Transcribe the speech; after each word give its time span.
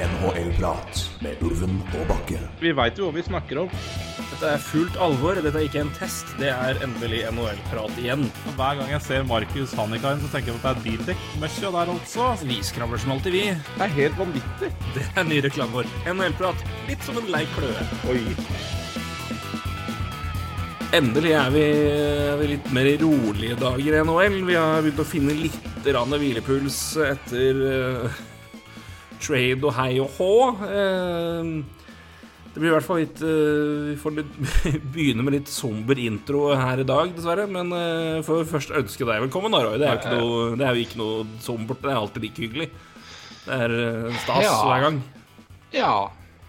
NHL-prat 0.00 1.00
med 1.20 1.40
Ulven 1.44 1.80
og 1.98 2.06
Bakke. 2.08 2.38
Vi 2.62 2.72
veit 2.76 2.96
jo 2.96 3.08
hva 3.08 3.16
vi 3.18 3.24
snakker 3.26 3.58
om. 3.64 3.74
Dette 4.30 4.52
er 4.54 4.62
fullt 4.64 4.96
alvor. 5.02 5.36
Dette 5.36 5.52
er 5.60 5.66
ikke 5.66 5.82
en 5.82 5.92
test. 5.98 6.30
Det 6.40 6.48
er 6.48 6.80
endelig 6.84 7.26
NHL-prat 7.28 7.98
igjen. 8.00 8.24
Og 8.48 8.56
Hver 8.56 8.80
gang 8.80 8.92
jeg 8.94 9.04
ser 9.04 9.26
Markus 9.28 9.74
Hannikain, 9.76 10.22
så 10.22 10.30
tenker 10.32 10.54
jeg 10.54 10.60
at 10.60 10.64
det 10.64 10.72
er 10.72 10.84
bildekk-møkkja 10.86 11.72
der 11.76 11.92
altså. 11.92 12.30
Vi 12.48 12.60
skravler 12.64 13.02
som 13.02 13.12
alltid, 13.16 13.36
vi. 13.36 13.44
Det 13.52 13.86
er 13.86 13.96
helt 13.98 14.20
vanvittig. 14.22 14.72
Det 14.96 15.04
er 15.12 15.28
ny 15.28 15.42
reklame 15.44 15.76
vår. 15.82 15.92
NHL-prat. 16.14 16.64
Litt 16.88 17.04
som 17.04 17.20
en 17.20 17.28
lei 17.34 17.44
kløe. 17.58 17.88
Oi. 18.08 18.24
Endelig 20.96 21.36
er 21.38 21.52
vi, 21.54 21.66
er 22.32 22.40
vi 22.40 22.50
litt 22.56 22.72
mer 22.74 22.88
i 22.88 22.96
rolige 22.98 23.60
dager 23.60 24.00
i 24.00 24.00
NHL. 24.08 24.40
Vi 24.48 24.56
har 24.58 24.80
begynt 24.82 25.04
å 25.04 25.06
finne 25.06 25.36
litt 25.38 25.60
hvilepuls 25.84 26.80
etter 27.04 27.60
eh, 27.68 28.18
trade 29.22 29.66
og 29.66 29.74
hei 29.76 29.92
og 30.02 30.10
hå. 30.16 30.32
Eh, 30.66 31.52
det 32.50 32.58
blir 32.58 32.72
i 32.72 32.74
hvert 32.74 32.86
fall 32.86 32.98
litt 33.04 33.20
eh, 33.22 33.90
Vi 33.92 33.96
får 34.00 34.14
litt, 34.16 34.38
begynne 34.94 35.22
med 35.26 35.36
litt 35.36 35.50
somber 35.50 35.98
intro 36.02 36.48
her 36.58 36.82
i 36.82 36.86
dag, 36.88 37.12
dessverre. 37.14 37.46
Men 37.50 37.70
uh, 37.74 38.22
får 38.26 38.48
først 38.50 38.74
ønske 38.80 39.06
deg 39.06 39.26
velkommen, 39.26 39.54
da, 39.54 39.62
Roy. 39.66 39.78
Det 39.80 39.90
er, 39.90 40.16
noe, 40.18 40.56
det 40.58 40.66
er 40.66 40.78
jo 40.78 40.86
ikke 40.86 41.02
noe 41.02 41.26
sombert. 41.44 41.82
Det 41.84 41.92
er 41.92 42.00
alltid 42.00 42.26
like 42.26 42.46
hyggelig. 42.46 42.70
Det 43.44 43.60
er 43.66 43.76
eh, 43.76 44.18
stas 44.24 44.44
Ja. 44.48 44.56
hver 44.66 44.86
gang. 44.88 44.98
Ja, 45.74 45.94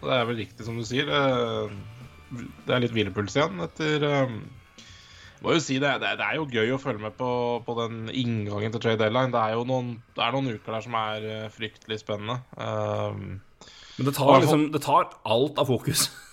det 0.02 0.18
er 0.18 0.26
vel 0.32 0.42
riktig 0.42 0.66
som 0.66 0.80
du 0.80 0.88
sier. 0.88 1.06
Det, 1.06 2.72
er 2.74 2.82
litt 2.82 2.96
hvilepuls 2.96 3.38
igjen 3.38 3.62
etter 3.62 4.08
må 5.42 5.56
jo 5.56 5.62
si 5.64 5.78
det, 5.82 5.92
det, 6.04 6.16
det 6.20 6.26
er 6.26 6.38
jo 6.38 6.50
gøy 6.50 6.76
å 6.76 6.82
følge 6.82 7.02
med 7.02 7.16
på, 7.18 7.30
på 7.66 7.76
den 7.80 8.10
inngangen 8.14 8.74
til 8.74 8.84
trade 8.84 9.02
deadline. 9.02 9.34
Det 9.34 9.42
er 9.42 9.56
jo 9.58 9.64
noen, 9.70 9.96
det 10.18 10.26
er 10.26 10.36
noen 10.36 10.52
uker 10.54 10.76
der 10.78 10.86
som 10.86 10.98
er 11.00 11.30
eh, 11.30 11.48
fryktelig 11.54 12.02
spennende. 12.04 12.38
Um, 12.58 13.40
Men 13.98 14.10
det 14.10 14.14
tar, 14.18 14.36
liksom, 14.44 14.68
det 14.74 14.84
tar 14.86 15.10
alt 15.24 15.62
av 15.62 15.72
fokus. 15.72 16.10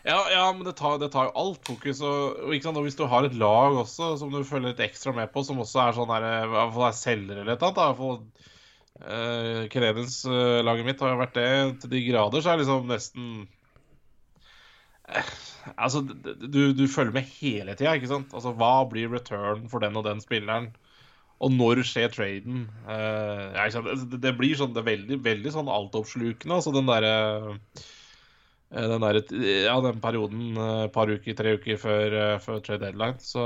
Ja, 0.00 0.16
ja, 0.32 0.46
men 0.56 0.64
det 0.64 0.78
tar, 0.78 0.94
det 0.96 1.10
tar 1.12 1.26
jo 1.28 1.32
alt 1.36 1.66
fokus. 1.68 1.98
Og, 2.00 2.38
og, 2.48 2.68
og 2.70 2.84
hvis 2.86 2.96
du 2.96 3.02
har 3.04 3.26
et 3.26 3.34
lag 3.36 3.76
også 3.82 4.14
som 4.16 4.30
du 4.32 4.38
følger 4.48 4.72
litt 4.72 4.80
ekstra 4.86 5.12
med 5.12 5.28
på, 5.28 5.42
som 5.44 5.60
også 5.60 5.82
er 5.82 5.96
sånn 5.98 6.08
der, 6.08 6.24
i 6.46 6.48
hvert 6.54 6.72
fall 6.72 6.86
er 6.86 6.96
selger 6.96 7.42
eller 7.42 7.52
et 7.52 7.60
eller 7.60 7.68
annet 7.68 7.76
da, 7.76 7.84
i 7.84 7.98
hvert 7.98 8.48
uh, 9.04 9.68
Canadiens-laget 9.74 10.88
mitt 10.88 11.04
har 11.04 11.12
jo 11.12 11.20
vært 11.20 11.36
det 11.36 11.50
til 11.82 11.92
de 11.92 12.02
grader, 12.08 12.40
så 12.40 12.52
er 12.52 12.62
liksom 12.62 12.88
nesten 12.88 13.28
eh, 13.44 13.59
Altså, 15.76 16.00
du, 16.04 16.60
du 16.72 16.86
følger 16.88 17.12
med 17.14 17.28
hele 17.36 17.74
tida, 17.76 17.92
ikke 17.98 18.08
sant? 18.10 18.32
Altså, 18.36 18.54
hva 18.56 18.86
blir 18.88 19.12
return 19.12 19.66
for 19.70 19.84
den 19.84 19.98
og 20.00 20.06
den 20.06 20.22
spilleren? 20.24 20.70
Og 21.40 21.52
når 21.52 21.82
skjer 21.88 22.12
traden? 22.12 22.66
Uh, 22.88 23.52
ja, 23.56 23.68
sant? 23.72 23.90
Det, 24.12 24.20
det 24.24 24.34
blir 24.38 24.56
sånn, 24.56 24.74
det 24.76 24.82
er 24.82 24.90
veldig, 24.90 25.20
veldig 25.24 25.54
sånn 25.54 25.72
altoppslukende. 25.72 26.58
Altså 26.58 26.72
den 26.74 26.88
derre 26.88 27.14
Eh, 28.70 28.86
den, 28.86 29.02
der, 29.02 29.18
ja, 29.66 29.80
den 29.82 30.00
perioden, 30.02 30.56
eh, 30.56 30.84
et 30.86 30.92
par 30.94 31.10
uker, 31.10 31.34
tre 31.34 31.56
uker 31.58 31.78
før, 31.80 32.14
eh, 32.14 32.36
før 32.42 32.60
trade 32.62 32.84
deadline. 32.84 33.18
Så 33.18 33.42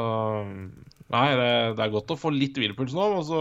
nei, 1.14 1.28
det, 1.38 1.52
det 1.78 1.84
er 1.84 1.94
godt 1.94 2.12
å 2.12 2.18
få 2.20 2.32
litt 2.34 2.58
hvilepuls 2.60 2.92
nå. 2.96 3.06
Og 3.20 3.24
så 3.30 3.40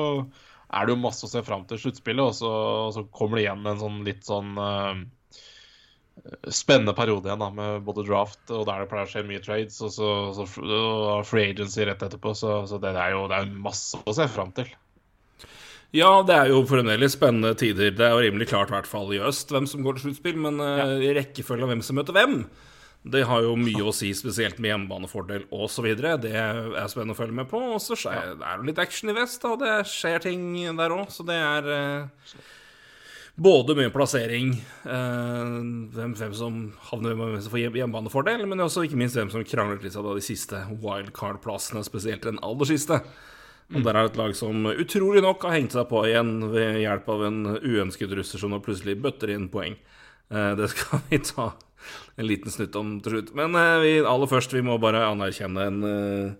er 0.74 0.88
det 0.88 0.96
jo 0.96 1.02
masse 1.04 1.28
å 1.28 1.32
se 1.32 1.44
fram 1.44 1.66
til 1.68 1.82
sluttspillet, 1.82 2.24
og 2.24 2.38
så, 2.38 2.54
og 2.88 2.94
så 2.96 3.04
kommer 3.12 3.38
det 3.40 3.46
igjen 3.48 3.68
en 3.68 3.84
sånn 3.84 4.00
litt 4.08 4.24
sånn 4.28 4.56
eh, 4.64 5.04
spennende 6.54 6.94
periode 6.96 7.28
igjen 7.28 7.42
da, 7.42 7.50
med 7.54 7.84
både 7.88 8.06
draft 8.08 8.52
og 8.54 8.68
der 8.70 8.84
det 8.84 8.90
pleier 8.92 9.08
å 9.08 9.12
skje 9.12 9.26
mye 9.28 9.42
trades, 9.44 9.80
og 9.84 9.92
så, 9.96 10.10
så 10.38 10.46
og 10.46 11.26
free 11.28 11.52
agency 11.52 11.84
rett 11.88 12.04
etterpå. 12.06 12.36
Så, 12.38 12.62
så 12.70 12.80
det 12.82 12.94
er 12.94 13.16
jo 13.16 13.26
det 13.32 13.42
er 13.42 13.54
masse 13.66 14.00
å 14.00 14.16
se 14.16 14.28
fram 14.32 14.54
til. 14.56 14.70
Ja, 15.94 16.10
det 16.26 16.34
er 16.34 16.50
jo 16.50 16.64
fremdeles 16.66 17.14
spennende 17.14 17.54
tider. 17.58 17.92
Det 17.94 18.06
er 18.06 18.16
jo 18.16 18.22
rimelig 18.24 18.48
klart, 18.50 18.72
i 18.72 18.74
hvert 18.74 18.90
fall 18.90 19.12
i 19.14 19.22
øst, 19.22 19.52
hvem 19.54 19.68
som 19.70 19.84
går 19.86 20.00
til 20.00 20.08
sluttspill. 20.08 20.40
Men 20.42 20.58
uh, 20.58 20.98
i 20.98 21.12
rekkefølge 21.14 21.68
av 21.68 21.70
hvem 21.70 21.84
som 21.86 22.00
møter 22.00 22.18
hvem, 22.18 22.40
det 23.14 23.26
har 23.30 23.44
jo 23.46 23.54
mye 23.60 23.84
å 23.86 23.94
si, 23.94 24.10
spesielt 24.16 24.58
med 24.64 24.72
hjemmebanefordel 24.72 25.46
osv. 25.54 25.86
Det 26.00 26.32
er 26.34 26.90
spennende 26.90 27.14
å 27.14 27.20
følge 27.20 27.38
med 27.44 27.50
på. 27.52 27.62
Og 27.76 27.84
så 27.84 27.98
det 28.00 28.16
er 28.40 28.58
jo 28.58 28.66
litt 28.72 28.82
action 28.82 29.12
i 29.12 29.18
vest, 29.20 29.44
da, 29.44 29.54
og 29.54 29.62
det 29.62 29.76
skjer 29.92 30.26
ting 30.26 30.48
der 30.80 30.96
òg. 30.96 31.12
Så 31.14 31.28
det 31.28 31.38
er 31.38 31.70
eh, 31.76 32.42
både 33.36 33.74
mye 33.76 33.90
plassering, 33.94 34.52
eh, 34.86 35.54
hvem, 35.96 36.14
hvem 36.20 36.34
som 36.38 36.58
havner 36.92 37.16
hvem 37.18 37.40
som 37.42 37.52
får 37.52 37.64
hjem- 37.64 37.78
hjemmebanefordel, 37.80 38.46
men 38.48 38.62
også 38.62 38.84
ikke 38.86 39.00
minst 39.00 39.18
hvem 39.18 39.32
som 39.34 39.44
krangler 39.48 39.82
litt 39.82 39.96
av 39.98 40.06
de 40.14 40.22
siste 40.22 40.60
wildcard-plassene, 40.84 41.82
spesielt 41.84 42.22
den 42.28 42.38
aller 42.46 42.70
siste. 42.70 43.02
Og 43.74 43.82
der 43.82 43.96
er 43.98 44.06
et 44.06 44.18
lag 44.20 44.36
som 44.38 44.68
utrolig 44.70 45.24
nok 45.24 45.42
har 45.48 45.56
hengt 45.56 45.74
seg 45.74 45.88
på 45.90 46.04
igjen 46.06 46.52
ved 46.52 46.82
hjelp 46.84 47.08
av 47.10 47.24
en 47.26 47.40
uønsket 47.64 48.12
russer 48.14 48.38
som 48.38 48.52
nå 48.54 48.60
plutselig 48.62 49.00
bøtter 49.02 49.32
inn 49.34 49.48
poeng. 49.50 49.78
Eh, 50.30 50.54
Det 50.60 50.70
skal 50.70 51.02
vi 51.10 51.18
ta 51.18 51.54
en 52.20 52.28
liten 52.28 52.52
snutt 52.54 52.76
om 52.76 53.00
til 53.02 53.16
slutt. 53.18 53.34
Men 53.36 53.56
eh, 53.56 53.80
vi, 53.82 53.94
aller 54.06 54.30
først, 54.30 54.54
vi 54.54 54.62
må 54.62 54.78
bare 54.84 55.08
anerkjenne 55.10 55.66
en, 55.72 56.38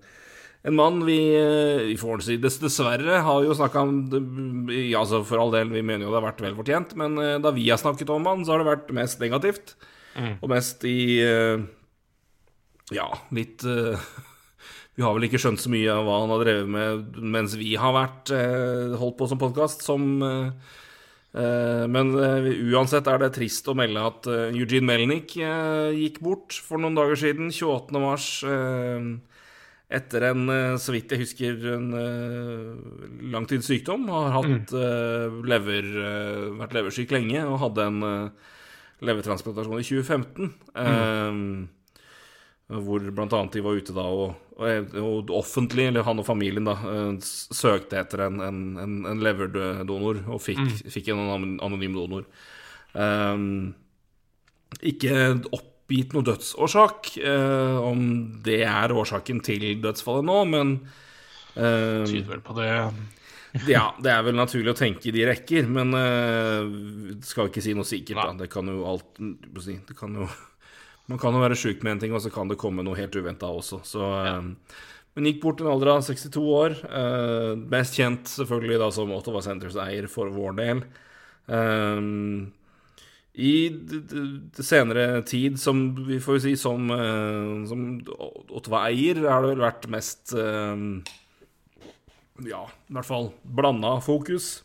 en 0.64 0.76
mann 0.78 1.02
vi, 1.04 1.18
i 1.36 1.88
vi 1.90 1.96
får 2.00 2.22
si 2.24 2.38
Dessverre 2.40 3.18
har 3.26 3.44
jo 3.44 3.56
snakka 3.58 3.82
om 3.84 3.96
ja, 4.72 5.02
altså 5.02 5.20
For 5.28 5.42
all 5.44 5.52
del, 5.52 5.74
vi 5.74 5.84
mener 5.84 6.08
jo 6.08 6.14
det 6.14 6.22
har 6.22 6.30
vært 6.30 6.44
vel 6.46 6.56
fortjent, 6.56 6.94
men 7.00 7.18
eh, 7.20 7.40
da 7.44 7.52
vi 7.56 7.66
har 7.68 7.82
snakket 7.82 8.14
om 8.14 8.30
han, 8.30 8.46
så 8.46 8.54
har 8.54 8.64
det 8.64 8.70
vært 8.70 8.94
mest 8.96 9.20
negativt. 9.24 9.74
Og 10.40 10.52
mest 10.52 10.86
i 10.88 11.20
eh, 11.26 11.66
Ja, 12.96 13.10
litt 13.36 13.66
eh, 13.68 13.98
Vi 14.96 15.02
har 15.02 15.16
vel 15.18 15.26
ikke 15.26 15.42
skjønt 15.42 15.60
så 15.60 15.72
mye 15.74 15.90
av 15.90 16.06
hva 16.06 16.20
han 16.22 16.32
har 16.36 16.44
drevet 16.46 16.70
med 16.70 17.20
mens 17.34 17.56
vi 17.58 17.74
har 17.82 17.96
vært 17.96 18.32
eh, 18.38 18.94
holdt 19.02 19.18
på 19.20 19.28
som 19.32 19.42
podkast, 19.42 19.84
som 19.84 20.06
eh, 20.24 20.78
eh, 21.34 21.84
Men 21.90 22.14
eh, 22.14 22.50
uansett 22.72 23.10
er 23.10 23.20
det 23.20 23.34
trist 23.36 23.68
å 23.68 23.76
melde 23.76 24.06
at 24.14 24.32
eh, 24.32 24.54
Eugene 24.54 24.86
Melnick 24.94 25.36
eh, 25.42 25.92
gikk 25.98 26.22
bort 26.24 26.56
for 26.56 26.80
noen 26.80 26.96
dager 26.96 27.20
siden, 27.20 27.50
28. 27.52 28.00
mars. 28.06 28.30
Eh, 29.94 29.98
etter 29.98 30.22
en, 30.32 30.50
eh, 30.50 30.78
så 30.78 30.92
vidt 30.94 31.12
jeg 31.12 31.22
husker, 31.22 31.60
en 31.76 31.94
eh, 31.94 33.30
langtidssykdom. 33.34 34.08
Har 34.10 34.32
hatt 34.40 34.74
eh, 34.74 35.38
lever, 35.46 35.84
eh, 35.84 36.58
vært 36.60 36.74
leversyk 36.74 37.12
lenge 37.14 37.46
og 37.46 37.60
hadde 37.62 37.86
en 37.88 38.04
eh, 38.04 38.30
levertransplantasjon 39.04 39.80
i 39.80 39.86
2015. 39.86 40.54
Eh, 40.76 41.68
hvor 42.74 43.04
annet 43.06 43.54
de 43.54 43.62
var 43.62 43.78
ute 43.78 43.94
da 43.94 44.04
og, 44.08 44.34
og, 44.58 44.96
og 44.98 45.30
offentlig, 45.36 45.90
eller 45.92 46.06
han 46.08 46.20
og 46.20 46.26
familien, 46.26 46.66
da, 46.66 46.78
eh, 46.90 47.14
søkte 47.54 48.00
etter 48.02 48.26
en, 48.30 48.42
en, 48.42 48.60
en, 49.06 49.22
leverdonor 49.22 50.24
og 50.28 50.42
fikk, 50.42 50.64
fikk 50.90 51.12
en 51.14 51.26
anon- 51.28 51.60
anonym 51.62 51.94
donor. 51.98 52.26
Um, 52.94 53.74
ikke 54.82 55.42
oppgitt 55.84 56.14
noen 56.16 56.28
dødsårsak, 56.32 57.18
eh, 57.20 57.78
om 57.84 58.40
det 58.44 58.62
er 58.64 58.94
årsaken 58.96 59.42
til 59.44 59.66
dødsfallet 59.84 60.26
nå, 60.26 60.38
men 60.48 60.72
eh, 61.56 62.06
Tyder 62.08 62.30
vel 62.30 62.42
på 62.46 62.56
det. 62.58 62.72
ja, 63.74 63.92
det 64.02 64.14
er 64.14 64.24
vel 64.26 64.38
naturlig 64.40 64.72
å 64.72 64.78
tenke 64.80 65.10
i 65.10 65.14
de 65.14 65.28
rekker, 65.28 65.68
men 65.68 65.94
eh, 65.98 67.20
skal 67.28 67.52
ikke 67.52 67.62
si 67.64 67.76
noe 67.76 67.86
sikkert. 67.86 68.22
Da. 68.24 68.46
Det 68.46 68.50
kan 68.54 68.72
jo 68.72 68.88
alt 68.90 69.20
det 69.20 69.98
kan 70.00 70.16
jo, 70.18 70.30
Man 71.12 71.20
kan 71.20 71.36
jo 71.36 71.44
være 71.44 71.60
sjuk 71.60 71.84
med 71.84 71.98
en 71.98 72.02
ting, 72.06 72.16
og 72.16 72.24
så 72.24 72.32
kan 72.32 72.48
det 72.48 72.58
komme 72.62 72.86
noe 72.86 72.96
helt 72.96 73.16
uventa 73.20 73.52
også. 73.52 73.84
Så, 73.84 74.08
eh, 74.24 74.82
men 75.14 75.30
gikk 75.30 75.44
bort 75.44 75.60
i 75.62 75.68
en 75.68 75.74
alder 75.76 75.98
av 75.98 76.08
62 76.08 76.48
år. 76.48 76.80
eh, 76.88 77.54
mest 77.76 78.00
kjent 78.00 78.32
selvfølgelig 78.40 78.80
da 78.82 78.90
som 78.96 79.12
Ottawa 79.14 79.44
Centers 79.44 79.76
eier 79.84 80.08
for 80.08 80.32
vår 80.32 80.56
del. 80.64 80.86
Eh, 81.52 82.00
I 83.34 83.54
senere 84.62 85.24
tid, 85.26 85.58
som 85.60 86.06
vi 86.06 86.20
får 86.22 86.40
si 86.44 86.54
som, 86.58 86.92
eh, 86.92 87.66
som 87.66 87.86
Ottawa-eier, 88.54 89.24
har 89.26 89.42
det 89.42 89.56
vel 89.56 89.64
vært 89.64 89.88
mest 89.90 90.36
eh, 90.38 90.84
ja, 92.46 92.62
i 92.70 92.94
hvert 92.94 93.10
fall 93.10 93.32
blanda 93.42 93.96
fokus 94.06 94.60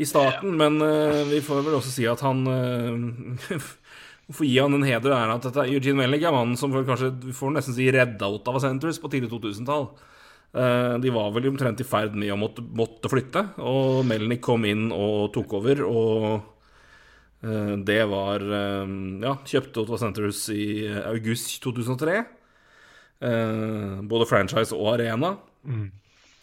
i 0.00 0.06
starten, 0.08 0.56
men 0.56 0.80
eh, 0.80 1.20
vi 1.28 1.42
får 1.44 1.60
vel 1.66 1.76
også 1.76 1.92
si 1.92 2.08
at 2.08 2.24
han 2.24 2.46
Hvorfor 4.22 4.46
gi 4.46 4.54
han 4.62 4.72
en 4.72 4.86
heder 4.86 5.12
er 5.12 5.32
at 5.34 5.44
dette 5.44 5.64
Eugene 5.66 5.98
Melnick 5.98 6.22
er 6.24 6.32
mannen 6.32 6.56
som 6.56 6.72
kanskje 6.72 7.10
vi 7.26 7.34
får 7.36 7.52
nesten 7.52 7.74
si 7.76 7.90
redda 7.92 8.30
Ottawa 8.30 8.62
Centres 8.62 9.00
på 9.02 9.10
tidlig 9.12 9.28
2000-tall. 9.32 9.88
Eh, 10.52 10.94
de 11.02 11.12
var 11.12 11.34
vel 11.34 11.50
omtrent 11.50 11.82
i 11.82 11.84
ferd 11.84 12.14
med 12.16 12.32
å 12.32 12.38
måtte, 12.40 12.64
måtte 12.64 13.10
flytte, 13.12 13.42
og 13.60 14.06
Melnick 14.08 14.40
kom 14.46 14.64
inn 14.68 14.86
og 14.94 15.32
tok 15.34 15.58
over, 15.58 15.82
og 15.84 16.51
det 17.42 18.00
var 18.10 18.40
eh, 18.46 18.92
Ja, 19.24 19.32
kjøpte 19.48 19.82
Ottawa 19.82 19.98
Centres 19.98 20.44
i 20.54 20.86
august 21.02 21.56
2003. 21.64 22.20
Eh, 23.22 23.96
både 24.10 24.26
franchise 24.30 24.74
og 24.76 24.92
arena. 24.96 25.34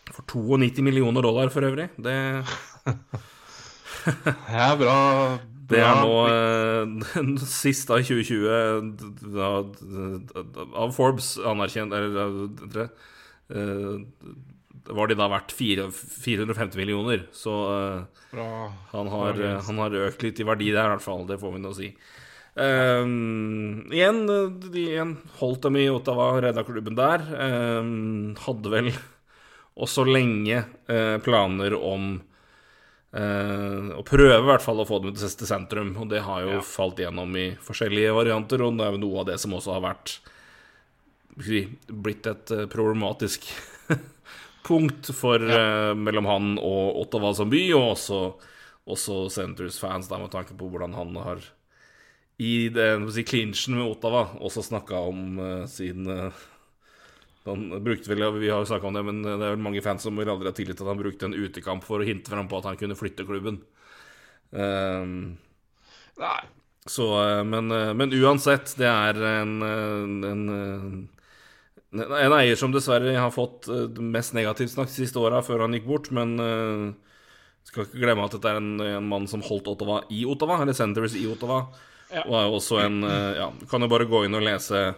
For 0.09 0.23
92 0.25 0.81
millioner 0.83 1.21
dollar 1.23 1.51
for 1.53 1.61
øvrig. 1.67 1.89
Det, 2.01 2.15
er 4.49 4.75
bra. 4.79 4.97
det 5.69 5.79
er 5.85 5.99
nå 6.01 6.13
eh, 6.27 6.83
den 7.19 7.35
siste 7.43 7.93
av 7.93 8.03
2020 8.07 8.91
d- 8.97 9.09
da- 9.35 9.63
d- 9.69 10.67
av 10.73 10.93
Forbes 10.95 11.35
anerkjent 11.45 11.93
Eller 11.93 12.79
eh, 12.79 12.87
eh, 13.53 13.99
var 14.95 15.09
de 15.09 15.17
da 15.19 15.27
verdt 15.31 15.53
450 15.55 16.77
millioner. 16.79 17.27
Så 17.35 17.51
uh, 17.51 18.39
han, 18.93 19.11
har, 19.13 19.43
han 19.67 19.83
har 19.83 19.99
økt 20.07 20.25
litt 20.25 20.41
i 20.41 20.47
verdi 20.47 20.71
der, 20.73 20.87
i 20.87 20.95
hvert 20.95 21.05
fall. 21.05 21.27
Det 21.29 21.39
får 21.41 21.55
vi 21.55 21.61
nå 21.63 21.75
si. 21.77 21.91
Um, 22.59 23.85
igjen, 23.93 24.25
eh, 24.29 24.49
de 24.73 24.81
igjen 24.81 25.13
holdt 25.39 25.63
dem 25.63 25.77
i 25.79 25.85
Ottawa, 25.91 26.33
redda 26.43 26.65
klubben 26.67 26.97
der. 26.97 27.23
Um, 27.79 28.33
hadde 28.43 28.73
vel 28.73 28.89
også 29.79 30.03
lenge 30.07 30.65
uh, 30.89 31.17
planer 31.23 31.77
om 31.77 32.09
uh, 33.15 33.93
å 33.95 34.03
prøve 34.03 34.41
i 34.41 34.49
hvert 34.49 34.65
fall 34.65 34.83
å 34.83 34.87
få 34.89 34.99
dem 35.05 35.15
til 35.15 35.47
sentrum, 35.47 35.93
og 36.01 36.11
det 36.11 36.25
har 36.25 36.43
jo 36.43 36.57
Ja. 36.57 36.65
falt 36.65 36.99
gjennom 36.99 37.37
i 37.39 37.47
forskjellige 37.63 38.17
varianter, 38.17 38.65
og 38.65 38.75
det 38.75 38.87
er 38.89 38.97
jo 38.97 39.03
noe 39.05 39.23
av 39.23 39.31
det 39.31 39.39
som 39.39 39.55
også 39.55 39.77
har 39.77 39.85
vært 39.85 40.17
blitt 41.39 42.27
et 42.27 42.51
problematisk 42.73 43.45
punkt 44.65 45.11
for, 45.15 45.43
eh, 45.43 45.93
mellom 45.95 46.27
han 46.29 46.51
og 46.57 47.01
Ottawa 47.03 47.33
som 47.37 47.49
by, 47.51 47.63
og 47.77 47.93
også, 47.95 48.19
også 48.89 49.21
Senators-fans, 49.33 50.11
med 50.11 50.31
tanke 50.33 50.57
på 50.57 50.69
hvordan 50.69 50.97
han 50.97 51.15
har 51.15 51.43
i 52.39 52.69
den 52.71 53.09
si, 53.11 53.25
clinchen 53.27 53.75
med 53.75 53.89
Ottawa 53.89 54.29
også 54.39 54.63
snakka 54.63 55.01
om 55.09 55.39
uh, 55.43 55.65
sin 55.67 56.07
uh, 56.07 56.31
han 57.49 57.83
brukte 57.83 58.09
vel, 58.09 58.39
Vi 58.39 58.49
har 58.49 58.59
jo 58.59 58.69
snakka 58.69 58.87
om 58.87 58.93
det, 58.93 59.03
men 59.03 59.21
det 59.23 59.33
er 59.33 59.55
vel 59.55 59.63
mange 59.63 59.81
fans 59.83 60.03
som 60.05 60.17
vil 60.19 60.29
aldri 60.29 60.51
ha 60.51 60.55
tillit 60.55 60.77
til 60.77 60.85
at 60.85 60.93
han 60.93 61.01
brukte 61.01 61.29
en 61.29 61.37
utekamp 61.37 61.85
for 61.87 62.01
å 62.01 62.07
hinte 62.07 62.31
fram 62.31 62.49
på 62.49 62.59
at 62.59 62.67
han 62.69 62.79
kunne 62.79 62.97
flytte 62.99 63.25
klubben. 63.27 63.61
Ehm, 64.51 65.37
Nei. 66.19 66.41
så, 66.89 67.07
eh, 67.21 67.43
men, 67.43 67.71
eh, 67.71 67.93
men 67.93 68.13
uansett, 68.13 68.75
det 68.77 68.89
er 68.89 69.21
en, 69.41 69.61
en, 69.63 70.23
en, 70.23 70.43
eh, 70.49 71.18
en 71.91 72.33
eier 72.37 72.57
som 72.59 72.73
dessverre 72.73 73.15
har 73.17 73.31
fått 73.33 73.67
eh, 73.71 74.01
mest 74.01 74.35
negativt 74.37 74.73
snakk 74.75 74.91
de 74.91 75.01
siste 75.01 75.21
åra 75.21 75.41
før 75.45 75.65
han 75.65 75.73
gikk 75.73 75.87
bort, 75.89 76.09
men 76.13 76.35
uh, 76.37 76.89
skal 77.65 77.87
ikke 77.87 78.03
glemme 78.03 78.25
at 78.27 78.35
dette 78.35 78.51
er 78.51 78.59
en, 78.59 78.75
en 78.83 79.07
mann 79.09 79.25
som 79.29 79.43
holdt 79.45 79.71
Ottawa 79.71 80.03
i 80.13 80.21
Ottawa, 80.29 80.59
eller 80.61 80.77
Senators 80.77 81.17
i 81.17 81.25
Ottawa. 81.29 81.63
Ja. 82.09 82.23
Og 82.25 82.35
er 82.37 82.55
også 82.57 82.79
en 82.81 83.03
uh, 83.05 83.31
Ja, 83.37 83.49
kan 83.69 83.85
jo 83.85 83.89
bare 83.91 84.09
gå 84.09 84.23
inn 84.25 84.37
og 84.37 84.45
lese 84.45 84.91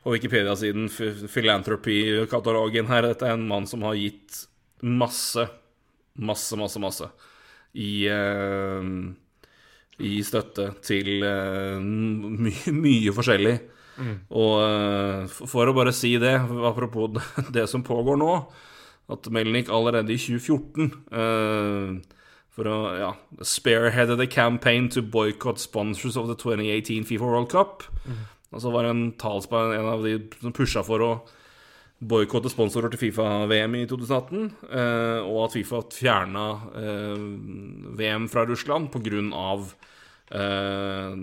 på 0.00 0.14
Wikipedia-siden 0.14 0.88
Philanthropy-katalogen 1.28 2.88
her. 2.88 3.08
Dette 3.08 3.28
er 3.28 3.36
en 3.36 3.48
mann 3.48 3.68
som 3.68 3.84
har 3.84 3.98
gitt 4.00 4.44
masse, 4.80 5.44
masse, 6.16 6.56
masse, 6.56 6.80
masse 6.80 7.10
i 7.76 7.90
uh, 8.10 8.84
i 10.00 10.22
støtte 10.24 10.70
til 10.84 11.20
uh, 11.24 11.76
my 11.80 12.52
mye 12.72 13.12
forskjellig. 13.16 13.58
Og 14.30 14.54
eh, 14.64 15.26
for 15.28 15.68
å 15.70 15.74
bare 15.76 15.92
si 15.92 16.14
det, 16.22 16.34
apropos 16.64 17.10
det- 17.54 17.68
som 17.68 17.82
pågår 17.84 18.16
nå, 18.20 18.32
at 19.10 19.26
Melnik 19.34 19.68
allerede 19.68 20.12
i 20.14 20.18
2014 20.18 20.92
eh, 21.12 22.18
for 22.54 22.66
å 22.70 22.76
ja, 22.98 23.10
spareheade 23.46 24.16
a 24.22 24.26
campaign 24.26 24.88
to 24.90 25.02
boycott 25.02 25.58
sponsors 25.62 26.16
of 26.16 26.26
the 26.30 26.34
2018 26.38 27.04
FIFA 27.08 27.24
World 27.30 27.50
Cup. 27.50 27.84
Altså 28.52 28.72
var 28.74 28.84
en 28.90 29.12
talsmann, 29.18 29.72
en 29.76 29.86
av 29.86 30.02
de 30.02 30.16
som 30.40 30.52
pusha 30.52 30.82
for 30.86 31.02
å 31.06 31.10
boikotte 32.00 32.48
sponsorer 32.50 32.88
til 32.90 32.98
Fifa-VM 33.10 33.74
i 33.76 33.84
2018, 33.86 34.46
eh, 34.72 35.20
og 35.28 35.44
at 35.44 35.54
Fifa 35.58 35.82
fjerna 35.92 36.46
eh, 36.80 37.22
VM 38.00 38.24
fra 38.32 38.46
Russland 38.48 38.88
pga. 38.94 39.20
Eh, 40.30 41.14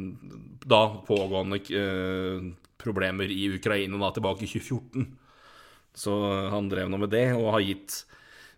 da 0.67 0.81
pågående 1.07 1.59
eh, 1.71 2.47
problemer 2.87 3.31
i 3.31 3.49
Ukraina 3.55 3.99
da, 4.01 4.11
tilbake 4.15 4.47
i 4.47 4.51
2014. 4.51 5.07
Så 5.97 6.13
han 6.53 6.69
drev 6.69 6.89
nå 6.89 6.99
med 7.01 7.11
det, 7.13 7.27
og 7.35 7.51
har 7.55 7.65
gitt 7.65 8.01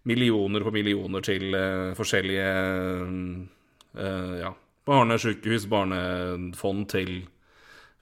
millioner 0.08 0.64
på 0.64 0.74
millioner 0.76 1.24
til 1.24 1.54
uh, 1.56 1.92
forskjellige 1.98 2.48
uh, 4.00 4.34
ja, 4.40 4.54
barnesykehus, 4.88 5.68
barnefond 5.72 6.88
til 6.92 7.14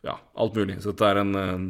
ja, 0.06 0.18
alt 0.38 0.58
mulig. 0.58 0.80
Så 0.82 0.94
dette 0.94 1.12
er 1.12 1.22
en 1.22 1.36
uh, 1.38 1.68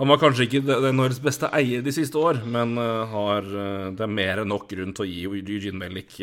Han 0.00 0.08
var 0.08 0.20
kanskje 0.22 0.46
ikke 0.46 0.64
den 0.64 0.96
Norges 0.96 1.20
beste 1.20 1.50
eier 1.52 1.82
de 1.84 1.92
siste 1.92 2.16
år, 2.16 2.38
men 2.48 2.72
har, 2.80 3.44
det 3.92 4.00
er 4.00 4.08
mer 4.08 4.40
enn 4.40 4.48
nok 4.48 4.64
grunn 4.70 4.94
til 4.96 5.04
å 5.04 5.08
gi 5.10 5.26
Eugene 5.28 5.76
Mellik 5.76 6.14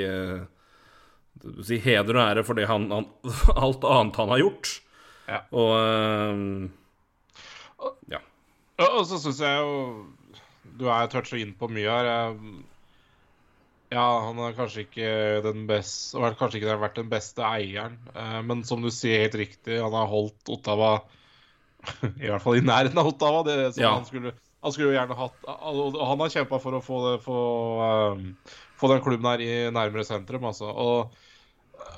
si 1.61 1.77
heder 1.83 2.17
og 2.17 2.23
ære 2.23 2.43
for 2.47 2.57
det 2.57 2.65
han, 2.69 2.87
han, 2.89 3.05
alt 3.67 3.85
annet 3.85 4.17
han 4.17 4.33
har 4.33 4.41
gjort. 4.41 4.71
Ja. 5.27 5.41
Og 5.51 5.73
um, 6.31 6.71
ja. 8.11 8.21
Og 8.79 8.99
og 9.01 9.05
så 9.09 9.19
syns 9.19 9.41
jeg 9.43 9.59
jo 9.59 10.05
Du 10.79 10.85
er 10.93 11.09
toucha 11.11 11.37
inn 11.41 11.53
på 11.57 11.67
mye 11.73 11.89
her. 11.89 12.09
Ja, 13.91 14.03
han 14.27 14.39
er 14.43 14.55
kanskje 14.57 14.83
ikke 14.83 15.11
den 15.45 15.63
beste 15.69 16.19
kanskje 16.39 16.59
ikke 16.59 16.75
vært 16.81 16.97
den 16.99 17.07
beste 17.11 17.45
eieren, 17.47 17.95
eh, 18.13 18.41
men 18.43 18.65
som 18.67 18.81
du 18.83 18.89
sier 18.91 19.23
helt 19.23 19.37
riktig, 19.39 19.77
han 19.79 19.95
har 19.95 20.09
holdt 20.11 20.51
Ottawa 20.51 20.89
I 22.19 22.27
hvert 22.27 22.43
fall 22.43 22.59
i 22.59 22.65
nærheten 22.67 22.99
av 22.99 23.07
Ottawa. 23.13 23.45
Det 23.47 23.55
som 23.77 23.83
Ja. 23.85 23.93
han 23.95 24.05
skulle 24.05 24.33
Han 24.63 24.73
skulle 24.73 24.89
jo 24.91 24.97
gjerne 24.97 25.15
hatt 25.15 25.45
Og 25.47 25.95
han 26.01 26.19
har 26.19 26.33
kjempa 26.33 26.59
for 26.59 26.75
å 26.75 26.83
få, 26.83 26.97
det, 27.05 27.15
få, 27.23 27.39
eh, 27.87 28.59
få 28.75 28.91
den 28.91 29.01
klubben 29.05 29.29
her 29.31 29.39
i 29.45 29.71
nærmere 29.71 30.03
sentrum, 30.03 30.43
altså. 30.51 30.67
Og 30.73 31.15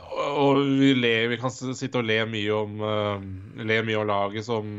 og 0.09 0.59
vi, 0.79 0.93
ler, 0.97 1.27
vi 1.31 1.37
kan 1.41 1.51
sitte 1.53 2.01
og 2.01 2.07
le 2.07 2.19
mye 2.29 2.55
om 2.55 2.81
uh, 2.81 3.19
Le 3.65 3.81
mye 3.85 3.99
om 4.01 4.07
laget 4.09 4.45
som 4.47 4.71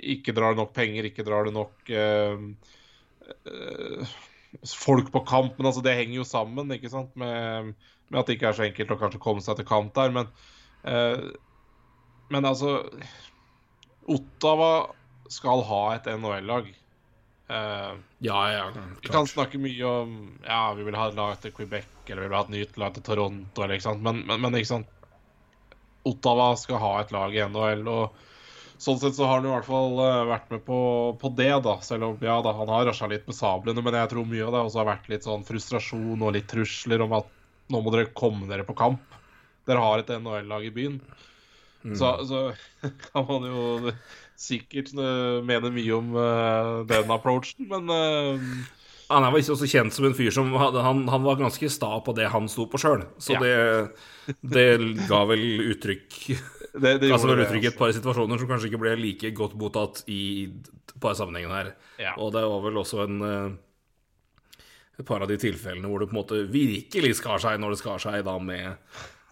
ikke 0.00 0.32
drar 0.36 0.54
nok 0.56 0.70
penger, 0.72 1.04
ikke 1.08 1.24
drar 1.26 1.44
det 1.44 1.52
nok 1.52 1.90
uh, 1.92 2.38
folk 4.64 5.10
på 5.12 5.24
kamp. 5.28 5.58
Men 5.58 5.68
altså, 5.70 5.82
det 5.84 5.96
henger 5.98 6.20
jo 6.20 6.28
sammen 6.28 6.72
ikke 6.72 6.92
sant? 6.92 7.12
Med, 7.20 7.74
med 8.08 8.20
at 8.20 8.30
det 8.30 8.38
ikke 8.38 8.48
er 8.52 8.56
så 8.56 8.66
enkelt 8.68 8.94
å 8.94 9.00
kanskje 9.00 9.22
komme 9.22 9.44
seg 9.44 9.58
til 9.58 9.68
kamp 9.68 9.92
der. 9.98 10.14
Men, 10.14 10.30
uh, 10.86 11.20
men 12.32 12.48
altså 12.48 12.78
Ottawa 14.10 14.72
skal 15.30 15.62
ha 15.68 15.82
et 15.94 16.08
NHL-lag. 16.10 16.70
Eh, 17.50 17.92
Ja, 18.22 18.40
ja, 18.52 18.64
vi 19.02 19.08
kan 19.08 19.26
snakke 19.26 19.58
mye 19.58 19.84
om 19.88 20.16
Ja, 20.44 20.72
vi 20.76 20.84
vil 20.86 20.94
ha 20.94 21.08
et 21.08 21.16
lag 21.18 21.38
til 21.42 21.54
Quebec, 21.56 21.86
eller 22.06 22.22
vi 22.22 22.28
vil 22.28 22.36
ha 22.36 22.42
et 22.44 22.52
nytt 22.54 22.76
lag 22.78 22.94
til 22.94 23.02
Toronto, 23.06 23.64
eller. 23.64 23.80
Men, 23.98 24.20
men, 24.28 24.40
men 24.44 24.58
ikke 24.58 24.70
sant. 24.74 24.90
Ottawa 26.06 26.52
skal 26.56 26.78
ha 26.80 26.92
et 27.00 27.10
lag 27.12 27.34
i 27.34 27.42
NHL, 27.44 27.82
og 27.90 28.20
sånn 28.80 29.00
sett 29.02 29.16
så 29.18 29.26
har 29.28 29.40
han 29.40 29.48
i 29.48 29.52
hvert 29.52 29.66
fall 29.68 29.98
eh, 30.04 30.20
vært 30.30 30.52
med 30.54 30.62
på, 30.68 30.78
på 31.20 31.32
det, 31.36 31.50
da. 31.66 31.74
Selv 31.84 32.06
om 32.12 32.22
ja 32.24 32.38
da, 32.44 32.54
han 32.56 32.70
har 32.72 32.86
rasja 32.88 33.10
litt 33.10 33.26
med 33.28 33.36
sablene, 33.36 33.82
men 33.84 33.98
jeg 33.98 34.12
tror 34.14 34.28
mye 34.30 34.46
av 34.46 34.54
det 34.54 34.62
også 34.68 34.82
har 34.82 34.90
vært 34.92 35.10
litt 35.12 35.26
sånn 35.26 35.44
frustrasjon 35.48 36.22
og 36.22 36.36
litt 36.36 36.48
trusler 36.48 37.02
om 37.04 37.16
at 37.18 37.28
nå 37.70 37.82
må 37.82 37.92
dere 37.94 38.12
komme 38.16 38.48
dere 38.50 38.64
på 38.68 38.78
kamp. 38.78 39.18
Dere 39.68 39.82
har 39.84 40.00
et 40.00 40.14
NHL-lag 40.16 40.64
i 40.66 40.72
byen. 40.74 40.96
Så, 41.96 42.08
så 42.28 42.40
kan 43.10 43.26
man 43.28 43.46
jo 43.48 43.92
sikkert 44.40 44.92
mener 44.96 45.72
mye 45.74 45.96
om 45.96 46.14
eh, 46.16 46.70
den 46.90 47.10
approachen, 47.12 47.66
men 47.68 47.90
eh, 47.92 48.44
Han 49.10 49.26
var 49.26 49.40
ikke 49.42 49.52
også 49.56 49.66
kjent 49.68 49.92
som 49.96 50.06
en 50.06 50.14
fyr 50.14 50.30
som 50.32 50.52
hadde, 50.54 50.80
han, 50.86 51.02
han 51.10 51.24
var 51.26 51.40
ganske 51.40 51.68
sta 51.72 51.96
på 52.06 52.14
det 52.16 52.28
han 52.30 52.46
sto 52.48 52.68
på 52.70 52.78
sjøl. 52.78 53.02
Så 53.18 53.34
Ja. 53.36 53.40
det, 53.42 54.34
det 54.54 54.66
ga 55.10 55.24
vel 55.26 55.42
uttrykk 55.72 56.18
det, 56.78 56.92
det 57.02 57.08
Altså 57.10 57.26
vel 57.32 57.42
uttrykk 57.42 57.64
i 57.64 57.66
et 57.66 57.72
altså. 57.74 57.78
par 57.80 57.94
situasjoner 57.96 58.38
som 58.38 58.48
kanskje 58.52 58.68
ikke 58.70 58.78
ble 58.84 58.92
like 59.00 59.32
godt 59.34 59.56
mottatt 59.58 60.04
i 60.06 60.20
et 60.46 60.94
par 61.02 61.16
sammenhenger 61.18 61.50
her. 61.56 61.72
Ja. 61.98 62.12
Og 62.22 62.30
det 62.36 62.44
var 62.46 62.62
vel 62.68 62.78
også 62.78 63.02
en 63.08 63.18
eh, 63.26 63.50
et 65.00 65.06
par 65.08 65.24
av 65.24 65.30
de 65.30 65.38
tilfellene 65.40 65.88
hvor 65.90 66.02
det 66.02 66.10
på 66.10 66.14
en 66.14 66.20
måte 66.20 66.38
virkelig 66.52 67.14
skar 67.18 67.40
seg, 67.42 67.58
når 67.58 67.74
det 67.74 67.80
skar 67.82 67.98
seg 68.02 68.22
da 68.26 68.36
med 68.38 68.76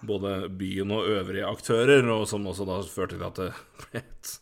både 0.08 0.48
byen 0.58 0.90
og 0.94 1.06
øvrige 1.10 1.46
aktører, 1.46 2.06
og 2.14 2.26
som 2.30 2.46
også 2.48 2.66
da 2.66 2.78
førte 2.88 3.18
til 3.18 3.26
at 3.26 3.38
det 3.42 3.48
ble 3.82 4.00
et, 4.02 4.34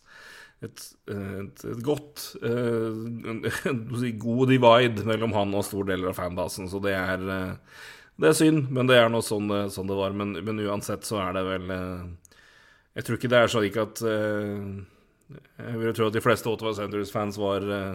et, 0.65 0.83
et, 1.13 1.63
et 1.69 1.81
godt 1.85 2.23
eh, 2.41 2.87
en, 3.29 3.43
god 4.25 4.49
divide 4.49 5.05
mellom 5.05 5.35
han 5.37 5.53
og 5.53 5.65
store 5.67 5.91
deler 5.91 6.09
av 6.11 6.17
fanbasen. 6.17 6.69
Så 6.71 6.81
det 6.81 6.95
er 6.97 7.21
eh, 7.21 7.53
det 8.17 8.31
er 8.31 8.37
synd, 8.39 8.71
men 8.73 8.89
det 8.89 8.97
er 8.97 9.11
nå 9.13 9.19
sånn, 9.21 9.51
sånn 9.69 9.89
det 9.89 9.97
var. 9.99 10.15
Men, 10.17 10.33
men 10.41 10.63
uansett 10.65 11.05
så 11.05 11.19
er 11.21 11.35
det 11.37 11.43
vel 11.45 11.73
eh, 11.75 12.05
Jeg 12.97 13.05
tror 13.05 13.19
ikke 13.19 13.29
det 13.29 13.41
er 13.43 13.51
slik 13.53 13.75
at 13.77 14.01
Jeg 14.01 15.75
vil 15.83 15.93
tro 15.93 16.07
at 16.09 16.15
de 16.15 16.23
fleste 16.25 16.49
Ottawa 16.49 16.73
Senators-fans 16.73 17.37
var 17.37 17.61
Det 17.61 17.91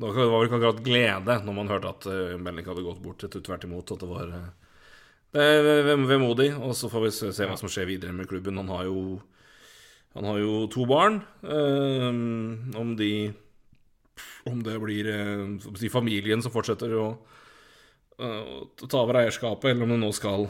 var 0.00 0.46
ikke 0.46 0.56
akkurat 0.56 0.80
glede 0.86 1.36
når 1.44 1.58
man 1.58 1.68
hørte 1.68 1.92
at 1.92 2.08
Melnik 2.40 2.70
hadde 2.72 2.86
gått 2.86 3.04
bort. 3.04 3.20
Tvert 3.28 3.68
imot 3.68 3.92
at 3.92 4.00
det 4.00 4.08
var 4.08 4.32
det 5.30 5.44
er 5.46 6.00
vemodig. 6.08 6.48
Og 6.56 6.72
så 6.74 6.88
får 6.90 7.04
vi 7.04 7.10
se 7.20 7.46
hva 7.46 7.60
som 7.60 7.68
skjer 7.70 7.86
videre 7.92 8.16
med 8.16 8.26
klubben. 8.32 8.56
Han 8.58 8.72
har 8.72 8.88
jo 8.88 9.20
Han 10.16 10.26
har 10.26 10.40
jo 10.42 10.64
to 10.72 10.86
barn. 10.90 11.20
eh, 11.44 12.08
om 12.80 12.96
de 12.96 13.32
Om 14.44 14.62
det 14.62 14.78
blir 14.80 15.06
eh, 15.08 15.74
si, 15.78 15.88
familien 15.88 16.42
som 16.42 16.52
fortsetter 16.52 16.92
å, 16.96 17.06
eh, 18.18 18.50
å 18.82 18.88
ta 18.88 19.04
over 19.04 19.22
eierskapet, 19.22 19.70
eller 19.70 19.86
om 19.86 19.94
det 19.94 20.00
nå 20.02 20.10
skal 20.16 20.48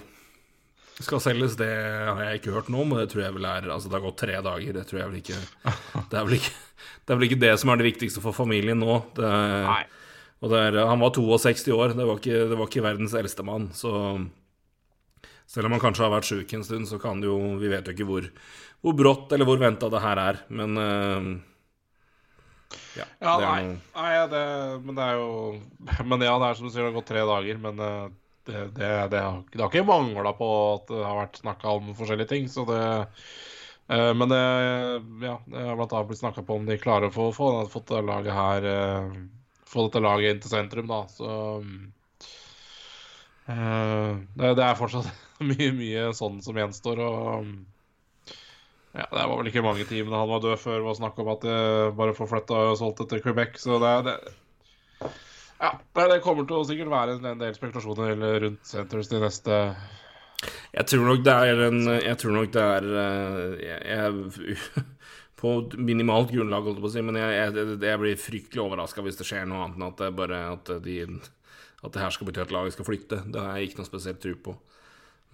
skal 1.01 1.21
selges, 1.25 1.55
det 1.57 1.71
har 1.71 2.19
jeg 2.27 2.41
ikke 2.41 2.53
hørt 2.53 2.69
noe 2.73 2.85
om. 2.85 2.91
Det 2.99 3.07
tror 3.13 3.23
jeg 3.25 3.37
vel 3.37 3.47
er 3.49 3.69
Altså, 3.73 3.89
det 3.89 3.97
har 3.97 4.05
gått 4.05 4.19
tre 4.21 4.37
dager. 4.45 4.75
Det 4.77 4.83
tror 4.89 5.01
jeg 5.01 5.09
vel 5.09 5.21
ikke 5.23 5.39
Det 6.11 6.19
er 6.19 6.27
vel 6.27 6.37
ikke 6.37 6.53
det, 7.07 7.15
vel 7.15 7.27
ikke 7.29 7.41
det 7.41 7.55
som 7.61 7.73
er 7.73 7.81
det 7.81 7.89
viktigste 7.89 8.25
for 8.25 8.37
familien 8.37 8.83
nå. 8.83 8.99
Det, 9.17 9.31
Nei. 9.71 9.85
og 10.41 10.53
det 10.53 10.61
er, 10.67 10.77
han 10.91 11.01
var 11.01 11.15
62 11.17 11.73
år. 11.77 11.97
Det 11.97 12.07
var 12.11 12.21
ikke, 12.21 12.43
det 12.53 12.59
var 12.61 12.69
ikke 12.69 12.85
verdens 12.85 13.17
eldste 13.17 13.47
mann. 13.47 13.71
Så 13.77 13.95
selv 15.51 15.67
om 15.67 15.75
han 15.75 15.83
kanskje 15.83 16.05
har 16.05 16.13
vært 16.15 16.29
sjuk 16.29 16.53
en 16.55 16.67
stund, 16.67 16.87
så 16.91 17.01
kan 17.03 17.23
det 17.23 17.27
jo 17.31 17.39
Vi 17.59 17.73
vet 17.73 17.89
jo 17.89 17.97
ikke 17.97 18.09
hvor, 18.11 18.29
hvor 18.81 18.97
brått 18.97 19.33
eller 19.33 19.49
hvor 19.49 19.61
venta 19.61 19.91
det 19.93 20.03
her 20.03 20.21
er. 20.23 20.43
Men 20.49 20.81
eh, 20.81 21.31
ja, 22.97 23.07
Ja, 23.19 23.37
det 23.39 23.47
nei, 23.47 23.63
nei 23.95 24.11
det, 24.31 24.47
men 24.87 24.97
det 24.99 25.07
er 25.07 25.21
jo 25.21 25.31
Men 26.11 26.27
ja, 26.27 26.35
det 26.41 26.49
er 26.49 26.59
som 26.59 26.67
du 26.67 26.73
sier, 26.73 26.85
det 26.85 26.91
har 26.91 26.99
gått 26.99 27.11
tre 27.11 27.25
dager, 27.29 27.63
men 27.63 27.85
eh, 27.87 28.11
det, 28.49 28.67
det, 28.79 28.91
det, 29.13 29.23
har, 29.23 29.41
det 29.53 29.63
har 29.63 29.71
ikke 29.71 29.87
mangla 29.87 30.35
på 30.37 30.51
at 30.75 30.91
det 30.91 31.01
har 31.05 31.19
vært 31.21 31.41
snakka 31.43 31.75
om 31.77 31.95
forskjellige 31.99 32.33
ting, 32.33 32.49
så 32.51 32.65
det 32.67 32.81
uh, 32.81 34.13
Men 34.17 34.33
det, 34.33 34.41
ja, 35.27 35.35
det 35.45 35.67
har 35.67 35.77
annet 35.77 36.09
blitt 36.09 36.23
snakka 36.23 36.43
på 36.49 36.57
om 36.57 36.65
de 36.67 36.79
klarer 36.81 37.11
å 37.11 37.15
få, 37.15 37.29
få, 37.37 37.51
få 37.71 37.83
dette 37.85 38.01
laget 38.09 38.35
her 38.35 38.67
uh, 38.67 39.21
Få 39.71 39.85
dette 39.87 40.03
laget 40.03 40.35
inn 40.35 40.41
til 40.43 40.55
sentrum, 40.55 40.89
da, 40.91 41.05
så 41.13 41.29
det, 43.51 44.49
det 44.59 44.63
er 44.63 44.79
fortsatt 44.79 45.09
mye, 45.51 45.71
mye 45.77 46.09
sånn 46.17 46.41
som 46.43 46.59
gjenstår, 46.59 47.03
og 47.03 47.53
ja, 48.93 49.07
Det 49.07 49.23
var 49.23 49.37
vel 49.39 49.51
ikke 49.51 49.63
mange 49.63 49.87
timene 49.87 50.19
han 50.19 50.31
var 50.31 50.43
død 50.43 50.59
før 50.59 50.81
det 50.81 50.87
var 50.89 50.99
snakk 50.99 51.19
om 51.23 51.31
at 51.31 51.45
det 51.47 51.59
bare 51.99 52.15
får 52.17 52.31
flytta 52.33 52.63
og 52.73 52.79
solgt 52.81 53.03
det 53.05 53.09
til 53.13 53.23
Quebec. 53.23 53.59
Så 53.63 53.79
det, 53.83 53.95
det 54.09 54.17
Ja, 55.61 55.75
det, 55.79 56.23
kommer 56.25 56.47
til 56.49 56.59
å 56.59 56.67
sikkert 56.67 56.91
være 56.91 57.19
en, 57.21 57.39
del 57.39 57.55
spekulasjoner 57.55 58.17
rundt 58.47 58.67
Centres 58.67 59.11
de 59.13 59.21
neste 59.23 59.59
Jeg 60.73 60.87
tror 60.91 61.05
nok 61.07 61.23
det 61.27 61.37
er 61.51 61.63
en 61.69 61.83
Jeg 62.01 62.17
tror 62.23 62.35
nok 62.39 62.55
det 62.57 62.65
er 62.65 62.89
eh, 63.05 63.45
jeg, 63.69 63.83
jeg, 63.93 64.87
På 65.41 65.53
minimalt 65.77 66.33
grunnlag, 66.35 66.67
holdt 66.67 66.81
jeg 66.81 66.85
på 66.85 66.91
å 66.91 66.95
si, 66.97 67.05
men 67.05 67.17
jeg, 67.17 67.55
jeg, 67.81 68.01
blir 68.03 68.19
fryktelig 68.21 68.65
overraska 68.65 69.05
hvis 69.07 69.21
det 69.21 69.25
skjer 69.29 69.47
noe 69.49 69.63
annet 69.65 69.79
enn 69.79 69.87
at 69.87 70.03
det 70.03 70.11
bare 70.19 70.41
at 70.51 70.73
de 70.85 70.99
At 71.07 71.95
det 71.95 72.03
her 72.03 72.13
skal 72.13 72.29
bety 72.29 72.43
at 72.43 72.53
laget 72.53 72.75
skal 72.75 72.85
flytte. 72.85 73.23
Det 73.25 73.41
har 73.41 73.57
jeg 73.57 73.71
ikke 73.71 73.81
noe 73.81 73.89
spesielt 73.89 74.21
tro 74.21 74.35
på. 74.45 74.53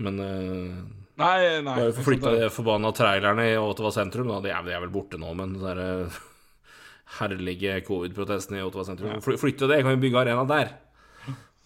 Men 0.05 0.21
uh, 0.23 1.06
Nei, 1.17 1.63
nei. 1.65 1.75
bare 1.79 1.93
forflytta 1.97 2.05
flytta 2.05 2.31
liksom 2.35 2.43
de 2.45 2.49
forbanna 2.53 2.91
trailerne 2.93 3.45
i 3.49 3.57
Ottawa 3.57 3.91
sentrum, 3.95 4.29
da. 4.29 4.41
De 4.45 4.51
er, 4.53 4.65
de 4.67 4.75
er 4.77 4.83
vel 4.85 4.93
borte 4.93 5.17
nå, 5.21 5.31
men 5.39 5.55
de 5.57 5.63
der 5.65 6.19
herlige 7.21 7.79
covid-protestene 7.87 8.59
i 8.61 8.67
Ottawa 8.67 8.85
sentrum 8.89 9.23
Fly- 9.25 9.39
Flytte 9.41 9.69
det, 9.71 9.79
kan 9.83 9.95
vi 9.97 10.03
bygge 10.09 10.21
arena 10.25 10.45
der. 10.51 10.75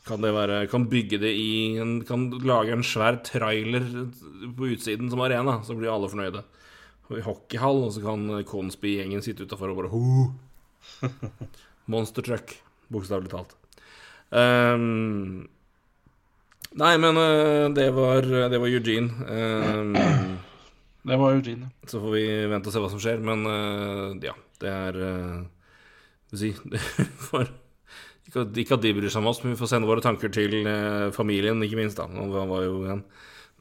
Kan 0.06 0.22
det 0.24 0.30
være 0.32 0.62
Kan 0.72 0.86
bygge 0.88 1.18
det 1.20 1.30
i 1.36 1.76
en, 1.78 1.98
Kan 2.08 2.30
lage 2.46 2.72
en 2.72 2.80
svær 2.86 3.18
trailer 3.26 3.84
på 4.56 4.70
utsiden 4.72 5.10
som 5.12 5.20
arena, 5.26 5.58
så 5.66 5.74
blir 5.76 5.90
alle 5.92 6.08
fornøyde. 6.08 6.40
Og 7.10 7.18
i 7.18 7.24
hockeyhall, 7.26 7.82
og 7.88 7.92
så 7.96 8.04
kan 8.06 8.28
Consby-gjengen 8.48 9.20
sitte 9.26 9.44
utafor 9.44 9.72
og 9.74 9.80
bare 9.82 9.90
ho. 9.92 10.02
Monster 11.90 12.22
truck, 12.22 12.54
bokstavelig 12.92 13.32
talt. 13.34 13.56
Ehm, 14.30 15.48
nei, 16.78 16.94
men 17.02 17.16
eh, 17.18 17.68
det 17.74 17.88
var, 17.96 18.22
det 18.50 18.58
var 18.60 18.68
Eugene. 18.68 19.10
Ehm, 19.30 19.96
Det 21.02 21.16
var 21.16 21.32
Eugene. 21.32 21.70
så 21.88 21.96
får 22.00 22.12
vi 22.12 22.24
vente 22.52 22.68
og 22.68 22.74
se 22.74 22.80
hva 22.82 22.90
som 22.92 23.00
skjer, 23.00 23.22
men 23.24 23.46
uh, 23.48 24.12
ja, 24.20 24.34
det 24.60 24.68
er 24.68 24.98
uh, 25.00 25.38
si 26.36 26.50
for, 27.30 27.48
ikke, 28.28 28.42
at- 28.44 28.60
ikke 28.60 28.76
at 28.76 28.84
de 28.84 28.92
bryr 28.98 29.08
seg 29.08 29.22
om 29.22 29.30
oss, 29.32 29.40
men 29.42 29.54
vi 29.54 29.58
får 29.62 29.70
sende 29.72 29.88
våre 29.88 30.04
tanker 30.04 30.28
til 30.34 30.58
uh, 30.68 31.08
familien, 31.16 31.62
ikke 31.64 31.78
minst. 31.80 31.96
da 31.96 32.04
Han 32.04 32.28
var, 32.30 32.62
jo 32.66 32.84
en, 32.92 33.00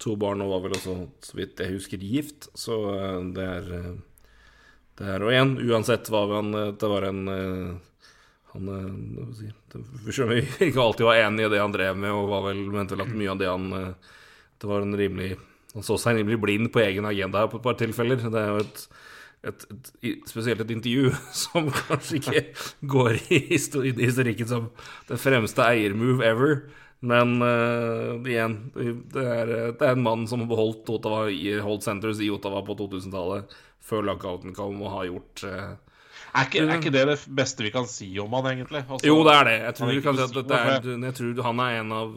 to 0.03 0.17
barn 0.19 0.43
og 0.43 0.51
var 0.51 0.65
vel 0.67 0.75
også, 0.75 0.97
så 1.23 1.39
vidt 1.39 1.63
jeg 1.63 1.77
husker, 1.77 2.03
gift. 2.03 2.49
Så 2.59 2.75
det 3.35 3.47
er 3.47 3.71
det 4.99 5.07
er, 5.15 5.23
Og 5.23 5.31
igjen, 5.31 5.55
uansett 5.71 6.11
hva 6.11 6.25
han 6.35 6.51
Det 6.75 6.87
var 6.91 7.05
en 7.07 7.21
han 8.53 8.69
eh, 8.73 9.33
si, 9.37 9.51
vi 10.25 10.39
ikke 10.69 10.81
alltid 10.81 11.05
var 11.05 11.21
enig 11.21 11.45
i 11.45 11.51
det 11.53 11.61
han 11.61 11.75
drev 11.75 11.97
med, 11.97 12.13
og 12.13 12.31
var 12.31 12.47
vel, 12.49 12.63
mente 12.73 12.97
vel 12.97 13.05
at 13.05 13.13
mye 13.13 13.35
av 13.35 13.41
det 13.41 13.51
han 13.51 13.69
eh, 13.77 14.15
Det 14.59 14.69
var 14.69 14.83
en 14.83 14.97
rimelig 14.97 15.35
Han 15.75 15.85
så 15.85 15.99
seg 16.01 16.17
rimelig 16.17 16.39
blind 16.41 16.71
på 16.73 16.81
egen 16.81 17.05
agenda 17.05 17.45
på 17.47 17.59
et 17.59 17.63
par 17.67 17.77
tilfeller. 17.77 18.17
Det 18.25 18.41
er 18.41 18.49
jo 18.49 18.63
et, 18.63 18.79
et, 19.51 19.65
et, 20.01 20.23
spesielt 20.31 20.63
et 20.63 20.73
intervju 20.73 21.13
som 21.43 21.69
kanskje 21.69 22.19
ikke 22.19 22.45
går 22.95 23.19
i 23.29 23.41
historikken 23.53 24.49
som 24.49 24.69
det 25.11 25.21
fremste 25.21 25.65
eiermove 25.65 26.25
ever. 26.25 26.63
Men 26.99 27.37
uh, 27.39 28.17
igjen, 28.27 28.57
det 28.73 29.21
er, 29.23 29.51
det 29.77 29.85
er 29.85 29.93
en 29.93 30.03
mann 30.03 30.25
som 30.27 30.41
har 30.43 30.49
beholdt 30.49 30.89
Ottawa 30.91 31.29
holdt 31.63 31.85
Centres 31.85 32.19
i 32.19 32.27
Ottawa 32.33 32.59
på 32.67 32.75
2000-tallet, 32.81 33.53
før 33.79 34.09
lockouten 34.09 34.57
kom, 34.57 34.81
og 34.83 34.91
har 34.97 35.05
gjort 35.07 35.45
eh, 35.47 35.77
Er 36.29 36.45
ikke, 36.45 36.61
er 36.65 36.75
ikke 36.77 36.93
det 36.93 37.05
det 37.09 37.17
beste 37.37 37.65
vi 37.65 37.71
kan 37.73 37.87
si 37.89 38.07
om 38.21 38.33
han, 38.37 38.51
egentlig? 38.51 38.83
Altså, 38.85 39.07
Jo, 39.07 39.17
det 39.25 39.33
er 39.33 39.47
det. 39.47 39.55
Jeg 39.63 39.75
tror, 39.79 39.89
er 39.89 40.21
at 40.23 40.37
det 40.37 40.59
er, 40.59 40.89
jeg 41.07 41.17
tror 41.17 41.43
han 41.49 41.63
er 41.65 41.79
en 41.79 41.95
av 41.95 42.13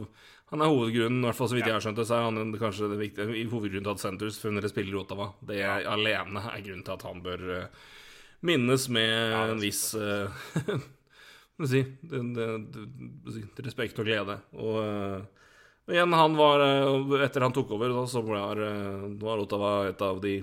Han 0.53 0.61
er 0.61 0.69
hovedgrunnen, 0.69 1.23
i 1.23 1.25
hvert 1.25 1.37
fall 1.39 1.49
så 1.49 1.57
vidt 1.57 1.65
jeg 1.65 1.73
har 1.73 1.81
skjønt 1.81 1.97
det, 1.97 2.05
så 2.05 2.19
er 2.19 2.25
han 2.27 2.57
kanskje 2.61 2.89
det 2.91 2.99
viktige, 2.99 3.37
i 3.39 3.45
hovedgrunnen 3.49 3.87
til 3.87 3.95
at 3.95 4.03
Centres 4.03 4.37
funnet 4.37 4.67
spiller 4.69 4.93
i 4.93 4.99
Ottawa. 5.01 5.31
Det 5.41 5.63
er, 5.65 5.87
alene 5.89 6.43
er 6.45 6.61
grunnen 6.61 6.83
til 6.85 6.93
at 6.93 7.05
han 7.07 7.23
bør 7.25 7.45
uh, 7.49 7.87
minnes 8.45 8.85
med 8.93 9.33
en 9.39 9.63
viss 9.63 9.81
uh, 9.97 10.29
si, 11.65 11.81
det, 12.05 12.21
det, 12.75 13.65
respekt 13.65 13.97
og 13.97 14.05
glede. 14.05 14.37
Og, 14.53 14.77
uh, 14.77 15.89
igjen, 15.89 16.13
han 16.13 16.37
var 16.37 16.67
Etter 17.25 17.47
han 17.47 17.57
tok 17.57 17.73
over, 17.73 17.89
da, 17.97 18.05
så 18.13 18.21
var, 18.21 18.61
var 19.25 19.41
Ottawa 19.47 19.73
et 19.89 20.05
av 20.05 20.21
de 20.21 20.37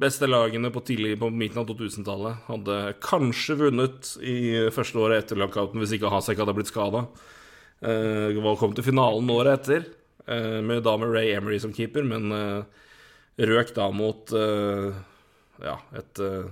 beste 0.00 0.28
lagene 0.28 0.70
på, 0.72 0.82
tidlig, 0.86 1.14
på 1.20 1.28
midten 1.32 1.62
av 1.62 1.68
2000-tallet. 1.68 2.46
Hadde 2.48 2.78
kanskje 3.04 3.58
vunnet 3.60 4.14
i 4.24 4.38
første 4.74 5.00
året 5.00 5.24
etter 5.24 5.40
lockouten 5.40 5.82
hvis 5.82 5.94
ikke 5.96 6.12
Hasek 6.12 6.40
hadde 6.40 6.56
blitt 6.56 6.72
skada. 6.72 7.04
Uh, 7.80 8.36
kom 8.60 8.74
til 8.76 8.84
finalen 8.84 9.30
året 9.32 9.60
etter, 9.60 9.86
uh, 10.28 10.58
med, 10.64 10.82
da 10.84 10.96
med 11.00 11.12
Ray 11.14 11.30
Emery 11.36 11.60
som 11.62 11.72
keeper, 11.76 12.04
men 12.04 12.32
uh, 12.32 12.88
røk 13.40 13.72
da 13.76 13.86
mot 13.94 14.34
uh, 14.36 14.98
ja, 15.64 15.76
et 15.96 16.24
eh, 16.24 16.48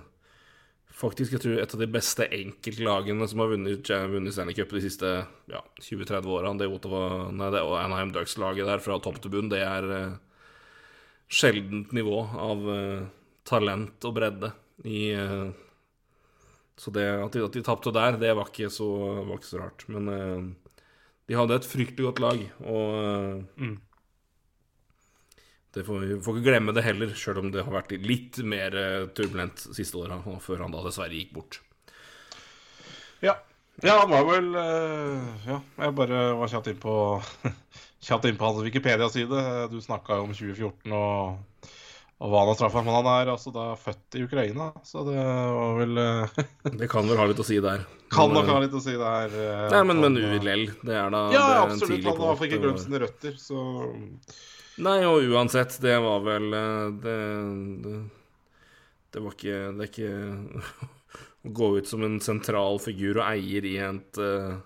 Faktisk 0.99 1.37
jeg 1.37 1.43
tror 1.45 1.61
et 1.63 1.75
av 1.77 1.79
de 1.79 1.87
beste 1.95 2.25
enkeltlagene 2.35 3.27
som 3.31 3.39
har 3.39 3.53
vunnet, 3.53 3.87
vunnet 4.11 4.35
Stanley 4.35 4.57
Cup 4.59 4.73
de 4.75 4.81
siste 4.83 5.13
ja, 5.47 5.61
20-30 5.79 6.27
åra. 6.27 6.51
Det, 6.59 6.67
Ottawa- 6.75 7.29
nei, 7.31 7.53
det 7.55 7.61
Anaheim 7.63 8.11
Ducks-laget 8.11 8.67
der 8.67 8.83
fra 8.83 8.97
topp 8.99 9.21
til 9.23 9.31
bunn, 9.31 9.47
det 9.53 9.61
er 9.63 9.87
eh, 9.95 10.17
sjeldent 11.31 11.95
nivå 11.95 12.25
av 12.43 12.67
eh, 12.75 13.07
talent 13.49 14.05
og 14.09 14.15
bredde 14.19 14.53
i 14.87 15.09
eh, 15.17 15.49
Så 16.79 16.93
det 16.95 17.05
at 17.11 17.35
de, 17.35 17.43
at 17.49 17.57
de 17.57 17.63
tapte 17.67 17.91
der, 17.97 18.19
det 18.21 18.35
var 18.39 18.51
ikke 18.53 18.69
så, 18.71 18.87
var 19.27 19.39
ikke 19.41 19.49
så 19.51 19.61
rart. 19.65 19.85
Men 19.91 20.09
eh, 20.15 20.43
de 21.29 21.37
hadde 21.37 21.57
et 21.59 21.67
fryktelig 21.69 22.07
godt 22.11 22.21
lag, 22.25 22.45
og 22.63 22.99
eh, 23.03 23.45
Mm. 23.59 23.77
det 25.75 25.85
får, 25.85 26.05
vi 26.07 26.21
får 26.25 26.37
ikke 26.39 26.47
glemme 26.51 26.73
det 26.77 26.85
heller, 26.87 27.11
sjøl 27.19 27.43
om 27.43 27.51
det 27.53 27.65
har 27.67 27.75
vært 27.75 27.93
litt 28.03 28.39
mer 28.47 28.75
turbulent 29.19 29.61
siste 29.77 29.99
åra, 30.01 30.21
før 30.41 30.63
han 30.65 30.73
da 30.73 30.85
dessverre 30.87 31.19
gikk 31.19 31.35
bort. 31.37 31.59
Ja. 33.23 33.35
ja, 33.83 33.99
han 33.99 34.11
var 34.11 34.25
vel 34.29 34.49
Ja, 34.55 35.59
jeg 35.83 35.95
bare 35.99 36.21
var 36.39 36.51
kjapt 36.53 36.71
inn 36.71 36.79
på 36.83 36.95
Kjapt 38.07 38.29
inn 38.31 38.39
på 38.39 38.47
hans 38.47 38.63
Wikipedia-side. 38.63 39.41
Du 39.73 39.81
snakka 39.83 40.21
jo 40.21 40.29
om 40.29 40.35
2014 40.35 40.93
og, 40.95 41.41
og 42.19 42.33
hva 42.33 42.41
han 42.43 42.49
har 42.51 42.57
straffa. 42.59 42.83
Men 42.83 42.97
han 42.99 43.09
er 43.13 43.31
altså 43.35 43.53
da 43.55 43.67
født 43.79 44.17
i 44.19 44.25
Ukraina, 44.27 44.73
så 44.87 45.05
det 45.07 45.17
var 45.19 45.77
vel 45.79 46.01
eh, 46.03 46.41
Det 46.83 46.89
kan 46.91 47.07
vel 47.07 47.21
ha 47.21 47.27
litt 47.31 47.43
å 47.43 47.47
si 47.47 47.61
der. 47.63 47.85
Kan 48.11 48.33
nok 48.35 48.49
eh, 48.49 48.53
ha 48.57 48.59
litt 48.65 48.75
å 48.75 48.83
si 48.83 48.97
der. 48.99 49.37
eh, 49.39 49.65
Nei, 49.75 49.83
men, 49.91 50.03
men 50.03 50.19
eh, 50.19 50.37
ULL, 50.41 50.65
det 50.83 50.97
er 50.99 51.13
da 51.15 51.23
Ja, 51.35 51.45
er 51.55 51.61
absolutt. 51.69 52.03
Han 52.09 52.19
har 52.19 52.25
i 52.25 52.31
hvert 52.33 52.41
fall 52.43 52.51
ikke 52.51 52.63
glemt 52.65 52.83
sine 52.85 53.03
røtter, 53.05 53.39
så 53.39 53.65
Nei, 54.79 54.99
og 55.11 55.25
uansett, 55.35 55.79
det 55.83 55.97
var 56.05 56.21
vel 56.27 56.53
eh, 56.55 56.85
Det, 57.03 57.17
det, 57.87 57.97
det 59.15 59.23
var 59.25 59.35
ikke 59.35 59.61
Det 59.79 59.87
er 59.87 59.93
ikke 59.93 60.89
å 61.49 61.53
gå 61.55 61.69
ut 61.79 61.87
som 61.91 62.03
en 62.07 62.19
sentral 62.23 62.81
figur 62.83 63.21
og 63.23 63.29
eier 63.31 63.67
i 63.67 63.77
et 63.83 64.19
eh, 64.23 64.57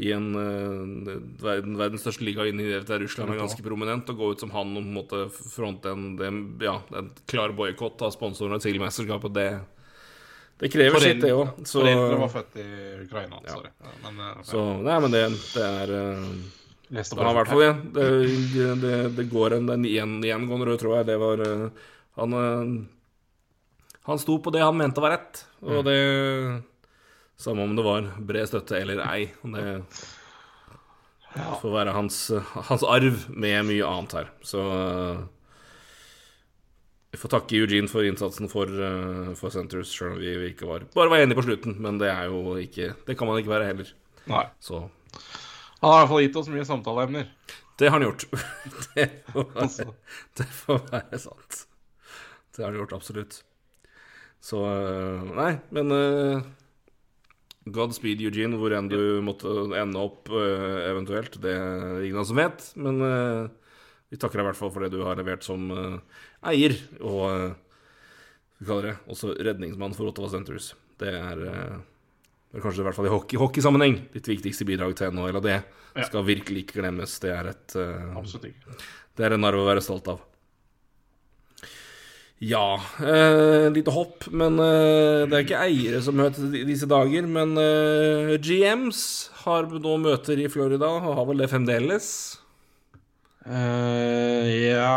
i 0.00 0.12
en 0.16 0.28
eh, 0.38 1.16
verden, 1.42 1.74
verdens 1.76 2.04
største 2.06 2.24
liga 2.24 2.46
inn 2.48 2.60
i 2.62 2.68
det 2.70 2.84
der 2.88 3.02
Russland 3.02 3.34
er 3.34 3.40
ganske 3.42 3.64
prominent, 3.64 4.08
og 4.12 4.20
gå 4.20 4.30
ut 4.32 4.44
som 4.44 4.52
han 4.54 4.70
og 4.72 4.80
på 4.80 4.86
en 4.86 4.94
måte 4.96 5.20
fronte 5.52 5.92
en, 5.92 6.06
det, 6.16 6.30
ja, 6.64 6.78
en 6.96 7.10
klar 7.28 7.52
boikott 7.56 8.00
av 8.06 8.14
sponsorene 8.14 8.60
til 8.62 8.80
mesterskapet, 8.80 9.34
det, 9.36 9.48
det 10.62 10.70
krever 10.72 11.04
sitt, 11.04 11.20
det 11.24 11.34
òg. 11.36 11.52
Foreldre 11.68 12.22
var 12.22 12.32
født 12.32 12.56
i 12.62 12.68
Ukraina, 13.04 13.42
Ja. 13.44 13.58
sorry. 13.58 13.74
Ja, 13.80 13.92
Men 14.06 14.22
okay. 14.30 14.46
Så 14.48 14.64
Nei, 14.86 14.96
men 15.04 15.16
det, 15.16 15.22
det 15.56 15.66
er 15.66 15.94
eh, 15.98 16.24
Ja, 16.90 17.34
hvert 17.36 17.52
fall. 17.52 17.66
Det, 17.94 18.08
det, 18.54 18.72
det, 18.82 18.96
det 19.20 19.28
går 19.30 19.58
en, 19.60 19.68
en 19.76 20.16
gjengående 20.24 20.66
rød 20.72 20.80
tråd 20.82 20.96
her. 21.00 21.06
Det 21.12 21.20
var 21.22 21.44
eh, 21.44 21.84
Han 22.18 22.40
eh, 22.40 22.74
Han 24.08 24.18
sto 24.20 24.40
på 24.42 24.52
det 24.52 24.64
han 24.64 24.76
mente 24.80 25.00
var 25.04 25.14
rett, 25.16 25.44
og 25.60 25.84
det 25.86 25.98
Samme 27.40 27.64
om 27.64 27.72
det 27.78 27.84
var 27.86 28.08
bred 28.28 28.48
støtte 28.50 28.76
eller 28.76 29.00
ei. 29.06 29.30
Det, 29.54 29.66
Det 31.30 31.44
får 31.62 31.72
være 31.72 31.94
hans, 31.94 32.16
hans 32.68 32.82
arv 32.84 33.22
med 33.30 33.64
mye 33.68 33.86
annet 33.86 34.16
her. 34.18 34.26
Så 34.44 34.60
eh, 34.60 35.20
vi 37.14 37.18
får 37.18 37.32
takke 37.32 37.56
Eugene 37.58 37.88
for 37.90 38.06
innsatsen 38.06 38.50
for, 38.50 38.66
eh, 38.70 39.30
for 39.38 39.54
Centres, 39.54 39.92
sjøl 39.94 40.12
om 40.16 40.20
vi 40.20 40.34
vi 40.42 40.50
ikke 40.52 40.68
var 40.68 40.84
bare 40.94 41.10
var 41.14 41.22
enige 41.24 41.38
på 41.40 41.46
slutten. 41.48 41.78
Men 41.82 41.98
det 42.02 42.10
er 42.12 42.28
jo 42.28 42.56
ikke 42.60 42.92
Det 43.06 43.16
kan 43.18 43.30
man 43.30 43.40
ikke 43.40 43.54
være 43.54 43.70
heller. 43.72 43.92
Nei. 44.30 44.44
Så 44.60 44.82
Han 45.80 45.88
har 45.88 45.96
i 45.96 46.00
hvert 46.02 46.12
fall 46.12 46.24
gitt 46.26 46.36
oss 46.42 46.48
mye 46.52 46.66
samtaleemner. 46.68 47.30
det 47.80 47.88
har 47.88 47.96
han 47.96 48.04
gjort. 48.04 48.26
det, 48.94 49.08
får 49.32 49.46
være, 49.54 49.62
Altså. 49.64 49.86
det 50.36 50.46
får 50.60 50.82
være 50.90 51.18
sant. 51.18 51.62
Det 52.52 52.64
har 52.64 52.68
han 52.72 52.80
gjort, 52.82 52.92
absolutt. 52.98 53.40
Så 54.44 54.60
eh, 54.66 55.30
Nei, 55.38 55.52
men 55.70 55.94
Godspeed 57.68 58.22
Eugene, 58.24 58.56
hvor 58.56 58.72
enn 58.72 58.88
du 58.88 59.20
måtte 59.24 59.50
ende 59.76 60.00
opp 60.00 60.30
uh, 60.32 60.80
eventuelt. 60.88 61.36
Det 61.42 61.52
er 61.52 62.06
ingen 62.06 62.24
som 62.24 62.38
vet, 62.40 62.64
men 62.80 63.02
uh, 63.04 63.50
vi 64.08 64.16
takker 64.16 64.40
deg 64.40 64.46
i 64.46 64.48
hvert 64.48 64.60
fall 64.60 64.72
for 64.72 64.84
det 64.84 64.94
du 64.94 65.02
har 65.04 65.20
levert 65.20 65.44
som 65.44 65.68
uh, 65.68 66.22
eier 66.48 66.76
og 67.04 67.52
vi 68.60 68.68
kaller 68.68 68.90
det 68.90 68.96
også 69.12 69.34
redningsmann 69.40 69.94
for 69.96 70.10
Ottawa 70.10 70.28
Centres. 70.32 70.72
Det 71.00 71.12
er, 71.16 71.38
det 71.40 72.58
er 72.58 72.64
kanskje 72.64 72.82
i 72.82 72.84
hvert 72.84 72.96
fall 72.98 73.08
i 73.08 73.12
hockey, 73.12 73.38
hockeysammenheng 73.40 74.02
ditt 74.12 74.28
viktigste 74.28 74.66
bidrag 74.68 74.92
til 74.98 75.14
NHL, 75.16 75.38
og 75.40 75.46
det 75.46 75.62
skal 76.04 76.26
virkelig 76.26 76.66
ikke 76.66 76.82
glemmes. 76.82 77.14
Det 77.24 77.32
er 77.32 77.48
et 77.54 77.76
Absolutt 78.20 78.50
ikke. 78.50 78.76
det 79.16 79.24
er 79.24 79.36
en 79.38 79.48
arv 79.48 79.62
å 79.62 79.70
være 79.70 79.84
stolt 79.84 80.12
av. 80.12 80.20
Ja 82.40 82.80
eh, 83.04 83.66
Lite 83.72 83.92
hopp, 83.92 84.24
men 84.32 84.56
eh, 84.64 85.26
det 85.28 85.36
er 85.36 85.44
ikke 85.44 85.60
eiere 85.66 86.00
som 86.04 86.16
møter 86.16 86.48
disse 86.64 86.88
dager. 86.88 87.26
Men 87.28 87.52
eh, 87.60 88.36
GMs 88.40 89.02
har 89.42 89.68
nå 89.68 89.96
møter 90.00 90.40
i 90.40 90.48
Florida, 90.52 90.88
og 90.88 91.18
har 91.18 91.28
vel 91.28 91.42
det 91.44 91.50
fremdeles. 91.52 92.08
Eh, 93.44 94.48
ja 94.72 94.96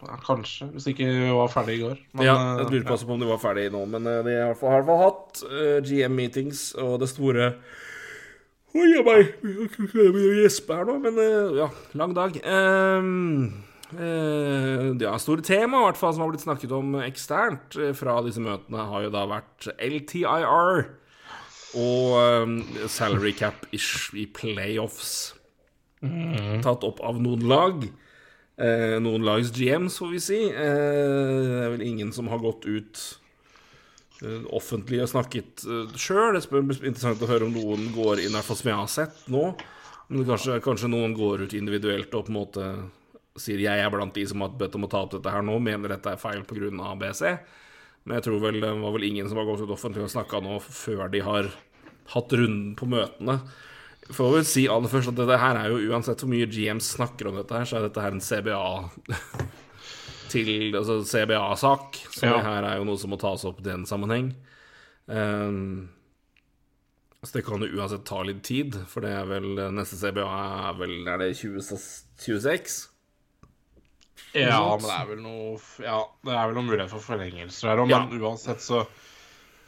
ja, 0.00 0.16
Kanskje, 0.24 0.68
hvis 0.72 0.86
ikke 0.92 1.04
vi 1.08 1.32
var 1.36 1.50
ferdig 1.52 1.74
i 1.78 1.82
går. 1.82 1.98
Men, 2.16 2.24
ja, 2.28 2.34
eh, 2.36 2.62
jeg 2.62 2.70
lurer 2.72 2.86
på 2.88 2.96
på 3.06 3.16
om 3.16 3.20
de 3.20 3.28
var 3.28 3.40
ferdig 3.42 3.66
nå, 3.72 3.82
men 3.88 4.06
eh, 4.08 4.20
de 4.24 4.36
har 4.36 4.52
i 4.52 4.54
hvert 4.54 4.60
fall- 4.88 5.02
hatt 5.04 5.42
eh, 5.48 5.80
GM-meetings, 5.84 6.62
og 6.80 6.98
det 7.02 7.08
store 7.12 7.54
Oi, 8.70 8.86
jeg 8.94 10.42
gjespe 10.44 10.76
her 10.78 10.86
nå, 10.86 10.94
men 11.02 11.16
eh, 11.18 11.56
ja, 11.58 11.66
lang 11.98 12.12
dag. 12.14 12.36
Ehm, 12.46 13.48
eh, 13.98 14.86
ja, 15.00 15.14
store 15.20 15.44
tema 15.46 15.82
i 15.82 15.88
hvert 15.88 16.00
fall 16.00 16.14
som 16.14 16.24
har 16.24 16.32
blitt 16.32 16.44
snakket 16.46 16.74
om 16.76 16.94
eksternt 17.02 17.78
eh, 17.78 17.92
fra 17.96 18.18
disse 18.26 18.42
møtene, 18.44 18.86
har 18.90 19.06
jo 19.06 19.12
da 19.14 19.26
vært 19.30 19.70
LTIR 19.76 20.86
og 21.80 22.16
eh, 22.20 22.86
salary 22.90 23.34
cap-ish 23.38 24.14
i 24.18 24.26
playoffs. 24.30 25.34
Tatt 26.00 26.86
opp 26.86 27.02
av 27.04 27.18
noen 27.20 27.44
lag. 27.48 27.84
Eh, 28.60 28.98
noen 29.00 29.24
lags 29.24 29.52
GMs, 29.56 29.96
får 30.00 30.12
vi 30.12 30.20
si. 30.20 30.38
Eh, 30.52 31.40
det 31.48 31.64
er 31.64 31.74
vel 31.74 31.84
ingen 31.86 32.12
som 32.12 32.28
har 32.28 32.42
gått 32.42 32.66
ut 32.68 33.00
eh, 34.20 34.44
offentlig 34.52 35.00
og 35.04 35.12
snakket 35.14 35.64
uh, 35.64 35.86
sjøl. 35.96 36.36
Det 36.36 36.48
blir 36.50 36.84
interessant 36.84 37.22
å 37.24 37.30
høre 37.30 37.48
om 37.48 37.56
noen 37.56 37.88
går 37.94 38.20
inn, 38.20 38.34
i 38.34 38.36
hvert 38.36 38.48
fall 38.48 38.60
som 38.60 38.72
jeg 38.72 38.80
har 38.82 38.90
sett 38.92 39.22
nå. 39.32 39.46
Men 40.10 40.26
kanskje, 40.28 40.58
kanskje 40.64 40.90
noen 40.92 41.14
går 41.16 41.46
ut 41.46 41.56
individuelt 41.56 42.12
og 42.18 42.26
på 42.26 42.32
en 42.32 42.36
måte 42.36 42.66
sier 43.40 43.62
jeg 43.64 43.80
er 43.84 43.90
blant 43.92 44.14
de 44.16 44.26
som 44.28 44.44
har 44.44 44.52
bedt 44.60 44.76
om 44.78 44.84
å 44.86 44.90
ta 44.92 45.00
opp 45.06 45.14
dette 45.16 45.32
her 45.32 45.42
nå, 45.46 45.56
mener 45.64 45.94
dette 45.96 46.12
er 46.12 46.20
feil 46.20 46.44
pga. 46.48 46.70
ABC. 46.92 47.24
Men 48.04 48.16
jeg 48.18 48.26
tror 48.28 48.38
vel 48.44 48.60
det 48.62 48.70
var 48.80 48.94
vel 48.94 49.08
ingen 49.10 49.28
som 49.28 49.40
har 49.40 49.48
gått 49.48 49.64
ut 49.64 49.72
offentlig 49.74 50.04
og 50.06 50.12
snakka 50.14 50.40
nå 50.44 50.58
før 50.64 51.08
de 51.12 51.20
har 51.26 51.50
hatt 52.14 52.32
runden 52.32 52.72
på 52.78 52.88
møtene. 52.90 53.38
Får 54.10 54.32
vel 54.34 54.46
si 54.48 54.64
aller 54.72 54.90
først 54.90 55.12
at 55.12 55.18
dette 55.20 55.36
her 55.38 55.58
er 55.60 55.68
jo 55.70 55.92
uansett 55.92 56.22
hvor 56.24 56.30
mye 56.32 56.48
GM 56.50 56.80
snakker 56.82 57.28
om 57.30 57.36
dette 57.38 57.54
her, 57.54 57.68
så 57.68 57.76
er 57.78 57.84
dette 57.86 58.02
her 58.02 58.16
en 58.16 58.24
CBA 58.24 58.62
til 60.32 60.76
Altså 60.78 61.00
CBA-sak. 61.06 62.00
Så 62.14 62.26
Ja. 62.26 62.36
det 62.38 62.44
her 62.48 62.64
er 62.72 62.76
jo 62.80 62.84
noe 62.88 62.98
som 62.98 63.10
må 63.12 63.18
tas 63.20 63.44
opp 63.46 63.60
i 63.60 63.68
den 63.68 63.84
sammenheng. 63.86 64.32
Um, 65.06 65.88
så 67.22 67.36
det 67.36 67.44
kan 67.44 67.60
jo 67.60 67.68
uansett 67.76 68.04
ta 68.08 68.22
litt 68.24 68.42
tid, 68.46 68.74
for 68.88 69.04
det 69.04 69.10
er 69.12 69.26
vel 69.28 69.48
neste 69.76 69.98
CBA 70.00 70.24
er 70.70 70.78
vel 70.78 70.94
Er 71.06 71.18
det 71.20 71.34
20, 71.36 71.60
26? 72.16 72.89
Ja, 74.34 74.60
men 74.76 74.84
det 74.86 74.96
er 74.96 75.06
vel 75.10 75.22
noe 75.24 75.56
Ja, 75.82 75.96
det 76.26 76.34
er 76.36 76.46
vel 76.50 76.54
noen 76.58 76.68
mulighet 76.70 76.92
for 76.92 77.02
forlengelser 77.02 77.72
her 77.72 77.80
òg, 77.82 77.88
men 77.90 78.20
Ja. 78.20 78.28
uansett 78.28 78.60
så 78.62 78.84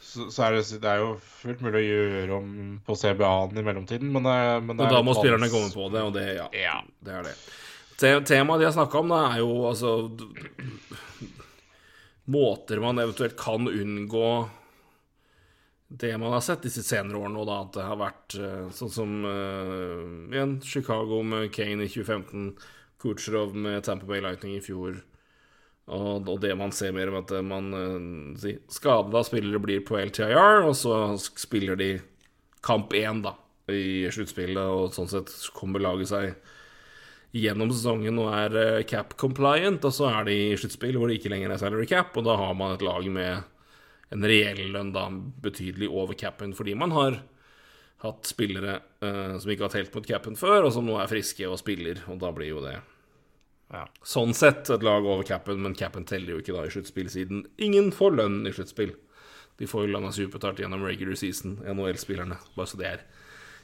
så, 0.03 0.25
så 0.29 0.43
er 0.45 0.57
det, 0.57 0.63
det 0.83 0.89
er 0.91 0.97
jo 0.99 1.13
fullt 1.23 1.61
mulig 1.63 1.79
å 1.79 1.83
gjøre 1.87 2.33
om 2.35 2.47
på 2.85 2.95
CBA-en 2.99 3.55
i 3.57 3.63
mellomtiden, 3.63 4.09
men, 4.11 4.25
det, 4.27 4.63
men 4.67 4.75
det 4.77 4.83
Og 4.83 4.91
da 4.91 4.99
må 5.07 5.13
spillerne 5.15 5.47
komme 5.49 5.71
på 5.71 5.85
det, 5.93 6.01
og 6.03 6.11
det, 6.17 6.25
ja, 6.35 6.47
Ja. 6.59 6.73
det 6.99 7.13
er 7.19 7.23
det. 7.29 7.35
Te- 7.97 8.19
Temaet 8.27 8.59
de 8.59 8.65
har 8.67 8.75
snakka 8.75 8.99
om, 8.99 9.13
da, 9.13 9.21
er 9.31 9.39
jo 9.39 9.53
altså 9.69 9.93
Måter 12.25 12.79
man 12.79 12.99
eventuelt 12.99 13.37
kan 13.39 13.67
unngå 13.67 14.49
det 15.87 16.17
man 16.17 16.33
har 16.33 16.41
sett 16.41 16.63
disse 16.65 16.81
senere 16.83 17.19
årene, 17.19 17.37
og 17.43 17.45
da 17.47 17.57
at 17.61 17.73
det 17.75 17.83
har 17.85 17.97
vært 17.99 18.35
eh, 18.39 18.69
sånn 18.73 18.89
som 18.89 19.11
uh, 19.27 20.31
igjen 20.33 20.55
Chicago 20.65 21.19
med 21.27 21.51
Kane 21.53 21.85
i 21.85 21.89
2015, 21.91 22.47
Kucherov 23.03 23.53
med 23.55 23.83
Tamper 23.83 24.09
Bay 24.09 24.23
Lightning 24.23 24.55
i 24.57 24.63
fjor. 24.63 25.01
Og, 25.91 26.29
og 26.31 26.39
det 26.39 26.53
man 26.55 26.71
ser 26.71 26.93
mer 26.95 27.11
om 27.11 27.19
at 27.19 27.31
man 27.43 27.69
uh, 27.75 28.35
si, 28.39 28.55
skada 28.71 29.23
spillere 29.27 29.59
blir 29.59 29.83
på 29.83 29.99
LTIR, 29.99 30.63
og 30.63 30.75
så 30.79 30.95
spiller 31.19 31.79
de 31.79 31.89
kamp 32.63 32.95
én 32.95 33.19
da, 33.25 33.35
i 33.67 34.07
sluttspillet, 34.11 34.63
og 34.63 34.95
sånn 34.95 35.11
sett 35.11 35.33
kommer 35.55 35.83
laget 35.83 36.11
seg 36.13 36.29
gjennom 37.33 37.71
sesongen 37.73 38.19
og 38.21 38.29
er 38.37 38.55
eh, 38.61 38.85
cap 38.87 39.15
compliant, 39.19 39.81
og 39.83 39.95
så 39.95 40.09
er 40.11 40.27
de 40.27 40.35
i 40.37 40.57
sluttspill 40.59 40.99
hvor 40.99 41.09
det 41.09 41.17
ikke 41.17 41.31
lenger 41.33 41.55
er 41.55 41.61
salary 41.61 41.87
cap, 41.89 42.13
og 42.15 42.27
da 42.27 42.37
har 42.37 42.53
man 42.57 42.75
et 42.75 42.85
lag 42.85 43.07
med 43.09 44.13
en 44.13 44.27
reell 44.29 44.61
lønn 44.75 44.93
da 44.93 45.07
betydelig 45.43 45.89
over 45.89 46.13
capen, 46.19 46.53
fordi 46.53 46.77
man 46.77 46.93
har 46.93 47.17
hatt 48.05 48.29
spillere 48.29 48.77
eh, 49.01 49.35
som 49.41 49.49
ikke 49.49 49.65
har 49.65 49.73
telt 49.73 49.97
mot 49.97 50.07
capen 50.07 50.37
før, 50.37 50.67
og 50.67 50.75
som 50.75 50.85
nå 50.85 50.99
er 51.01 51.09
friske 51.09 51.49
og 51.49 51.57
spiller, 51.59 52.03
og 52.11 52.21
da 52.21 52.31
blir 52.35 52.53
jo 52.53 52.63
det 52.63 52.77
Ja. 53.73 53.87
Sånn 54.05 54.35
sett 54.37 54.69
et 54.69 54.83
lag 54.85 55.05
over 55.05 55.25
capen, 55.25 55.61
men 55.63 55.73
capen 55.77 56.05
teller 56.05 56.35
jo 56.35 56.43
ikke 56.43 56.53
da 56.53 56.67
i 56.67 56.73
sluttspill, 56.73 57.09
siden 57.09 57.47
ingen 57.57 57.89
får 57.95 58.13
lønn 58.19 58.43
i 58.45 58.53
sluttspill. 58.53 58.93
De 59.61 59.69
får 59.69 59.87
jo 59.87 59.93
lønna 59.95 60.11
si 60.13 60.25
utbetalt 60.27 60.61
gjennom 60.61 60.85
regular 60.85 61.17
season, 61.17 61.57
NHL-spillerne, 61.65 62.37
bare 62.57 62.69
så 62.69 62.77
det 62.79 62.87
er 62.91 63.03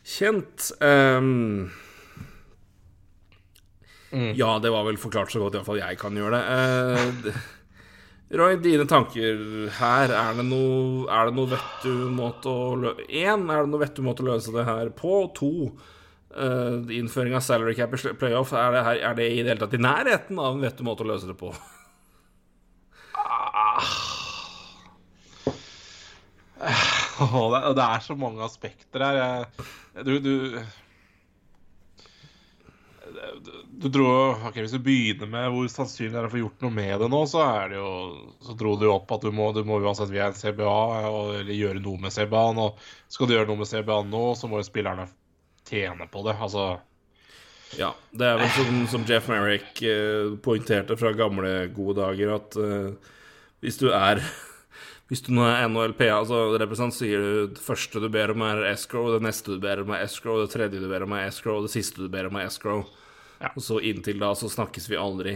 kjent. 0.05 0.71
Ehm, 0.85 1.69
Ja, 4.37 4.55
det 4.57 4.71
var 4.73 4.87
vel 4.87 4.97
forklart 4.97 5.29
så 5.29 5.41
godt 5.43 5.53
iallfall 5.59 5.77
jeg 5.81 5.97
kan 6.01 6.15
gjøre 6.17 6.37
det. 6.39 7.29
Uh, 7.29 7.41
Roy, 8.39 8.55
dine 8.61 8.85
tanker 8.89 9.69
her, 9.77 10.09
er 10.13 10.35
det 10.37 10.45
noe, 10.49 11.05
er 11.09 11.29
det 11.29 11.35
noe 11.37 11.49
vettu 11.49 11.93
måte 12.13 12.49
å 12.49 12.75
løse 12.77 13.05
Én, 13.09 13.45
er 13.49 13.63
det 13.65 13.71
noe 13.71 13.81
vettu 13.81 14.01
måte 14.05 14.25
å 14.25 14.29
løse 14.31 14.53
det 14.53 14.65
her 14.65 14.89
på? 14.97 15.13
To, 15.37 15.51
eh, 16.35 16.97
innføring 16.99 17.35
av 17.37 17.43
salary 17.45 17.75
cap 17.77 17.93
i 17.93 18.13
playoff, 18.19 18.53
er 18.53 18.75
det, 18.75 18.85
her, 18.85 19.01
er 19.09 19.19
det 19.19 19.27
i 19.31 19.41
det 19.41 19.53
hele 19.53 19.61
tatt 19.63 19.77
i 19.77 19.81
nærheten 19.81 20.39
av 20.39 20.55
en 20.55 20.63
vettu 20.65 20.83
måte 20.87 21.05
å 21.05 21.11
løse 21.11 21.29
det 21.29 21.37
på? 21.39 21.53
Åh, 27.19 27.39
det, 27.53 27.59
det 27.75 27.85
er 27.85 28.03
så 28.03 28.15
mange 28.19 28.43
aspekter 28.43 29.03
her. 29.03 29.47
Du 30.05 30.19
du, 30.23 30.33
du 33.69 33.87
dro 33.89 34.05
ok, 34.47 34.59
Hvis 34.61 34.75
du 34.75 34.79
begynner 34.83 35.29
med 35.31 35.49
hvor 35.53 35.67
sannsynlig 35.71 36.13
det 36.13 36.21
er 36.21 36.27
å 36.27 36.31
få 36.33 36.41
gjort 36.41 36.65
noe 36.65 36.75
med 36.75 36.93
det 37.01 37.09
nå, 37.11 37.21
så 37.31 37.41
er 37.45 37.71
det 37.71 37.79
jo 37.79 37.91
Så 38.45 38.55
dro 38.59 38.75
du 38.79 38.85
opp 38.91 39.11
at 39.15 39.25
du 39.25 39.31
må, 39.35 39.49
du 39.55 39.63
må 39.67 39.79
uansett 39.81 40.11
via 40.13 40.29
en 40.29 40.37
CBA 40.37 40.75
og, 41.09 41.33
eller 41.39 41.55
gjøre 41.55 41.83
noe 41.83 42.01
med 42.03 42.13
CBA-en. 42.15 42.61
Og 42.65 42.83
skal 43.11 43.29
du 43.29 43.35
gjøre 43.35 43.49
noe 43.51 43.63
med 43.63 43.71
CBA 43.71 44.01
nå, 44.09 44.23
så 44.39 44.51
må 44.51 44.61
jo 44.61 44.67
spillerne 44.67 45.09
tjene 45.69 46.07
på 46.11 46.23
det. 46.27 46.35
Altså 46.41 46.67
Ja, 47.77 47.91
det 48.11 48.25
er 48.25 48.39
vel 48.41 48.51
som, 48.55 48.83
som 48.89 49.03
Jeff 49.07 49.29
Merrick 49.29 49.81
eh, 49.85 50.35
poengterte 50.41 50.97
fra 50.97 51.13
gamle, 51.13 51.69
gode 51.75 51.99
dager, 52.01 52.35
at 52.39 52.57
eh, 52.57 53.15
hvis 53.63 53.77
du 53.81 53.89
er 53.93 54.23
Hvis 55.09 55.23
du 55.25 55.31
nå 55.33 55.41
er 55.41 55.63
NHLPA, 55.65 56.11
altså 56.19 56.37
representant, 56.61 56.93
sier 56.93 57.17
du 57.23 57.53
det 57.55 57.61
første 57.65 57.97
du 57.97 58.05
ber 58.13 58.29
om, 58.29 58.43
er 58.45 58.59
escrow, 58.69 59.07
det 59.15 59.23
neste 59.25 59.55
du 59.55 59.63
ber 59.63 59.79
om, 59.81 59.89
er 59.97 60.03
escrow, 60.05 60.37
det 60.43 60.51
tredje 60.53 60.77
du 60.77 60.85
ber 60.85 61.01
om, 61.07 61.15
er 61.17 61.31
escrow, 61.31 61.63
det 61.65 61.71
siste 61.73 62.03
du 62.03 62.11
ber 62.13 62.27
om, 62.29 62.37
er 62.37 62.45
escrow. 62.45 62.83
Ja. 63.39 63.49
Og 63.55 63.63
så 63.65 63.79
inntil 63.89 64.21
da 64.21 64.29
så 64.37 64.51
snakkes 64.53 64.85
vi 64.91 64.99
aldri. 65.01 65.33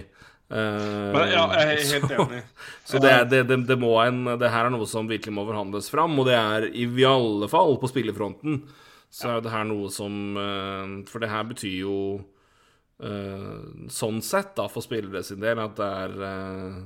Uh, 0.53 1.09
Men 1.15 1.31
ja, 1.31 1.47
jeg 1.57 1.63
er 1.63 1.81
helt 1.95 2.05
så- 2.05 2.21
enig. 2.27 2.43
Så 2.91 3.01
det, 3.01 3.09
er, 3.15 3.25
det, 3.25 3.41
det, 3.49 3.57
det, 3.71 3.79
må 3.81 3.95
en, 4.03 4.21
det 4.37 4.51
her 4.53 4.67
er 4.67 4.75
noe 4.75 4.85
som 4.85 5.09
virkelig 5.09 5.33
må 5.33 5.47
forhandles 5.49 5.89
fram, 5.89 6.13
og 6.21 6.29
det 6.29 6.37
er 6.37 6.67
i 6.69 6.85
alle 7.09 7.49
fall 7.49 7.73
på 7.81 7.89
spillefronten. 7.89 8.61
Så 9.13 9.29
er 9.29 9.37
jo 9.37 9.45
det 9.45 9.53
her 9.53 9.67
noe 9.69 9.91
som 9.93 10.37
eh, 10.41 10.93
For 11.09 11.21
det 11.21 11.29
her 11.29 11.45
betyr 11.45 11.75
jo 11.83 11.97
eh, 13.03 13.61
sånn 13.93 14.21
sett, 14.25 14.55
da, 14.57 14.65
for 14.71 14.85
spillere 14.85 15.21
sin 15.25 15.43
del, 15.43 15.61
at 15.61 15.77
det 15.77 15.89
er 16.01 16.15
eh, 16.29 16.83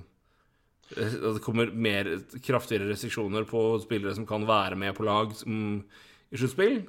at 0.88 1.36
det 1.36 1.44
kommer 1.44 1.72
mer 1.76 2.08
kraftigere 2.44 2.88
restriksjoner 2.88 3.44
på 3.48 3.62
spillere 3.84 4.16
som 4.16 4.28
kan 4.28 4.46
være 4.48 4.78
med 4.80 4.96
på 4.96 5.04
lag 5.04 5.34
som, 5.36 5.82
i 6.32 6.40
sluttspill. 6.40 6.80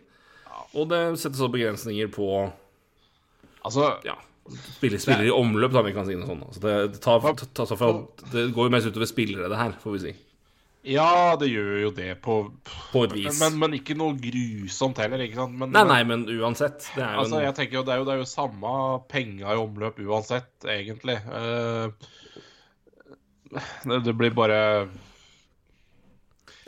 og 0.70 0.86
det 0.92 1.02
settes 1.18 1.42
opp 1.42 1.56
begrensninger 1.56 2.10
på 2.14 2.30
Altså, 3.66 3.88
ja, 4.06 4.14
spillere, 4.78 5.02
spiller 5.02 5.26
i 5.26 5.32
omløp, 5.34 5.72
da, 5.74 5.82
vi 5.84 5.92
kan 5.92 6.06
si 6.06 6.14
noe 6.16 6.28
sånt. 6.28 6.44
Altså 6.46 6.60
det, 6.62 6.74
det, 6.94 7.00
tar, 7.02 7.24
tar, 7.58 7.66
tar, 7.74 7.96
det 8.32 8.44
går 8.54 8.68
jo 8.68 8.72
mest 8.72 8.86
utover 8.88 9.10
spillere, 9.10 9.48
det 9.50 9.58
her, 9.58 9.74
får 9.82 9.96
vi 9.96 10.02
si. 10.06 10.12
Ja, 10.88 11.36
det 11.40 11.48
gjør 11.50 11.74
jo 11.82 11.90
det 11.96 12.08
på 12.24 12.34
På 12.92 13.02
et 13.06 13.14
vis. 13.16 13.40
Men, 13.42 13.58
men 13.60 13.76
ikke 13.78 13.96
noe 13.98 14.16
grusomt 14.18 14.98
heller, 15.02 15.22
ikke 15.26 15.38
sant? 15.40 15.56
Men, 15.60 15.72
Nei, 15.76 15.84
nei, 15.90 15.98
men 16.08 16.24
uansett. 16.38 16.88
Det 16.94 17.04
er 17.04 17.14
jo 17.16 17.24
Altså, 17.24 17.40
en 17.40 17.46
jeg 17.48 17.56
tenker 17.58 17.80
jo, 17.80 17.84
det 17.86 17.94
er 17.94 18.00
jo, 18.02 18.06
det 18.08 18.14
er 18.16 18.22
jo 18.22 18.30
samme 18.30 18.72
penga 19.12 19.52
i 19.52 19.60
omløp 19.60 20.00
uansett, 20.06 20.50
egentlig. 20.64 21.18
Eh, 21.28 22.08
det, 23.88 24.00
det 24.04 24.16
blir 24.16 24.34
bare 24.36 24.62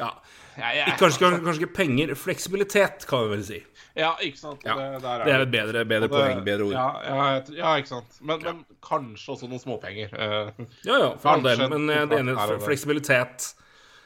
ja, 0.01 0.15
kanskje, 0.99 1.29
kanskje, 1.45 1.63
ikke 1.65 1.75
penger. 1.77 2.15
Fleksibilitet, 2.19 3.05
kan 3.09 3.25
vi 3.27 3.35
vel 3.35 3.45
si. 3.47 3.61
Ja, 3.99 4.13
ikke 4.23 4.39
sant. 4.39 4.65
Ja, 4.65 4.77
det, 4.79 5.03
der 5.03 5.25
Det 5.25 5.33
er 5.35 5.45
et 5.45 5.51
bedre, 5.53 5.85
bedre 5.85 6.09
det- 6.09 6.11
poeng, 6.11 6.45
bedre 6.45 6.67
ord. 6.69 6.73
Ja, 6.73 6.89
ja, 7.05 7.41
ja 7.57 7.77
ikke 7.81 7.89
sant. 7.89 8.19
Men, 8.21 8.43
men 8.45 8.65
kanskje 8.85 9.35
også 9.35 9.49
noen 9.51 9.63
småpenger. 9.63 10.13
Eh, 10.15 10.67
Ja, 10.85 10.99
ja, 10.99 11.11
for 11.17 11.31
all 11.35 11.43
del. 11.43 11.65
Men 11.69 11.89
jeg 11.89 12.07
er 12.07 12.19
enig 12.21 12.63
fleksibilitet. 12.65 13.55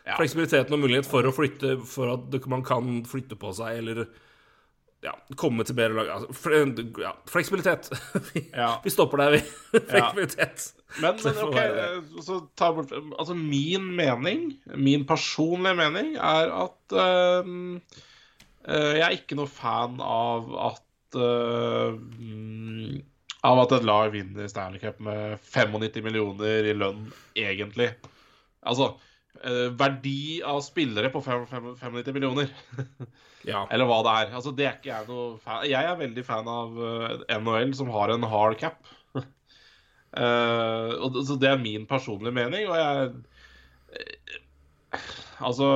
Ja. 0.04 0.18
Fleksibiliteten 0.18 0.76
og 0.76 0.82
mulighet 0.82 1.08
for 1.08 1.24
å 1.24 1.32
flytte 1.32 1.78
For 1.88 2.10
at 2.12 2.46
man 2.52 2.60
kan 2.66 2.98
flytte 3.08 3.38
på 3.40 3.54
seg, 3.56 3.78
eller 3.80 4.02
ja, 5.04 5.12
komme 5.40 5.64
til 5.68 5.76
bedre 5.76 5.98
lag 5.98 6.10
altså, 6.14 6.52
ja, 7.02 7.12
Fleksibilitet. 7.28 7.90
Vi, 8.32 8.42
vi 8.84 8.92
stopper 8.92 9.20
der, 9.20 9.36
vi. 9.36 9.40
Fleksibilitet. 9.90 10.66
Men, 11.02 11.18
men 11.20 11.40
OK, 11.44 11.58
eh, 11.60 11.96
så 12.24 12.38
ta 12.56 12.70
bort 12.72 12.92
Altså, 12.94 13.36
min 13.36 13.90
mening, 13.96 14.46
min 14.76 15.04
personlige 15.08 15.76
mening, 15.76 16.14
er 16.16 16.52
at 16.64 16.96
uh, 16.96 17.50
Jeg 18.64 19.04
er 19.04 19.16
ikke 19.18 19.36
noe 19.36 19.50
fan 19.50 19.98
av 20.00 20.52
at 20.70 21.18
mm, 21.18 23.02
Av 23.44 23.60
at 23.64 23.74
et 23.76 23.88
lag 23.88 24.12
vinner 24.14 24.48
Stanley 24.48 24.80
Cup 24.80 25.02
med 25.04 25.36
95 25.42 26.00
millioner 26.06 26.70
i 26.70 26.76
lønn, 26.78 27.10
egentlig. 27.36 27.90
Altså 28.64 28.94
eh, 29.42 29.68
Verdi 29.80 30.40
av 30.46 30.60
spillere 30.66 31.10
på 31.14 31.22
fem- 31.24 31.46
fem- 31.50 31.74
95 31.80 32.12
millioner. 32.14 32.50
Ja. 33.44 33.66
Eller 33.68 33.84
hva 33.84 33.98
det 34.06 34.12
er. 34.16 34.30
Altså, 34.38 34.54
det 34.56 34.64
er 34.64 34.76
ikke 34.78 34.88
jeg 34.88 35.04
noe 35.10 35.34
fan 35.36 35.66
Jeg 35.68 35.84
er 35.84 35.98
veldig 36.00 36.22
fan 36.24 36.46
av 36.48 36.78
uh, 36.80 37.10
NHL, 37.28 37.74
som 37.76 37.90
har 37.92 38.08
en 38.14 38.24
hard 38.24 38.56
cap. 38.56 38.78
uh, 39.14 39.22
og 41.04 41.18
så 41.28 41.36
det 41.36 41.50
er 41.50 41.60
min 41.60 41.84
personlige 41.90 42.32
mening, 42.32 42.64
og 42.72 42.78
jeg 42.80 43.12
uh, 43.92 44.38
Altså 45.44 45.68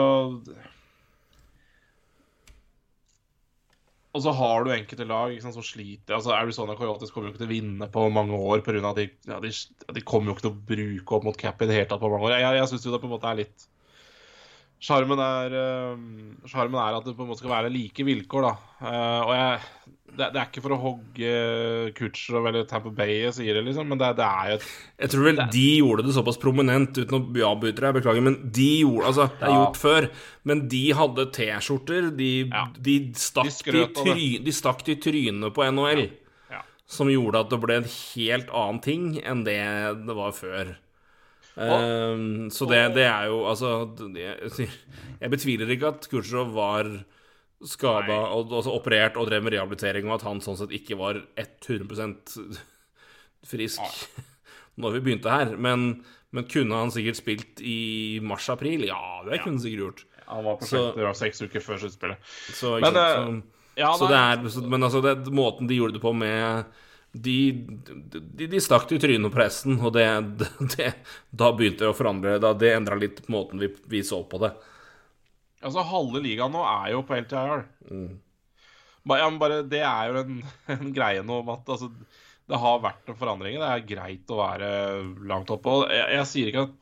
Og 4.19 4.25
så 4.25 4.33
har 4.35 4.65
du 4.67 4.73
enkelte 4.75 5.07
lag 5.07 5.35
sant, 5.39 5.55
som 5.55 5.63
sliter. 5.63 6.17
Altså 6.17 6.35
Arizona 6.35 6.75
Coyotes 6.79 7.13
kommer 7.15 7.29
jo 7.29 7.35
ikke 7.37 7.45
til 7.45 7.49
å 7.49 7.53
vinne 7.53 7.89
på 7.95 8.07
mange 8.11 8.35
år 8.35 8.65
pga. 8.67 8.81
at 8.91 8.99
de, 8.99 9.07
ja, 9.31 9.39
de, 9.45 9.53
de 9.95 10.03
kommer 10.03 10.33
jo 10.33 10.37
ikke 10.37 10.47
til 10.49 10.55
å 10.55 10.63
bruke 10.73 11.19
opp 11.19 11.29
mot 11.29 11.39
cap 11.39 11.63
i 11.63 11.69
det 11.71 11.77
hele 11.77 11.91
tatt 11.91 12.03
på 12.03 12.11
mange 12.11 12.27
år. 12.27 12.35
Jeg, 12.41 12.57
jeg 12.59 12.71
syns 12.73 12.89
jo 12.89 12.95
det 12.95 13.01
på 13.05 13.07
en 13.07 13.15
måte 13.15 13.31
er 13.31 13.45
litt 13.45 13.69
Sjarmen 14.81 15.19
er, 15.19 15.55
eh, 15.59 15.97
sjarmen 16.47 16.79
er 16.79 16.97
at 17.01 17.05
det 17.09 17.17
på 17.19 17.25
en 17.25 17.31
måte 17.33 17.41
skal 17.43 17.51
være 17.51 17.73
like 17.75 18.05
vilkår, 18.07 18.45
da. 18.47 18.53
Eh, 18.87 19.23
og 19.27 19.33
jeg, 19.35 19.97
det, 20.19 20.29
det 20.35 20.39
er 20.39 20.47
ikke 20.47 20.63
for 20.63 20.75
å 20.77 20.79
hogge 20.79 21.33
Kutcher 21.99 22.39
eller 22.47 22.63
Tamper 22.71 22.95
Bay, 22.95 23.17
jeg 23.25 23.35
sier 23.41 23.59
det, 23.59 23.65
liksom, 23.67 23.89
men 23.91 23.99
det, 23.99 24.13
det 24.21 24.25
er 24.29 24.53
jo 24.53 24.57
et 24.61 24.69
Jeg 25.03 25.11
tror 25.13 25.27
vel 25.27 25.43
de 25.57 25.65
gjorde 25.81 26.07
det 26.07 26.15
såpass 26.15 26.39
prominent, 26.43 26.95
uten 27.03 27.19
å 27.19 27.51
avbryte 27.51 27.83
deg, 27.83 27.99
beklager, 27.99 28.23
men 28.31 28.39
de 28.55 28.69
gjorde 28.85 29.11
Altså, 29.11 29.27
det 29.35 29.49
er 29.49 29.53
Ja. 29.53 29.59
gjort 29.65 29.83
før, 29.83 30.09
men 30.53 30.65
de 30.69 30.85
hadde 31.03 31.27
T-skjorter. 31.41 32.11
De, 32.17 32.31
Ja. 32.49 32.65
de, 32.79 32.97
stakk 33.19 33.65
De 33.67 33.87
try, 33.99 34.27
de 34.47 34.53
stakk 34.55 34.85
de 34.87 34.97
trynet 34.97 35.55
på 35.59 35.67
NHL, 35.75 36.07
Ja. 36.55 36.63
som 36.87 37.09
gjorde 37.11 37.41
at 37.43 37.51
det 37.51 37.61
ble 37.61 37.81
en 37.83 37.91
helt 37.91 38.49
annen 38.55 38.81
ting 38.81 39.21
enn 39.23 39.43
det 39.45 39.59
det 40.07 40.15
var 40.23 40.31
før. 40.33 40.77
Ehm, 41.59 42.49
så 42.55 42.69
det, 42.71 42.81
det 42.95 43.07
er 43.09 43.29
jo 43.33 43.41
Altså, 43.51 43.71
jeg, 44.15 44.69
jeg 45.19 45.33
betviler 45.33 45.73
ikke 45.75 45.91
at 45.91 46.07
Khrusjtsjov 46.11 46.53
var 46.55 46.91
skada 47.67 48.19
og 48.37 48.53
altså 48.55 48.71
operert 48.71 49.17
og 49.19 49.27
drev 49.27 49.43
med 49.43 49.57
rehabilitering, 49.57 50.07
og 50.07 50.21
at 50.21 50.27
han 50.29 50.43
sånn 50.45 50.59
sett 50.61 50.75
ikke 50.77 50.99
var 51.01 51.19
100% 51.41 52.37
frisk 53.49 53.83
når 54.81 54.95
vi 54.95 55.03
begynte 55.09 55.33
her. 55.33 55.57
Men, 55.59 55.89
men 56.31 56.47
kunne 56.51 56.79
han 56.79 56.95
sikkert 56.95 57.19
spilt 57.19 57.63
i 57.65 58.21
mars-april? 58.23 58.87
Ja, 58.87 59.25
det 59.27 59.43
kunne 59.43 59.57
han 59.57 59.65
sikkert 59.65 59.85
gjort. 59.87 60.05
Han 60.29 60.45
var 60.45 60.59
på 60.61 60.69
det 60.69 61.15
seks 61.17 61.41
uker 61.43 61.65
før 61.65 61.81
sluttspillet. 61.83 62.35
Så, 62.53 62.77
Men, 62.79 62.93
sant, 62.93 63.49
så, 63.49 63.57
Ja, 63.79 63.95
så 63.97 64.09
det 64.11 64.19
er, 64.19 64.67
men 64.69 64.85
altså, 64.85 65.01
det, 65.03 65.33
måten 65.35 65.71
de 65.71 65.79
gjorde 65.79 65.97
det 65.97 66.05
på 66.05 66.13
med 66.15 66.69
De, 67.13 67.37
de, 68.13 68.47
de 68.47 68.61
stakk 68.61 68.85
det 68.91 68.99
i 68.99 69.03
trynet 69.03 69.31
på 69.31 69.37
pressen, 69.39 69.79
og 69.81 69.95
det, 69.97 70.05
det 70.77 70.91
Da 71.33 71.51
begynte 71.57 71.87
det 71.87 71.93
å 71.93 71.97
forandre 71.97 72.37
da, 72.43 72.53
Det 72.53 72.75
endra 72.75 72.99
litt 73.01 73.23
måten 73.33 73.63
vi, 73.63 73.71
vi 73.89 74.03
så 74.05 74.21
på 74.29 74.41
det. 74.43 74.53
Altså, 75.65 75.83
halve 75.89 76.21
ligaen 76.23 76.53
nå 76.55 76.63
er 76.69 76.93
jo 76.95 77.03
på 77.07 77.17
LTIR. 77.19 77.65
Mm. 77.91 78.19
Bare, 79.09 79.23
Ja, 79.23 79.31
men 79.31 79.41
bare, 79.41 79.63
det 79.67 79.81
er 79.83 80.11
jo 80.13 80.23
en, 80.23 80.43
en 80.77 80.93
greie 80.95 81.25
nå 81.27 81.41
om 81.43 81.55
at 81.57 81.73
altså, 81.75 81.89
det 82.49 82.61
har 82.63 82.85
vært 82.85 83.09
noen 83.09 83.21
forandringer. 83.21 83.63
Det 83.63 83.71
er 83.73 83.89
greit 83.89 84.33
å 84.33 84.41
være 84.41 84.69
langt 85.29 85.51
oppe. 85.53 85.81
Jeg, 85.93 86.05
jeg 86.17 86.29
sier 86.33 86.53
ikke 86.53 86.67
at 86.69 86.77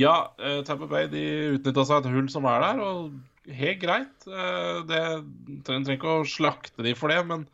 Ja, 0.00 0.14
uh, 0.38 0.60
Tampa 0.66 0.86
Bay 0.90 1.10
de 1.10 1.24
utnytta 1.56 1.84
seg 1.86 2.04
et 2.04 2.14
hull 2.14 2.30
som 2.30 2.46
er 2.50 2.62
der, 2.62 2.82
og 2.82 3.54
helt 3.60 3.82
greit. 3.82 4.14
Uh, 4.26 4.82
Det 4.86 5.02
trenger 5.66 5.96
ikke 5.98 6.20
å 6.20 6.28
slakte 6.28 6.86
de 6.86 6.94
for 6.98 7.10
det, 7.12 7.20
men, 7.26 7.46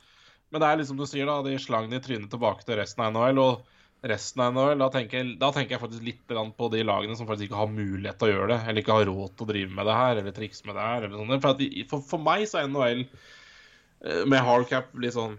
men 0.51 0.63
det 0.63 0.69
er 0.69 0.81
liksom 0.81 0.99
du 1.01 1.07
sier, 1.09 1.27
da. 1.29 1.41
De 1.45 1.57
slang 1.61 1.89
de 1.91 2.01
trynet 2.03 2.31
tilbake 2.33 2.67
til 2.67 2.79
resten 2.81 3.03
av 3.05 3.15
NHL. 3.15 3.43
og 3.43 3.73
resten 4.07 4.43
av 4.45 4.53
NHL, 4.55 4.79
da 4.79 4.89
tenker, 4.93 5.31
da 5.41 5.49
tenker 5.55 5.75
jeg 5.75 5.83
faktisk 5.83 6.05
litt 6.07 6.21
på 6.29 6.69
de 6.71 6.83
lagene 6.87 7.17
som 7.19 7.27
faktisk 7.27 7.49
ikke 7.49 7.63
har 7.63 7.73
mulighet 7.73 8.21
til 8.21 8.29
å 8.29 8.35
gjøre 8.35 8.51
det, 8.53 8.59
eller 8.63 8.83
ikke 8.83 8.99
har 8.99 9.09
råd 9.09 9.33
til 9.33 9.47
å 9.47 9.51
drive 9.51 9.73
med 9.79 9.89
det 9.89 9.97
her, 9.99 10.21
eller 10.21 10.37
trikse 10.37 10.69
med 10.69 10.79
det 10.79 10.85
her. 10.85 11.07
eller 11.07 11.17
sånn. 11.17 11.43
For, 11.43 11.59
de, 11.59 11.87
for, 11.91 12.05
for 12.13 12.23
meg 12.23 12.45
så 12.47 12.61
er 12.61 12.71
NHL 12.71 13.03
eh, 13.03 14.23
med 14.29 14.45
hardcap 14.47 14.95
litt 15.03 15.17
sånn 15.17 15.39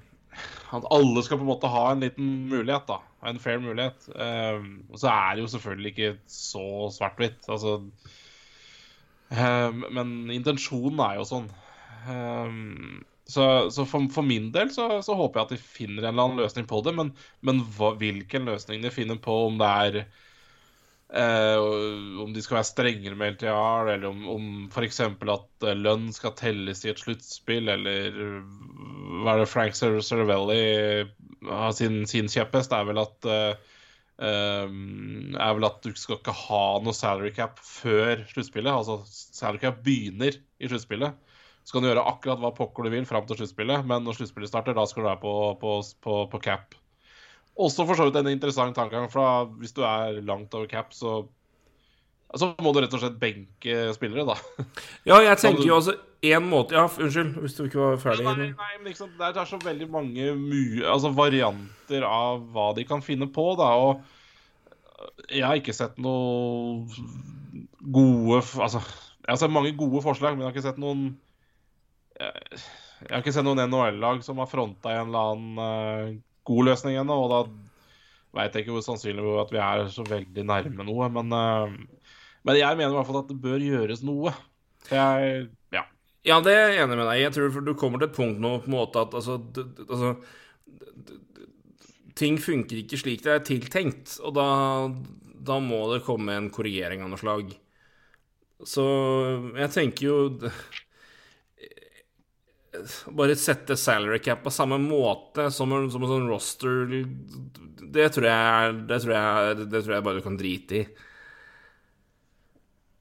at 0.75 0.87
alle 0.93 1.23
skal 1.23 1.39
på 1.39 1.45
en 1.45 1.51
måte 1.51 1.69
ha 1.71 1.83
en 1.91 2.03
liten 2.03 2.31
mulighet, 2.51 2.87
da. 2.89 2.99
En 3.27 3.39
fair 3.41 3.61
mulighet. 3.63 4.09
Um, 4.13 4.83
og 4.91 4.99
så 5.01 5.11
er 5.13 5.35
det 5.35 5.43
jo 5.43 5.51
selvfølgelig 5.55 5.93
ikke 5.93 6.11
så 6.31 6.65
svart-hvitt. 6.93 7.47
Altså 7.49 7.77
um, 9.31 9.85
Men 9.95 10.11
intensjonen 10.35 11.01
er 11.07 11.17
jo 11.17 11.27
sånn. 11.29 11.47
Um, 12.07 13.05
så, 13.27 13.71
så 13.71 13.85
for, 13.85 14.07
for 14.13 14.23
min 14.23 14.51
del 14.55 14.71
så, 14.71 15.01
så 15.03 15.15
håper 15.19 15.39
jeg 15.39 15.47
at 15.47 15.53
de 15.55 15.59
finner 15.59 16.05
en 16.05 16.13
eller 16.13 16.23
annen 16.23 16.41
løsning 16.41 16.67
på 16.69 16.79
det. 16.85 16.93
Men, 16.95 17.11
men 17.43 17.59
hva, 17.75 17.91
hvilken 17.99 18.47
løsning 18.47 18.85
de 18.85 18.93
finner 18.93 19.19
på, 19.23 19.35
om 19.49 19.59
det 19.59 19.67
er 19.67 19.99
eh, 21.11 21.57
Om 22.23 22.31
de 22.35 22.43
skal 22.43 22.61
være 22.61 22.69
strengere 22.71 23.19
med 23.19 23.35
LTR, 23.35 23.91
eller 23.95 24.07
om, 24.09 24.23
om 24.31 24.49
f.eks. 24.71 25.01
at 25.03 25.67
eh, 25.67 25.79
lønn 25.79 26.07
skal 26.15 26.37
telles 26.39 26.85
i 26.85 26.93
et 26.93 27.03
sluttspill, 27.03 27.67
eller 27.75 28.21
hva 29.21 29.35
er 29.35 29.43
det 29.43 29.51
Frank 29.51 29.75
Cervelli 29.75 30.61
har 31.47 31.75
sin, 31.75 32.05
sin 32.07 32.31
kjepphest, 32.31 32.71
er 32.71 32.87
vel 32.87 33.03
at 33.03 33.27
eh, 33.27 33.75
um, 34.17 35.35
er 35.35 35.55
vel 35.57 35.67
at 35.67 35.83
du 35.83 35.91
skal 35.99 36.19
ikke 36.19 36.35
ha 36.47 36.65
noe 36.83 36.95
salary 36.95 37.33
cap 37.35 37.59
før 37.63 38.23
sluttspillet. 38.31 38.71
Altså 38.71 39.01
salary 39.07 39.61
cap 39.67 39.83
begynner 39.85 40.39
i 40.59 40.71
sluttspillet. 40.71 41.26
Så 41.67 41.75
kan 41.75 41.83
du 41.83 41.89
gjøre 41.89 42.05
akkurat 42.07 42.39
hva 42.39 42.53
pokker 42.55 42.87
du 42.87 42.93
vil 42.93 43.07
fram 43.09 43.25
til 43.27 43.41
sluttspillet, 43.41 43.83
men 43.89 44.05
når 44.07 44.15
sluttspillet 44.21 44.47
starter, 44.47 44.75
da 44.77 44.85
skal 44.87 45.03
du 45.03 45.09
være 45.09 45.19
på, 45.19 45.33
på, 45.59 45.73
på, 46.05 46.19
på 46.31 46.39
cap. 46.45 46.77
Også 47.59 47.83
for 47.89 47.99
så 47.99 48.05
vidt 48.07 48.19
en 48.21 48.29
interessant 48.31 48.77
tankegang, 48.77 49.09
for 49.11 49.19
da, 49.19 49.57
hvis 49.59 49.75
du 49.75 49.81
er 49.83 50.21
langt 50.23 50.53
over 50.55 50.69
cap, 50.71 50.93
så 50.95 51.25
så 52.35 52.49
må 52.59 52.73
du 52.75 52.81
rett 52.83 52.91
og 52.91 52.99
slett 52.99 53.19
benke 53.21 53.75
spillere, 53.95 54.25
da. 54.27 54.35
Ja, 55.07 55.21
jeg 55.23 55.37
tenker 55.39 55.63
jo 55.63 55.77
altså 55.77 55.93
én 56.27 56.43
måte 56.43 56.75
Ja, 56.75 56.83
unnskyld, 56.87 57.37
hvis 57.39 57.55
du 57.55 57.61
ikke 57.65 57.79
var 57.79 58.01
ferdig. 58.03 58.25
Nei, 58.27 58.49
nei, 58.51 58.71
men 58.81 58.89
liksom, 58.91 59.13
det 59.15 59.29
er- 59.29 59.47
så 59.47 59.59
veldig 59.63 59.87
mange 59.91 60.25
altså 60.83 61.13
varianter 61.15 62.03
av 62.03 62.43
hva 62.51 62.73
de 62.75 62.83
kan 62.89 63.03
finne 63.05 63.29
på, 63.31 63.45
da. 63.59 63.69
Og 63.79 64.03
jeg 65.31 65.45
har 65.47 65.55
ikke 65.59 65.75
sett 65.75 65.95
noe 66.03 66.83
gode 67.79 68.41
Altså, 68.59 68.83
jeg 69.23 69.31
har 69.31 69.39
sett 69.39 69.55
mange 69.55 69.71
gode 69.79 70.03
forslag, 70.03 70.35
men 70.35 70.43
jeg 70.43 70.49
har 70.51 70.55
ikke 70.57 70.67
sett 70.67 70.83
noen 70.83 71.07
Jeg, 72.17 72.59
jeg 73.03 73.11
har 73.11 73.21
ikke 73.21 73.33
sett 73.35 73.45
noen 73.45 73.61
NHL-lag 73.67 74.23
som 74.25 74.39
har 74.41 74.49
fronta 74.49 74.93
en 74.93 75.11
eller 75.11 75.33
annen 75.33 75.59
uh, 75.61 76.21
god 76.49 76.69
løsning 76.71 76.97
ennå, 76.97 77.17
og 77.25 77.33
da 77.33 77.41
veit 78.37 78.55
jeg 78.55 78.65
ikke 78.65 78.75
hvor 78.75 78.85
sannsynlig 78.85 79.35
at 79.41 79.53
vi 79.53 79.61
er 79.61 79.83
så 79.93 80.05
veldig 80.07 80.45
nærme 80.49 80.87
noe, 80.87 81.09
men 81.13 81.35
uh, 81.35 81.77
Men 82.47 82.57
jeg 82.57 82.79
mener 82.79 82.93
i 82.93 82.97
hvert 82.97 83.09
fall 83.09 83.21
at 83.21 83.29
det 83.29 83.41
bør 83.43 83.61
gjøres 83.61 84.03
noe. 84.07 84.33
Jeg 84.89 85.47
Ja. 85.75 85.83
Ja, 86.27 86.41
det 86.43 86.53
er 86.55 86.73
jeg 86.73 86.83
enig 86.83 86.97
med 86.97 87.07
deg. 87.07 87.21
Jeg 87.21 87.33
tror 87.35 87.61
du 87.63 87.73
kommer 87.79 88.01
til 88.01 88.09
et 88.09 88.17
punkt 88.17 88.41
nå 88.43 88.57
på 88.63 88.69
en 88.69 88.75
måte 88.75 89.03
at 89.05 89.13
altså, 89.15 89.37
altså 89.87 90.15
Ting 92.17 92.39
funker 92.41 92.79
ikke 92.81 92.97
slik 92.97 93.21
det 93.21 93.33
er 93.35 93.43
tiltenkt, 93.45 94.15
og 94.25 94.33
da, 94.33 94.47
da 95.45 95.59
må 95.61 95.83
det 95.91 96.01
komme 96.07 96.33
en 96.33 96.47
korrigering 96.49 97.03
av 97.05 97.11
noe 97.11 97.21
slag. 97.21 97.51
Så 98.65 98.85
jeg 99.53 99.69
tenker 99.75 100.07
jo 100.07 100.15
bare 103.17 103.35
sette 103.39 103.77
salary 103.79 104.19
cap 104.23 104.43
på 104.45 104.53
samme 104.53 104.79
måte 104.81 105.49
som 105.53 105.73
en, 105.75 105.89
som 105.91 106.03
en 106.03 106.11
sånn 106.11 106.29
roster 106.29 106.87
Det 107.87 108.07
tror 108.15 108.27
jeg 108.29 108.79
Det 108.89 109.01
tror 109.03 109.13
jeg, 109.17 109.67
det 109.71 109.83
tror 109.83 109.95
jeg 109.95 110.07
bare 110.07 110.19
du 110.19 110.25
kan 110.25 110.39
drite 110.39 110.81
i. 110.81 110.87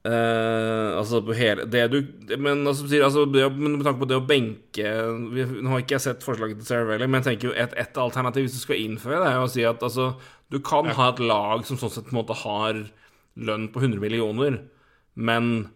Uh, 0.07 0.93
altså 1.01 1.19
på 1.25 1.33
hele 1.35 1.65
det 1.67 1.81
du 1.91 1.97
Men 2.37 2.61
altså, 2.69 2.85
altså, 3.03 3.25
det, 3.25 3.41
med 3.51 3.81
tanke 3.83 3.99
på 3.99 4.07
det 4.07 4.19
å 4.21 4.23
benke 4.23 4.91
vi, 5.33 5.43
Nå 5.43 5.73
har 5.73 5.81
ikke 5.83 5.97
jeg 5.97 6.05
sett 6.05 6.23
forslaget 6.23 6.61
til 6.61 6.69
Sarah 6.69 6.87
Valley, 6.87 7.09
men 7.09 7.19
jeg 7.19 7.27
tenker 7.31 7.49
jo 7.49 7.55
et, 7.57 7.73
et 7.75 7.99
alternativ 7.99 8.45
hvis 8.45 8.55
du 8.55 8.61
skal 8.61 8.79
innføre 8.85 9.19
det, 9.23 9.31
er 9.33 9.41
å 9.41 9.49
si 9.51 9.65
at 9.67 9.83
altså, 9.83 10.13
du 10.53 10.61
kan 10.63 10.87
ha 10.95 11.09
et 11.11 11.19
lag 11.19 11.65
som 11.67 11.81
sånn 11.81 11.91
sett 11.91 12.07
på 12.07 12.15
en 12.15 12.21
måte 12.21 12.37
har 12.45 12.85
lønn 13.49 13.67
på 13.73 13.81
100 13.83 13.99
millioner, 13.99 14.61
men 15.13 15.67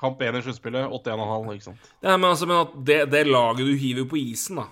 Kamp 0.00 0.22
1 0.24 0.38
i 0.38 0.42
sluttspillet, 0.46 0.86
81,5, 0.88 1.50
ikke 1.54 1.66
sant. 1.66 1.90
Ja, 2.00 2.14
men 2.16 2.30
altså, 2.30 2.46
men 2.48 2.56
at 2.62 2.72
det, 2.88 3.00
det 3.12 3.26
laget 3.28 3.66
du 3.68 3.74
hiver 3.76 4.06
på 4.08 4.16
isen, 4.16 4.56
da 4.62 4.64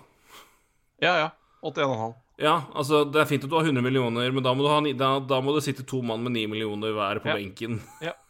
Ja, 1.04 1.12
ja. 1.20 1.28
81,5. 1.62 2.14
Ja, 2.38 2.54
altså, 2.74 3.02
det 3.10 3.18
er 3.20 3.26
fint 3.26 3.44
at 3.44 3.50
du 3.50 3.56
har 3.58 3.66
100 3.66 3.82
millioner, 3.82 4.30
men 4.32 4.44
da 4.46 4.52
må 4.54 4.62
du, 4.64 4.68
ha, 4.70 4.78
da, 4.94 5.08
da 5.26 5.40
må 5.42 5.52
det 5.56 5.64
sitte 5.66 5.82
to 5.86 6.00
mann 6.06 6.22
med 6.22 6.32
9 6.36 6.46
millioner 6.54 6.94
hver 6.94 7.18
på 7.24 7.28
Ja. 7.32 7.34
benken. 7.40 7.80
Ja. 8.00 8.12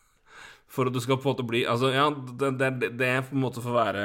For 0.68 0.88
at 0.88 0.92
du 0.92 1.00
skal 1.00 1.16
på 1.20 1.28
en 1.28 1.32
måte 1.36 1.46
bli 1.48 1.62
Altså, 1.64 1.88
ja, 1.94 2.10
det, 2.12 2.50
det, 2.60 2.90
det, 3.00 3.12
på 3.30 3.36
en 3.36 3.40
måte 3.40 3.62
får 3.64 3.72
være 3.72 4.02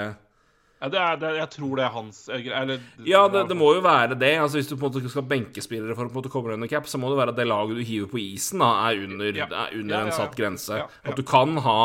Ja, 0.83 0.87
det 0.91 0.99
er, 0.99 1.17
det, 1.19 1.31
jeg 1.41 1.49
tror 1.57 1.75
det 1.79 1.83
er 1.83 1.91
hans 1.91 2.21
Eller 2.31 2.79
Ja, 3.07 3.25
det, 3.27 3.41
det 3.49 3.57
må 3.59 3.73
jo 3.75 3.81
være 3.83 4.15
det. 4.19 4.29
Altså, 4.39 4.57
Hvis 4.61 4.69
du 4.71 4.77
på 4.77 4.87
en 4.87 4.93
måte 4.93 5.11
skal 5.11 5.25
benke 5.27 5.63
spillere 5.63 5.95
for 5.95 6.07
å 6.07 6.11
på 6.11 6.15
en 6.15 6.21
måte 6.21 6.31
komme 6.31 6.55
under 6.55 6.71
cap, 6.71 6.87
så 6.87 6.99
må 6.99 7.11
det 7.11 7.19
være 7.19 7.33
at 7.35 7.39
det 7.41 7.47
laget 7.51 7.79
du 7.79 7.83
hiver 7.83 8.07
på 8.11 8.19
isen, 8.21 8.63
da, 8.63 8.69
er 8.87 9.03
under, 9.03 9.31
Ja. 9.35 9.47
er 9.51 9.75
under 9.75 9.95
Ja, 9.95 9.99
ja, 10.05 10.07
en 10.07 10.15
satt 10.15 10.35
grense. 10.39 10.79
At 11.03 11.19
du 11.19 11.23
kan 11.27 11.57
ha 11.67 11.79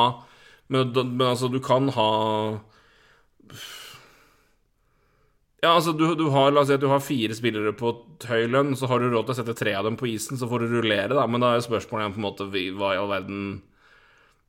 men, 0.69 0.93
men 0.95 1.27
altså, 1.27 1.49
du 1.53 1.59
kan 1.65 1.89
ha 1.97 2.09
Ja, 5.63 5.73
altså, 5.75 5.93
du, 5.97 6.05
du 6.15 6.29
har 6.31 6.53
La 6.55 6.63
oss 6.63 6.69
si 6.71 6.77
at 6.77 6.83
du 6.85 6.91
har 6.93 7.03
fire 7.03 7.35
spillere 7.35 7.73
på 7.75 7.91
høy 8.29 8.45
lønn, 8.51 8.77
så 8.79 8.87
har 8.91 9.01
du 9.03 9.09
råd 9.11 9.27
til 9.27 9.35
å 9.35 9.39
sette 9.41 9.57
tre 9.59 9.73
av 9.75 9.89
dem 9.89 9.97
på 9.99 10.07
isen, 10.13 10.39
så 10.39 10.47
får 10.51 10.63
du 10.63 10.77
rullere, 10.77 11.17
da. 11.17 11.25
Men 11.27 11.43
da 11.43 11.55
er 11.57 11.65
spørsmålet 11.65 12.05
igjen 12.05 12.15
på 12.15 12.23
en 12.23 12.29
måte 12.29 12.47
hva 12.53 12.93
i 12.95 13.01
all 13.01 13.11
verden 13.11 13.49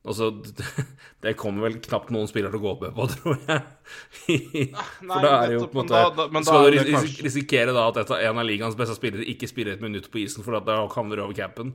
Altså, 0.00 0.30
det, 1.22 1.34
kommer 1.36 1.66
vel 1.66 1.74
knapt 1.84 2.08
noen 2.14 2.28
spillere 2.30 2.54
til 2.54 2.62
å 2.62 2.70
gå 2.70 2.86
med 2.86 2.94
på, 2.96 3.04
tror 3.18 3.42
jeg. 3.44 4.70
For 5.02 5.26
da 5.26 5.32
er 5.42 5.50
det 5.50 5.58
jo 5.58 5.66
på 5.66 5.74
en 5.74 5.80
måte 5.82 5.98
da- 5.98 6.28
da- 6.30 6.42
Skal 6.46 6.70
du 6.72 6.78
ris- 6.88 7.18
risikere 7.26 7.74
da 7.76 7.82
at 7.90 8.14
en 8.16 8.40
av 8.40 8.46
ligaens 8.48 8.78
beste 8.78 8.96
spillere 8.96 9.26
ikke 9.28 9.50
spiller 9.50 9.76
et 9.76 9.84
minutt 9.84 10.08
på 10.12 10.22
isen 10.22 10.46
fordi 10.46 10.62
da 10.70 10.78
havner 10.94 11.20
du 11.20 11.26
over 11.26 11.36
capen? 11.36 11.74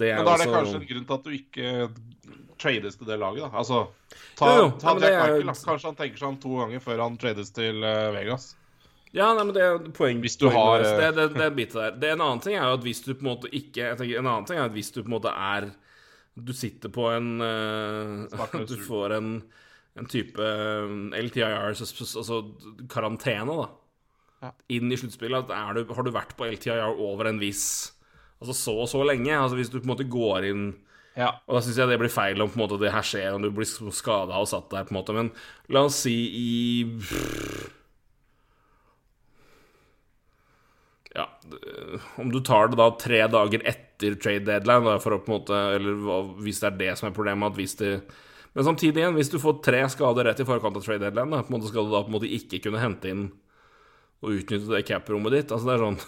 Det 0.00 0.10
Men 0.16 0.26
da 0.26 0.34
er 0.34 0.42
det 0.42 0.50
kanskje 0.50 0.80
en 0.80 0.88
grunn 0.90 1.06
til 1.06 1.14
at 1.20 1.28
du 1.28 1.36
ikke 1.36 2.49
trades 2.60 2.96
til 3.00 3.08
det 3.08 3.16
laget, 3.20 3.42
da. 3.46 3.50
Altså, 3.60 3.80
ta, 4.38 4.48
Jo, 4.52 4.62
jo, 4.62 4.70
ta 4.82 4.94
ja, 4.94 5.00
Jack 5.00 5.12
er- 5.12 5.20
Michael, 5.34 5.46
da. 5.50 5.54
Kanskje 5.72 5.88
han 5.90 5.98
tenker 5.98 6.20
seg 6.22 6.28
om 6.28 6.38
to 6.42 6.56
ganger 6.60 6.80
før 6.84 7.02
han 7.06 7.16
trades 7.20 7.50
til 7.56 7.82
eh, 7.84 8.10
Vegas. 8.14 8.50
Ja, 9.12 9.32
nei, 9.34 9.42
men 9.48 9.54
det 9.56 9.62
er 9.66 9.78
poeng. 9.96 10.20
Hvis 10.22 10.36
du 10.38 10.44
har, 10.54 10.84
det, 10.84 10.90
eh, 11.02 11.12
det, 11.16 11.24
det 11.34 11.42
er 11.48 11.54
bitet 11.56 11.74
der. 11.80 11.96
Det, 11.98 12.10
en 12.14 12.20
annen 12.22 12.42
ting 12.44 12.54
er 12.54 12.68
jo 12.68 12.76
at 12.78 12.84
hvis 12.86 13.00
du 13.02 13.10
på 13.14 13.24
en 13.24 13.30
måte 13.32 13.50
ikke 13.50 13.88
jeg 13.88 13.98
tenker, 13.98 14.20
En 14.20 14.28
annen 14.30 14.46
ting 14.46 14.60
er 14.60 14.68
at 14.68 14.76
hvis 14.76 14.92
du 14.94 15.00
på 15.02 15.08
en 15.10 15.16
måte 15.16 15.32
er 15.34 15.70
Du 16.38 16.52
sitter 16.54 16.92
på 16.94 17.08
en 17.10 17.32
uh, 17.42 18.46
Du 18.70 18.76
får 18.86 19.16
en, 19.16 19.32
en 19.98 20.06
type 20.06 20.38
LTIR, 20.38 21.74
så- 21.74 21.88
så- 21.90 22.20
altså 22.22 22.38
karantene, 22.88 23.56
da. 23.64 23.68
Ja. 24.42 24.52
Inn 24.72 24.92
i 24.92 24.96
sluttspillet. 24.96 25.50
har 25.50 25.74
du 25.74 26.10
vært 26.14 26.36
på 26.38 26.46
LTIR 26.46 26.94
over 26.96 27.26
en 27.28 27.40
viss 27.42 27.92
Altså 28.40 28.54
så 28.56 28.72
og 28.80 28.88
så 28.88 29.02
lenge? 29.04 29.34
Altså 29.36 29.56
Hvis 29.58 29.68
du 29.68 29.80
på 29.80 29.84
en 29.90 29.92
måte 29.96 30.06
går 30.08 30.46
inn 30.48 30.62
Ja. 31.18 31.32
og 31.48 31.56
da 31.56 31.60
syns 31.64 31.78
jeg 31.80 31.90
det 31.90 31.98
blir 31.98 32.12
feil 32.12 32.40
om 32.42 32.52
måte 32.58 32.78
det 32.80 32.92
her 32.94 33.04
skjer, 33.04 33.34
om 33.34 33.42
du 33.42 33.50
blir 33.54 33.66
skada 33.66 34.38
og 34.38 34.48
satt 34.48 34.70
der, 34.70 34.86
på 34.86 34.94
en 34.94 35.00
måte. 35.00 35.16
Men 35.16 35.32
la 35.72 35.84
oss 35.88 36.02
si 36.06 36.16
i 36.38 36.50
Ja 41.10 41.26
Om 42.22 42.28
du 42.30 42.38
tar 42.46 42.70
det 42.70 42.78
da 42.78 42.86
tre 42.94 43.24
dager 43.26 43.64
etter 43.66 44.14
trade 44.14 44.46
deadline, 44.46 44.86
da, 44.86 44.98
for 45.02 45.16
å 45.16 45.18
på 45.18 45.32
en 45.32 45.40
måte 45.40 45.56
Eller 45.74 45.96
hvis 46.44 46.62
det 46.62 46.68
er 46.68 46.76
det 46.78 46.92
som 47.00 47.08
er 47.08 47.16
problemet, 47.16 47.50
at 47.50 47.58
hvis 47.58 47.74
det 47.80 47.90
Men 48.54 48.68
samtidig 48.68 49.02
igjen, 49.02 49.16
hvis 49.18 49.32
du 49.32 49.40
får 49.42 49.58
tre 49.66 49.82
skader 49.90 50.30
rett 50.30 50.42
i 50.42 50.46
forkant 50.46 50.78
av 50.78 50.86
trade 50.86 51.02
deadline, 51.02 51.34
da, 51.34 51.42
på 51.42 51.50
en 51.50 51.58
måte 51.58 51.72
skal 51.72 51.88
du 51.88 51.94
da 51.94 52.04
på 52.06 52.12
en 52.12 52.18
måte 52.20 52.30
ikke 52.38 52.62
kunne 52.62 52.82
hente 52.82 53.10
inn 53.10 53.28
og 54.20 54.34
utnytte 54.36 54.68
det 54.68 54.86
cap-rommet 54.88 55.32
ditt. 55.32 55.52
Altså, 55.54 55.66
det 55.66 55.76
er 55.76 55.84
sånn 55.86 56.00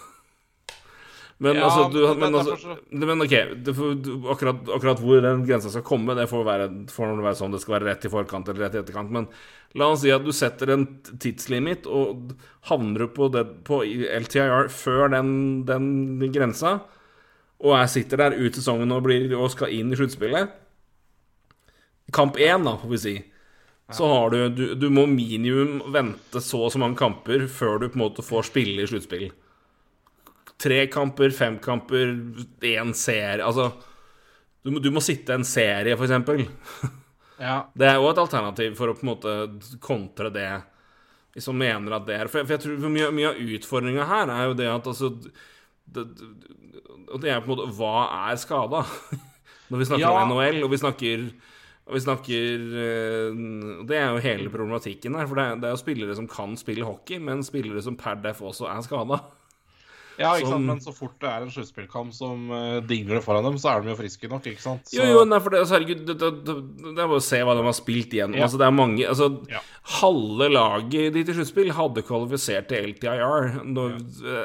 Men 1.37 1.57
Ja, 1.57 1.65
altså, 1.65 1.89
du, 1.89 1.99
men 2.07 2.19
men, 2.19 2.35
altså 2.35 2.77
men 2.91 3.21
ok, 3.25 3.33
får, 3.75 3.95
du, 4.05 4.11
akkurat, 4.31 4.61
akkurat 4.75 5.01
hvor 5.01 5.21
den 5.23 5.43
grensa 5.47 5.71
skal 5.73 5.83
komme, 5.87 6.15
det 6.15 6.27
får 6.29 6.45
være, 6.45 6.67
får 6.93 7.15
være 7.17 7.35
sånn 7.39 7.55
det 7.55 7.61
skal 7.63 7.77
være 7.77 7.89
rett 7.89 8.05
i 8.05 8.11
forkant 8.13 8.51
eller 8.51 8.67
rett 8.67 8.77
i 8.77 8.81
etterkant. 8.83 9.11
Men 9.11 9.27
la 9.79 9.89
oss 9.91 10.03
si 10.05 10.13
at 10.13 10.23
du 10.23 10.31
setter 10.35 10.75
en 10.75 10.85
tidslimit, 11.19 11.89
og 11.89 12.35
havner 12.69 13.05
du 13.05 13.13
på, 13.17 13.29
det, 13.33 13.43
på 13.67 13.81
LTIR 13.83 14.69
før 14.71 15.09
den, 15.15 15.33
den 15.67 16.31
grensa, 16.35 16.77
og 17.63 17.77
jeg 17.79 17.93
sitter 17.97 18.19
der 18.19 18.37
ut 18.37 18.59
sesongen 18.59 18.91
og, 18.93 19.05
blir, 19.07 19.31
og 19.37 19.51
skal 19.53 19.73
inn 19.73 19.93
i 19.93 19.97
sluttspillet 19.99 20.59
Kamp 22.13 22.35
én, 22.37 22.65
da, 22.67 22.75
får 22.77 22.89
vi 22.91 22.97
si. 22.99 23.13
Så 23.95 24.07
har 24.11 24.29
du, 24.29 24.49
du 24.49 24.75
Du 24.75 24.89
må 24.93 25.05
minimum 25.09 25.79
vente 25.93 26.41
så 26.43 26.65
og 26.67 26.73
så 26.73 26.81
mange 26.81 26.99
kamper 26.99 27.47
før 27.47 27.79
du 27.79 27.87
på 27.87 27.97
en 27.97 28.03
måte 28.03 28.25
får 28.25 28.49
spille 28.51 28.83
i 28.83 28.89
sluttspill 28.89 29.31
tre 30.63 30.83
kamper, 30.91 31.33
fem 31.35 31.57
kamper, 31.63 32.13
én 32.63 32.93
serie 32.95 33.43
Altså, 33.43 33.69
du 34.63 34.71
må, 34.71 34.79
du 34.83 34.89
må 34.95 35.03
sitte 35.03 35.35
en 35.35 35.43
serie, 35.47 35.97
for 35.99 36.07
eksempel. 36.07 36.45
ja. 37.41 37.57
Det 37.79 37.89
er 37.89 37.97
jo 37.99 38.11
et 38.11 38.21
alternativ 38.21 38.77
for 38.79 38.91
å 38.91 38.95
på 38.95 39.03
en 39.03 39.11
måte 39.11 39.33
kontre 39.83 40.31
det, 40.33 40.51
som 41.43 41.57
mener 41.57 41.97
at 41.97 42.05
det 42.07 42.15
er 42.15 42.29
For 42.29 42.41
jeg, 42.41 42.47
for 42.47 42.55
jeg 42.55 42.63
tror 42.63 42.93
mye, 42.93 43.09
mye 43.15 43.31
av 43.31 43.41
utfordringa 43.57 44.05
her 44.07 44.31
er 44.31 44.45
jo 44.47 44.57
det 44.59 44.69
at 44.69 44.89
altså 44.91 45.09
det, 45.17 46.03
det, 46.13 47.29
er 47.29 47.41
på 47.41 47.49
en 47.49 47.53
måte 47.55 47.71
Hva 47.75 48.05
er 48.29 48.37
skada? 48.39 48.83
Når 49.73 49.81
vi 49.81 49.87
snakker 49.89 50.05
Ja. 50.05 50.13
om 50.21 50.31
NHL, 50.31 50.61
og 50.63 50.71
vi 50.71 50.79
snakker 50.79 51.25
og 51.83 51.97
vi 51.97 51.99
snakker 51.99 52.61
eh, 52.79 53.39
Det 53.89 53.97
er 53.97 54.13
jo 54.13 54.21
hele 54.23 54.51
problematikken 54.53 55.17
her. 55.19 55.27
For 55.27 55.39
det 55.39 55.47
det 55.63 55.67
er 55.67 55.73
jo 55.75 55.81
spillere 55.81 56.15
som 56.15 56.29
kan 56.31 56.55
spille 56.59 56.87
hockey, 56.87 57.19
men 57.19 57.43
spillere 57.43 57.83
som 57.83 57.97
per 57.99 58.21
def 58.23 58.39
også 58.39 58.69
er 58.71 58.85
skada. 58.85 59.19
ja, 60.19 60.31
ikke 60.37 60.45
Som- 60.47 60.53
sant. 60.53 60.65
Men 60.69 60.79
så 60.83 60.93
fort 60.95 61.15
det 61.23 61.29
er 61.29 61.41
en 61.45 61.51
sluttspillkamp 61.53 62.13
som 62.13 62.45
uh, 62.51 62.79
dingler 62.85 63.21
foran 63.25 63.43
dem, 63.47 63.57
så 63.61 63.71
er 63.73 63.81
de 63.85 63.91
jo 63.91 63.97
friske 63.99 64.29
nok, 64.31 64.45
ikke 64.51 64.61
sant. 64.63 64.85
Så, 64.89 64.97
Jo, 64.99 65.07
jo, 65.19 65.25
nei, 65.25 65.39
for 65.43 65.49
det, 65.55 65.59
altså, 65.63 65.75
herregud, 65.77 66.05
det, 66.07 66.15
det, 66.21 66.31
det, 66.47 66.55
det 66.83 66.93
er 66.93 67.11
bare 67.11 67.21
å 67.21 67.25
se 67.27 67.41
hva 67.43 67.55
de 67.57 67.65
har 67.67 67.77
spilt 67.77 68.13
igjen. 68.17 68.37
Ja. 68.37 68.45
Altså, 68.47 68.61
det 68.61 68.67
er 68.69 68.75
mange 68.77 69.07
altså, 69.09 69.29
Ja. 69.51 69.61
Halve 69.99 70.49
laget 70.53 71.13
ditt 71.17 71.29
i 71.29 71.37
sluttspill 71.37 71.73
hadde 71.75 72.05
kvalifisert 72.07 72.69
til 72.71 72.89
LTIR 72.93 73.61
når, 73.67 73.97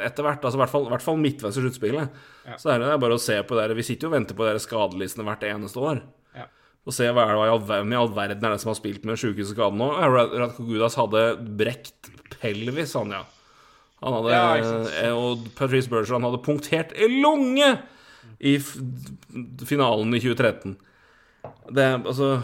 etter 0.09 0.27
hvert. 0.27 0.43
Altså, 0.45 0.57
i 0.59 0.63
hvert 0.65 0.73
fall, 0.75 0.89
hvert 0.91 1.05
fall 1.05 1.21
midtveis 1.23 1.57
i 1.59 1.65
sluttspillet. 1.67 2.21
Ja. 2.49 2.57
Så 2.59 2.73
er 2.73 2.87
bare 2.99 3.19
å 3.19 3.23
se 3.23 3.37
på 3.45 3.59
det. 3.59 3.69
Vi 3.77 3.85
sitter 3.87 4.09
jo 4.09 4.13
og 4.15 4.17
venter 4.19 4.35
på 4.39 4.47
de 4.49 4.57
skadelistene 4.63 5.27
hvert 5.29 5.45
eneste 5.51 5.79
år. 5.85 6.01
Og 6.89 6.95
se 6.97 7.05
hva 7.13 7.27
er 7.29 7.37
det, 7.37 7.67
hvem 7.69 7.91
i 7.93 7.97
all 8.01 8.09
verden 8.17 8.47
er 8.49 8.55
det 8.55 8.63
som 8.63 8.71
har 8.73 8.79
spilt 8.79 9.03
med 9.05 9.19
sykehusskade 9.21 9.77
nå. 9.77 9.91
Ja, 10.01 10.07
Rad- 10.09 10.33
Radko 10.41 10.65
Gudas 10.65 10.95
hadde 10.97 11.25
brekt 11.59 12.09
pelvis, 12.41 12.95
han, 12.97 13.13
ja. 13.13 13.25
Han 14.03 14.15
hadde, 14.15 14.35
Ja, 14.35 14.83
eh, 15.03 15.15
og 15.15 15.49
Patrice 15.59 15.91
Bergeron 15.91 16.27
hadde 16.27 16.43
punktert 16.45 16.93
lunge 17.11 17.73
i 18.39 18.59
finalen 18.59 20.15
i 20.15 20.21
2013. 20.23 20.77
Det 21.75 21.85
er 21.85 21.99
altså 21.99 22.43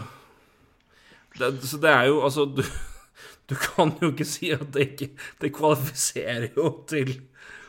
det, 1.39 1.51
Så 1.67 1.79
det 1.83 1.91
er 1.91 2.09
jo 2.09 2.21
altså 2.23 2.45
du, 2.47 2.63
du 3.49 3.55
kan 3.59 3.93
jo 4.01 4.11
ikke 4.11 4.27
si 4.27 4.51
at 4.55 4.67
det 4.73 4.85
ikke 4.85 5.09
Det 5.41 5.51
kvalifiserer 5.53 6.47
jo 6.55 6.69
til 6.89 7.11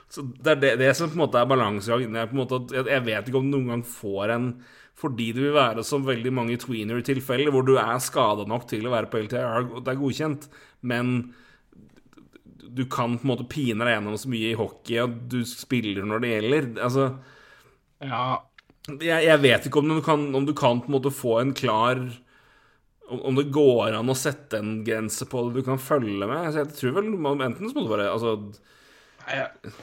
Så 0.08 0.22
Det 0.22 0.54
er 0.54 0.60
det, 0.62 0.72
det 0.82 0.90
som 0.96 1.10
på 1.10 1.18
en 1.18 1.24
måte 1.24 1.38
er 1.38 1.50
balansegangen. 1.50 2.16
En 2.16 2.86
jeg 2.86 3.06
vet 3.06 3.28
ikke 3.28 3.38
om 3.38 3.50
du 3.50 3.56
noen 3.58 3.72
gang 3.74 3.86
får 3.86 4.34
en 4.34 4.50
fordi 4.96 5.26
det 5.36 5.42
vil 5.44 5.52
være 5.52 5.82
som 5.84 6.06
veldig 6.06 6.30
mange 6.32 6.54
tweener-tilfeller, 6.56 7.50
hvor 7.52 7.66
du 7.68 7.74
er 7.76 7.98
skada 8.00 8.46
nok 8.48 8.62
til 8.70 8.86
å 8.88 8.94
være 8.94 9.10
på 9.12 9.18
LTR, 9.26 9.66
og 9.68 9.82
det 9.84 9.92
er 9.92 9.98
godkjent, 10.00 10.46
men 10.88 11.10
du 12.68 12.84
kan 12.90 13.16
på 13.18 13.26
en 13.26 13.32
måte 13.32 13.48
pine 13.50 13.84
deg 13.84 13.96
gjennom 13.96 14.18
så 14.20 14.30
mye 14.32 14.50
i 14.50 14.58
hockey 14.58 15.00
at 15.02 15.16
du 15.32 15.40
spiller 15.48 16.06
når 16.06 16.22
det 16.22 16.34
gjelder. 16.34 16.68
Altså 16.88 17.08
ja. 18.04 18.22
jeg, 18.92 19.24
jeg 19.26 19.42
vet 19.44 19.68
ikke 19.68 19.82
om 19.82 19.90
du, 19.94 20.00
kan, 20.04 20.28
om 20.36 20.46
du 20.46 20.54
kan 20.56 20.82
på 20.82 20.90
en 20.90 20.96
måte 20.98 21.14
få 21.14 21.38
en 21.40 21.54
klar 21.56 22.00
om, 23.08 23.20
om 23.20 23.38
det 23.38 23.50
går 23.54 23.96
an 23.96 24.10
å 24.10 24.18
sette 24.18 24.60
en 24.60 24.80
grense 24.86 25.28
på 25.30 25.46
det 25.46 25.60
du 25.60 25.66
kan 25.66 25.80
følge 25.82 26.26
med. 26.26 26.38
Altså, 26.38 26.64
jeg 26.64 26.78
tror 26.80 26.96
vel 26.98 27.12
Enten 27.46 27.68
så 27.68 27.76
må 27.76 27.86
du 27.86 27.92
bare 27.92 28.10
altså, 28.12 28.36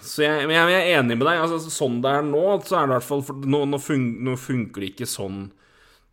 Så 0.04 0.26
jeg, 0.26 0.48
men 0.48 0.58
jeg, 0.58 0.80
er 0.80 1.00
enig 1.00 1.17
med 1.17 1.28
deg. 1.28 1.41
Altså, 1.46 1.74
sånn 1.74 2.02
det 2.04 2.12
er 2.12 2.28
nå, 2.28 2.46
så 2.67 2.80
er 2.80 2.88
det 2.88 2.93
i 2.93 2.98
hvert 2.98 3.10
fall 3.10 3.43
nå, 3.48 3.65
nå, 3.72 3.82
fun, 3.82 4.08
nå 4.28 4.38
funker 4.39 4.84
det 4.84 4.93
ikke 4.93 5.10
sånn 5.10 5.46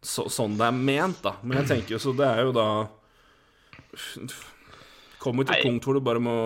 så, 0.00 0.30
sånn 0.32 0.56
det 0.56 0.64
er 0.64 0.76
ment, 0.76 1.18
da. 1.20 1.34
Men 1.44 1.60
jeg 1.60 1.68
tenker 1.74 1.96
jo 1.96 2.00
så 2.00 2.14
det 2.16 2.24
er 2.24 2.46
jo 2.46 2.54
da 2.56 2.68
Kommer 5.20 5.46
til 5.46 5.56
et 5.56 5.66
punkt 5.66 5.86
hvor 5.86 5.96
du 5.96 6.02
bare 6.04 6.22
må 6.22 6.36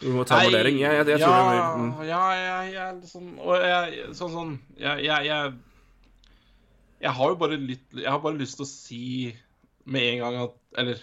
Du 0.00 0.10
må 0.14 0.24
ta 0.28 0.40
en 0.40 0.50
vurdering. 0.50 0.78
Jeg, 0.80 1.00
jeg, 1.00 1.08
jeg 1.10 1.22
tror 1.22 1.34
ja, 1.34 1.40
det 1.40 1.48
blir 1.50 1.64
mm. 1.82 2.04
ja, 2.08 2.22
jeg, 2.36 2.70
jeg, 2.76 3.00
liksom, 3.00 3.32
og 3.42 3.66
jeg, 3.66 4.06
sånn 4.20 4.32
sånn 4.36 4.54
jeg, 4.80 5.26
jeg, 5.26 7.12
har 7.18 7.34
jo 7.34 7.40
bare 7.42 7.58
litt 7.60 7.84
Jeg 7.98 8.10
har 8.10 8.22
bare 8.22 8.40
lyst 8.40 8.60
til 8.60 8.66
å 8.66 8.70
si 8.70 9.04
med 9.86 10.14
en 10.14 10.24
gang 10.24 10.40
at 10.46 10.56
Eller 10.82 11.02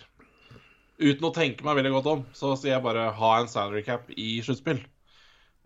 uten 1.03 1.27
å 1.27 1.35
tenke 1.35 1.65
meg 1.65 1.77
veldig 1.79 1.91
godt 1.97 2.09
om, 2.11 2.19
så 2.37 2.53
sier 2.55 2.75
jeg 2.75 2.85
bare 2.85 3.09
ha 3.17 3.31
en 3.39 3.49
salary 3.51 3.81
cap 3.83 4.05
i 4.13 4.37
sluttspill. 4.45 4.77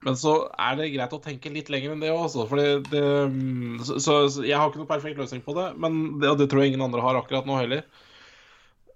Men 0.06 0.18
så 0.18 0.34
er 0.62 0.78
det 0.80 0.92
greit 0.94 1.14
å 1.14 1.22
tenke 1.22 1.52
litt 1.54 1.72
lenger 1.74 1.94
enn 1.94 2.02
det 2.02 2.12
også. 2.14 2.46
Fordi 2.50 2.68
det, 2.92 3.04
mm, 3.34 3.84
så, 3.86 3.98
så, 4.02 4.18
så 4.34 4.46
jeg 4.46 4.58
har 4.58 4.70
ikke 4.70 4.82
noen 4.82 4.90
perfekt 4.90 5.20
løsning 5.20 5.44
på 5.46 5.54
det, 5.58 5.68
men 5.82 6.20
det, 6.22 6.32
og 6.32 6.40
det 6.42 6.48
tror 6.50 6.64
jeg 6.64 6.74
ingen 6.74 6.86
andre 6.86 7.04
har 7.04 7.20
akkurat 7.20 7.50
nå 7.50 7.58
heller. 7.60 7.84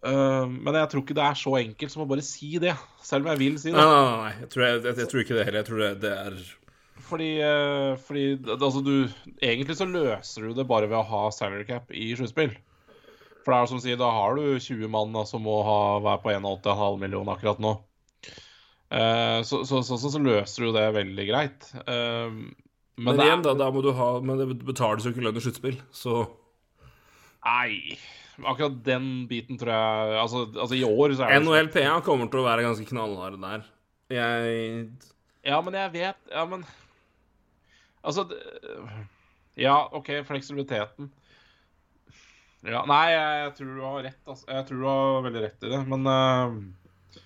Uh, 0.02 0.50
men 0.50 0.74
jeg 0.80 0.90
tror 0.90 1.04
ikke 1.04 1.18
det 1.18 1.28
er 1.28 1.38
så 1.38 1.52
enkelt 1.60 1.94
som 1.94 2.02
å 2.02 2.10
bare 2.10 2.24
si 2.26 2.56
det, 2.62 2.74
selv 3.06 3.28
om 3.28 3.32
jeg 3.34 3.42
vil 3.42 3.60
si 3.62 3.70
det. 3.70 3.78
Nei, 3.78 3.86
nei, 3.86 4.18
nei. 4.24 4.34
Jeg, 4.40 4.50
tror 4.54 4.66
jeg, 4.66 4.80
jeg, 4.82 4.98
jeg 5.04 5.12
tror 5.12 5.24
ikke 5.24 5.38
det 5.38 5.46
heller. 5.46 5.62
Jeg 5.62 5.70
tror 5.70 5.84
det, 5.84 5.92
det 6.02 6.16
er 6.16 6.40
Fordi, 7.12 7.30
eh, 7.46 7.92
fordi 8.08 8.26
altså 8.56 8.82
du, 8.86 8.96
egentlig 9.38 9.78
så 9.78 9.88
løser 9.90 10.48
du 10.48 10.58
det 10.58 10.68
bare 10.70 10.90
ved 10.90 10.98
å 10.98 11.06
ha 11.12 11.22
salary 11.36 11.68
cap 11.70 11.94
i 11.94 12.10
sluttspill. 12.18 12.56
For 13.42 13.54
det 13.54 13.60
er 13.60 13.70
som 13.70 13.80
å 13.82 13.84
si, 13.84 13.94
da 13.98 14.10
har 14.14 14.38
du 14.38 14.58
20 14.62 14.90
mann 14.94 15.14
som 15.14 15.30
som 15.36 15.46
må 15.46 15.62
ha, 15.66 15.80
være 16.02 16.22
på 16.24 16.34
81,5 16.34 17.00
millioner 17.02 17.38
akkurat 17.38 17.62
nå. 17.62 17.76
Eh, 18.92 19.40
så, 19.48 19.62
så, 19.66 19.80
så, 19.86 19.98
så, 20.02 20.20
løser 20.20 20.66
du 20.66 20.74
det 20.76 20.88
veldig 20.98 21.28
greit. 21.30 21.70
Eh, 21.86 22.28
men, 22.32 23.06
Men 23.06 23.18
det 23.18 23.24
er- 23.24 23.30
igjen, 23.30 23.46
da, 23.46 23.54
da 23.58 23.70
må 23.72 23.82
du 23.82 23.94
ha 23.96 24.20
Men 24.20 24.38
det 24.38 24.66
betales 24.68 25.06
jo 25.06 25.14
ikke 25.14 25.24
lønn 25.24 25.38
i 25.40 25.44
sluttspill, 25.46 25.78
så 25.96 26.26
Nei. 27.42 27.96
Akkurat 28.48 28.78
den 28.86 29.08
biten 29.30 29.60
tror 29.60 29.72
jeg 29.74 30.20
Altså, 30.22 30.44
altså 30.56 30.78
i 30.78 30.84
år 30.88 31.16
så 31.18 31.26
er 31.26 31.36
det 31.36 31.46
NHLPA 31.46 32.00
kommer 32.06 32.30
til 32.32 32.42
å 32.42 32.46
være 32.48 32.66
ganske 32.66 32.88
knallharde 32.90 33.40
der. 33.42 33.66
Jeg 34.12 34.86
Ja, 35.48 35.62
men 35.64 35.78
jeg 35.78 35.94
vet 35.96 36.32
Ja, 36.32 36.46
men 36.50 36.66
Altså 38.04 38.28
Ja, 39.60 39.90
OK, 39.94 40.10
fleksibiliteten. 40.26 41.12
Ja, 42.62 42.84
nei, 42.86 43.06
jeg, 43.10 43.38
jeg 43.42 43.54
tror 43.58 43.70
du 43.74 43.82
har 43.82 44.04
rett. 44.06 44.22
Altså. 44.30 44.46
Jeg 44.48 44.66
tror 44.68 44.82
du 44.82 44.86
har 44.86 45.24
veldig 45.26 45.42
rett 45.48 45.64
i 45.66 45.72
det, 45.72 45.82
men 45.90 46.06
uh, 46.06 47.20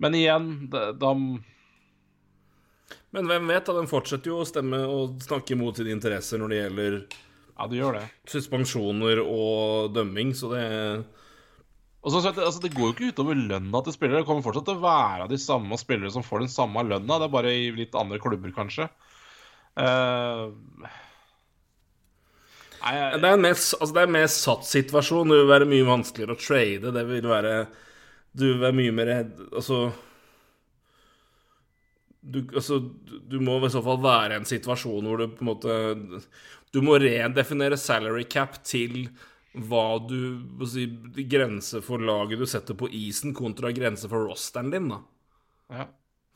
Men 0.00 0.16
igjen, 0.16 0.48
da, 0.72 0.90
da 0.96 1.12
Men 3.12 3.28
hvem 3.28 3.52
vet, 3.52 3.66
da? 3.68 3.76
Den 3.76 3.90
fortsetter 3.90 4.32
jo 4.32 4.40
å 4.42 4.48
stemme 4.48 4.80
og 4.88 5.20
snakke 5.24 5.56
mot 5.60 5.76
sine 5.76 5.92
interesser 5.92 6.40
når 6.40 6.52
det 6.52 6.60
gjelder 6.62 6.98
Ja, 7.58 7.66
du 7.66 7.74
gjør 7.74 7.96
det. 7.98 8.04
suspensjoner 8.30 9.18
og 9.24 9.88
dømming, 9.94 10.30
så 10.38 10.52
det 10.52 10.64
Og 12.06 12.12
så, 12.14 12.20
så, 12.22 12.30
altså, 12.30 12.60
Det 12.62 12.70
går 12.76 12.86
jo 12.86 12.94
ikke 12.94 13.08
utover 13.12 13.34
lønna 13.34 13.80
til 13.84 13.92
spillere. 13.92 14.20
Det 14.22 14.28
kommer 14.28 14.44
fortsatt 14.46 14.64
til 14.68 14.78
å 14.78 14.84
være 14.84 15.26
de 15.28 15.38
samme 15.42 15.76
spillere 15.76 16.12
som 16.14 16.22
får 16.22 16.44
den 16.44 16.52
samme 16.52 16.84
lønna. 16.86 17.18
Det 17.18 17.26
er 17.26 17.34
bare 17.34 17.50
i 17.52 17.70
litt 17.74 17.94
andre 17.98 18.20
klubber, 18.22 18.52
kanskje. 18.54 18.86
Uh, 19.78 20.54
nei, 22.82 22.94
jeg- 22.94 23.20
Det 23.20 23.28
er 23.28 23.34
en 23.34 23.42
mer, 23.42 23.54
altså 23.58 23.92
det 23.92 23.96
er 24.02 24.06
en 24.06 24.12
mer 24.12 24.26
satt 24.26 24.64
situasjon. 24.64 25.28
Det 25.28 25.38
vil 25.42 25.52
være 25.52 25.68
mye 25.74 25.86
vanskeligere 25.90 26.36
å 26.36 26.40
trade. 26.46 26.92
Det 26.94 27.06
vil 27.06 27.22
være 27.22 27.66
Du 28.36 28.44
vil 28.54 28.60
være 28.60 28.76
mye 28.78 28.92
mer 28.94 29.08
Altså 29.52 29.92
du, 32.32 32.40
altså, 32.54 32.78
du- 33.30 33.40
må 33.40 33.58
i 33.64 33.70
så 33.72 33.82
fall 33.84 34.00
være 34.02 34.34
i 34.36 34.40
en 34.40 34.48
situasjon 34.48 35.06
hvor 35.08 35.18
du 35.20 35.28
på 35.32 35.44
en 35.44 35.50
måte 35.52 35.76
Du 36.74 36.80
må 36.84 36.98
redefinere 37.00 37.78
salary 37.80 38.24
cap 38.28 38.58
til 38.64 39.08
hva 39.56 39.98
du 40.06 40.66
si, 40.68 40.84
Grense 41.30 41.80
for 41.82 41.98
laget 42.04 42.38
du 42.38 42.46
setter 42.46 42.76
på 42.78 42.90
isen, 42.92 43.32
kontra 43.34 43.72
grense 43.72 44.08
for 44.10 44.28
rosteren 44.28 44.70
din, 44.70 44.90
da. 44.92 45.00
ja. 45.72 45.86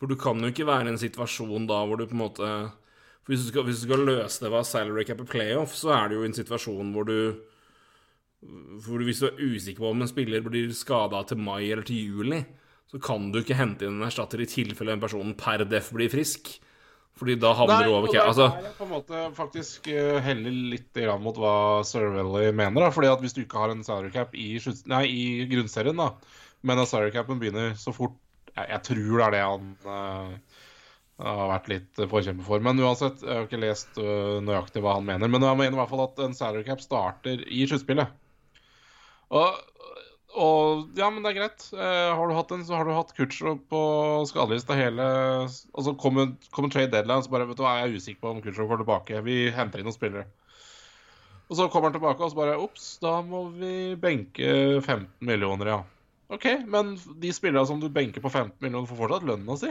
For 0.00 0.10
du 0.10 0.16
kan 0.18 0.40
jo 0.42 0.50
ikke 0.50 0.66
være 0.66 0.88
i 0.88 0.94
en 0.94 0.98
situasjon 0.98 1.68
da 1.70 1.82
hvor 1.86 2.00
du 2.00 2.06
på 2.08 2.16
en 2.16 2.24
måte 2.24 2.48
hvis, 3.28 3.44
du 3.44 3.48
skal, 3.52 3.62
hvis 3.68 3.82
du 3.82 3.86
skal 3.86 4.02
løse 4.08 4.42
det 4.42 4.50
ved 4.50 4.66
salary 4.66 5.04
cap 5.06 5.20
i 5.22 5.28
playoff, 5.28 5.76
så 5.78 5.92
er 5.94 6.08
det 6.10 6.16
jo 6.18 6.24
en 6.26 6.34
situasjon 6.34 6.90
hvor 6.94 7.06
du 7.06 7.18
hvor 8.42 8.98
Hvis 9.06 9.20
du 9.22 9.28
er 9.28 9.38
usikker 9.38 9.78
på 9.78 9.90
om 9.92 10.02
en 10.02 10.08
spiller 10.10 10.42
blir 10.42 10.72
skada 10.74 11.20
til 11.28 11.38
mai 11.38 11.70
eller 11.70 11.86
til 11.86 12.00
juli, 12.10 12.40
så 12.90 13.00
kan 13.02 13.30
du 13.32 13.40
ikke 13.40 13.56
hente 13.56 13.86
inn 13.86 14.00
en 14.00 14.08
erstatter 14.08 14.42
i 14.42 14.48
tilfelle 14.50 14.92
den 14.92 15.02
personen 15.02 15.36
per 15.38 15.64
def 15.68 15.90
blir 15.96 16.12
frisk. 16.12 16.54
Fordi 17.18 17.36
da 17.40 17.52
havner 17.54 17.84
du 17.84 17.92
over 17.92 18.08
der 18.08 18.24
Altså, 18.24 18.48
er 18.56 18.72
på 18.76 18.86
en 18.86 18.94
måte 18.94 19.22
faktisk 19.36 19.88
eh, 19.92 20.16
heller 20.24 20.54
litt 20.72 20.88
grann 20.96 21.22
mot 21.22 21.36
hva 21.38 21.84
Cervelli 21.86 22.48
mener. 22.56 22.86
da, 22.86 22.90
fordi 22.94 23.10
at 23.12 23.20
Hvis 23.20 23.36
du 23.36 23.42
ikke 23.44 23.60
har 23.60 23.72
en 23.72 23.84
salary 23.84 24.10
cap 24.14 24.32
i, 24.34 24.56
nei, 24.90 25.04
i 25.06 25.46
grunnserien, 25.50 25.98
da, 26.00 26.12
men 26.62 26.80
at 26.80 26.88
salary 26.88 27.12
capen 27.12 27.40
begynner 27.42 27.76
så 27.78 27.92
fort 27.94 28.16
Jeg, 28.56 28.68
jeg 28.68 28.82
tror 28.88 29.18
det 29.18 29.26
er 29.26 29.32
det 29.32 29.42
han 29.44 29.68
uh, 29.86 30.32
har 31.22 31.52
vært 31.52 31.68
litt 31.70 32.00
forkjemper 32.10 32.44
for. 32.44 32.64
Men 32.64 32.80
uansett, 32.80 33.22
jeg 33.24 33.32
har 33.32 33.46
ikke 33.46 33.60
lest 33.62 34.00
uh, 34.00 34.40
nøyaktig 34.44 34.82
hva 34.84 34.98
han 34.98 35.06
mener. 35.08 35.30
Men 35.32 35.46
han 35.46 35.56
mener 35.56 35.76
i 35.76 35.80
hvert 35.80 35.92
fall 35.92 36.04
at 36.04 36.20
en 36.20 36.36
salary 36.36 36.66
cap 36.66 36.82
starter 36.84 37.44
i 37.48 37.62
sluttspillet. 37.70 38.12
Og, 39.32 39.62
og 40.32 40.92
ja, 40.96 41.08
men 41.12 41.24
det 41.24 41.32
er 41.32 41.38
greit. 41.40 41.64
Uh, 41.74 42.12
har 42.16 42.28
du 42.28 42.34
hatt 42.36 42.52
en, 42.54 42.62
så 42.64 42.76
har 42.78 42.88
du 42.88 42.92
hatt 42.96 43.12
Kutcher 43.16 43.56
på 43.68 43.80
skadelista 44.30 44.76
hele 44.78 45.04
Og 45.48 45.84
så 45.84 45.92
kommer, 46.00 46.30
kom 46.54 46.70
trade 46.72 46.92
deadline, 46.94 47.24
så 47.24 47.32
bare 47.32 47.48
vet 47.50 47.58
du 47.58 47.64
hva, 47.64 47.74
jeg 47.80 47.90
er 47.90 47.98
usikker 47.98 48.22
på 48.22 48.30
om 48.32 48.40
Kutcher 48.44 48.68
går 48.70 48.80
tilbake. 48.80 49.20
Vi 49.26 49.36
henter 49.52 49.82
inn 49.82 49.88
noen 49.88 49.96
spillere. 49.96 50.24
Og 51.50 51.58
så 51.58 51.66
kommer 51.68 51.90
han 51.90 51.98
tilbake, 51.98 52.24
og 52.24 52.32
så 52.32 52.38
bare 52.38 52.56
Ops, 52.64 52.86
da 53.02 53.18
må 53.26 53.44
vi 53.52 53.92
benke 54.00 54.80
15 54.80 55.08
millioner, 55.28 55.68
ja. 55.68 55.80
OK, 56.32 56.46
men 56.64 56.94
de 57.20 57.32
spillerne 57.36 57.68
som 57.68 57.80
du 57.82 57.90
benker 57.92 58.24
på 58.24 58.30
15 58.32 58.56
millioner, 58.64 58.88
får 58.88 59.00
fortsatt 59.02 59.26
lønna 59.28 59.56
si. 59.60 59.68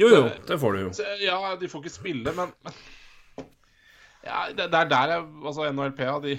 jo, 0.00 0.08
jo, 0.08 0.22
det 0.48 0.56
får 0.62 0.72
du 0.72 0.80
jo. 0.86 0.92
Så, 0.96 1.04
ja, 1.20 1.36
de 1.60 1.68
får 1.68 1.84
ikke 1.84 1.92
spille, 1.98 2.32
men 2.38 2.54
men- 2.64 2.80
ja, 4.26 4.46
det, 4.48 4.70
det 4.72 4.80
er 4.80 4.88
der 4.90 5.12
jeg 5.12 5.26
Altså, 5.44 5.68
NHLPA, 5.70 6.16
de 6.24 6.38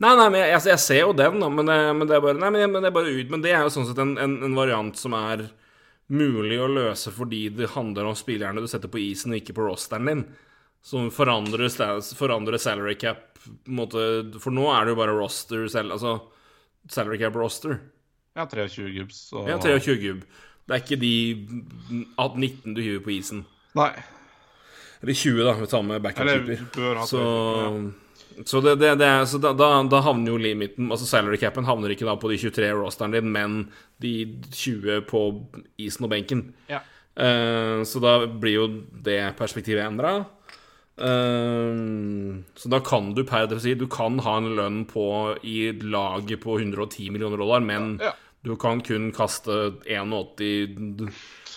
Nei, 0.00 0.12
nei, 0.16 0.28
men 0.32 0.40
jeg, 0.40 0.52
altså, 0.56 0.70
jeg 0.72 0.82
ser 0.84 1.00
jo 1.02 1.16
den, 1.16 1.40
da, 1.42 1.48
men 1.52 1.68
det, 1.68 1.78
men 1.96 2.08
det 2.08 2.16
er 2.16 2.22
bare 2.24 2.40
Nei, 2.40 2.50
men, 2.54 2.78
det 2.78 2.88
er 2.88 2.94
bare 2.94 3.12
ut 3.12 3.32
Men 3.32 3.42
det 3.44 3.52
er 3.52 3.66
jo 3.66 3.72
sånn 3.74 3.88
sett 3.90 4.00
en, 4.00 4.14
en, 4.20 4.36
en 4.48 4.56
variant 4.56 4.96
som 4.96 5.16
er 5.18 5.48
mulig 6.10 6.56
å 6.58 6.70
løse 6.70 7.12
fordi 7.14 7.44
det 7.54 7.70
handler 7.76 8.08
om 8.10 8.16
spillerne 8.18 8.62
du 8.62 8.66
setter 8.70 8.90
på 8.90 8.98
isen, 8.98 9.30
og 9.30 9.38
ikke 9.38 9.54
på 9.54 9.66
rosteren 9.68 10.08
din. 10.10 10.24
Som 10.82 11.10
forandrer, 11.14 11.68
forandrer 12.16 12.58
salary 12.58 12.96
cap 12.98 13.38
måte, 13.68 14.02
For 14.40 14.52
nå 14.54 14.66
er 14.72 14.88
det 14.88 14.94
jo 14.94 15.00
bare 15.00 15.16
roster 15.16 15.68
selv, 15.70 15.94
Altså 15.94 16.16
salary 16.90 17.20
cap 17.20 17.36
roster. 17.36 17.78
Ja, 18.34 18.46
23 18.46 18.90
gubb, 18.96 19.12
så 19.12 19.44
Ja, 19.48 19.58
23 19.60 19.96
gubb. 20.02 20.24
Det 20.66 20.76
er 20.76 20.82
ikke 20.84 21.00
de 21.02 21.14
19 22.16 22.74
du 22.76 22.80
hiver 22.82 23.02
på 23.04 23.12
isen. 23.16 23.44
Nei. 23.74 23.90
Eller 25.02 25.16
20, 25.16 25.44
da, 25.44 25.54
vi 25.58 25.66
tar 25.66 25.82
med 25.82 25.96
Eller 25.96 26.04
backup-keeper. 26.04 27.00
Så, 27.08 27.20
23, 27.20 27.92
så, 28.46 28.60
det, 28.60 28.76
det, 28.80 28.94
det 29.00 29.10
så 29.28 29.38
da, 29.42 29.52
da, 29.56 30.00
havner 30.04 30.32
jo 30.32 30.38
limiten 30.40 30.90
Altså 30.92 31.06
salary 31.08 31.38
capen 31.40 31.66
havner 31.68 31.92
ikke 31.94 32.06
da 32.08 32.14
på 32.20 32.30
de 32.32 32.38
23 32.40 32.70
rosteren 32.78 33.14
din, 33.16 33.30
men 33.32 33.60
de 34.02 34.14
20 34.50 35.02
på 35.10 35.24
isen 35.80 36.06
og 36.08 36.14
benken. 36.14 36.50
ja. 36.70 36.82
Uh, 37.20 37.82
så 37.84 38.00
da 38.00 38.12
blir 38.24 38.54
jo 38.54 38.66
det 39.04 39.34
perspektivet 39.36 39.82
endra. 39.84 40.20
så 42.54 42.68
da 42.68 42.78
kan 42.84 43.14
du 43.16 43.24
per 43.24 43.58
si, 43.58 43.74
Du 43.74 43.86
kan 43.88 44.18
ha 44.20 44.36
en 44.36 44.54
lønn 44.56 44.84
på 44.84 45.36
i 45.42 45.72
laget 45.72 46.40
på 46.40 46.58
110 46.60 47.10
millioner 47.10 47.36
dollar, 47.36 47.60
men 47.60 47.98
Ja. 48.00 48.12
du 48.44 48.56
kan 48.56 48.80
kun 48.80 49.10
kaste 49.12 49.74
81 49.86 51.10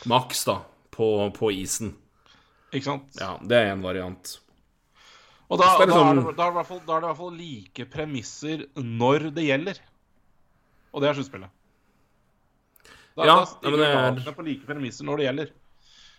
maks 0.05 0.45
da 0.45 0.61
på, 0.91 1.31
på 1.37 1.51
isen. 1.51 1.93
Ikke 2.73 2.85
sant? 2.85 3.03
Ja, 3.19 3.37
det 3.41 3.57
er 3.57 3.71
en 3.73 3.83
variant. 3.83 4.39
Og 5.53 5.59
da, 5.61 5.67
Så 5.69 5.83
det 5.83 5.85
er 5.85 5.91
da, 5.93 5.97
er 6.01 6.15
liksom- 6.17 6.25
det, 6.25 6.37
da, 6.37 6.45
er 6.47 6.53
det 6.57 6.67
fall, 6.67 6.79
da 6.87 6.93
er 6.95 7.01
det 7.01 7.05
i 7.05 7.11
hvert 7.11 7.17
fall 7.17 7.35
like 7.37 7.85
premisser 7.93 8.63
når 8.75 9.27
det 9.35 9.43
gjelder. 9.45 9.81
Og 10.93 11.01
det 11.03 11.09
er 11.09 11.17
sluttspillet. 11.19 11.49
Da, 13.13 13.25
Ja, 13.27 13.35
da 13.45 13.69
men 13.69 13.79
det 14.17 14.25
er- 14.27 14.33
på 14.33 14.45
like 14.45 14.65
premisser 14.65 15.05
når 15.05 15.17
det 15.17 15.25
gjelder. 15.27 15.51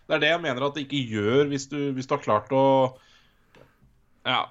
Det 0.07 0.14
er 0.14 0.20
det 0.20 0.29
jeg 0.29 0.42
mener 0.42 0.66
at 0.66 0.75
det 0.75 0.85
ikke 0.87 1.09
gjør 1.11 1.49
hvis 1.49 1.66
du, 1.68 1.92
hvis 1.92 2.07
du 2.07 2.14
har 2.14 2.23
klart 2.23 2.49
å 2.53 2.97
Ja. 4.25 4.47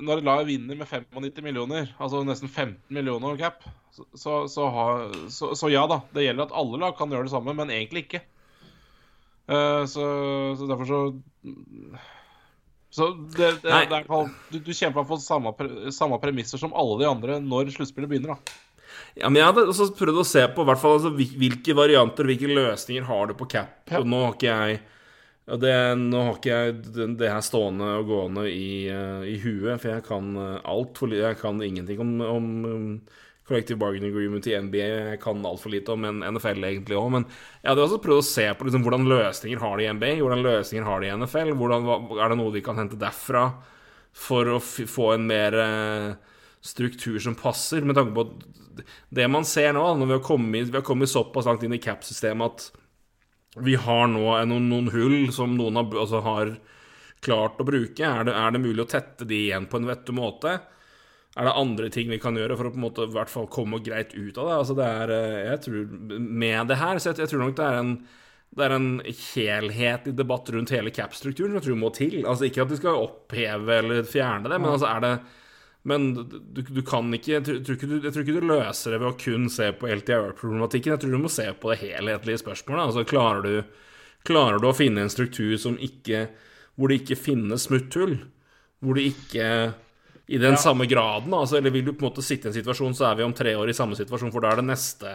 Når 0.00 0.22
laget 0.24 0.46
vinner 0.48 0.74
med 0.74 0.88
95 0.88 1.42
millioner, 1.44 1.94
altså 2.00 2.24
nesten 2.24 2.48
15 2.48 2.80
millioner 2.90 3.36
cap, 3.36 3.62
så, 3.92 4.04
så, 4.16 4.48
så, 4.48 4.70
ha, 4.72 5.12
så, 5.28 5.52
så 5.54 5.70
ja 5.70 5.86
da, 5.86 6.00
det 6.12 6.24
gjelder 6.24 6.48
at 6.48 6.52
alle 6.58 6.78
lag 6.80 6.96
kan 6.96 7.10
gjøre 7.12 7.28
det 7.28 7.30
samme, 7.30 7.54
men 7.54 7.68
egentlig 7.68 8.08
ikke. 8.08 8.22
Uh, 9.48 9.84
så, 9.86 10.56
så 10.58 10.66
derfor 10.66 10.88
så 10.88 11.00
Så 12.92 13.08
det, 13.32 13.54
det, 13.62 13.72
det 13.72 14.02
er 14.02 14.26
du, 14.52 14.58
du 14.60 14.72
kjemper 14.76 15.06
for 15.08 15.22
samme, 15.22 15.54
samme 15.94 16.18
premisser 16.20 16.60
som 16.60 16.74
alle 16.76 16.98
de 17.00 17.08
andre 17.08 17.38
når 17.40 17.72
sluttspillet 17.72 18.10
begynner. 18.10 18.36
da. 18.36 18.58
Ja, 19.16 19.28
men 19.28 19.40
jeg 19.40 19.48
hadde 19.48 19.64
også 19.68 19.90
prøvd 19.96 20.20
å 20.20 20.28
se 20.28 20.42
på 20.52 20.64
hvert 20.68 20.80
fall, 20.80 20.98
altså, 20.98 21.12
hvilke 21.16 21.76
varianter, 21.76 22.28
hvilke 22.28 22.50
løsninger 22.52 23.06
har 23.08 23.30
du 23.30 23.36
på 23.38 23.48
cap. 23.54 23.78
Ja. 23.88 24.00
Og 24.00 24.08
nå 24.08 24.20
har 24.26 24.36
ikke 24.36 24.52
jeg 24.52 24.82
det, 25.58 25.72
Nå 25.98 26.20
har 26.22 26.36
ikke 26.38 26.58
jeg 26.58 26.76
det, 27.18 27.26
her 27.26 27.42
stående 27.42 27.88
og 27.98 28.06
gående 28.12 28.44
i, 28.46 28.86
eh, 28.92 29.24
i 29.32 29.34
huet, 29.42 29.80
for 29.82 29.90
jeg 29.90 30.04
kan 30.06 30.28
uh, 30.38 30.60
altfor 30.70 31.10
lite 31.10 31.32
Jeg 31.32 31.40
kan 31.40 31.58
ingenting 31.66 31.98
om, 32.00 32.12
om 32.22 32.46
collective 33.48 33.78
bargaining 33.80 34.12
agreement 34.12 34.46
i 34.46 34.56
NBA. 34.60 35.16
Kan 35.22 35.46
altfor 35.46 35.72
lite 35.74 35.94
om 35.94 36.04
men 36.06 36.22
NFL 36.34 36.64
egentlig 36.68 36.98
òg, 36.98 37.10
men 37.16 37.28
jeg 37.60 37.70
hadde 37.72 37.86
også 37.86 38.00
prøvd 38.04 38.22
å 38.22 38.30
se 38.30 38.48
på 38.54 38.68
liksom, 38.68 38.86
hvordan 38.86 39.08
løsninger 39.10 39.62
har 39.62 39.78
de 39.78 39.86
i 39.86 39.92
NBA, 39.98 40.14
hvordan 40.22 40.46
løsninger 40.46 40.88
har 40.88 41.02
de 41.02 41.10
i 41.10 41.14
NFL. 41.22 41.54
Hvordan, 41.60 41.88
er 42.18 42.32
det 42.32 42.40
noe 42.40 42.54
vi 42.54 42.64
kan 42.64 42.80
hente 42.80 43.00
derfra 43.00 43.48
for 44.12 44.56
å 44.56 44.58
få 44.60 45.14
en 45.14 45.24
mer 45.28 45.56
eh, 45.56 46.10
struktur 46.62 47.18
som 47.22 47.36
passer, 47.38 47.84
med 47.84 47.96
tanke 47.96 48.14
på 48.16 48.26
det 49.12 49.26
man 49.28 49.44
ser 49.48 49.72
nå, 49.76 49.84
når 49.98 50.08
vi 50.08 50.16
har 50.16 50.24
kommet, 50.24 50.70
vi 50.70 50.78
har 50.78 50.86
kommet 50.86 51.10
såpass 51.10 51.48
langt 51.48 51.64
inn 51.66 51.74
i 51.76 51.82
cap-systemet 51.82 52.48
at 52.52 52.68
vi 53.60 53.74
har 53.76 54.06
nå 54.08 54.22
noen, 54.48 54.68
noen 54.70 54.88
hull 54.94 55.32
som 55.34 55.56
noen 55.58 55.76
har, 55.76 55.90
altså 56.00 56.22
har 56.24 56.54
klart 57.22 57.60
å 57.60 57.66
bruke, 57.68 58.06
er 58.06 58.26
det, 58.26 58.34
er 58.34 58.54
det 58.54 58.62
mulig 58.62 58.84
å 58.84 58.88
tette 58.90 59.26
de 59.28 59.42
igjen 59.48 59.68
på 59.70 59.78
en 59.78 59.90
vettug 59.90 60.16
måte? 60.16 60.56
Er 61.32 61.48
det 61.48 61.54
andre 61.56 61.88
ting 61.92 62.10
vi 62.12 62.20
kan 62.20 62.36
gjøre 62.36 62.58
for 62.58 62.68
å 62.68 62.72
på 62.74 62.80
en 62.80 62.84
måte 62.84 63.06
i 63.08 63.12
hvert 63.14 63.30
fall 63.32 63.46
komme 63.52 63.80
greit 63.84 64.12
ut 64.12 64.36
av 64.36 64.48
det? 64.48 64.56
Altså 64.58 64.74
det 64.76 64.88
er, 64.88 65.12
eh, 65.16 65.38
jeg 65.48 65.62
tror, 65.64 66.18
Med 66.18 66.66
det 66.68 66.76
her, 66.76 66.98
så 66.98 67.10
jeg, 67.10 67.22
jeg 67.24 67.32
tror 67.32 67.44
nok 67.46 67.56
det 67.56 67.68
er 67.68 67.80
en 67.80 67.94
det 68.52 68.66
er 68.66 68.74
en 68.76 68.88
helhetlig 69.00 70.12
debatt 70.12 70.50
rundt 70.52 70.74
hele 70.74 70.90
cap-strukturen 70.92 71.54
som 71.54 71.56
jeg 71.56 71.64
tror 71.70 71.78
må 71.80 71.88
til. 71.96 72.18
Altså 72.28 72.44
Ikke 72.44 72.66
at 72.66 72.72
de 72.72 72.76
skal 72.76 72.98
oppheve 73.00 73.78
eller 73.80 74.02
fjerne 74.04 74.50
det, 74.50 74.58
men 74.60 74.74
altså 74.74 74.90
er 74.90 75.00
det 75.00 75.12
Men 75.88 76.12
du, 76.14 76.60
du 76.62 76.82
kan 76.86 77.08
ikke 77.16 77.32
jeg 77.32 77.44
tror, 77.46 77.74
ikke 77.74 77.88
du, 77.88 77.96
jeg 78.04 78.12
tror 78.12 78.22
ikke 78.22 78.36
du 78.36 78.46
løser 78.46 78.92
det 78.92 79.00
ved 79.00 79.08
å 79.08 79.18
kun 79.18 79.48
se 79.50 79.70
på 79.72 79.88
LTIR-problematikken. 79.88 80.92
Jeg 80.92 81.00
tror 81.02 81.16
du 81.16 81.22
må 81.24 81.32
se 81.32 81.48
på 81.58 81.72
det 81.72 81.78
helhetlige 81.80 82.42
spørsmålet. 82.44 82.84
Altså 82.84 83.08
Klarer 83.08 83.42
du, 83.42 83.80
klarer 84.22 84.60
du 84.62 84.68
å 84.68 84.76
finne 84.76 85.02
en 85.02 85.10
struktur 85.10 85.56
som 85.58 85.80
ikke 85.80 86.28
hvor 86.76 86.92
det 86.92 87.02
ikke 87.02 87.18
finnes 87.18 87.66
smutthull? 87.66 88.14
Hvor 88.78 89.00
det 89.00 89.08
ikke 89.10 89.48
i 90.26 90.38
den 90.38 90.54
ja. 90.54 90.60
samme 90.60 90.86
graden, 90.86 91.34
altså, 91.34 91.58
eller 91.58 91.74
vil 91.74 91.84
du 91.84 91.92
på 91.92 92.04
en 92.04 92.10
måte 92.10 92.24
sitte 92.24 92.48
i 92.48 92.52
en 92.52 92.56
situasjon, 92.56 92.94
så 92.94 93.08
er 93.10 93.18
vi 93.18 93.26
om 93.26 93.34
tre 93.36 93.54
år 93.58 93.72
i 93.72 93.76
samme 93.76 93.98
situasjon, 93.98 94.32
for 94.34 94.44
da 94.44 94.52
er 94.52 94.62
det 94.62 94.68
neste 94.70 95.14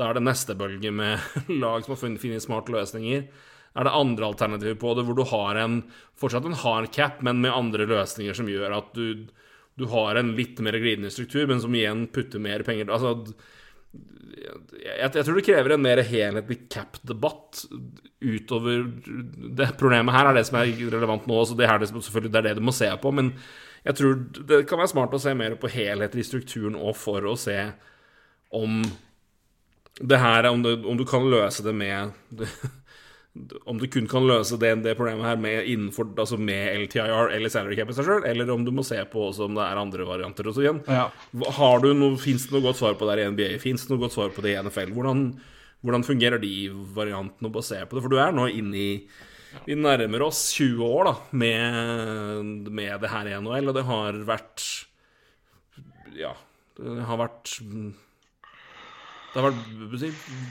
er 0.00 0.16
det 0.16 0.24
neste 0.24 0.54
bølge 0.56 0.90
med 0.94 1.20
lag 1.62 1.84
som 1.84 1.92
har 1.92 2.00
funnet 2.00 2.42
smarte 2.42 2.72
løsninger. 2.72 3.26
Er 3.72 3.86
det 3.86 3.94
andre 3.96 4.28
alternativer 4.28 4.76
på 4.80 4.94
det, 4.96 5.04
hvor 5.08 5.16
du 5.16 5.24
har 5.28 5.60
en, 5.60 5.82
fortsatt 6.18 6.48
en 6.48 6.58
hard 6.64 6.90
cap, 6.92 7.22
men 7.24 7.40
med 7.44 7.52
andre 7.52 7.86
løsninger 7.88 8.36
som 8.36 8.48
gjør 8.48 8.76
at 8.76 8.92
du, 8.96 9.28
du 9.80 9.86
har 9.92 10.16
en 10.16 10.34
litt 10.36 10.60
mer 10.64 10.76
glidende 10.80 11.12
struktur, 11.12 11.46
men 11.48 11.60
som 11.60 11.76
igjen 11.76 12.06
putter 12.12 12.42
mer 12.42 12.64
penger 12.66 12.92
Altså 12.92 13.14
jeg, 14.42 15.08
jeg, 15.12 15.24
tror 15.24 15.36
det 15.36 15.44
krever 15.46 15.74
en 15.74 15.84
mer 15.84 16.00
helhetlig 16.06 16.56
cap-debatt 16.72 17.66
utover 18.22 18.86
det 19.58 19.68
Problemet 19.80 20.14
her 20.16 20.30
er 20.30 20.38
det 20.38 20.46
som 20.48 20.58
er 20.58 20.72
relevant 20.92 21.28
nå, 21.28 21.42
så 21.46 21.56
det 21.58 21.68
er 21.68 21.82
det, 21.82 21.90
selvfølgelig 21.92 22.32
det 22.32 22.40
er 22.40 22.48
det 22.48 22.56
du 22.58 22.64
må 22.64 22.74
se 22.74 22.88
på. 23.02 23.12
Men 23.14 23.32
jeg 23.82 23.98
tror 23.98 24.20
det 24.48 24.60
kan 24.70 24.78
være 24.78 24.92
smart 24.92 25.14
å 25.16 25.22
se 25.22 25.32
mer 25.34 25.56
på 25.60 25.70
helheten 25.72 26.20
i 26.22 26.26
strukturen 26.26 26.76
og 26.78 26.94
for 26.98 27.24
å 27.26 27.34
se 27.38 27.58
om 28.54 28.82
det 30.00 30.20
her 30.22 30.48
om 30.48 30.62
du, 30.64 30.70
om 30.88 30.96
du 30.96 31.04
kan 31.08 31.26
løse 31.30 31.64
det 31.64 31.74
med 31.76 32.12
Om 33.64 33.78
du 33.80 33.86
kun 33.88 34.04
kan 34.04 34.26
løse 34.28 34.58
det, 34.60 34.74
det 34.84 34.92
problemet 34.98 35.24
her 35.24 35.38
med, 35.40 35.64
innenfor, 35.64 36.10
altså 36.20 36.36
med 36.36 36.82
LTIR 36.82 37.30
eller 37.32 37.48
salary 37.48 37.78
cap 37.78 37.88
i 37.88 37.94
seg 37.96 38.04
sjøl, 38.04 38.26
eller 38.28 38.50
om 38.52 38.60
du 38.66 38.68
må 38.76 38.84
se 38.84 38.98
på 39.08 39.22
også 39.30 39.46
om 39.46 39.54
det 39.56 39.64
er 39.64 39.80
andre 39.80 40.04
varianter. 40.04 40.50
Og 40.50 40.52
så 40.52 40.66
igjen, 40.66 40.82
ja. 40.84 41.06
har 41.56 41.80
du 41.80 41.94
noe, 41.96 42.18
Fins 42.20 42.44
det 42.44 42.52
noe 42.52 42.66
godt 42.66 42.82
svar 42.82 42.98
på 43.00 43.08
det 43.08 43.22
i 43.22 43.30
NBA? 43.32 43.48
Fins 43.62 43.86
det 43.86 43.94
noe 43.94 44.02
godt 44.04 44.18
svar 44.18 44.34
på 44.36 44.44
det 44.44 44.52
i 44.52 44.60
NFL? 44.60 44.92
Hvordan, 44.92 45.24
hvordan 45.80 46.04
fungerer 46.04 46.44
de 46.44 46.52
variantene 46.92 47.48
å 47.48 47.56
basere 47.56 47.88
på 47.88 47.96
det? 47.96 48.04
For 48.04 48.12
du 48.12 48.20
er 48.20 48.36
nå 48.36 48.50
inne 48.52 48.82
i 48.82 48.90
Vi 49.66 49.76
nærmer 49.78 50.24
oss 50.26 50.44
20 50.56 50.86
år 50.86 51.10
da 51.10 51.14
med, 51.38 52.70
med 52.70 52.94
det 53.02 53.10
her 53.12 53.28
i 53.30 53.36
NHL, 53.38 53.70
og 53.70 53.76
det 53.76 53.84
har 53.88 54.22
vært 54.28 54.64
Ja, 56.16 56.32
det 56.78 57.04
har 57.08 57.20
vært 57.20 57.58
det 59.32 59.40
har 59.40 59.48
vært 59.48 59.60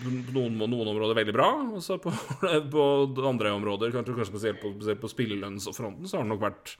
på 0.02 0.12
noen, 0.34 0.56
noen, 0.58 0.88
områder 0.89 1.18
veldig 1.20 1.34
bra, 1.36 1.49
og 1.78 1.84
så 1.86 1.99
på, 2.02 2.10
på, 2.74 2.86
andre 3.30 3.52
områder, 3.54 3.91
kanskje, 3.93 4.16
kanskje 4.18 4.32
spesielt 4.32 4.62
på, 4.64 4.72
spesielt 4.74 5.04
på 5.04 5.12
spillelønnsfronten, 5.12 6.10
så 6.10 6.18
har 6.18 6.26
det 6.26 6.32
nok 6.32 6.41
vært 6.47 6.74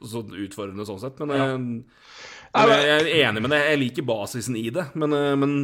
så 0.00 0.22
utfordrende 0.24 0.86
sånn 0.88 1.02
sett. 1.02 1.20
Men, 1.20 1.34
ja. 1.36 1.50
jeg, 2.64 2.86
jeg, 2.88 3.02
er 3.02 3.28
enig 3.28 3.44
med 3.44 3.52
det. 3.52 3.60
Jeg 3.68 3.80
liker 3.82 4.08
basisen 4.08 4.56
i 4.58 4.64
det, 4.74 4.86
men, 4.98 5.16
eh, 5.18 5.34
men 5.38 5.54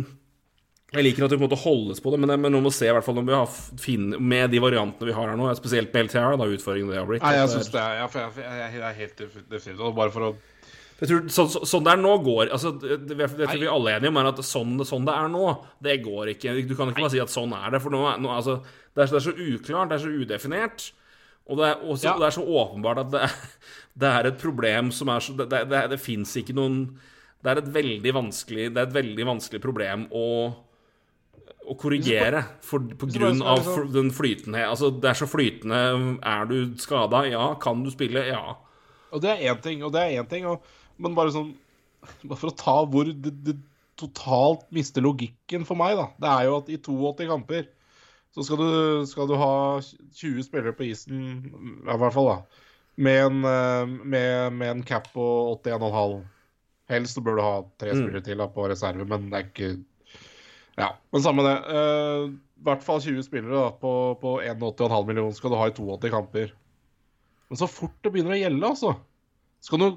jeg 0.90 1.06
liker 1.06 1.22
at 1.22 1.30
det 1.30 1.38
på 1.38 1.44
en 1.44 1.48
måte 1.48 1.60
holdes 1.62 2.00
på 2.02 2.10
det, 2.10 2.18
men, 2.18 2.32
men 2.42 2.50
nå 2.50 2.60
må 2.64 2.70
se 2.74 2.88
i 2.88 2.94
hvert 2.94 3.06
fall 3.06 3.20
om 3.20 3.28
vi 3.28 3.36
har 3.36 3.50
finne, 3.78 4.18
med 4.18 4.50
de 4.50 4.58
variantene 4.62 5.06
vi 5.06 5.14
har 5.14 5.30
her 5.30 5.38
nå, 5.38 5.46
spesielt 5.58 5.92
med 5.94 6.08
LTR, 6.08 6.38
da 6.40 6.48
utfordringen 6.50 6.90
det 6.90 6.98
har 6.98 7.06
blitt. 7.06 7.22
Nei, 7.22 7.36
jeg 7.38 7.52
synes 7.52 7.70
det 7.70 7.82
er, 7.82 8.00
jeg, 8.00 8.24
jeg, 8.42 8.72
jeg 8.74 8.86
er 8.88 8.96
helt 8.98 9.22
definitivt 9.22 9.84
Bare 10.00 10.14
for 10.14 10.30
å 10.30 10.32
jeg 11.00 11.08
tror, 11.08 11.20
så, 11.32 11.46
så, 11.48 11.60
sånn 11.64 11.84
det 11.86 11.92
er 11.94 12.00
nå, 12.02 12.10
går 12.20 12.50
altså, 12.52 12.74
det, 12.76 12.98
det, 13.08 13.16
det 13.16 13.46
tror 13.48 13.62
vi 13.62 13.68
alle 13.72 13.92
er 13.92 14.02
enige 14.02 14.10
om, 14.12 14.18
er 14.20 14.26
at 14.34 14.40
sånn, 14.44 14.74
sånn, 14.84 15.06
det 15.08 15.14
er 15.16 15.30
nå, 15.32 15.44
det 15.80 15.94
går 16.04 16.34
ikke. 16.34 16.52
Du 16.68 16.74
kan 16.76 16.90
ikke 16.92 17.06
bare 17.06 17.12
si 17.14 17.22
at 17.22 17.32
sånn 17.32 17.54
er 17.56 17.72
det, 17.72 17.80
for 17.80 17.94
nå, 17.94 18.02
nå, 18.20 18.32
altså, 18.34 18.58
det, 18.92 19.06
er, 19.06 19.06
det, 19.06 19.16
er, 19.16 19.24
så 19.24 19.32
uklart, 19.32 19.88
det 19.88 19.96
er 19.96 20.02
så 20.02 20.12
udefinert. 20.12 20.90
Og 21.48 21.56
det 21.56 21.70
er, 21.70 21.80
også, 21.80 22.04
ja. 22.04 22.16
det 22.20 22.26
er 22.28 22.36
så 22.36 22.44
åpenbart 22.44 23.00
at 23.06 23.14
det 23.14 23.22
er, 23.24 23.38
det 24.02 24.10
er, 24.10 24.28
et 24.28 24.42
problem 24.42 24.92
som 24.94 25.08
er 25.14 25.24
så 25.24 25.38
Det, 25.40 25.48
det, 25.72 25.80
det 25.94 25.98
fins 26.02 26.36
ikke 26.36 26.54
noen 26.54 26.82
Det 27.40 27.50
er 27.50 27.58
et 27.62 27.70
veldig 27.74 28.12
vanskelig 28.14 28.68
Det 28.70 28.78
er 28.78 28.86
et 28.86 28.94
veldig 28.94 29.26
vanskelig 29.26 29.60
problem 29.64 30.04
å, 30.14 30.26
å 31.70 31.76
korrigere 31.78 32.42
for, 32.66 32.82
på 32.98 33.08
grunn 33.12 33.42
av 33.46 33.66
den 33.94 34.10
flytende 34.14 34.64
Altså, 34.66 34.90
det 34.90 35.12
er 35.12 35.18
så 35.18 35.28
flytende. 35.30 35.80
Er 36.26 36.48
du 36.50 36.74
skada? 36.82 37.24
Ja. 37.30 37.52
Kan 37.62 37.84
du 37.84 37.90
spille? 37.94 38.24
Ja. 38.28 38.56
Og 39.10 39.22
det 39.22 39.34
er 39.34 39.50
én 39.52 39.60
ting, 39.62 39.84
og 39.86 39.94
det 39.94 40.02
er 40.02 40.22
én 40.22 40.30
ting. 40.30 40.46
Og 40.50 40.64
men 41.00 41.16
bare 41.16 41.34
sånn 41.34 41.52
Bare 42.28 42.38
for 42.40 42.52
å 42.52 42.56
ta 42.56 42.78
hvor 42.88 43.10
det, 43.10 43.34
det, 43.44 43.58
totalt 44.00 44.64
mister 44.72 45.04
logikken 45.04 45.66
for 45.68 45.76
meg, 45.76 45.98
da. 45.98 46.06
Det 46.16 46.28
er 46.32 46.46
jo 46.48 46.56
at 46.56 46.70
i 46.72 46.78
82 46.80 47.26
kamper 47.28 47.66
så 48.32 48.44
skal 48.46 48.60
du, 48.62 48.70
skal 49.10 49.26
du 49.28 49.34
ha 49.36 49.54
20 49.82 50.46
spillere 50.46 50.72
på 50.78 50.86
isen, 50.86 51.18
i 51.82 51.96
hvert 52.00 52.14
fall, 52.14 52.30
da. 52.30 52.64
Med 53.04 53.18
en, 53.26 53.42
eh, 53.44 53.90
med, 54.14 54.56
med 54.56 54.70
en 54.70 54.84
cap 54.86 55.10
på 55.12 55.26
81,5. 55.58 56.14
Helst 56.94 57.18
så 57.18 57.24
bør 57.26 57.36
du 57.36 57.42
ha 57.44 57.52
tre 57.82 57.92
mm. 57.92 58.00
spillere 58.00 58.24
til 58.24 58.40
da, 58.40 58.48
på 58.54 58.70
reserve, 58.72 59.04
men 59.10 59.28
det 59.28 59.36
er 59.36 59.50
ikke 59.50 59.70
Ja, 60.80 60.94
men 61.12 61.24
samme 61.24 61.44
det. 61.46 61.56
Uh, 61.68 62.32
I 62.60 62.68
hvert 62.68 62.84
fall 62.84 63.00
20 63.04 63.24
spillere 63.26 63.56
da, 63.56 63.70
på, 63.76 63.92
på 64.20 64.36
81,5 64.42 65.08
millioner 65.08 65.36
skal 65.36 65.52
du 65.52 65.60
ha 65.60 65.68
i 65.68 65.76
82 65.76 66.12
kamper. 66.12 66.52
Men 67.50 67.60
så 67.60 67.68
fort 67.70 67.96
det 68.04 68.12
begynner 68.14 68.36
å 68.36 68.38
gjelde, 68.38 68.68
altså 68.68 68.92
Skal 69.66 69.82
du 69.82 69.86
uh, 69.90 69.96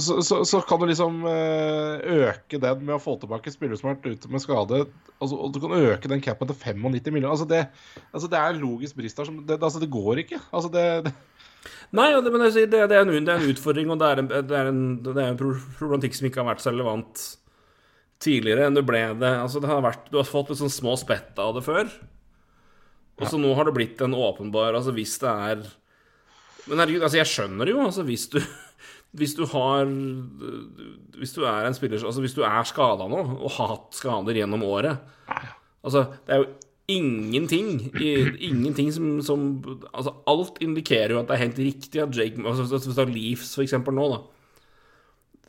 så, 0.00 0.16
så, 0.24 0.40
så, 0.48 0.60
kan 0.66 0.80
du 0.80 0.88
liksom 0.88 1.20
uh, 1.28 2.00
øke 2.26 2.58
den 2.58 2.86
med 2.88 2.96
å 2.96 3.02
få 3.02 3.14
tilbake 3.20 3.52
spillere 3.54 3.78
som 3.78 3.90
har 3.90 3.98
vært 3.98 4.16
ute 4.16 4.32
med 4.32 4.42
skade. 4.42 4.80
Altså, 5.18 5.36
og 5.36 5.52
du 5.54 5.60
kan 5.62 5.76
øke 5.78 6.10
den 6.10 6.24
capen 6.24 6.50
til 6.50 6.58
95 6.58 7.12
millioner. 7.12 7.36
Altså 7.36 7.46
det, 7.48 7.66
altså 8.10 8.30
det 8.32 8.40
er 8.40 8.56
en 8.56 8.64
logisk 8.64 8.98
brist 8.98 9.20
der. 9.20 9.30
Det, 9.46 9.60
altså 9.60 9.82
det 9.82 9.92
går 9.92 10.24
ikke. 10.24 10.40
Altså 10.50 10.72
det, 10.72 10.86
det... 11.06 11.14
Nei, 11.94 12.08
det, 12.16 12.32
men 12.32 12.42
det, 12.42 12.74
er 12.74 13.04
en, 13.04 13.12
det 13.12 13.30
er 13.30 13.36
en 13.36 13.52
utfordring, 13.52 13.92
og 13.92 14.00
det 14.00 14.08
er 14.08 14.24
en, 14.24 14.32
det 14.32 14.56
er 14.58 14.72
en, 14.72 14.82
det 15.04 15.14
er 15.14 15.30
en 15.30 15.38
problematikk 15.38 16.16
som 16.18 16.26
ikke 16.26 16.42
har 16.42 16.48
vært 16.48 16.64
så 16.64 16.72
relevant 16.72 17.22
tidligere 18.22 18.68
enn 18.68 18.78
du 18.78 18.82
ble 18.86 19.02
det. 19.20 19.34
Altså 19.42 19.62
det 19.62 19.70
har 19.70 19.82
vært, 19.84 20.08
Du 20.12 20.18
har 20.20 20.28
fått 20.28 20.52
litt 20.52 20.62
sånn 20.62 20.72
små 20.72 20.96
spett 21.00 21.38
av 21.42 21.56
det 21.56 21.64
før. 21.66 21.90
Og 23.20 23.28
så 23.28 23.36
ja. 23.36 23.42
nå 23.44 23.52
har 23.58 23.68
det 23.68 23.76
blitt 23.76 24.00
en 24.02 24.16
åpenbar 24.16 24.74
Altså 24.78 24.94
hvis 24.96 25.18
det 25.20 25.28
er 25.30 25.64
Men 26.64 26.80
herregud, 26.80 27.04
altså 27.04 27.20
jeg 27.20 27.30
skjønner 27.30 27.70
jo. 27.70 27.78
Altså 27.84 28.06
hvis 28.08 28.26
du 28.32 28.40
hvis 29.18 29.36
du 29.36 29.44
har 29.52 29.86
Hvis 31.20 31.36
du 31.36 31.44
er 31.44 31.68
en 31.68 31.76
spiller 31.76 32.04
Altså 32.08 32.24
hvis 32.24 32.36
du 32.36 32.42
er 32.48 32.68
skada 32.68 33.08
nå, 33.10 33.22
og 33.36 33.56
har 33.58 33.74
hatt 33.76 33.98
skader 33.98 34.38
gjennom 34.40 34.64
året 34.66 35.02
Altså, 35.82 36.06
det 36.26 36.34
er 36.34 36.44
jo 36.44 36.50
ingenting 36.92 37.90
Ingenting 37.98 38.92
som, 38.94 39.16
som 39.24 39.48
Altså, 39.90 40.14
alt 40.30 40.60
indikerer 40.64 41.16
jo 41.16 41.22
at 41.22 41.28
det 41.28 41.36
er 41.36 41.44
helt 41.46 41.62
riktig 41.62 42.02
at 42.04 42.16
Jake 42.16 42.40
altså, 42.40 42.68
Hvis 42.70 42.88
du 42.88 43.02
har 43.02 43.10
Leafs, 43.10 43.54
for 43.56 43.66
eksempel, 43.66 43.96
nå, 43.98 44.08
da. 44.14 44.22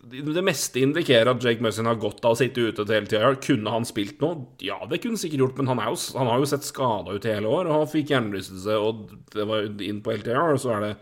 Det 0.03 0.43
meste 0.43 0.81
indikerer 0.83 1.31
at 1.31 1.45
Jake 1.45 1.63
Muzzin 1.63 1.87
har 1.87 1.95
godt 2.01 2.25
av 2.27 2.35
å 2.35 2.39
sitte 2.39 2.65
ute 2.67 2.83
hele 2.89 3.07
tida. 3.07 3.29
Kunne 3.39 3.71
han 3.71 3.85
spilt 3.87 4.19
noe? 4.23 4.49
Ja, 4.59 4.81
det 4.89 4.99
kunne 4.99 5.15
han 5.15 5.21
sikkert 5.21 5.45
gjort, 5.45 5.59
men 5.61 5.71
han, 5.71 5.81
jo, 5.87 5.95
han 6.19 6.29
har 6.29 6.41
jo 6.41 6.49
sett 6.51 6.67
skada 6.67 7.15
ut 7.15 7.27
i 7.27 7.31
hele 7.31 7.47
år. 7.47 7.69
Og 7.69 7.77
han 7.77 7.91
fikk 7.91 8.11
hjernerystelse, 8.11 8.75
og 8.83 9.13
det 9.31 9.47
var 9.47 9.69
inn 9.87 10.01
på 10.03 10.15
LTR, 10.17 10.57
og 10.57 10.59
så 10.61 10.75
er 10.75 10.87
det 10.87 10.95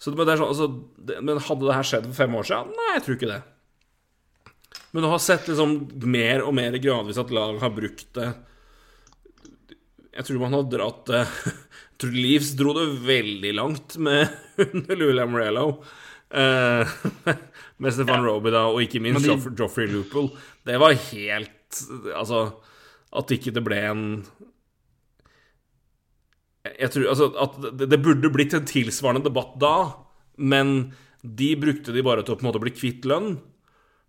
så 0.00 0.12
det, 0.16 0.24
er 0.24 0.40
sånn, 0.40 0.48
altså, 0.48 0.66
det, 0.96 1.18
men 1.20 1.42
hadde 1.44 1.66
det 1.66 1.76
her 1.76 1.84
skjedd 1.84 2.06
for 2.08 2.16
fem 2.22 2.36
år 2.40 2.46
siden? 2.48 2.70
Nei, 2.72 2.92
jeg 2.94 3.02
tror 3.04 3.16
ikke 3.18 3.32
det. 3.34 3.40
Men 4.90 5.04
du 5.04 5.08
har 5.12 5.20
sett 5.22 5.50
liksom 5.50 5.74
mer 6.08 6.44
og 6.46 6.54
mer 6.56 6.78
gradvis 6.80 7.20
at 7.20 7.34
lag 7.34 7.58
har 7.62 7.72
brukt 7.74 8.08
det 8.16 8.30
Jeg 10.16 10.26
tror 10.26 10.40
man 10.40 10.56
har 10.56 10.64
dratt 10.72 11.04
det 11.10 11.20
tror 12.00 12.16
Leaves 12.16 12.54
dro 12.56 12.72
det 12.78 12.86
veldig 13.04 13.52
langt 13.58 13.98
med 14.00 14.32
Lou 14.96 15.12
Morello. 15.28 15.66
Eh, 16.30 16.88
med 17.80 17.94
Stefan 17.96 18.20
ja. 18.20 18.28
Roby, 18.28 18.52
da, 18.54 18.66
og 18.68 18.84
ikke 18.84 19.02
minst 19.02 19.26
de... 19.26 19.36
Joffrey 19.56 19.88
Loople. 19.90 20.28
Det 20.68 20.76
var 20.80 20.96
helt 21.10 21.56
Altså 22.16 22.40
At 23.16 23.30
ikke 23.30 23.52
det 23.54 23.62
ble 23.62 23.78
en 23.88 24.04
jeg 26.60 26.92
tror 26.92 27.06
altså, 27.08 27.28
at 27.40 27.54
det 27.88 27.98
burde 28.04 28.28
blitt 28.32 28.52
en 28.52 28.66
tilsvarende 28.68 29.24
debatt 29.24 29.54
da, 29.62 29.76
men 30.36 30.90
de 31.22 31.54
brukte 31.56 31.94
de 31.94 32.02
bare 32.04 32.20
til 32.20 32.34
å 32.34 32.36
på 32.36 32.44
en 32.44 32.48
måte 32.50 32.60
bli 32.60 32.72
kvitt 32.74 33.08
lønn. 33.08 33.38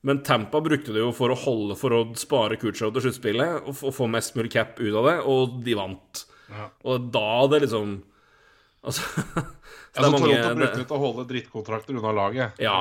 Men 0.04 0.20
Tampa 0.26 0.60
brukte 0.64 0.92
det 0.92 1.00
jo 1.00 1.14
for 1.16 1.32
å 1.32 1.38
holde 1.38 1.78
For 1.78 1.94
å 1.94 2.02
spare 2.18 2.58
Kutchow 2.60 2.90
til 2.92 3.06
sluttspillet 3.06 3.70
og 3.70 3.94
få 3.96 4.08
mest 4.12 4.36
mulig 4.36 4.52
cap 4.56 4.80
ut 4.82 4.96
av 4.98 5.08
det, 5.08 5.18
og 5.30 5.60
de 5.64 5.78
vant. 5.78 6.24
Ja. 6.52 6.68
Og 6.92 7.08
da 7.14 7.30
det 7.54 7.64
liksom 7.68 8.00
Altså, 8.84 9.02
så 9.94 10.02
Altså, 10.02 10.08
er 10.08 10.12
mange- 10.12 10.26
Toronto 10.26 10.50
det- 10.50 10.58
brukte 10.58 10.84
til 10.88 10.96
å 10.98 11.00
holde 11.06 11.28
drittkontrakter 11.30 11.98
unna 12.00 12.12
laget. 12.18 12.60
Ja. 12.64 12.78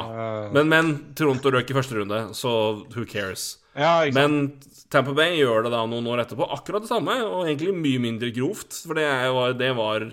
Eh, 0.47 0.53
Men, 0.55 0.69
men 0.69 0.93
Toronto 1.19 1.51
røk 1.51 1.71
i 1.71 1.75
første 1.77 1.99
runde, 1.99 2.21
så 2.39 2.53
who 2.95 3.05
cares? 3.05 3.59
ja? 3.77 4.05
Men 4.15 4.53
Tampa 4.91 5.13
Bay 5.15 5.37
gjør 5.39 5.65
det 5.69 5.71
da 5.73 5.85
noen 5.87 6.07
år 6.11 6.25
etterpå, 6.25 6.47
akkurat 6.51 6.83
det 6.83 6.89
samme, 6.91 7.15
og 7.23 7.45
egentlig 7.47 7.75
mye 7.77 8.01
mindre 8.03 8.33
grovt. 8.35 8.81
For 8.87 8.95
det 8.99 9.07
var, 9.35 9.53
det 9.55 9.73
var 9.77 10.11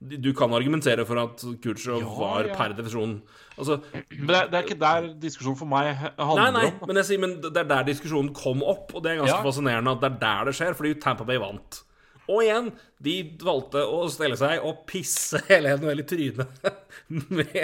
Du 0.00 0.32
kan 0.32 0.52
argumentere 0.54 1.02
for 1.04 1.18
at 1.18 1.40
Kutcher 1.60 1.98
Ja, 1.98 2.06
var 2.06 2.44
ja. 2.46 2.54
per 2.54 2.70
definisjon 2.76 3.16
Altså, 3.58 3.80
Men 4.14 4.28
det, 4.28 4.42
det 4.52 4.54
er 4.54 4.62
ikke 4.62 4.76
der 4.78 5.08
diskusjonen 5.18 5.58
for 5.58 5.66
meg 5.66 5.88
handler 6.14 6.52
nei, 6.52 6.52
nei, 6.54 6.66
om. 6.70 6.86
men 6.86 7.00
jeg 7.00 7.04
sier 7.08 7.18
Men 7.18 7.32
det 7.40 7.56
er 7.56 7.66
der 7.66 7.82
diskusjonen 7.88 8.28
kom 8.32 8.62
opp, 8.62 8.92
og 8.94 9.02
det 9.02 9.10
er 9.16 9.24
ganske 9.24 9.34
Ja. 9.34 9.42
fascinerende 9.42 9.90
at 9.96 10.00
det 10.04 10.10
er 10.12 10.18
der 10.22 10.44
det 10.46 10.54
skjer, 10.54 10.76
fordi 10.78 10.94
Tampa 11.02 11.24
Bay 11.26 11.38
vant. 11.42 11.80
Og 12.28 12.42
igjen, 12.44 12.70
de 13.00 13.14
valgte 13.40 13.82
å 13.88 14.02
stelle 14.12 14.36
seg 14.36 14.60
og 14.68 14.82
pisse 14.90 15.40
hele 15.48 15.76
NHL 15.80 16.02
i 16.02 16.06
trynet 16.10 16.66
med 17.38 17.62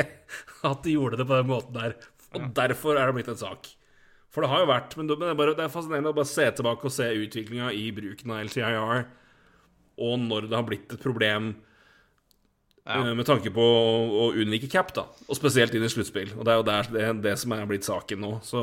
at 0.65 0.85
de 0.87 0.95
gjorde 0.95 1.19
det 1.21 1.27
på 1.29 1.37
den 1.37 1.51
måten 1.51 1.77
der. 1.77 1.97
Og 2.35 2.47
derfor 2.57 2.97
er 2.97 3.11
det 3.11 3.19
blitt 3.19 3.29
en 3.35 3.41
sak. 3.43 3.69
For 4.35 4.43
det 4.43 4.49
har 4.51 4.65
jo 4.65 4.71
vært 4.73 4.97
Men 4.99 5.07
det 5.07 5.15
er, 5.21 5.37
bare, 5.39 5.53
det 5.55 5.63
er 5.67 5.71
fascinerende 5.71 6.11
å 6.11 6.17
bare 6.17 6.27
se 6.27 6.49
tilbake 6.59 6.89
og 6.89 6.95
se 6.97 7.07
utviklinga 7.27 7.69
i 7.77 7.85
bruken 7.95 8.33
av 8.35 8.41
LTIR, 8.49 9.05
og 10.03 10.17
når 10.25 10.49
det 10.51 10.57
har 10.59 10.67
blitt 10.67 10.97
et 10.97 11.05
problem 11.05 11.53
Ja. 12.85 12.99
eh, 13.05 13.13
med 13.15 13.25
tanke 13.29 13.53
på 13.55 13.63
å, 13.63 13.93
å 14.25 14.25
unnvike 14.43 14.69
cap, 14.73 14.91
da. 14.97 15.05
Og 15.29 15.39
spesielt 15.39 15.73
inn 15.79 15.85
i 15.87 15.93
sluttspill. 15.93 16.35
Og 16.35 16.43
det 16.45 16.53
er 16.53 16.59
jo 16.59 16.67
der, 16.67 16.89
det, 16.97 17.05
det 17.29 17.37
som 17.41 17.55
er 17.55 17.69
blitt 17.71 17.87
saken 17.87 18.21
nå. 18.25 18.33
Så, 18.45 18.61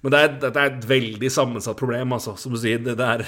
men 0.00 0.14
det 0.14 0.22
er, 0.22 0.32
det 0.46 0.54
er 0.54 0.70
et 0.72 0.88
veldig 0.88 1.30
sammensatt 1.30 1.78
problem, 1.78 2.14
altså. 2.16 2.34
Som 2.40 2.56
du 2.56 2.58
sier, 2.62 2.80
det, 2.82 2.96
det 2.98 3.10
er 3.18 3.26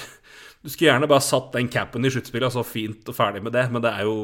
Du 0.67 0.73
skulle 0.73 0.89
gjerne 0.89 1.07
bare 1.07 1.23
satt 1.23 1.53
den 1.55 1.69
capen 1.71 2.03
i 2.03 2.09
sluttspillet, 2.11 2.49
altså 2.49 2.59
fint 2.67 3.07
og 3.07 3.15
ferdig 3.15 3.39
med 3.39 3.53
det, 3.55 3.69
men 3.71 3.79
det 3.85 3.93
er 3.95 4.03
jo 4.03 4.17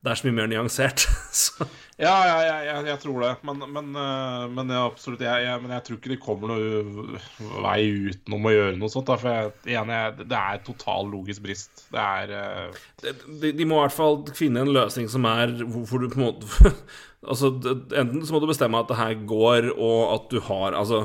det 0.00 0.08
er 0.10 0.16
så 0.16 0.26
mye 0.26 0.34
mer 0.38 0.48
nyansert. 0.48 1.04
Så. 1.36 1.66
Ja, 2.00 2.14
ja, 2.24 2.36
ja, 2.40 2.54
jeg, 2.64 2.86
jeg 2.88 3.00
tror 3.02 3.20
det. 3.20 3.30
Men, 3.44 3.60
men, 3.68 3.90
eh, 4.00 4.44
men 4.48 4.72
ja, 4.72 4.86
absolutt. 4.88 5.20
Jeg, 5.20 5.44
jeg, 5.44 5.60
men 5.60 5.74
jeg 5.74 5.84
tror 5.84 5.98
ikke 5.98 6.12
det 6.14 6.18
kommer 6.24 6.50
noe 6.50 7.18
vei 7.66 7.82
utenom 8.08 8.48
å 8.48 8.54
gjøre 8.54 8.78
noe 8.80 8.90
sånt. 8.90 9.10
Da, 9.10 9.18
for 9.20 9.28
jeg, 9.28 9.52
igjen, 9.68 9.92
jeg, 9.92 10.14
det 10.22 10.40
er 10.40 10.62
total 10.64 11.12
logisk 11.12 11.44
brist. 11.44 11.84
Det 11.92 12.06
er 12.06 12.32
uh... 12.32 12.80
De, 13.04 13.52
de 13.52 13.68
må 13.68 13.76
i 13.76 13.84
hvert 13.84 13.98
fall 13.98 14.18
finne 14.38 14.64
en 14.64 14.72
løsning 14.72 15.12
som 15.12 15.28
er 15.28 15.52
hvor, 15.60 15.84
hvor 15.92 16.02
du 16.02 16.08
på 16.08 16.18
en 16.18 16.26
måte 16.30 16.74
Altså, 17.30 17.52
enten 17.92 18.24
så 18.24 18.32
må 18.32 18.40
du 18.40 18.48
bestemme 18.48 18.80
at 18.80 18.88
det 18.88 18.96
her 18.96 19.18
går, 19.28 19.74
og 19.76 20.14
at 20.16 20.30
du 20.32 20.40
har 20.48 20.72
Altså 20.80 21.04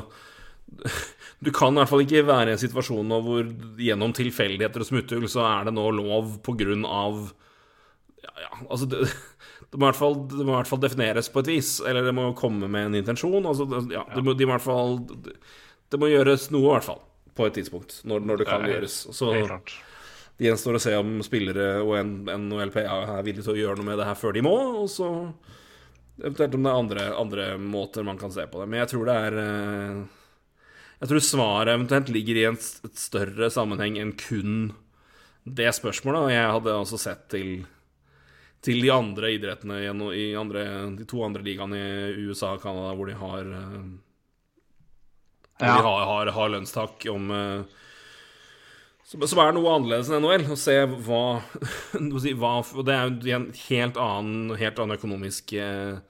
Du 1.44 1.52
kan 1.52 1.76
i 1.76 1.82
hvert 1.82 1.92
fall 1.92 2.04
ikke 2.06 2.24
være 2.26 2.54
i 2.54 2.56
en 2.56 2.62
situasjon 2.62 3.08
nå 3.12 3.18
hvor 3.26 3.50
gjennom 3.82 4.14
tilfeldigheter 4.16 4.82
og 4.84 4.88
smutthull 4.88 5.26
så 5.32 5.44
er 5.50 5.68
det 5.68 5.74
nå 5.76 5.84
lov 5.98 6.38
på 6.46 6.56
grunn 6.58 6.86
av 6.88 7.26
Ja, 8.24 8.32
ja, 8.46 8.52
altså 8.70 8.88
det, 8.90 9.02
det, 9.70 9.78
må 9.78 9.86
i 9.86 9.90
hvert 9.92 10.00
fall, 10.00 10.16
det 10.32 10.44
må 10.46 10.54
i 10.54 10.58
hvert 10.62 10.72
fall 10.72 10.82
defineres 10.86 11.30
på 11.30 11.44
et 11.44 11.52
vis, 11.52 11.74
eller 11.86 12.08
det 12.08 12.14
må 12.16 12.30
komme 12.40 12.70
med 12.72 12.88
en 12.90 13.00
intensjon. 13.02 13.44
Altså, 13.46 13.68
ja, 13.94 14.06
det 14.16 14.24
må, 14.26 14.34
de 14.34 14.48
må 14.48 14.56
i 14.56 14.58
hvert 14.58 14.66
fall 14.66 14.96
det, 15.12 16.00
må 16.02 16.10
gjøres 16.10 16.48
noe, 16.56 16.64
i 16.66 16.72
hvert 16.78 16.88
fall, 16.88 17.04
på 17.38 17.46
et 17.50 17.60
tidspunkt, 17.60 18.00
når, 18.08 18.24
når 18.26 18.42
det 18.42 18.48
kan 18.50 18.66
gjøres. 18.66 18.96
Så 19.14 19.30
det 20.36 20.50
gjenstår 20.50 20.80
å 20.80 20.82
se 20.84 20.96
om 20.98 21.20
spillere 21.24 21.68
og 21.84 21.94
en- 22.00 22.26
NHLPA 22.48 22.82
er 23.20 23.24
villige 23.24 23.46
til 23.46 23.54
å 23.54 23.60
gjøre 23.60 23.80
noe 23.80 23.92
med 23.92 24.02
det 24.02 24.08
her 24.10 24.18
før 24.20 24.34
de 24.36 24.44
må, 24.44 24.56
og 24.82 24.90
så 24.92 25.08
eventuelt 26.20 26.58
om 26.58 26.66
det 26.66 26.72
er 26.72 26.82
andre, 26.82 27.06
andre 27.20 27.46
måter 27.62 28.04
man 28.08 28.18
kan 28.20 28.34
se 28.34 28.44
på 28.48 28.60
det. 28.64 28.68
Men 28.72 28.82
jeg 28.82 28.92
tror 28.96 29.08
det 29.08 29.16
er 29.30 29.38
eh, 29.44 30.02
Jeg 31.02 31.12
tror 31.12 31.24
svaret 31.24 31.74
eventuelt 31.74 32.10
ligger 32.14 32.40
i 32.40 32.48
en 32.50 32.58
et 32.58 33.00
større 33.00 33.50
sammenheng 33.52 33.98
enn 34.00 34.14
kun 34.20 34.74
det 35.46 35.70
spørsmålet. 35.76 36.28
Og 36.28 36.34
jeg 36.34 36.54
hadde 36.56 36.76
også 36.82 37.02
sett 37.02 37.28
til 37.34 37.66
til 38.66 38.82
de 38.82 38.90
andre 38.90 39.30
idrettene 39.36 39.76
i, 39.84 39.90
i 40.18 40.28
andre, 40.34 40.66
de 40.98 41.06
to 41.06 41.22
andre 41.22 41.44
ligaene 41.46 41.78
i 42.16 42.24
USA 42.26 42.56
og 42.56 42.64
Canada, 42.64 42.96
hvor 42.98 43.12
de 43.12 43.18
har 43.20 43.52
eh, 43.60 43.82
hvor 45.56 45.70
Ja. 45.70 45.76
de 45.78 45.84
har, 45.86 46.06
har, 46.10 46.32
har 46.36 46.50
lønnstak 46.50 47.06
om 47.12 47.30
eh, 47.32 47.84
som, 49.06 49.22
er 49.40 49.54
noe 49.56 49.76
annerledes 49.76 50.10
enn 50.10 50.26
NHL. 50.26 50.48
Å 50.52 50.58
se 50.60 50.76
hva, 51.06 51.22
hva 51.94 52.34
hva 52.42 52.56
Og 52.74 52.88
det 52.88 52.96
er 52.98 53.14
jo 53.14 53.38
en 53.38 53.48
helt 53.68 54.00
annen, 54.02 54.58
helt 54.60 54.82
annen 54.82 54.98
økonomisk 54.98 55.54
eh, 55.54 56.02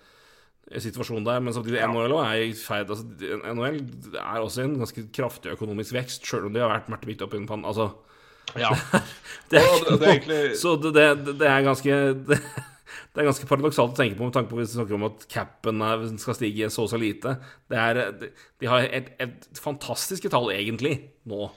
situasjon 0.71 1.25
der. 1.27 1.39
Men 1.45 1.53
samtidig, 1.53 1.81
NHL 1.85 2.15
er 2.23 2.41
i 2.47 2.53
ferd 2.57 2.89
altså, 2.89 3.05
NHL 3.53 3.79
er 4.17 4.39
også 4.41 4.61
i 4.61 4.65
en 4.69 4.77
ganske 4.81 5.03
kraftig 5.13 5.51
økonomisk 5.53 5.93
vekst, 5.93 6.25
sjøl 6.25 6.47
om 6.49 6.53
de 6.55 6.63
har 6.63 6.71
vært 6.73 6.89
mørkt 6.93 7.05
midt 7.09 7.21
oppi 7.25 7.37
en 7.41 7.47
panne. 7.49 7.67
Altså, 7.69 7.91
Ja. 8.55 8.69
det 9.51 9.59
er, 9.59 9.73
det- 9.89 9.99
det 9.99 10.07
er 10.07 10.13
egentlig- 10.13 10.55
Så 10.61 10.75
det, 10.81 10.93
det, 11.39 11.47
er 11.49 11.63
ganske 11.65 11.91
det, 12.29 12.37
er 13.17 13.25
ganske 13.25 13.47
paradoksalt 13.49 13.93
å 13.93 13.97
tenke 13.97 14.17
på 14.19 14.23
med 14.27 14.33
tanke 14.33 14.49
på 14.51 14.59
hvis 14.59 14.71
vi 14.75 14.79
snakker 14.79 14.95
om 14.99 15.07
at 15.09 15.25
capen 15.31 15.81
er, 15.81 16.05
skal 16.21 16.35
stige 16.37 16.69
så 16.71 16.83
og 16.85 16.89
så 16.93 16.99
lite. 17.01 17.35
Det 17.69 17.77
er, 17.77 17.93
de, 18.21 18.29
de 18.61 18.69
har 18.69 18.85
et, 18.85 19.09
et 19.19 19.49
fantastiske 19.59 20.29
tall, 20.29 20.51
egentlig, 20.53 21.09
nå. 21.25 21.49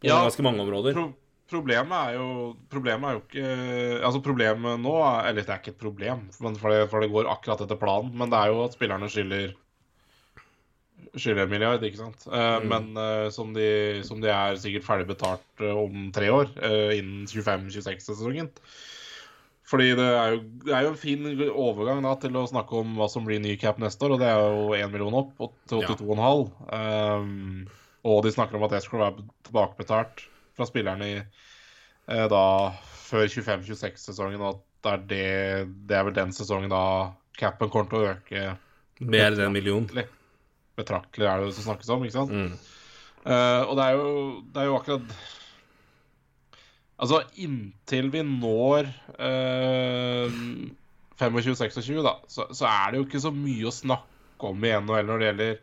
På 0.00 0.06
Ja. 0.08 0.22
ganske 0.24 0.42
mange 0.42 0.60
områder. 0.64 0.94
Pro 0.96 1.10
problemet 1.50 1.96
er 2.08 2.14
jo 2.18 2.28
Problemet 2.72 3.08
er 3.10 3.16
jo 3.16 3.22
ikke 3.24 4.04
Altså, 4.06 4.20
problemet 4.24 4.80
nå 4.80 4.94
er- 5.04 5.28
Eller 5.30 5.42
det 5.42 5.50
er 5.54 5.60
ikke 5.62 5.74
et 5.74 5.82
problem, 5.82 6.28
for 6.32 6.70
det, 6.70 6.84
for 6.90 7.00
det 7.04 7.10
går 7.12 7.28
akkurat 7.30 7.60
etter 7.66 7.78
planen. 7.80 8.14
Men 8.16 8.30
det 8.30 8.38
er 8.38 8.52
jo 8.54 8.62
at 8.64 8.76
spillerne 8.78 9.10
skylder 9.10 9.52
skylder 11.16 11.42
en 11.42 11.50
milliard, 11.50 11.82
ikke 11.82 11.98
sant. 11.98 12.22
Mm. 12.30 12.68
Men 12.70 12.84
eh, 13.00 13.28
som, 13.34 13.50
de, 13.56 14.00
som 14.06 14.20
de 14.22 14.30
er 14.30 14.58
sikkert 14.62 14.86
ferdig 14.86 15.08
betalt 15.08 15.62
eh, 15.64 15.74
om 15.74 16.10
tre 16.14 16.28
år, 16.30 16.52
eh, 16.62 16.98
innen 17.00 17.24
25-26-sesongen. 17.26 18.50
Fordi 19.70 19.88
det 19.98 20.06
er, 20.06 20.36
jo, 20.36 20.40
det 20.66 20.74
er 20.74 20.86
jo 20.86 20.92
en 20.92 20.98
fin 20.98 21.26
overgang 21.50 22.02
da 22.02 22.16
til 22.18 22.38
å 22.38 22.46
snakke 22.50 22.78
om 22.82 22.96
hva 22.98 23.06
som 23.10 23.26
blir 23.26 23.42
ny 23.42 23.56
cap 23.58 23.78
neste 23.82 24.06
år, 24.06 24.16
og 24.16 24.22
det 24.22 24.30
er 24.30 24.40
jo 24.40 24.72
1 24.74 24.90
million 24.94 25.18
opp 25.22 25.34
til 25.38 25.52
til 25.70 25.84
Ja. 25.84 25.94
82,5. 25.94 26.48
Um, 26.74 27.68
og 28.10 28.22
de 28.24 28.32
snakker 28.34 28.58
om 28.58 28.64
at 28.66 28.74
det 28.74 28.82
skulle 28.82 29.06
være 29.06 29.26
tilbakebetalt 29.46 30.24
fra 30.60 30.68
spillerne 30.68 31.08
i 31.08 31.16
eh, 31.18 32.26
da 32.30 32.44
før 33.10 33.26
25-26-sesongen, 33.26 34.42
og 34.44 34.60
at 34.60 34.66
det 34.80 34.92
er, 34.92 35.06
det, 35.10 35.78
det 35.88 35.96
er 35.96 36.06
vel 36.06 36.16
den 36.16 36.34
sesongen 36.36 36.72
da 36.72 36.84
capen 37.40 37.72
kommer 37.72 37.90
til 37.90 38.00
å 38.00 38.10
øke 38.14 38.44
Mer 39.00 39.30
enn 39.32 39.46
en 39.46 39.54
million. 39.54 39.86
betraktelig, 40.76 41.26
er 41.26 41.40
det 41.40 41.50
det 41.50 41.56
som 41.56 41.70
snakkes 41.70 41.90
om, 41.92 42.04
ikke 42.04 42.18
sant? 42.18 42.32
Mm. 42.32 42.52
Eh, 43.20 43.62
og 43.64 43.76
det 43.76 43.86
er, 43.86 43.96
jo, 43.96 44.10
det 44.48 44.62
er 44.62 44.70
jo 44.70 44.78
akkurat 44.78 45.14
Altså, 47.00 47.22
inntil 47.40 48.10
vi 48.12 48.20
når 48.26 48.90
eh, 49.16 50.34
25-26, 51.16 52.02
da, 52.04 52.12
så, 52.28 52.44
så 52.52 52.68
er 52.68 52.90
det 52.92 53.00
jo 53.00 53.06
ikke 53.06 53.22
så 53.24 53.32
mye 53.32 53.68
å 53.68 53.72
snakke 53.72 54.50
om 54.50 54.66
i 54.68 54.72
NHL 54.76 55.08
når 55.08 55.22
det 55.22 55.30
gjelder 55.30 55.54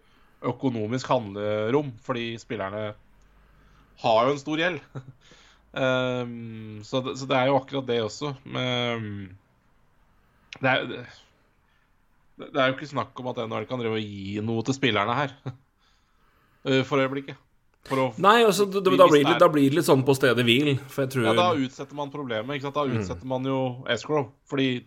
økonomisk 0.49 1.11
handlerom, 1.13 1.91
fordi 2.05 2.31
spillerne 2.41 2.87
har 4.03 4.27
jo 4.27 4.33
en 4.35 4.41
stor 4.41 4.61
gjeld. 4.61 4.81
Um, 5.77 6.81
så, 6.87 7.01
det, 7.05 7.17
så 7.19 7.29
det 7.29 7.37
er 7.37 7.51
jo 7.51 7.57
akkurat 7.59 7.87
det 7.87 8.01
også. 8.05 8.33
Men, 8.45 9.31
det, 10.57 10.73
er, 10.73 10.85
det, 10.91 11.01
det 12.51 12.61
er 12.61 12.69
jo 12.69 12.77
ikke 12.77 12.91
snakk 12.93 13.19
om 13.21 13.31
at 13.33 13.41
NHL 13.45 13.67
kan 13.69 13.81
drive 13.81 13.99
og 13.99 14.05
gi 14.05 14.43
noe 14.45 14.65
til 14.67 14.77
spillerne 14.77 15.21
her. 15.21 15.39
Eh, 16.67 16.81
For 16.83 16.99
øyeblikket. 16.99 17.37
For 17.87 18.17
Nei, 18.19 18.41
altså, 18.43 18.65
da, 18.67 18.81
da, 18.83 19.05
blir 19.07 19.23
det, 19.23 19.35
da 19.39 19.47
blir 19.47 19.69
det 19.69 19.77
litt 19.77 19.87
sånn 19.87 20.01
på 20.03 20.15
stedet 20.17 20.43
hvil, 20.43 20.73
for 20.91 21.05
jeg 21.05 21.13
tror 21.13 21.27
ja, 21.29 21.33
da 21.37 21.45
utsetter 21.55 21.95
man 21.95 22.11
problemet. 22.11 22.65
Da 22.75 22.83
utsetter 22.83 23.29
man 23.29 23.47
jo 23.47 23.59
escrow. 23.93 24.25
Fordi 24.51 24.81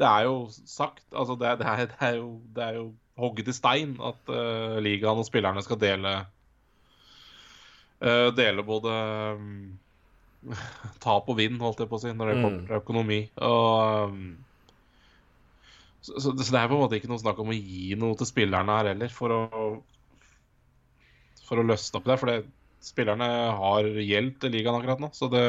det 0.00 0.08
er 0.08 0.24
jo 0.24 0.46
sagt 0.48 1.04
altså 1.12 1.36
det, 1.36 1.58
det, 1.60 1.66
er, 1.68 1.90
det, 1.90 1.98
er, 2.00 2.14
jo, 2.16 2.30
det 2.56 2.64
er 2.64 2.78
jo 2.78 2.86
hogget 3.20 3.50
i 3.52 3.56
stein 3.56 3.96
at 4.00 4.32
uh, 4.32 4.78
ligaen 4.80 5.20
og 5.20 5.28
spillerne 5.28 5.64
skal 5.64 5.80
dele 5.82 6.14
eh, 8.02 8.28
Dele 8.36 8.64
både 8.66 8.94
um, 9.38 9.52
tap 11.04 11.30
og 11.30 11.38
vinn, 11.38 11.60
holdt 11.62 11.84
jeg 11.84 11.90
på 11.90 12.00
å 12.00 12.02
si, 12.02 12.14
når 12.16 12.32
det 12.32 12.40
kommer 12.40 12.64
til 12.66 12.80
økonomi. 12.80 13.20
Og 13.46 14.10
um, 14.10 14.24
så, 16.02 16.16
så, 16.18 16.32
så 16.34 16.48
det 16.50 16.58
er 16.58 16.66
på 16.66 16.74
en 16.74 16.82
måte 16.82 16.98
ikke 16.98 17.10
noe 17.12 17.22
snakk 17.22 17.38
om 17.42 17.52
å 17.54 17.56
gi 17.56 17.94
noe 17.98 18.18
til 18.18 18.26
spillerne 18.26 18.78
her 18.80 18.90
heller, 18.90 19.12
for 19.14 19.36
å 19.36 19.46
for 21.46 21.60
å 21.60 21.66
løsne 21.68 21.98
opp 21.98 22.06
i 22.06 22.10
det. 22.12 22.18
For 22.20 22.32
det, 22.32 22.38
spillerne 22.82 23.28
har 23.58 23.86
gjeld 24.02 24.38
til 24.42 24.54
ligaen 24.56 24.78
akkurat 24.78 25.02
nå. 25.02 25.12
Så 25.14 25.28
det 25.30 25.44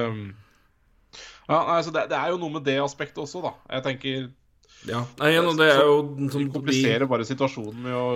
ja, 1.48 1.60
altså 1.60 1.92
det, 1.94 2.08
det 2.12 2.18
er 2.18 2.32
jo 2.34 2.40
noe 2.42 2.56
med 2.56 2.66
det 2.68 2.78
aspektet 2.82 3.22
også, 3.24 3.44
da. 3.44 3.54
Jeg 3.70 3.86
tenker 3.88 4.16
Ja, 4.88 5.04
Nei, 5.20 5.34
igjen, 5.34 5.50
det 5.60 5.68
er 5.72 5.84
jo 5.86 5.98
Vi 6.18 6.30
sånn, 6.34 6.48
kompliserer 6.54 7.08
bare 7.10 7.28
situasjonen 7.28 7.84
med 7.86 7.98
å 7.98 8.08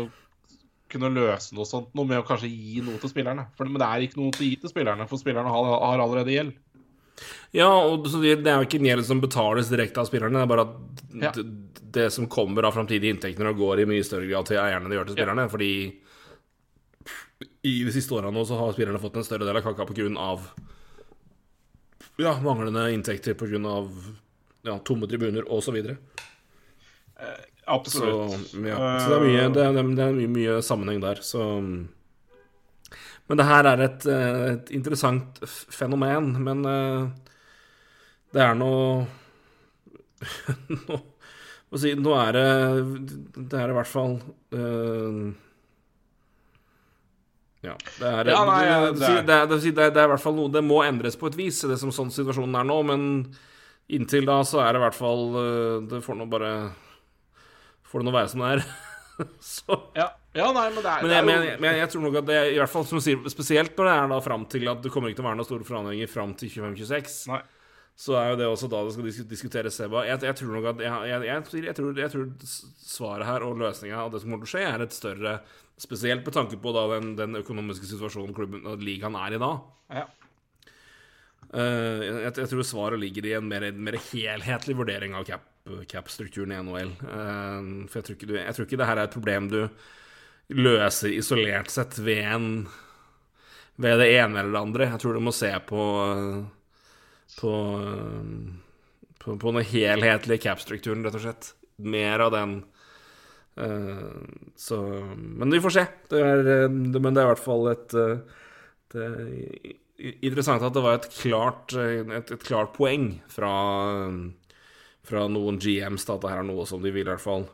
kunne 0.92 1.12
løse 1.14 1.56
noe 1.58 1.68
sånt 1.68 1.94
noe 1.98 2.08
med 2.08 2.22
å 2.22 2.26
kanskje 2.28 2.50
gi 2.52 2.82
noe 2.86 3.00
til 3.02 3.12
spillerne. 3.12 3.48
For, 3.58 3.70
men 3.70 3.82
det 3.82 3.88
er 3.88 4.06
ikke 4.06 4.22
noe 4.22 4.36
til 4.36 4.46
å 4.46 4.50
gi 4.50 4.60
til 4.62 4.72
spillerne, 4.72 5.08
for 5.10 5.22
spillerne 5.22 5.52
har, 5.54 5.70
har 5.84 6.04
allerede 6.04 6.34
gjeld. 6.34 6.56
Ja, 7.56 7.70
og 7.70 8.06
så 8.12 8.22
det 8.22 8.36
er 8.46 8.60
jo 8.60 8.68
ikke 8.68 8.80
en 8.82 8.90
gjeld 8.92 9.08
som 9.08 9.22
betales 9.24 9.72
direkte 9.72 10.04
av 10.04 10.10
spillerne, 10.10 10.38
det 10.38 10.46
er 10.46 10.52
bare 10.52 10.68
at 10.68 11.04
Ja. 11.18 11.32
det, 11.34 11.46
det 11.96 12.12
som 12.14 12.28
kommer 12.30 12.68
av 12.68 12.76
framtidige 12.76 13.16
inntekter, 13.16 13.54
går 13.58 13.82
i 13.82 13.88
mye 13.90 14.06
større 14.06 14.28
grad 14.30 14.46
til 14.46 14.60
eierne 14.62 14.90
det 14.92 15.00
gjør 15.00 15.10
til 15.10 15.18
spillerne. 15.18 15.48
Fordi 15.50 15.72
i 17.68 17.76
de 17.86 17.94
siste 17.94 18.14
årene 18.14 18.34
nå 18.36 18.46
så 18.46 18.58
har 18.60 18.76
spillerne 18.76 19.02
fått 19.02 19.18
en 19.18 19.26
større 19.26 19.48
del 19.48 19.58
av 19.58 19.66
kaka 19.66 19.88
av 20.22 20.50
ja, 22.18 22.34
manglende 22.42 22.92
inntekter 22.94 23.38
av 23.66 23.92
ja, 24.66 24.78
tomme 24.80 25.08
tribuner 25.08 25.46
osv. 25.54 25.78
Så, 27.68 27.90
så, 27.92 28.60
ja. 28.64 28.78
så 29.04 29.10
det 29.12 29.16
er 29.18 29.24
mye, 29.26 29.48
det 29.52 29.64
er, 29.66 29.78
det 29.98 30.04
er 30.06 30.20
mye, 30.32 30.58
sammenheng 30.64 31.02
der. 31.04 31.20
Så 31.22 31.44
Men 33.28 33.40
det 33.42 33.48
her 33.50 33.68
er 33.68 33.82
et, 33.84 34.06
eh, 34.08 34.44
et 34.54 34.70
interessant 34.72 35.42
fenomen. 35.46 36.32
Men 36.44 36.64
eh, 36.66 37.10
det 38.36 38.44
er 38.44 38.56
noe 38.56 39.06
nå, 40.88 40.98
si, 41.78 41.92
nå 41.94 42.14
er 42.18 42.32
det 42.34 42.46
Det 43.52 43.60
er 43.60 43.70
i 43.70 43.76
hvert 43.78 43.90
fall 43.92 44.16
uh, 44.56 45.28
Ja, 47.62 47.76
det 48.00 48.08
er, 48.10 48.32
Ja, 48.32 48.40
nei, 48.48 48.64
det, 48.66 48.80
det 48.98 48.98
det, 48.98 49.12
er- 49.12 49.28
det, 49.28 49.36
er, 49.36 49.46
det, 49.52 49.86
er, 49.86 49.92
det 49.94 50.02
er 50.02 50.10
i 50.10 50.12
hvert 50.16 50.24
fall 50.24 50.38
noe 50.40 50.54
Det 50.54 50.64
må 50.66 50.80
endres 50.88 51.20
på 51.20 51.30
et 51.30 51.38
vis, 51.38 51.62
det 51.70 51.78
som 51.82 51.94
sånn 51.94 52.10
situasjonen 52.14 52.58
er 52.58 52.66
nå. 52.70 52.80
Men 52.90 53.06
inntil 53.94 54.26
da 54.28 54.40
så 54.48 54.64
er 54.66 54.74
det 54.74 54.82
i 54.82 54.86
hvert 54.88 54.98
fall 54.98 55.24
eh, 55.44 55.78
Det 55.94 56.02
får 56.06 56.18
nå 56.22 56.28
bare 56.32 56.52
Får 57.88 58.04
det 58.04 58.08
nå 58.10 58.14
være 58.16 58.32
som 58.34 58.44
det 58.44 58.54
er. 58.56 58.64
så 59.58 59.78
Ja. 59.98 60.08
ja, 60.38 60.48
nei, 60.54 60.68
men 60.70 60.84
det 60.84 60.92
er, 60.92 61.04
men 61.04 61.14
jeg, 61.16 61.26
men, 61.26 61.46
jeg, 61.48 61.60
men 61.64 61.78
jeg 61.80 61.92
tror 61.94 62.04
nok 62.06 62.18
at 62.22 62.28
det 62.30 62.40
i 62.54 62.58
hvert 62.60 62.74
fall 62.74 62.86
som 62.86 63.00
du 63.00 63.06
sier, 63.06 63.30
Spesielt 63.34 63.78
når 63.78 63.90
det 63.90 63.94
er 63.98 64.10
da 64.14 64.18
fram 64.26 64.44
til 64.52 64.68
at 64.70 64.82
det 64.84 64.92
kommer 64.94 65.10
ikke 65.10 65.22
til 65.22 65.26
å 65.26 65.30
være 65.32 65.40
noen 65.40 65.50
store 65.50 65.68
forandringer 65.68 66.12
fram 66.12 66.36
til 66.38 66.52
25-26, 66.54 67.16
så 67.98 68.18
er 68.20 68.28
jo 68.30 68.38
det 68.38 68.50
også 68.52 68.70
da 68.70 68.84
det 68.86 68.94
skal 68.94 69.30
diskuteres 69.32 69.80
Seba. 69.80 70.04
Jeg, 70.06 70.22
tror 70.38 70.52
nok 70.54 70.68
at 70.76 70.84
tror, 71.80 71.98
jeg 71.98 72.14
tror 72.14 72.28
svaret 72.46 73.26
her 73.26 73.46
og 73.48 73.58
løsninga 73.58 74.04
av 74.04 74.12
det 74.14 74.22
som 74.22 74.30
kommer 74.30 74.46
til 74.46 74.52
å 74.52 74.54
skje, 74.54 74.68
er 74.70 74.86
et 74.86 74.98
større 74.98 75.40
Spesielt 75.78 76.24
med 76.26 76.34
tanke 76.34 76.58
på 76.58 76.72
da 76.74 76.88
den, 76.96 77.12
den 77.20 77.38
økonomiske 77.38 77.86
situasjonen 77.86 78.34
klubben 78.34 78.64
og 78.66 78.82
ligaen 78.82 79.14
er 79.14 79.36
i 79.38 79.42
da. 79.42 79.50
ja. 79.94 80.08
Uh, 81.54 82.02
jeg, 82.02 82.32
jeg 82.42 82.50
tror 82.52 82.66
svaret 82.66 83.00
ligger 83.00 83.28
i 83.30 83.36
en 83.38 83.46
mer, 83.48 83.68
mer 83.72 83.96
helhetlig 84.10 84.74
vurdering 84.76 85.14
av 85.16 85.28
cap- 85.30 85.46
cap-strukturen 85.90 86.54
i 86.54 86.60
NHL. 86.64 86.92
Eh, 87.04 87.70
for 87.88 88.00
jeg 88.00 88.08
tror, 88.08 88.18
ikke 88.18 88.30
du, 88.30 88.36
jeg 88.40 88.56
tror 88.56 88.68
ikke 88.68 88.82
det 88.82 88.90
her 88.90 89.00
er 89.00 89.10
et 89.10 89.16
problem 89.18 89.50
du 89.52 89.62
løser 90.58 91.16
isolert 91.18 91.72
sett 91.74 91.98
ved 92.00 92.24
en 92.24 92.52
Ved 93.78 94.00
det 94.02 94.08
ene 94.18 94.40
eller 94.40 94.56
det 94.56 94.62
andre. 94.64 94.86
Jeg 94.90 95.00
tror 95.04 95.14
du 95.14 95.22
må 95.22 95.32
se 95.36 95.52
på 95.70 95.82
på, 97.38 97.52
på, 99.22 99.36
på 99.38 99.52
den 99.52 99.68
helhetlige 99.70 100.42
cap-strukturen, 100.48 101.04
rett 101.06 101.18
og 101.20 101.22
slett. 101.22 101.52
Mer 101.78 102.24
av 102.26 102.32
den. 102.34 102.56
Eh, 103.62 104.24
så 104.58 104.80
Men 105.14 105.54
vi 105.54 105.62
får 105.62 105.76
se. 105.76 105.86
Det 106.10 106.24
er, 106.24 106.70
men 106.72 107.12
det 107.12 107.22
er 107.22 107.28
i 107.28 107.32
hvert 107.36 107.44
fall 107.44 107.70
et 107.76 107.94
eh, 107.94 108.18
er 108.98 109.76
interessant 110.26 110.64
at 110.64 110.76
det 110.76 110.84
var 110.84 111.00
et 111.00 111.10
klart, 111.12 111.74
et, 111.74 112.32
et 112.34 112.46
klart 112.46 112.74
poeng 112.78 113.10
fra, 113.34 113.52
fra 115.08 115.26
noen 115.32 115.58
GMs 115.64 116.06
at 116.10 116.22
det 116.24 116.30
her 116.34 116.44
er 116.44 116.48
noe 116.50 116.66
som 116.70 116.84
de 116.84 116.92
vil 116.94 117.06
i 117.08 117.10
hvert 117.12 117.24
fall 117.24 117.48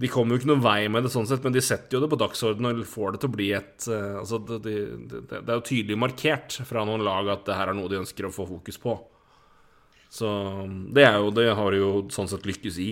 De 0.00 0.08
kommer 0.10 0.34
jo 0.34 0.40
ikke 0.42 0.48
noen 0.50 0.64
vei 0.64 0.88
med 0.90 1.04
det 1.06 1.12
sånn 1.14 1.28
sett, 1.30 1.44
men 1.44 1.54
de 1.54 1.62
setter 1.62 1.94
jo 1.94 2.00
det 2.02 2.10
på 2.10 2.18
dagsordenen 2.18 2.80
og 2.82 2.88
får 2.90 3.14
det 3.14 3.20
til 3.22 3.30
å 3.30 3.34
bli 3.36 3.48
et 3.54 3.88
uh, 3.92 4.16
Altså, 4.24 4.40
det, 4.48 4.58
det, 4.64 4.76
det, 5.12 5.24
det 5.30 5.42
er 5.44 5.58
jo 5.60 5.66
tydelig 5.68 5.98
markert 6.02 6.56
fra 6.66 6.82
noen 6.88 7.04
lag 7.06 7.28
at 7.36 7.44
det 7.46 7.58
her 7.60 7.70
er 7.70 7.78
noe 7.78 7.90
de 7.92 8.00
ønsker 8.00 8.26
å 8.26 8.32
få 8.34 8.46
fokus 8.48 8.80
på. 8.82 8.96
Så 10.14 10.28
det 10.94 11.04
er 11.06 11.20
jo 11.22 11.30
Det 11.34 11.46
har 11.58 11.76
jo 11.78 11.92
sånn 12.14 12.28
sett 12.30 12.44
lykkes 12.46 12.76
i. 12.82 12.90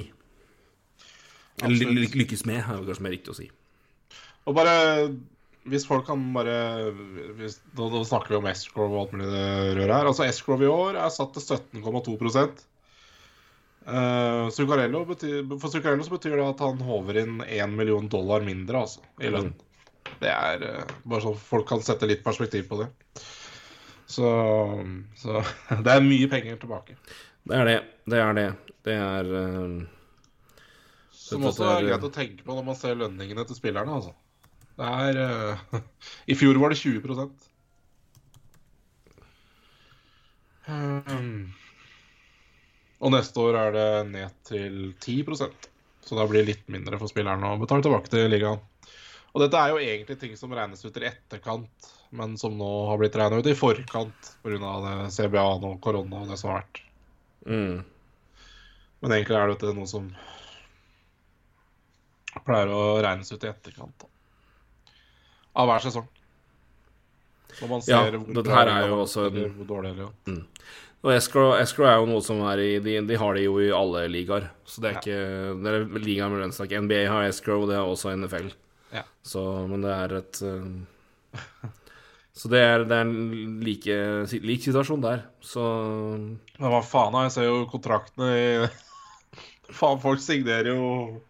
Eller 1.62 1.76
ly- 1.92 2.00
ly- 2.06 2.16
lykkes 2.22 2.46
med, 2.48 2.62
er 2.62 2.78
jo 2.80 2.86
kanskje 2.88 3.04
mer 3.06 3.14
riktig 3.14 3.34
å 3.34 3.38
si. 3.38 3.50
Og 4.48 4.56
bare 4.56 4.72
Hvis 5.70 5.84
folk 5.86 6.06
kan 6.08 6.18
bare 6.34 6.54
hvis, 7.38 7.60
da, 7.76 7.84
da, 7.92 8.00
snakker 8.08 8.32
vi 8.34 8.38
om 8.40 8.48
Escrow 8.50 8.88
og 8.90 9.00
alt 9.04 9.12
mulig 9.14 9.28
rør 9.78 9.92
her. 9.94 10.08
Altså 10.10 10.24
Escrow 10.26 10.58
i 10.64 10.70
år 10.70 10.96
er 10.98 11.12
satt 11.14 11.36
til 11.36 11.44
17,2 11.78 12.16
uh, 13.86 14.48
Zuccarello 14.54 15.04
betyr, 15.08 15.42
For 15.58 15.68
Zuccarello 15.72 16.04
så 16.06 16.14
betyr 16.16 16.36
det 16.38 16.46
at 16.46 16.62
han 16.64 16.80
håver 16.86 17.20
inn 17.22 17.42
1 17.44 17.76
million 17.76 18.08
dollar 18.10 18.44
mindre 18.46 18.84
altså, 18.84 19.04
i 19.20 19.30
lønn. 19.32 19.52
Det 20.22 20.30
er 20.30 20.66
uh, 20.66 20.96
bare 21.04 21.24
så 21.24 21.34
folk 21.38 21.68
kan 21.68 21.82
sette 21.84 22.08
litt 22.10 22.24
perspektiv 22.24 22.68
på 22.70 22.82
det. 22.82 22.90
Så, 24.12 24.28
så 25.16 25.42
det 25.84 25.94
er 25.96 26.04
mye 26.04 26.28
penger 26.32 26.60
tilbake. 26.62 26.98
Det 27.48 27.58
er 27.58 27.70
det. 27.70 27.78
Det 28.12 28.22
er 28.22 28.36
det. 28.38 28.48
Det 28.86 28.98
er 28.98 29.30
uh, 29.32 29.78
Som 31.16 31.48
også 31.48 31.68
er 31.70 31.78
er- 31.78 31.88
greit 31.92 32.10
å 32.10 32.12
tenke 32.14 32.44
på 32.46 32.58
når 32.58 32.68
man 32.68 32.78
ser 32.78 32.98
lønningene 32.98 33.46
til 33.48 33.58
spillerne. 33.58 33.98
altså. 34.00 34.14
Det 34.76 34.92
er 35.06 35.22
uh, 35.22 35.80
I 36.32 36.38
fjor 36.38 36.60
var 36.60 36.74
det 36.74 36.80
20 36.82 37.02
um, 40.68 41.52
Og 43.02 43.10
neste 43.10 43.42
år 43.42 43.56
er 43.58 43.72
det 43.74 43.86
ned 44.12 44.34
til 44.46 44.76
10% 45.02 45.68
Så 46.06 46.16
da 46.18 46.26
blir 46.26 46.42
det 46.44 46.48
litt 46.52 46.68
mindre 46.70 46.98
for 46.98 47.10
spillerne 47.10 47.52
å 47.54 47.58
betale 47.60 47.82
tilbake 47.82 48.10
til 48.10 48.28
ligaen. 48.30 48.60
Og 49.32 49.40
dette 49.40 49.56
er 49.58 49.70
jo 49.72 49.78
egentlig 49.80 50.18
ting 50.20 50.34
som 50.36 50.52
regnes 50.52 50.82
ut 50.84 50.96
i 51.00 51.06
etterkant, 51.08 51.86
men 52.12 52.34
som 52.36 52.52
nå 52.58 52.68
har 52.90 52.98
blitt 53.00 53.14
regna 53.16 53.38
ut 53.40 53.46
i 53.48 53.54
forkant 53.56 54.32
pga. 54.42 54.72
CBA-en 55.14 55.64
og 55.70 55.78
korona 55.80 56.20
og 56.24 56.28
det 56.28 56.38
som 56.38 56.50
har 56.52 56.60
vært. 56.62 56.82
mm. 57.46 57.84
Men 59.02 59.10
egentlig 59.16 59.38
er 59.38 59.48
dette 59.54 59.72
noe 59.74 59.86
som 59.90 60.10
pleier 62.46 62.70
å 62.72 62.82
regnes 63.02 63.32
ut 63.32 63.44
i 63.44 63.50
etterkant. 63.50 63.94
Da. 64.02 64.92
Av 65.62 65.68
hver 65.68 65.82
sesong. 65.86 66.06
Når 67.60 67.68
man 67.68 67.82
Ja, 67.86 68.02
ser 68.04 68.16
hvor 68.18 68.34
dette 68.34 68.42
det 68.48 68.54
her 68.56 68.68
er 68.72 68.88
jo 68.88 69.00
også 69.04 69.26
en- 69.26 69.54
hvor 69.56 69.66
dårlig 69.68 69.90
eller 69.92 70.04
ja. 70.04 70.36
Og 71.02 71.10
escrow, 71.16 71.52
escrow 71.58 71.88
er 71.90 71.96
jo 71.98 72.06
noe 72.06 72.22
som 72.22 72.38
er 72.46 72.60
i 72.62 72.70
De, 72.82 72.92
de 73.08 73.16
har 73.18 73.34
det 73.34 73.42
jo 73.48 73.56
i 73.58 73.72
alle 73.74 74.04
ligaer. 74.12 74.44
Så 74.64 74.82
det 74.84 74.90
er 74.90 74.94
Ja. 74.94 75.00
ikke 75.02 75.62
Det 75.64 75.72
er 75.72 76.04
ligaen 76.04 76.30
med 76.30 76.44
lønnstak. 76.44 76.70
NBA 76.70 77.06
har 77.10 77.26
escrow, 77.26 77.66
det 77.66 77.74
har 77.76 77.86
også 77.90 78.14
NFL. 78.14 78.52
Ja. 78.94 79.02
Så 79.26 79.42
Men 79.68 79.82
det 79.82 79.90
er 79.90 80.14
et 80.20 80.42
eh, 80.46 81.42
Så 82.34 82.48
det 82.48 82.60
er, 82.62 82.84
det 82.84 82.96
er 82.96 83.02
en 83.02 83.60
like, 83.60 83.96
lik 84.46 84.62
situasjon 84.62 85.02
der. 85.02 85.24
Så 85.42 85.60
Men 86.58 86.70
hva 86.70 86.80
faen, 86.86 87.18
jeg 87.26 87.34
ser 87.34 87.44
jo 87.50 87.66
kontraktene 87.66 88.30
i 88.38 88.46
Faen, 89.78 90.00
folk 90.00 90.20
signerer 90.20 90.68
jo 90.70 91.20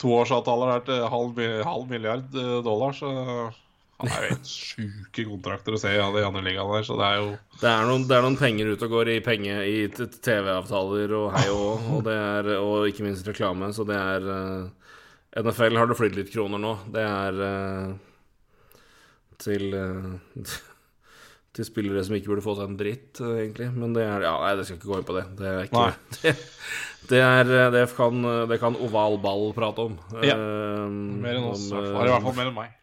toårsavtaler 0.00 0.70
her 0.72 0.84
til 0.86 1.02
halv, 1.12 1.40
halv 1.66 1.88
milliard 1.90 2.34
eh, 2.34 2.62
dollar, 2.64 2.94
så 2.96 3.10
det 4.06 4.16
er 4.16 4.24
jo 4.24 4.32
helt 4.34 4.50
sjuke 4.50 5.24
kontrakter 5.28 5.76
å 5.76 5.80
se 5.80 5.92
i 5.92 6.00
de 6.00 6.24
andre 6.26 6.42
ligaene 6.46 6.76
der, 6.78 6.86
så 6.86 6.96
det 7.00 7.06
er 7.06 7.20
jo 7.20 7.30
det 7.60 7.70
er, 7.70 7.86
noen, 7.88 8.04
det 8.08 8.16
er 8.16 8.24
noen 8.24 8.38
penger 8.40 8.72
ute 8.72 8.86
og 8.88 8.94
går 8.94 9.12
i 9.12 9.20
penge 9.24 9.56
i 9.68 9.78
TV-avtaler 9.92 11.16
og 11.18 11.26
hei 11.36 11.46
og, 11.52 11.88
og 11.98 12.12
er 12.12 12.52
Og 12.56 12.88
ikke 12.88 13.04
minst 13.04 13.28
reklame, 13.28 13.68
så 13.76 13.84
det 13.88 13.98
er 13.98 14.28
uh, 14.30 14.70
NFL 15.40 15.76
har 15.78 15.90
det 15.90 15.98
flydd 15.98 16.16
litt 16.18 16.32
kroner 16.32 16.58
nå. 16.62 16.72
Det 16.94 17.04
er 17.04 17.44
uh, 17.44 17.92
til 19.40 19.70
uh, 19.76 20.56
Til 21.56 21.66
spillere 21.66 22.02
som 22.06 22.14
ikke 22.14 22.30
burde 22.30 22.44
få 22.44 22.54
seg 22.54 22.68
en 22.70 22.76
dritt, 22.78 23.18
eh, 23.18 23.40
egentlig. 23.42 23.66
Men 23.74 23.94
det 23.96 24.04
er 24.06 24.22
Ja, 24.22 24.36
nei, 24.38 24.52
det 24.54 24.68
skal 24.68 24.76
ikke 24.78 24.90
gå 24.92 24.98
inn 25.00 25.08
på 25.08 25.16
det. 25.16 25.24
Det 25.40 25.48
er 25.50 25.64
ikke 25.66 25.86
det, 26.22 26.34
det 27.10 27.22
er 27.26 27.50
eh, 27.56 27.70
Det 27.74 27.80
kan, 27.96 28.22
det 28.46 28.60
kan 28.62 28.78
oval 28.78 29.18
ball 29.18 29.48
prate 29.56 29.88
om. 29.90 29.96
Ja. 30.22 30.36
Eh, 30.36 30.84
mer 31.24 31.40
enn 31.40 31.48
oss. 31.50 31.64
om, 31.72 31.80
eh, 31.80 31.90
i 31.90 32.12
hvert 32.12 32.28
fall 32.28 32.38
mer 32.38 32.52
enn 32.52 32.54
meg. 32.60 32.76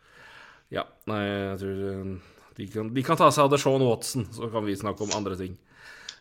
Ja, 0.73 0.83
nei, 1.09 1.21
jeg 1.25 1.59
tror 1.63 1.83
eh, 1.91 2.13
de 2.57 2.69
kan, 2.73 2.93
de 2.93 3.03
kan 3.05 3.19
ta 3.19 3.29
seg 3.31 3.45
av 3.45 3.53
det 3.53 3.61
Sean 3.61 3.85
Watson, 3.85 4.25
så 4.35 4.49
kan 4.53 4.65
vi 4.65 4.77
snakke 4.79 5.05
om 5.05 5.13
andre 5.17 5.37
ting. 5.39 5.53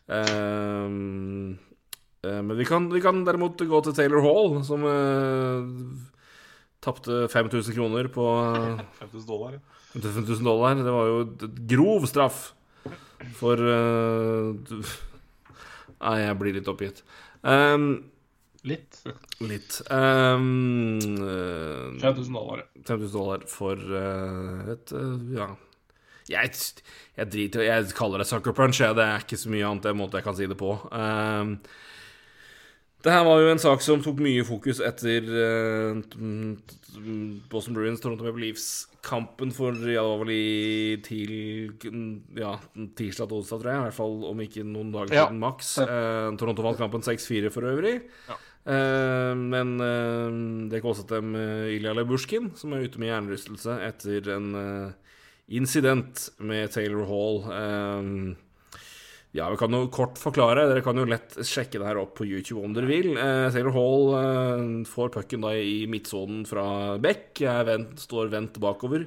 Eh, 0.06 0.90
men 2.26 2.56
vi 2.58 2.64
kan, 2.66 2.88
vi 2.92 3.00
kan 3.04 3.24
derimot 3.26 3.60
gå 3.60 3.80
til 3.84 3.94
Taylor 3.94 4.24
Hall, 4.24 4.56
som 4.66 4.82
uh, 4.82 5.62
tapte 6.82 7.26
5000 7.32 7.74
kroner 7.76 8.08
på 8.12 8.24
eh, 8.56 8.84
5000 9.00 9.26
dollar. 9.28 9.56
ja. 9.58 9.60
5000 10.00 10.44
dollar. 10.44 10.74
Det 10.74 10.94
var 10.94 11.10
jo 11.10 11.20
et 11.24 11.44
grov 11.70 12.06
straff 12.10 12.40
for 13.38 13.60
uh, 13.60 14.54
Nei, 15.96 16.18
jeg 16.20 16.36
blir 16.36 16.52
litt 16.58 16.66
oppgitt. 16.68 16.98
Ehm, 17.48 17.86
Litt. 18.66 18.98
litt. 19.46 19.76
Um, 19.90 20.98
eh, 21.22 22.00
5000 22.02 22.34
dollar. 22.34 22.64
ja. 22.64 22.82
5000 22.88 23.12
dollar 23.14 23.44
for 23.50 23.76
uh, 23.78 24.72
et 24.74 24.92
uh, 24.96 25.16
Ja. 25.36 25.52
Jeg, 26.26 26.50
jeg 27.14 27.28
driter 27.30 27.62
Jeg 27.62 27.92
kaller 27.94 28.18
det 28.18 28.26
sucker 28.26 28.50
punch. 28.58 28.80
Jeg. 28.82 28.96
Det 28.98 29.04
er 29.06 29.22
ikke 29.22 29.38
så 29.38 29.50
mye 29.52 29.68
annet 29.68 29.86
en 29.92 30.00
måte 30.00 30.18
jeg 30.18 30.26
kan 30.26 30.34
si 30.34 30.48
det 30.50 30.56
på. 30.58 30.72
Um, 30.90 31.60
det 33.06 33.12
her 33.14 33.22
var 33.22 33.38
jo 33.38 33.52
en 33.52 33.60
sak 33.62 33.84
som 33.84 34.00
tok 34.02 34.18
mye 34.24 34.42
fokus 34.42 34.80
etter 34.82 35.22
uh, 35.30 36.00
Boston 37.52 37.76
Bruins 37.76 38.00
Toronto 38.02 38.24
Maple 38.26 38.42
Leafs-kampen 38.48 39.52
for 39.54 39.76
ja, 39.86 40.02
det 40.02 40.10
var 40.10 40.18
vel 40.24 40.32
i 40.34 40.96
til 41.06 41.34
ja, 42.40 42.56
tirsdag 42.98 43.30
onsdag, 43.36 43.60
tror 43.62 43.70
jeg. 43.70 43.78
I 43.78 43.86
hvert 43.86 43.98
fall 44.00 44.16
om 44.32 44.42
ikke 44.42 44.64
noen 44.66 44.90
dager 44.94 45.14
Ja. 45.14 45.28
siden 45.28 45.38
maks. 45.44 45.76
Uh, 45.78 46.34
Toronto 46.40 46.66
vant 46.66 46.80
kampen 46.82 47.06
6-4 47.06 47.52
for 47.54 47.70
øvrig. 47.70 48.00
Ja. 48.26 48.40
Eh, 48.66 49.32
men 49.38 49.76
eh, 49.80 50.38
det 50.72 50.82
kostet 50.82 51.12
dem 51.14 51.36
uh, 51.38 51.70
Ilja 51.70 51.92
Lebushkin, 51.94 52.50
som 52.58 52.74
er 52.74 52.86
ute 52.88 52.98
med 52.98 53.12
hjernerystelse 53.12 53.76
etter 53.86 54.32
en 54.34 54.48
eh, 54.58 55.14
incident 55.54 56.28
med 56.42 56.72
Taylor 56.74 57.06
Hall. 57.10 57.40
Eh, 57.60 58.42
Ja, 59.36 59.50
vi 59.52 59.58
kan 59.60 59.74
jo 59.74 59.90
kort 59.92 60.16
forklare. 60.16 60.62
Dere 60.70 60.80
kan 60.80 60.96
jo 60.96 61.04
lett 61.04 61.34
sjekke 61.44 61.76
det 61.76 61.84
her 61.84 61.98
opp 62.00 62.14
på 62.16 62.24
YouTube 62.24 62.62
om 62.64 62.72
dere 62.72 62.88
vil. 62.88 63.10
Eh, 63.20 63.48
Taylor 63.52 63.74
Hall 63.74 64.06
eh, 64.16 64.62
får 64.88 65.10
pucken 65.12 65.44
da 65.44 65.50
i 65.52 65.82
midtsonen 65.92 66.46
fra 66.48 66.96
Beck. 67.02 67.42
Vendt, 67.68 68.00
står 68.00 68.30
vendt 68.32 68.56
bakover. 68.62 69.04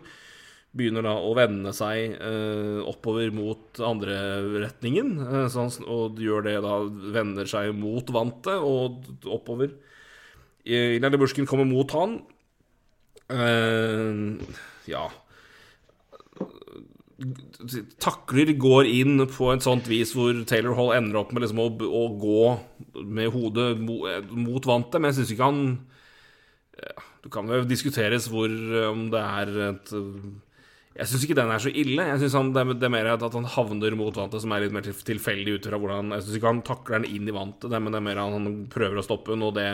Begynner 0.77 1.05
da 1.05 1.15
å 1.17 1.31
vende 1.33 1.71
seg 1.73 2.17
eh, 2.21 2.79
oppover 2.85 3.31
mot 3.33 3.79
andre 3.81 4.17
retningen. 4.65 5.15
Eh, 5.25 5.45
så 5.49 5.65
han, 5.65 5.87
og 5.89 6.19
gjør 6.21 6.45
det 6.45 6.57
da 6.65 6.75
Vender 7.15 7.49
seg 7.49 7.71
mot 7.77 8.11
vantet 8.13 8.61
og 8.61 9.07
oppover. 9.25 9.73
Ilja 10.69 11.09
Bursken 11.17 11.49
kommer 11.49 11.65
mot 11.65 11.95
han. 11.97 12.19
Eh, 13.33 14.53
ja 14.89 15.07
takler 17.99 18.53
går 18.55 18.87
inn 18.87 19.23
på 19.27 19.49
et 19.51 19.65
sånt 19.65 19.89
vis 19.91 20.13
hvor 20.15 20.37
Taylor 20.47 20.77
Hall 20.77 20.93
ender 20.95 21.19
opp 21.19 21.33
med 21.35 21.43
liksom 21.43 21.59
å, 21.59 21.67
å 21.83 22.03
gå 22.19 22.43
med 23.03 23.31
hodet 23.33 23.73
mot, 23.81 24.05
mot 24.31 24.69
vantet, 24.69 24.99
men 24.99 25.11
jeg 25.11 25.19
syns 25.19 25.33
ikke 25.35 25.49
han 25.49 25.63
ja, 26.79 27.03
Det 27.25 27.31
kan 27.33 27.51
jo 27.51 27.65
diskuteres 27.67 28.29
hvor 28.31 28.53
om 28.91 29.09
det 29.11 29.23
er 29.25 29.51
et 29.67 29.93
Jeg 30.97 31.05
syns 31.07 31.23
ikke 31.27 31.35
den 31.37 31.51
er 31.53 31.61
så 31.61 31.69
ille. 31.71 32.01
Jeg 32.09 32.19
synes 32.23 32.33
han, 32.35 32.49
det, 32.55 32.63
er, 32.65 32.71
er 32.87 32.91
mer 32.91 33.07
at 33.13 33.21
han 33.23 33.45
havner 33.53 33.95
mot 33.95 34.15
vantet, 34.17 34.41
som 34.43 34.51
er 34.51 34.65
litt 34.65 34.73
mer 34.75 34.81
til- 34.83 34.97
tilfeldig 35.13 35.59
ut 35.59 35.67
fra 35.69 35.77
hvordan 35.79 36.11
Jeg 36.15 36.25
syns 36.25 36.39
ikke 36.39 36.49
han 36.49 36.61
takler 36.65 36.99
den 37.03 37.11
inn 37.15 37.29
i 37.29 37.35
vantet, 37.35 37.69
men 37.71 37.93
det 37.93 37.99
er 38.01 38.07
mer 38.09 38.19
at 38.23 38.33
han 38.35 38.47
prøver 38.73 38.99
å 38.99 39.05
stoppe 39.05 39.31
den, 39.35 39.45
og 39.45 39.53
det 39.55 39.67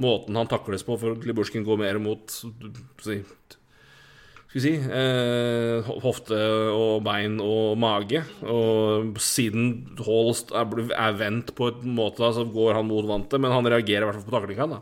måten 0.00 0.34
han 0.40 0.48
takles 0.50 0.82
på, 0.82 0.96
for 0.98 1.20
Liburskin 1.28 1.62
går 1.66 1.78
mer 1.78 1.98
mot 2.02 2.32
si, 2.32 3.18
skal 3.20 4.56
vi 4.56 4.62
si 4.64 4.72
eh, 4.80 5.92
hofte 6.02 6.38
og 6.72 7.04
bein 7.04 7.36
og 7.44 7.76
mage. 7.78 8.24
Og 8.48 9.20
siden 9.20 9.94
Holst 10.06 10.54
er, 10.56 10.72
er 10.96 11.20
vendt 11.20 11.52
på 11.58 11.68
en 11.68 11.94
måte, 12.00 12.32
så 12.34 12.46
går 12.48 12.78
han 12.80 12.88
mot 12.88 13.04
vantet, 13.06 13.36
men 13.44 13.52
han 13.52 13.66
reagerer 13.68 14.06
i 14.06 14.10
hvert 14.10 14.22
fall 14.22 14.30
på 14.30 14.36
taklinga. 14.40 14.80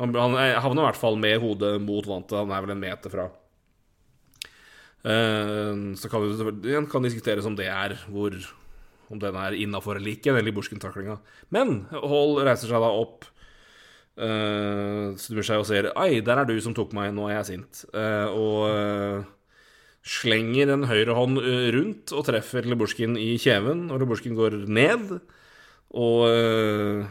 Han, 0.00 0.14
han 0.14 0.38
er- 0.40 0.60
havner 0.62 0.84
i 0.86 0.88
hvert 0.92 1.00
fall 1.02 1.18
med 1.20 1.40
hodet 1.42 1.74
mot 1.82 2.06
vantet. 2.06 2.38
Han 2.38 2.54
er 2.54 2.64
vel 2.64 2.76
en 2.78 2.84
meter 2.86 3.12
fra. 3.12 3.28
Eh, 5.00 5.74
så 5.96 6.10
kan 6.12 6.26
det 6.60 6.80
kan 6.92 7.06
diskuteres 7.06 7.46
om 7.48 7.56
det 7.56 7.70
er 7.72 7.96
hvor 8.12 8.34
Om 9.10 9.18
den 9.18 9.34
er 9.34 9.56
innafor 9.58 9.96
eller 9.96 10.12
ikke, 10.12 10.30
den 10.30 10.44
Liborsken-taklinga. 10.46 11.16
Men 11.50 11.86
Hall 11.90 12.36
reiser 12.46 12.70
seg 12.70 12.78
da 12.78 12.90
opp. 12.94 13.24
Uh, 14.20 15.16
snur 15.18 15.42
seg 15.42 15.62
og 15.62 15.66
ser 15.66 15.88
Ai, 15.98 16.20
der 16.22 16.38
er 16.38 16.46
du 16.46 16.52
som 16.62 16.74
tok 16.76 16.92
meg, 16.94 17.10
nå 17.16 17.24
er 17.26 17.40
jeg 17.40 17.48
sint. 17.48 17.80
Eh, 17.90 18.28
og 18.30 18.68
eh, 18.70 19.24
slenger 20.06 20.70
en 20.76 20.86
høyrehånd 20.86 21.40
hånd 21.40 21.74
rundt 21.74 22.14
og 22.14 22.26
treffer 22.28 22.68
Liborsken 22.70 23.18
i 23.20 23.32
kjeven, 23.40 23.88
og 23.90 23.98
Liborsken 24.04 24.38
går 24.38 24.60
ned. 24.70 25.16
Og 25.90 26.28
eh, 26.30 27.08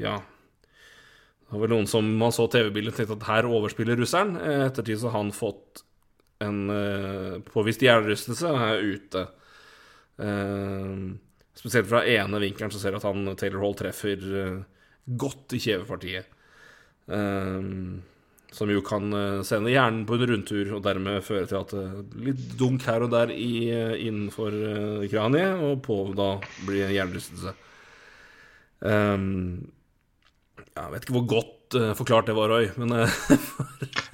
ja 0.00 0.16
Det 0.18 1.54
var 1.54 1.62
vel 1.62 1.72
noen 1.74 1.88
som 1.90 2.06
man 2.18 2.34
så 2.34 2.48
TV-bildet 2.50 2.96
tenkte 2.98 3.18
at 3.18 3.28
her 3.28 3.48
overspiller 3.50 3.98
russeren. 3.98 4.36
Eh, 4.38 4.66
ettertid 4.66 5.00
så 5.02 5.10
har 5.12 5.22
han 5.22 5.32
fått 5.34 5.84
en 6.40 6.62
påvist 7.46 7.84
hjernerystelse 7.84 8.54
her 8.56 8.78
er 8.78 8.94
ute. 8.96 9.26
Eh, 10.20 10.96
spesielt 11.56 11.88
fra 11.88 12.02
ene 12.08 12.40
vinkelen 12.42 12.72
så 12.72 12.80
ser 12.80 12.94
du 12.94 13.00
at 13.00 13.08
han 13.08 13.36
Taylor 13.40 13.62
Hall 13.64 13.76
treffer 13.78 14.18
eh, 14.42 14.60
godt 15.20 15.56
i 15.56 15.60
kjevepartiet. 15.62 16.26
Ehm, 17.10 18.02
som 18.54 18.70
jo 18.70 18.82
kan 18.86 19.12
eh, 19.14 19.42
sende 19.46 19.72
hjernen 19.72 20.06
på 20.08 20.14
en 20.16 20.26
rundtur 20.30 20.66
og 20.76 20.84
dermed 20.84 21.26
føre 21.26 21.46
til 21.50 21.60
at 21.60 21.70
eh, 21.78 22.02
litt 22.28 22.42
dunk 22.60 22.80
her 22.88 23.00
og 23.06 23.10
der 23.14 23.28
i, 23.34 23.52
eh, 23.74 23.96
innenfor 24.06 24.50
eh, 24.54 25.08
kraniet, 25.10 25.52
og 25.64 25.74
på 25.86 25.96
da 26.18 26.30
blir 26.66 26.94
hjernerystelse. 26.94 27.52
Jeg 28.80 29.18
vet 30.88 31.02
ikke 31.04 31.16
hvor 31.18 31.28
godt 31.28 31.59
eh, 31.78 31.92
forklart 31.98 32.26
det 32.30 32.36
var, 32.36 32.48
Roy, 32.52 32.70
men 32.80 32.92
uh, 32.92 33.08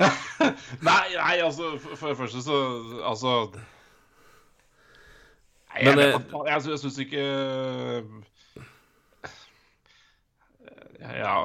Nei, 0.88 1.06
nei, 1.16 1.36
altså, 1.40 1.76
for, 1.80 2.08
det 2.10 2.18
første 2.18 2.42
så 2.44 2.56
Altså 3.00 3.32
Nei, 5.70 5.82
jeg, 5.82 5.90
Men, 5.90 5.98
jeg, 6.02 6.12
jeg, 6.12 6.22
jeg, 6.46 6.70
jeg 6.70 6.78
syns 6.82 6.98
ikke 7.04 7.22
Ja 11.06 11.36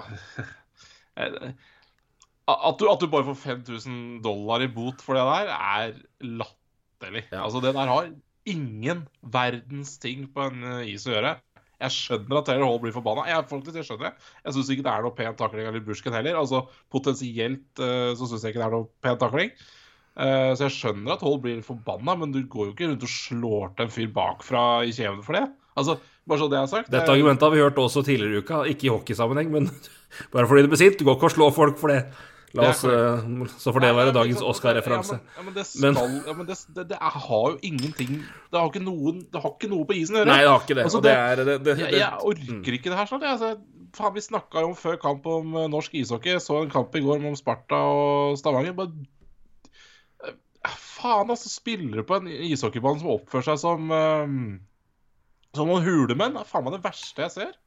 at 2.52 2.80
du, 2.80 2.88
at 2.90 3.02
du 3.02 3.08
bare 3.12 3.28
får 3.30 3.38
5000 3.44 4.20
dollar 4.26 4.64
i 4.66 4.70
bot 4.72 5.02
for 5.04 5.18
det 5.18 5.24
der, 5.28 5.52
er 5.52 5.94
latterlig. 6.42 7.26
Ja. 7.30 7.44
Altså, 7.46 7.62
det 7.64 7.74
der 7.78 7.92
har 7.92 8.10
ingen 8.50 9.06
verdens 9.22 9.98
ting 10.02 10.28
på 10.34 10.48
en 10.50 10.64
eh, 10.66 10.94
is 10.94 11.06
å 11.08 11.16
gjøre. 11.16 11.36
Jeg 11.82 11.96
skjønner 11.98 12.40
at 12.40 12.48
Taylor 12.50 12.70
Hall 12.70 12.82
blir 12.84 12.96
forbanna. 12.96 13.28
Jeg, 13.30 13.48
faktisk, 13.50 13.78
jeg 13.80 13.88
skjønner 13.88 14.10
det. 14.10 14.32
Jeg 14.46 14.58
syns 14.58 14.72
ikke 14.74 14.86
det 14.88 14.94
er 14.94 15.06
noe 15.06 15.18
pen 15.18 15.38
takling 15.40 15.70
av 15.70 15.78
Lubusjken 15.78 16.18
heller. 16.18 16.40
Altså, 16.40 16.64
Potensielt 16.94 17.82
uh, 17.82 18.12
så 18.18 18.28
syns 18.30 18.46
jeg 18.46 18.54
ikke 18.54 18.64
det 18.64 18.68
er 18.68 18.76
noe 18.78 18.90
pen 19.04 19.20
takling. 19.22 19.54
Uh, 20.12 20.52
så 20.54 20.68
jeg 20.68 20.76
skjønner 20.76 21.16
at 21.16 21.26
Hall 21.26 21.40
blir 21.42 21.64
forbanna, 21.66 22.18
men 22.20 22.36
du 22.36 22.42
går 22.44 22.70
jo 22.70 22.76
ikke 22.76 22.92
rundt 22.92 23.08
og 23.08 23.14
slår 23.16 23.74
til 23.76 23.88
en 23.88 23.94
fyr 23.96 24.14
bakfra 24.16 24.64
i 24.88 24.94
kjeven 24.96 25.24
for 25.26 25.40
det. 25.40 25.46
Altså, 25.80 25.98
bare 26.28 26.42
så 26.42 26.50
det 26.52 26.60
er 26.60 26.68
sagt. 26.70 26.92
dette 26.92 27.08
Eh, 27.08 27.16
argumentet 27.16 27.48
har 27.48 27.54
vi 27.54 27.64
hørt 27.64 27.80
også 27.80 28.04
tidligere 28.06 28.36
i 28.36 28.44
uka, 28.44 28.64
ikke 28.68 28.88
i 28.88 28.92
hockeysammenheng, 28.92 29.52
men 29.52 29.70
bare 30.34 30.48
fordi 30.48 30.66
du 30.66 30.72
blir 30.74 30.82
sint. 30.82 31.00
Du 31.00 31.08
går 31.08 31.18
ikke 31.18 31.32
og 31.32 31.36
slår 31.38 31.56
folk 31.56 31.80
for 31.80 31.94
det. 31.94 32.04
La 32.58 32.68
oss, 32.68 32.82
eh, 32.84 33.28
så 33.62 33.72
får 33.72 33.84
det 33.86 33.90
være 33.96 34.14
dagens 34.16 34.36
liksom, 34.36 34.50
Oscar-referanse. 34.52 35.18
Ja, 35.22 35.44
men, 35.46 35.46
ja, 35.46 35.46
men 35.48 35.56
det 35.56 35.66
skal 35.70 36.16
ja, 36.28 36.34
men 36.36 36.48
det, 36.50 36.58
det, 36.76 36.84
det 36.90 36.98
har 37.00 37.46
jo 37.54 37.54
ingenting 37.64 38.18
Det 38.52 38.60
har 38.60 38.68
ikke 38.68 38.82
noen 38.84 39.22
Det 39.32 39.40
har 39.44 39.54
ikke 39.54 39.70
noe 39.72 39.88
på 39.88 39.96
isen 39.96 40.18
å 40.18 40.24
gjøre. 40.24 40.32
Nei, 40.34 40.42
det 40.44 40.50
har 40.52 40.66
ikke 40.66 40.78
det. 40.80 40.88
Altså, 40.90 41.02
er 41.08 41.44
jeg, 41.86 41.94
jeg 42.02 42.26
orker 42.34 42.78
ikke 42.78 42.92
det 42.92 43.00
her 43.00 43.10
snart. 43.12 43.28
Altså, 43.30 43.54
faen, 43.96 44.14
vi 44.18 44.26
snakka 44.26 44.66
jo 44.66 44.74
før 44.82 45.00
kamp 45.06 45.32
om 45.32 45.56
eh, 45.56 45.70
norsk 45.72 45.96
ishockey. 46.02 46.36
Jeg 46.36 46.44
Så 46.44 46.60
en 46.66 46.74
kamp 46.74 46.96
i 47.00 47.04
går 47.06 47.24
om 47.32 47.40
Sparta 47.40 47.80
og 47.88 48.36
Stavanger. 48.42 48.76
Bare 48.78 48.92
eh, 50.28 50.36
Faen, 50.76 51.32
altså. 51.32 51.52
Spillere 51.52 52.04
på 52.08 52.20
en 52.20 52.30
ishockeybane 52.52 53.04
som 53.04 53.16
oppfører 53.16 53.52
seg 53.52 53.64
som 53.64 53.96
eh, 53.96 54.38
Som 55.56 55.72
noen 55.72 55.88
hulemenn. 55.88 56.40
er 56.40 56.48
faen 56.48 56.68
meg 56.68 56.78
det 56.78 56.84
verste 56.86 57.28
jeg 57.30 57.38
ser. 57.40 57.58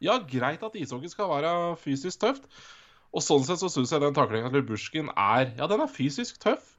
Ja, 0.00 0.16
greit 0.24 0.62
at 0.64 0.76
ishockey 0.80 1.12
skal 1.12 1.28
være 1.28 1.56
fysisk 1.80 2.22
tøft. 2.22 2.46
Og 3.10 3.24
sånn 3.24 3.46
sett 3.46 3.62
så 3.62 3.70
syns 3.72 3.90
jeg 3.90 4.02
den 4.02 4.14
taklinga 4.16 4.50
til 4.52 4.66
Bursken 4.66 5.10
er 5.16 5.50
Ja, 5.58 5.66
den 5.70 5.82
er 5.82 5.90
fysisk 5.90 6.38
tøff, 6.42 6.76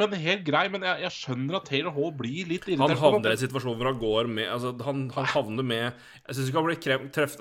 men 0.00 0.16
helt 0.20 0.42
grei. 0.44 0.66
Men 0.72 0.84
jeg, 0.84 1.04
jeg 1.06 1.16
skjønner 1.16 1.60
at 1.60 1.68
Taylor 1.70 1.94
Hall 1.96 2.12
blir 2.16 2.50
litt 2.50 2.66
irritert. 2.68 2.98
Han 2.98 3.00
havner 3.00 3.32
i 3.32 3.38
en 3.38 3.44
situasjon 3.44 3.78
hvor 3.80 3.88
han 3.88 4.00
går 4.00 4.32
med 4.32 4.50
altså, 4.52 4.74
han, 4.84 5.06
han 5.16 5.30
havner 5.34 5.66
med 5.66 5.86
Jeg 6.26 6.36
syns 6.36 6.50
ikke 6.50 6.60
han 6.60 6.68
blir 6.68 7.08
treff... 7.16 7.38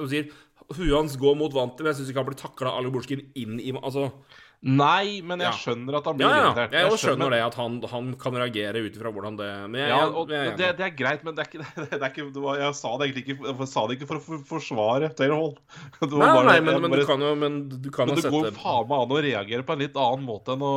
Huet 0.70 0.94
hans 0.94 1.16
går 1.18 1.34
mot 1.34 1.54
vantet, 1.56 1.82
men 1.82 1.90
jeg 1.90 1.98
syns 2.00 2.12
ikke 2.12 2.22
han 2.22 2.30
blir 2.30 2.40
takla 2.40 2.76
av 2.78 2.92
Burskin 2.94 3.26
inn 3.40 3.58
i 3.58 3.74
Altså 3.74 4.12
Nei, 4.60 5.22
men 5.24 5.40
jeg 5.40 5.56
skjønner 5.56 5.96
at 6.02 6.08
han 6.10 6.18
blir 6.20 6.28
ja, 6.28 6.40
irritert. 6.50 6.74
jeg 6.76 6.84
jeg 6.90 7.00
skjønner 7.00 7.32
det, 7.32 7.38
at 7.46 7.56
han, 7.56 7.78
han 7.94 8.10
kan 8.20 8.36
reagere 8.36 8.82
ut 8.84 8.98
ifra 8.98 9.12
hvordan 9.16 9.38
det 9.40 9.48
Men 9.72 9.78
jeg, 9.80 9.88
Ja, 9.94 10.00
og 10.12 10.34
jeg, 10.36 10.58
det, 10.60 10.72
det 10.76 10.84
er 10.84 10.96
greit, 11.00 11.24
men 11.24 11.38
det 11.38 11.46
er 11.46 11.48
ikke, 11.48 11.68
det 11.94 12.00
er 12.02 12.10
ikke 12.10 12.26
var, 12.44 12.60
Jeg 12.60 12.76
sa 12.76 12.92
det 13.00 13.08
egentlig 13.08 13.24
ikke 13.24 13.48
Jeg 13.54 13.70
sa 13.72 13.86
det 13.88 13.96
ikke 13.96 14.10
for 14.10 14.20
å 14.20 14.24
for- 14.26 14.44
forsvare 14.52 15.12
Taylor 15.16 15.40
Hall. 15.40 15.56
Nei, 16.04 16.10
bare- 16.12 16.44
nei, 16.50 16.58
men, 16.60 16.82
men 16.84 16.92
bare- 16.92 17.06
du 17.06 17.08
kan 17.08 17.24
jo 17.24 17.32
Men 17.40 17.58
du 17.72 17.90
kan 17.96 18.12
men 18.12 18.20
det 18.20 18.34
går 18.36 18.52
faen 18.60 18.90
meg 18.92 19.06
an 19.06 19.16
å 19.16 19.22
reagere 19.30 19.64
på 19.70 19.78
en 19.78 19.84
litt 19.86 19.96
annen 20.04 20.28
måte 20.28 20.58
enn 20.58 20.68
å 20.68 20.76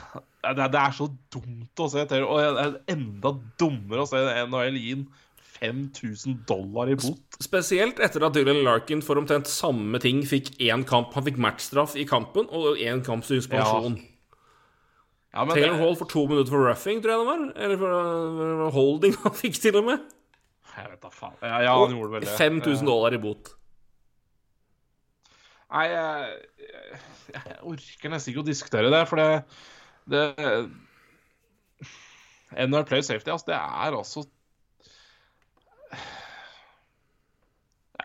Det 0.60 0.78
er, 0.78 0.92
så 0.94 1.08
dumt 1.32 1.80
å 1.82 1.88
se 1.90 2.04
Taylor 2.06 2.28
Og 2.36 2.42
det 2.44 2.66
er 2.68 2.76
enda 2.98 3.32
dummere 3.58 4.04
å 4.04 4.10
se 4.12 4.20
NHL 4.44 4.76
gi 4.78 4.92
5000 5.60 6.42
dollar 6.48 6.90
i 6.92 6.96
bot. 7.00 7.38
Spesielt 7.42 8.00
etter 8.04 8.24
at 8.26 8.34
Dylan 8.36 8.62
Larkin 8.66 9.02
for 9.04 9.16
omtrent 9.20 9.48
samme 9.50 9.98
ting 10.02 10.22
fikk 10.28 10.52
én 10.62 10.84
kamp 10.88 11.14
Han 11.16 11.24
fikk 11.26 11.38
matchstraff 11.42 11.96
i 11.96 12.04
kampen 12.08 12.48
og 12.50 12.76
én 12.82 13.02
kamp 13.06 13.24
suspensjon. 13.24 13.96
Ja, 14.00 14.12
Ja, 15.36 15.44
Taylor 15.52 15.74
det- 15.74 15.80
Hall 15.82 15.96
for 16.00 16.08
to 16.08 16.26
minutter 16.26 16.50
for 16.54 16.64
roughing, 16.64 17.02
tror 17.04 17.12
jeg 17.12 17.20
det 17.20 17.26
var. 17.28 17.40
Eller 17.64 17.76
for 17.76 18.70
holding 18.72 19.16
han 19.22 19.32
fikk, 19.42 19.58
til 19.60 19.76
og 19.76 19.84
med. 19.84 20.04
Jeg 20.76 20.90
vet 20.92 21.00
da 21.02 21.08
faen. 21.12 21.34
Ja, 21.42 21.58
ja, 21.64 21.74
han 21.76 21.92
gjorde 21.96 22.12
vel 22.14 22.24
det. 22.24 22.36
5000 22.38 22.86
dollar 22.88 23.12
i 23.16 23.20
bot. 23.20 23.50
Nei, 25.72 25.86
jeg, 25.90 26.36
jeg 27.34 27.56
orker 27.66 28.12
nesten 28.12 28.32
ikke 28.32 28.42
å 28.44 28.46
diskutere 28.46 28.90
det, 28.92 29.02
for 29.10 29.16
det, 29.20 29.28
det 30.08 30.22
NHL 32.56 32.84
Player 32.86 33.02
Safety, 33.02 33.32
altså, 33.34 33.48
det 33.50 33.56
er 33.58 33.96
altså 33.98 34.22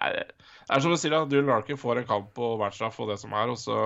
er, 0.08 0.34
det 0.68 0.76
er 0.76 0.84
som 0.84 0.92
du 0.94 0.98
sier, 1.00 1.16
at 1.18 1.30
Dylan 1.32 1.50
Larkin 1.52 1.80
får 1.80 2.02
en 2.02 2.10
kamp 2.10 2.34
på 2.38 2.56
matchstraff 2.62 3.00
og 3.04 3.10
det 3.14 3.20
som 3.22 3.34
er, 3.38 3.54
og 3.54 3.60
så 3.62 3.78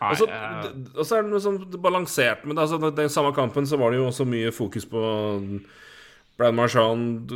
Nei, 0.00 0.10
Og 0.10 0.16
så 0.16 0.26
jeg- 0.28 0.86
og 0.96 1.04
så 1.06 1.16
er 1.16 1.22
det 1.22 1.30
noe 1.30 1.40
sånn 1.44 1.58
balansert. 1.80 2.44
Men 2.44 2.56
altså, 2.56 2.78
den 2.94 3.08
samme 3.12 3.34
kampen 3.36 3.66
så 3.68 3.78
var 3.78 3.90
det 3.90 3.98
jo 4.00 4.06
også 4.08 4.26
mye 4.26 4.50
fokus 4.52 4.84
på 4.88 5.00
Brad 6.38 6.54
Marchand 6.54 7.28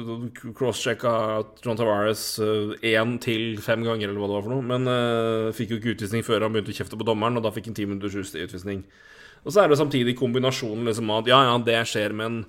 crosschecka 0.57 1.45
John 1.63 1.77
Tavares 1.77 2.39
én 2.83 3.19
til 3.21 3.59
fem 3.61 3.85
ganger, 3.85 4.09
eller 4.09 4.21
hva 4.21 4.29
det 4.29 4.37
var 4.39 4.47
for 4.47 4.55
noe. 4.55 4.65
Men 4.65 4.89
uh, 4.89 5.53
fikk 5.53 5.75
jo 5.75 5.77
ikke 5.77 5.93
utvisning 5.95 6.25
før 6.25 6.41
han 6.47 6.53
begynte 6.53 6.73
å 6.73 6.79
kjefte 6.81 6.97
på 6.97 7.05
dommeren, 7.05 7.37
og 7.37 7.45
da 7.45 7.53
fikk 7.53 7.67
han 7.67 7.77
ti 7.77 7.85
minutters 7.85 8.17
utvisning. 8.17 8.85
Og 9.45 9.53
så 9.53 9.63
er 9.63 9.69
det 9.69 9.77
samtidig 9.79 10.17
kombinasjonen 10.17 10.89
liksom 10.89 11.11
at 11.19 11.29
ja, 11.29 11.43
ja, 11.45 11.59
det 11.61 11.83
skjer, 11.91 12.17
men 12.17 12.47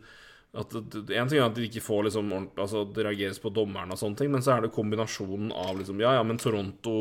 at 0.56 0.76
En 0.76 1.30
ting 1.30 1.40
er 1.40 1.46
at 1.46 1.56
de 1.58 1.66
ikke 1.68 1.84
får 1.84 2.08
liksom 2.08 2.30
Altså 2.34 2.86
det 2.88 3.04
reageres 3.06 3.42
på 3.44 3.52
dommerne 3.54 3.96
og 3.96 4.00
sånne 4.00 4.20
ting, 4.20 4.32
men 4.34 4.44
så 4.46 4.56
er 4.56 4.66
det 4.66 4.76
kombinasjonen 4.76 5.52
av 5.52 5.76
liksom 5.80 6.00
Ja, 6.04 6.16
ja, 6.18 6.24
men 6.28 6.40
Toronto 6.42 6.96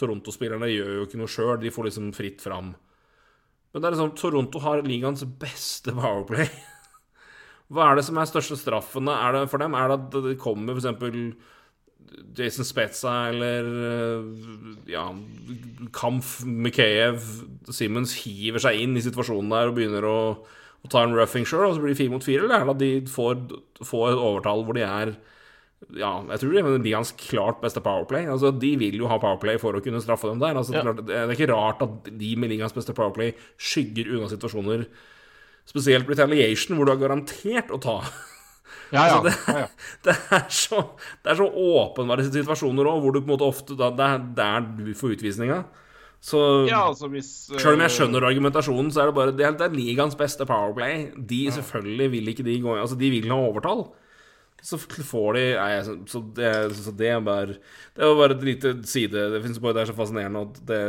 Toronto-spillerne 0.00 0.70
gjør 0.72 0.94
jo 0.96 1.06
ikke 1.06 1.20
noe 1.20 1.30
sjøl, 1.30 1.56
de 1.60 1.70
får 1.70 1.90
liksom 1.90 2.12
fritt 2.16 2.40
fram. 2.42 2.72
Men 3.72 3.82
det 3.82 3.88
er 3.88 3.94
liksom 3.94 4.14
Toronto 4.16 4.62
har 4.64 4.80
ligaens 4.86 5.24
beste 5.40 5.92
powerplay. 5.94 6.48
Hva 7.72 7.90
er 7.90 7.98
det 7.98 8.06
som 8.08 8.18
er 8.20 8.28
største 8.28 8.56
straffen 8.60 9.10
er 9.12 9.36
det 9.36 9.46
for 9.52 9.62
dem? 9.62 9.76
Er 9.76 9.92
det 9.92 9.98
at 10.00 10.16
det 10.26 10.38
kommer 10.40 10.76
f.eks. 10.76 11.36
Jason 12.36 12.66
Spetza 12.66 13.12
eller 13.30 13.68
eh, 13.88 14.24
ja, 14.92 15.06
Kampf, 15.94 16.42
Mikheyev, 16.44 17.22
Simmons 17.72 18.16
hiver 18.24 18.62
seg 18.62 18.80
inn 18.82 18.98
i 18.98 19.04
situasjonen 19.04 19.52
der 19.52 19.70
og 19.70 19.78
begynner 19.78 20.08
å, 20.08 20.18
å 20.82 20.90
ta 20.90 21.04
en 21.04 21.14
roughing 21.14 21.46
sure, 21.46 21.68
og 21.68 21.76
så 21.76 21.82
blir 21.82 21.94
det 21.94 22.00
fire 22.00 22.14
mot 22.14 22.24
fire? 22.26 22.46
Eller 22.46 22.58
er 22.58 22.66
det 22.66 22.74
at 22.74 22.82
de 22.82 23.12
får, 23.12 23.44
får 23.86 24.08
et 24.10 24.22
overtall 24.22 24.64
hvor 24.66 24.78
de 24.78 24.86
er 24.86 25.14
ja, 25.98 26.10
jeg 26.30 26.38
tror 26.38 26.52
det 26.54 26.60
er 26.62 26.84
ligaens 26.84 27.12
klart 27.18 27.62
beste 27.62 27.82
powerplay. 27.82 28.28
Altså, 28.30 28.52
De 28.54 28.70
vil 28.78 29.00
jo 29.00 29.08
ha 29.10 29.18
powerplay 29.20 29.58
for 29.60 29.74
å 29.74 29.82
kunne 29.82 30.02
straffe 30.02 30.30
dem 30.30 30.42
der. 30.42 30.54
Altså, 30.58 30.74
det, 30.74 30.80
er 30.80 30.86
klart, 30.86 31.00
det 31.08 31.16
er 31.18 31.32
ikke 31.34 31.48
rart 31.50 31.82
at 31.84 32.10
de 32.20 32.28
med 32.38 32.52
ligaens 32.52 32.76
beste 32.76 32.94
powerplay 32.96 33.32
skygger 33.60 34.12
unna 34.14 34.30
situasjoner, 34.30 34.86
spesielt 35.68 36.10
retaliation, 36.10 36.76
hvor 36.78 36.88
du 36.88 36.94
er 36.94 37.02
garantert 37.02 37.74
å 37.74 37.80
ta. 37.82 37.96
Ja, 38.92 39.08
ja. 39.08 39.18
Altså, 39.18 39.24
det, 39.24 39.34
ja, 39.48 39.60
ja. 39.64 39.68
det, 40.06 40.16
er 40.36 40.48
så, 40.52 40.82
det 41.24 41.32
er 41.32 41.38
så 41.40 41.48
åpenbare 41.48 42.26
situasjoner 42.28 42.88
òg, 42.90 42.98
hvor 43.02 43.14
du 43.14 43.22
på 43.22 43.26
en 43.26 43.34
måte 43.34 43.48
ofte 43.48 43.76
da, 43.78 43.88
Det 43.96 44.08
er 44.08 44.26
der 44.36 44.66
du 44.78 44.92
får 44.96 45.16
utvisninga. 45.16 45.62
Så 46.22 46.38
ja 46.70 46.84
altså 46.86 47.08
hvis 47.10 47.30
uh, 47.50 47.56
Selv 47.58 47.74
om 47.74 47.82
jeg 47.82 47.94
skjønner 47.96 48.28
argumentasjonen, 48.28 48.92
så 48.94 49.02
er 49.02 49.10
det 49.10 49.16
bare 49.16 49.34
Det 49.34 49.46
er, 49.46 49.56
det 49.58 49.66
er 49.66 49.74
ligaens 49.74 50.14
beste 50.18 50.46
powerplay. 50.46 51.08
De 51.16 51.40
selvfølgelig 51.50 52.12
vil 52.12 52.30
ikke 52.30 52.46
de 52.46 52.60
gå 52.62 52.76
Altså, 52.78 52.98
de 52.98 53.10
vil 53.10 53.26
ha 53.32 53.40
overtall. 53.42 53.88
Så 54.62 54.78
får 54.78 55.34
de 55.34 55.42
Nei, 55.58 55.80
så, 55.82 55.96
så, 56.06 56.20
det, 56.36 56.52
så 56.78 56.94
det 56.94 57.08
er 57.10 57.24
bare 57.26 57.56
Det 57.56 58.04
er 58.06 58.14
bare 58.20 58.36
et 58.36 58.46
lite 58.46 58.74
side 58.86 59.24
Det 59.34 59.42
finnes 59.42 59.58
bare 59.58 59.74
Det 59.74 59.82
er 59.82 59.90
så 59.90 59.98
fascinerende 59.98 60.44
at 60.46 60.62
det, 60.68 60.80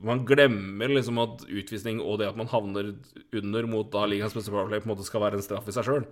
man 0.00 0.24
glemmer 0.28 0.96
liksom 0.96 1.20
at 1.20 1.44
utvisning 1.44 2.00
og 2.00 2.22
det 2.22 2.30
at 2.30 2.40
man 2.40 2.48
havner 2.48 2.94
under 3.36 3.68
mot 3.68 3.92
da 3.92 4.06
ligaens 4.08 4.32
beste 4.32 4.54
powerplay, 4.54 4.80
på 4.80 4.88
en 4.88 4.94
måte 4.94 5.04
skal 5.04 5.26
være 5.26 5.36
en 5.36 5.44
straff 5.44 5.68
i 5.68 5.76
seg 5.76 5.84
sjøl. 5.84 6.08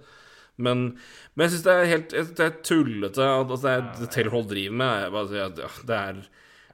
Men, 0.61 0.85
men 1.33 1.47
jeg 1.47 1.55
syns 1.55 1.65
det 1.65 1.73
er 1.73 1.91
helt 1.95 2.15
jeg 2.17 2.31
det 2.37 2.45
er 2.45 2.55
tullete 2.65 3.25
at 3.25 3.49
altså, 3.49 3.65
det, 3.65 3.75
er, 3.75 3.91
det 4.03 4.13
Taylor 4.13 4.37
Hall 4.37 4.49
driver 4.53 4.81
med. 4.85 5.01
Jeg 5.01 5.13
altså, 5.23 5.35
det 5.89 5.97
er 5.97 6.21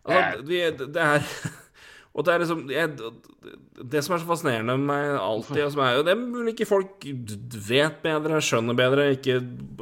altså, 0.03 0.86
det 0.98 1.07
er 1.07 1.28
Og 2.12 2.26
det 2.26 2.32
er 2.34 2.42
liksom 2.42 2.66
jeg, 2.68 2.90
Det 3.92 4.02
som 4.04 4.12
er 4.14 4.20
så 4.20 4.28
fascinerende 4.28 4.74
med 4.76 4.84
meg 4.90 5.14
alltid, 5.16 5.62
og 5.64 5.70
som 5.72 5.80
er, 5.86 6.02
det 6.04 6.12
er 6.12 6.20
mulig 6.20 6.52
ikke 6.52 6.68
folk 6.68 7.06
vet 7.70 8.02
bedre, 8.04 8.42
skjønner 8.44 8.76
bedre, 8.76 9.06
ikke 9.16 9.38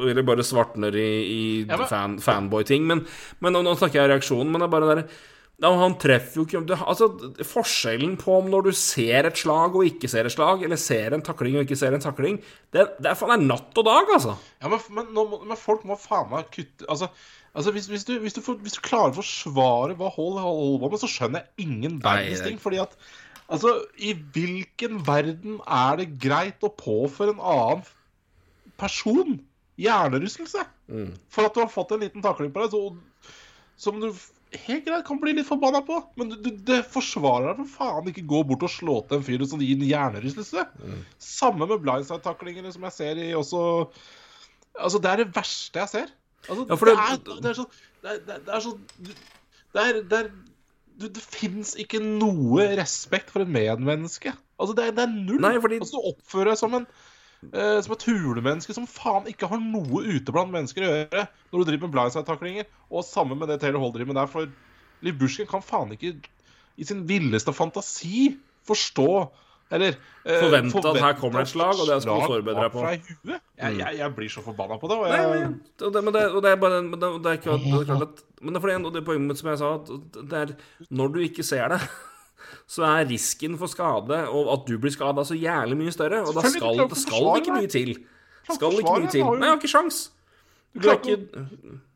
eller 0.06 0.22
bare 0.28 0.46
svartner 0.46 0.94
i, 0.94 1.08
i 1.26 1.42
Ja, 1.64 1.76
men- 1.80 1.90
fan, 1.90 2.14
fanboy-ting. 2.22 2.86
Men, 2.86 3.02
men 3.42 3.52
nå, 3.56 3.64
nå 3.66 3.74
snakker 3.76 3.98
jeg 4.00 4.06
om 4.06 4.14
reaksjonen, 4.14 4.52
men 4.54 4.62
det 4.62 4.68
er 4.68 4.74
bare 4.76 4.94
det 5.02 5.04
ja, 5.60 5.68
Han 5.76 5.98
treffer 6.00 6.40
jo 6.40 6.46
ikke 6.46 6.78
Altså, 6.78 7.10
Forskjellen 7.44 8.14
på 8.22 8.38
om 8.38 8.46
når 8.48 8.70
du 8.70 8.72
ser 8.78 9.26
et 9.28 9.36
slag 9.42 9.74
og 9.76 9.84
ikke 9.84 10.08
ser 10.08 10.24
et 10.30 10.32
slag, 10.32 10.62
eller 10.64 10.80
ser 10.80 11.12
en 11.12 11.26
takling 11.26 11.58
og 11.58 11.66
ikke 11.66 11.76
ser 11.76 11.92
en 11.98 12.00
takling, 12.00 12.38
det, 12.72 12.86
det 13.02 13.10
er 13.10 13.18
faen 13.18 13.34
er 13.34 13.42
natt 13.44 13.76
og 13.76 13.84
dag, 13.90 14.14
altså. 14.16 14.38
Ja, 14.62 14.70
men, 14.72 14.80
men, 14.96 15.12
men 15.50 15.60
folk 15.60 15.84
må 15.84 15.98
faen 16.00 16.30
meg 16.32 16.48
kutte 16.54 16.86
Altså, 16.88 17.10
altså 17.54 17.72
hvis, 17.74 17.88
hvis, 17.90 18.04
du, 18.06 18.14
hvis, 18.22 18.36
du 18.36 18.42
for, 18.44 18.60
hvis 18.62 18.76
du 18.78 18.82
klarer 18.84 19.14
å 19.14 19.20
forsvare 19.20 19.96
hva 19.98 20.12
Hall 20.14 20.38
holder 20.38 20.84
på 20.84 20.92
med, 20.92 21.02
så 21.02 21.10
skjønner 21.10 21.44
jeg 21.44 21.66
ingen 21.66 21.98
verdens 22.04 22.44
ting. 22.46 22.60
Fordi 22.62 22.82
at 22.84 22.96
Altså, 23.50 23.72
i 23.98 24.12
hvilken 24.14 25.00
verden 25.06 25.56
er 25.66 25.96
det 25.98 26.12
greit 26.22 26.62
å 26.62 26.70
påføre 26.70 27.34
en 27.34 27.40
annen 27.42 27.80
person 28.78 29.40
hjernerystelse 29.80 30.62
for 31.32 31.46
at 31.46 31.56
du 31.56 31.58
har 31.62 31.72
fått 31.72 31.96
en 31.96 32.04
liten 32.04 32.22
takling 32.22 32.52
på 32.54 32.62
deg, 32.62 32.76
så, 32.76 33.34
som 33.80 33.98
du 34.02 34.12
helt 34.66 34.86
greit 34.86 35.04
kan 35.06 35.18
bli 35.22 35.34
litt 35.34 35.48
forbanna 35.48 35.82
på? 35.86 35.98
Men 36.18 36.30
du, 36.30 36.36
du, 36.44 36.50
det 36.66 36.80
forsvarer 36.90 37.50
deg 37.50 37.60
for 37.64 37.74
faen 37.80 38.12
ikke 38.12 38.26
gå 38.30 38.44
bort 38.46 38.66
og 38.66 38.72
slå 38.72 39.00
til 39.08 39.18
en 39.18 39.26
fyr 39.26 39.44
som 39.50 39.62
gir 39.62 39.78
en 39.78 39.86
hjernerystelse. 39.88 40.66
Samme 41.22 41.66
med 41.70 41.82
blindside-taklingene 41.82 42.70
som 42.74 42.86
jeg 42.88 42.98
ser 43.00 43.22
i 43.22 43.30
også 43.34 43.62
Altså, 44.80 45.00
det 45.02 45.08
er 45.10 45.18
det 45.18 45.32
verste 45.34 45.80
jeg 45.82 45.90
ser. 45.90 46.10
Altså, 46.48 46.64
Ja, 46.70 47.16
det, 47.16 47.24
det- 47.26 47.34
er, 47.34 47.40
det 47.40 47.50
er 47.50 47.54
sånn 47.58 47.70
Det 48.00 48.10
er, 48.10 48.18
det 48.26 48.34
er, 48.34 48.40
det 48.46 48.54
er 48.56 48.60
så 48.64 48.72
Det 49.74 49.82
er, 49.84 50.00
det 50.02 50.18
er 50.18 50.30
Det 51.10 51.22
fins 51.22 51.74
ikke 51.80 52.00
noe 52.02 52.66
respekt 52.76 53.30
for 53.32 53.40
et 53.44 53.48
medmenneske. 53.48 54.32
Altså, 54.60 54.74
det 54.76 54.84
er, 54.86 54.90
det 54.92 55.04
er 55.06 55.12
null. 55.14 55.40
Nei, 55.40 55.54
fordi- 55.60 55.78
Altså, 55.80 55.96
du 56.00 56.10
oppfører 56.12 56.50
deg 56.52 56.58
som 56.60 56.74
en 56.76 56.86
eh, 57.54 57.80
som 57.80 57.92
et 57.94 58.02
hulemenneske 58.04 58.74
som 58.76 58.84
faen 58.86 59.24
ikke 59.30 59.48
har 59.48 59.58
noe 59.64 60.02
ute 60.04 60.28
blant 60.32 60.52
mennesker 60.52 60.84
å 60.84 60.90
gjøre 60.92 61.22
når 61.52 61.56
du 61.62 61.64
driver 61.70 61.86
med 61.88 61.94
blindside-taklinger. 61.94 62.66
Og 62.90 63.04
sammen 63.08 63.38
med 63.40 63.48
det 63.48 63.60
Taylor 63.62 63.80
Hall 63.80 63.92
driver 63.94 64.12
med 64.12 64.18
der. 64.20 64.26
For 64.28 64.50
Liv 65.00 65.16
Bushkin 65.16 65.46
kan 65.48 65.62
faen 65.64 65.92
ikke 65.96 66.12
i 66.76 66.84
sin 66.84 67.06
villeste 67.08 67.52
fantasi 67.56 68.36
forstå 68.68 69.08
eller 69.70 69.94
eh, 69.94 70.40
Forvente 70.42 70.82
at 70.90 70.98
her 70.98 71.16
kommer 71.18 71.44
et 71.44 71.50
slag, 71.50 71.78
og 71.78 71.86
det 71.86 72.00
skal 72.02 72.18
du 72.18 72.26
forberede 72.26 72.64
deg 72.64 72.72
på. 72.74 72.84
Jeg, 72.90 73.76
jeg, 73.78 73.96
jeg 74.00 74.14
blir 74.16 74.32
så 74.32 74.42
forbanna 74.42 74.78
på 74.82 74.90
det. 74.90 74.98
Og 74.98 75.06
Nei, 75.06 75.20
jeg, 75.20 75.30
men, 75.30 75.56
og 75.86 75.94
det, 75.94 76.04
men, 76.04 76.16
det, 76.16 76.24
og 76.28 76.44
det 76.44 76.50
er 76.50 76.60
bare 76.64 76.82
men 76.82 76.98
det, 76.98 77.10
det 77.22 77.32
er 77.32 77.40
ikke, 77.40 77.58
det 77.62 77.80
er 77.80 77.88
klart 77.92 78.06
at, 78.08 78.22
Men 78.40 78.52
det 78.52 78.60
er 78.60 78.64
fordi 78.66 78.78
og 78.90 78.94
det 78.96 79.04
poenget 79.06 79.30
mitt 79.30 79.42
som 79.42 79.50
jeg 79.52 79.60
sa, 79.62 79.72
at 79.78 80.22
det 80.32 80.40
er 80.40 80.54
når 80.90 81.12
du 81.14 81.20
ikke 81.22 81.46
ser 81.46 81.74
det, 81.74 81.80
så 82.74 82.86
er 82.88 83.10
risken 83.12 83.58
for 83.60 83.70
skade 83.70 84.22
og 84.28 84.54
at 84.56 84.66
du 84.66 84.74
blir 84.82 84.94
skada, 84.94 85.26
så 85.26 85.38
jævlig 85.38 85.78
mye 85.84 85.94
større. 85.94 86.24
Og 86.26 86.34
da 86.34 86.46
skal 86.50 86.82
det 86.82 87.04
skal 87.04 87.30
ikke 87.38 87.60
mye 87.60 87.70
til. 87.70 87.94
Skal 88.50 88.80
ikke 88.82 88.96
mye 89.04 89.12
til. 89.12 89.28
Nei, 89.28 89.44
jeg 89.46 89.54
har 89.54 89.62
ikke 89.62 89.76
sjans. 89.78 90.08
Ikke 90.70 91.16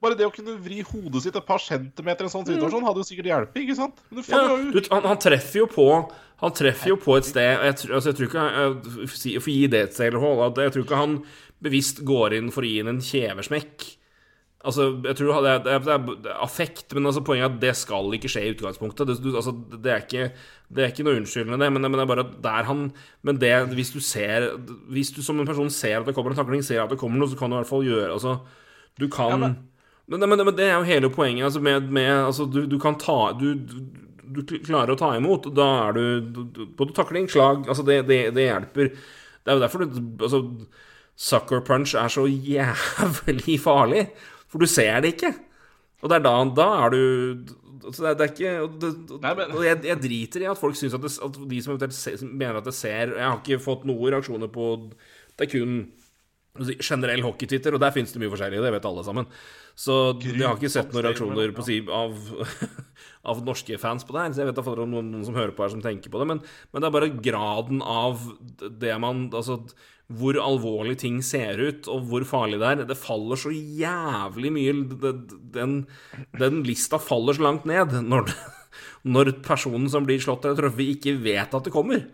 Bare 0.03 0.17
det 0.19 0.27
å 0.27 0.33
kunne 0.35 0.57
vri 0.61 0.81
hodet 0.83 1.23
sitt 1.23 1.37
et 1.39 1.47
par 1.47 1.63
centimeter 1.63 2.27
i 2.27 2.29
en 2.29 2.33
sånn 2.33 2.47
situasjon 2.49 2.85
hadde 2.85 3.03
jo 3.05 3.07
sikkert 3.07 3.29
hjulpet, 3.31 3.61
ikke 3.63 3.77
sant? 3.79 4.01
Men 4.11 4.19
du 4.19 4.33
ja, 4.33 4.41
du, 4.75 4.79
han, 4.91 5.07
han 5.13 5.21
treffer 5.23 5.63
jo 5.63 5.69
på 5.71 5.87
Han 6.45 6.55
treffer 6.57 6.93
jo 6.93 6.97
på 7.01 7.17
et 7.19 7.27
sted 7.31 7.57
og 7.57 7.65
jeg, 7.71 7.77
tror- 7.81 7.97
altså, 7.97 8.11
jeg 8.13 8.17
tror 8.21 8.29
ikke 8.31 8.47
jeg, 8.53 9.09
For 9.41 9.51
å 9.51 9.55
gi 9.57 9.67
det 9.73 9.83
et 9.89 10.01
at 10.45 10.63
jeg 10.65 10.73
tror 10.75 10.85
ikke 10.87 11.03
han 11.03 11.19
bevisst 11.65 12.03
går 12.05 12.35
inn 12.37 12.51
for 12.53 12.65
å 12.67 12.69
gi 12.69 12.81
henne 12.83 12.93
en 12.99 13.05
kjeversmekk. 13.05 13.85
Altså, 14.65 14.87
jeg 15.05 15.17
tror 15.19 15.43
det 15.45 15.51
er, 15.53 15.79
det 15.85 15.93
er, 15.93 16.29
affekt, 16.41 16.93
men 16.97 17.05
altså, 17.09 17.21
poenget 17.25 17.45
er 17.45 17.53
at 17.53 17.61
det 17.61 17.73
skal 17.77 18.07
ikke 18.17 18.31
skje 18.33 18.45
i 18.47 18.53
utgangspunktet. 18.55 19.11
Det, 19.11 19.17
du, 19.21 19.29
altså, 19.37 19.53
det, 19.75 19.91
er 19.93 20.05
ikke, 20.07 20.29
det 20.73 20.85
er 20.85 20.93
ikke 20.93 21.05
noe 21.05 21.19
unnskyldende, 21.21 21.59
det, 21.61 21.69
men, 21.75 21.85
men 21.85 21.99
det 21.99 22.05
er 22.07 22.09
bare 22.13 22.25
at 22.25 22.39
der 22.47 22.69
han 22.71 22.85
Men 23.29 23.41
det, 23.43 23.53
hvis 23.77 23.93
du 23.93 24.01
ser 24.01 24.47
Hvis 24.89 25.13
du 25.13 25.21
som 25.23 25.41
en 25.41 25.49
person 25.49 25.69
ser 25.73 25.99
at 26.01 26.09
det 26.09 26.15
kommer 26.17 26.33
en 26.33 26.39
takling, 26.41 26.65
ser 26.65 26.81
at 26.81 26.93
det 26.95 26.99
kommer 27.01 27.21
noe, 27.21 27.29
så 27.29 27.37
kan 27.37 27.53
du 27.53 27.59
i 27.59 27.61
hvert 27.61 27.69
fall 27.75 27.85
gjøre 27.85 28.13
Altså, 28.17 28.39
du 29.01 29.09
kan 29.13 29.41
men- 29.41 29.57
men, 30.07 30.21
men, 30.29 30.45
men 30.45 30.57
det 30.57 30.65
er 30.69 30.75
jo 30.77 30.83
hele 30.85 31.09
poenget. 31.09 31.45
Altså 31.47 31.61
med, 31.65 31.87
med, 31.89 32.11
altså 32.27 32.45
du, 32.45 32.67
du 32.69 32.79
kan 32.79 32.97
ta 33.01 33.33
du, 33.41 33.55
du, 33.57 33.77
du 34.33 34.43
klarer 34.65 34.95
å 34.95 34.99
ta 35.01 35.13
imot. 35.19 35.51
Da 35.55 35.67
er 35.89 35.97
du, 35.99 36.45
Både 36.79 36.95
takling, 36.97 37.29
slag 37.31 37.69
altså 37.69 37.85
det, 37.87 38.03
det, 38.09 38.21
det 38.37 38.49
hjelper. 38.49 38.93
Det 39.45 39.53
er 39.53 39.59
jo 39.59 39.65
derfor 39.65 39.85
du 39.85 39.99
altså, 40.25 40.41
Sucker 41.15 41.61
punch 41.67 41.93
er 41.95 42.09
så 42.11 42.25
jævlig 42.27 43.59
farlig. 43.67 44.07
For 44.51 44.63
du 44.63 44.67
ser 44.71 45.01
det 45.05 45.15
ikke. 45.15 45.35
Og 46.03 46.11
det 46.11 46.17
er 46.19 46.25
da, 46.25 46.33
da 46.57 46.69
er 46.85 46.95
du 46.95 47.01
altså 47.85 48.03
det, 48.05 48.11
er, 48.11 48.15
det 48.19 48.25
er 48.25 48.33
ikke 48.33 48.79
det, 48.81 48.91
Nei, 49.23 49.35
men- 49.39 49.55
jeg, 49.65 49.81
jeg 49.91 50.01
driter 50.03 50.45
i 50.45 50.49
at 50.51 50.61
folk 50.61 50.77
syns 50.79 50.95
at, 50.97 51.05
det, 51.05 51.13
at 51.27 51.39
de 51.51 51.61
som 51.65 51.77
mener 52.33 52.59
at 52.61 52.65
det 52.69 52.75
ser 52.77 53.13
Jeg 53.13 53.25
har 53.27 53.39
ikke 53.43 53.61
fått 53.63 53.85
noen 53.89 54.15
reaksjoner 54.15 54.49
på 54.53 54.69
Det 55.37 55.47
er 55.47 55.51
kun 55.53 55.75
generell 56.55 57.25
hockey-twitter, 57.25 57.75
og 57.75 57.83
der 57.83 57.95
finnes 57.95 58.13
det 58.15 58.21
mye 58.23 58.31
forskjellig, 58.31 58.61
det 58.63 58.75
vet 58.77 58.85
alle 58.87 59.03
sammen. 59.07 59.27
Så 59.75 59.95
jeg 60.23 60.45
har 60.45 60.55
ikke 60.55 60.71
sett 60.71 60.93
noen 60.95 61.03
reaksjoner 61.09 61.55
på 61.57 61.65
av, 61.91 62.15
av 63.33 63.41
norske 63.47 63.79
fans 63.83 64.07
på 64.07 64.15
det 64.15 64.23
her. 64.23 64.37
Så 64.37 64.43
jeg 64.45 64.51
vet 64.51 64.61
iallfall 64.61 64.85
om 64.85 64.95
noen, 64.95 65.11
noen 65.17 65.27
som 65.27 65.35
hører 65.35 65.55
på 65.57 65.65
her, 65.67 65.73
som 65.75 65.83
tenker 65.83 66.13
på 66.13 66.23
det. 66.23 66.29
Men, 66.31 66.45
men 66.71 66.85
det 66.85 66.89
er 66.89 66.95
bare 66.95 67.11
graden 67.19 67.83
av 67.83 68.23
det 68.71 68.95
man 69.03 69.27
Altså 69.35 69.65
hvor 70.13 70.37
alvorlig 70.37 70.99
ting 71.01 71.23
ser 71.25 71.59
ut, 71.59 71.87
og 71.89 72.11
hvor 72.11 72.27
farlig 72.29 72.59
det 72.61 72.71
er. 72.71 72.83
Det 72.87 72.99
faller 73.01 73.41
så 73.41 73.51
jævlig 73.51 74.51
mye 74.53 74.75
Den, 75.55 75.79
den 76.37 76.61
lista 76.67 77.01
faller 77.01 77.35
så 77.35 77.47
langt 77.47 77.65
ned 77.69 77.97
når, 78.05 78.29
når 79.17 79.33
personen 79.47 79.89
som 79.91 80.05
blir 80.07 80.21
slått 80.23 80.45
eller 80.45 80.61
truffet, 80.61 80.93
ikke 80.99 81.17
vet 81.25 81.57
at 81.57 81.67
det 81.67 81.75
kommer. 81.75 82.05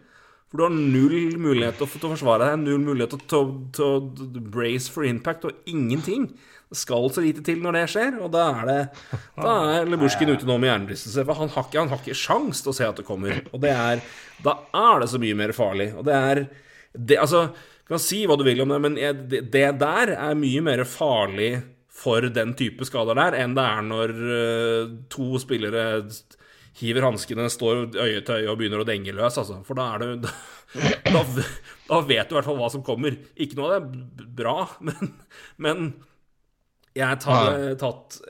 For 0.51 0.59
du 0.59 0.64
har 0.66 0.74
null 0.74 1.36
mulighet 1.38 1.76
til 1.78 1.86
å, 1.86 2.11
forsvare 2.11 2.48
deg, 2.51 2.62
null 2.64 2.80
mulighet 2.82 3.12
til, 3.30 3.53
å- 3.86 4.48
brace 4.51 4.90
for 4.90 5.07
impact, 5.07 5.44
og 5.46 5.70
ingenting. 5.70 6.24
Det 6.70 6.78
skal 6.78 7.09
så 7.11 7.22
lite 7.22 7.42
til 7.46 7.59
når 7.62 7.78
det 7.78 7.84
skjer, 7.90 8.18
og 8.22 8.30
da 8.34 8.44
er 8.61 8.66
det 8.68 8.80
Da 9.42 9.55
er 9.78 9.88
Leburskin 9.90 10.30
ute 10.30 10.46
nå 10.46 10.59
med 10.62 10.70
hjernerystelse. 10.70 11.24
For 11.26 11.34
han 11.38 11.48
har 11.55 11.64
ikke, 11.66 11.78
han 11.80 11.88
har 11.90 11.98
ikke 12.03 12.18
sjans 12.18 12.62
til 12.62 12.70
å 12.70 12.76
se 12.76 12.86
at 12.86 12.98
det 13.01 13.07
kommer. 13.07 13.40
Og 13.55 13.61
det 13.62 13.72
er 13.74 14.03
Da 14.42 14.57
er 14.74 15.01
det 15.03 15.09
så 15.11 15.18
mye 15.22 15.38
mer 15.38 15.55
farlig. 15.57 15.88
Og 15.98 16.05
det 16.07 16.14
er 16.14 16.42
det, 16.94 17.18
Altså, 17.18 17.48
du 17.55 17.94
kan 17.94 18.03
si 18.03 18.22
hva 18.26 18.36
du 18.38 18.44
vil 18.46 18.62
om 18.62 18.70
det, 18.70 18.80
men 18.86 18.94
det, 19.30 19.40
det 19.51 19.66
der 19.82 20.14
er 20.14 20.34
mye 20.38 20.62
mer 20.62 20.84
farlig 20.86 21.62
for 22.01 22.22
den 22.30 22.55
type 22.57 22.86
skader 22.86 23.18
der 23.18 23.34
enn 23.42 23.55
det 23.59 23.64
er 23.66 23.82
når 23.84 24.12
eh, 24.38 24.92
to 25.12 25.34
spillere 25.42 26.07
hiver 26.80 27.06
hanskene, 27.08 27.46
står 27.52 27.86
øye 27.94 28.24
til 28.26 28.40
øye 28.40 28.50
og 28.50 28.58
begynner 28.60 28.82
å 28.82 28.88
denge 28.88 29.14
løs, 29.16 29.38
altså. 29.40 29.60
For 29.66 29.78
da 29.78 29.92
er 29.94 30.04
det 30.04 30.34
Da, 31.10 31.24
da 31.88 31.96
vet 32.06 32.28
du 32.28 32.34
i 32.34 32.36
hvert 32.36 32.46
fall 32.46 32.58
hva 32.60 32.68
som 32.70 32.84
kommer. 32.86 33.16
Ikke 33.34 33.56
noe 33.58 33.70
av 33.70 33.88
det 33.90 34.22
er 34.22 34.28
bra, 34.38 34.56
men, 34.86 35.14
men 35.58 35.88
jeg 36.94 37.06
hadde 37.06 37.74
tatt 37.80 38.20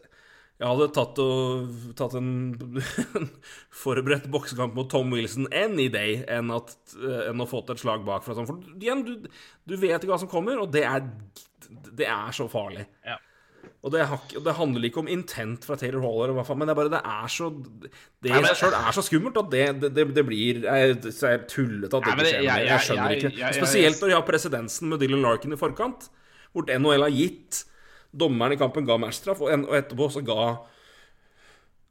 jeg 0.60 0.68
hadde 0.68 0.86
tatt, 0.92 1.16
og, 1.24 1.76
tatt 1.96 2.14
en, 2.18 2.32
en 3.16 3.28
forberedt 3.82 4.26
boksekamp 4.32 4.74
mot 4.76 4.90
Tom 4.92 5.14
Wilson 5.14 5.48
any 5.56 5.86
day 5.88 6.18
enn, 6.28 6.52
at, 6.52 6.74
enn 7.00 7.40
å 7.40 7.46
få 7.48 7.62
til 7.64 7.78
et 7.78 7.80
slag 7.80 8.04
bakfra. 8.04 8.36
Sånn. 8.36 8.48
For 8.50 8.74
igjen, 8.76 9.06
du, 9.06 9.30
du 9.64 9.74
vet 9.80 9.96
ikke 9.96 10.12
hva 10.12 10.20
som 10.20 10.28
kommer, 10.28 10.60
og 10.60 10.68
det 10.74 10.84
er, 10.84 11.06
det 11.96 12.04
er 12.04 12.36
så 12.36 12.44
farlig. 12.52 12.84
Ja. 13.08 13.16
Og 13.80 13.92
det, 13.94 14.02
har, 14.10 14.20
det 14.44 14.52
handler 14.58 14.84
ikke 14.90 15.00
om 15.00 15.08
intent 15.08 15.64
fra 15.64 15.76
Taylor 15.80 16.02
Haller, 16.04 16.34
men 16.36 16.68
det 16.68 16.72
er 16.74 16.78
bare 16.78 16.92
det 16.92 17.00
er 17.00 17.30
så 17.32 17.46
Det 18.20 18.28
i 18.28 18.42
seg 18.44 18.58
sjøl 18.60 18.74
er 18.76 18.96
så 18.96 19.04
skummelt 19.06 19.38
at 19.40 19.48
det, 19.54 19.64
det, 19.96 20.04
det, 20.16 20.24
blir 20.28 20.60
tullete 21.48 21.96
at 21.96 22.04
det 22.04 22.12
ikke 22.12 22.26
skjer 22.28 22.44
jeg- 22.44 22.66
Jeg, 22.68 22.84
skjønner 22.84 23.14
ikke. 23.16 23.52
Spesielt 23.56 24.02
når 24.02 24.12
de 24.12 24.18
har 24.18 24.26
presedensen 24.28 24.88
med 24.92 25.00
Dylan 25.00 25.24
Larkin 25.24 25.56
i 25.56 25.60
forkant, 25.60 26.10
hvor 26.52 26.68
NHL 26.68 27.06
har 27.08 27.14
gitt 27.14 27.64
Dommeren 28.10 28.52
i 28.52 28.58
kampen 28.58 28.84
ga 28.88 28.96
matchstraff, 28.98 29.40
og, 29.40 29.52
og 29.70 29.76
etterpå 29.78 30.10
så 30.10 30.20
ga 30.26 30.58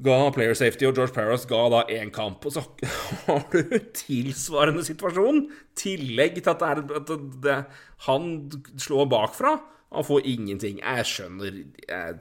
Ga 0.03 0.29
Player 0.31 0.55
Safety 0.55 0.85
og 0.87 0.95
George 0.95 1.11
Paris 1.15 1.45
ga 1.47 1.59
da 1.73 1.81
én 1.91 2.11
kamp. 2.15 2.45
Og 2.47 2.53
så 2.55 2.61
har 3.27 3.41
du 3.51 3.73
tilsvarende 3.95 4.83
situasjon. 4.87 5.41
Tillegg 5.79 6.37
til 6.39 6.53
at, 6.53 6.61
det 6.61 6.69
er, 6.69 7.01
at 7.01 7.11
det, 7.43 7.57
han 8.07 8.29
slår 8.79 9.09
bakfra. 9.11 9.57
Han 9.91 10.03
får 10.05 10.21
ingenting. 10.29 10.79
Jeg 10.83 11.05
skjønner 11.09 11.49
jeg? 11.49 11.65
Jeg 11.89 12.19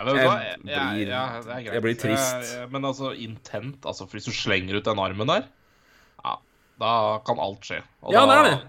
Jeg- 0.00 0.56
blir- 0.64 1.72
jeg 1.72 1.82
blir 1.82 1.96
trist. 1.98 2.70
Men 2.70 2.82
altså, 2.84 3.10
intent 3.16 3.80
altså, 3.84 4.06
Hvis 4.08 4.24
du 4.24 4.32
slenger 4.32 4.76
ut 4.76 4.84
den 4.84 4.98
armen 4.98 5.26
der, 5.28 5.44
ja, 6.24 6.36
da 6.80 7.18
kan 7.26 7.38
alt 7.38 7.60
skje. 7.60 7.82
Og 8.02 8.12
Ja, 8.12 8.24
da, 8.26 8.42
det 8.42 8.52
er 8.52 8.56
det. 8.56 8.66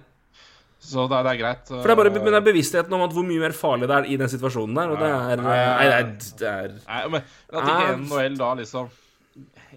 Så 0.82 1.08
det 1.08 1.14
er, 1.20 1.24
det 1.24 1.32
er 1.32 1.44
greit. 1.44 1.68
For 1.68 1.84
det 1.84 1.92
er 1.92 1.96
bare 1.96 2.10
men 2.10 2.26
det 2.34 2.40
er 2.42 2.48
bevisstheten 2.54 2.94
om 2.98 3.04
hvor 3.12 3.24
mye 3.24 3.40
mer 3.40 3.54
farlig 3.54 3.88
det 3.88 3.98
er 4.00 4.08
i 4.12 4.18
den 4.18 4.28
situasjonen 4.28 4.74
der. 4.76 4.90
Og 4.90 4.98
det 4.98 5.10
er 5.12 5.36
Nei, 5.38 5.46
Nei, 5.46 5.90
nei 5.92 6.02
det 6.40 6.42
er, 6.42 6.68
Nei, 6.88 7.08
men 7.08 7.22
at 7.22 7.64
ikke 7.64 7.86
Ah. 7.86 7.96
NHL 7.98 8.38
da 8.38 8.54
liksom 8.56 8.90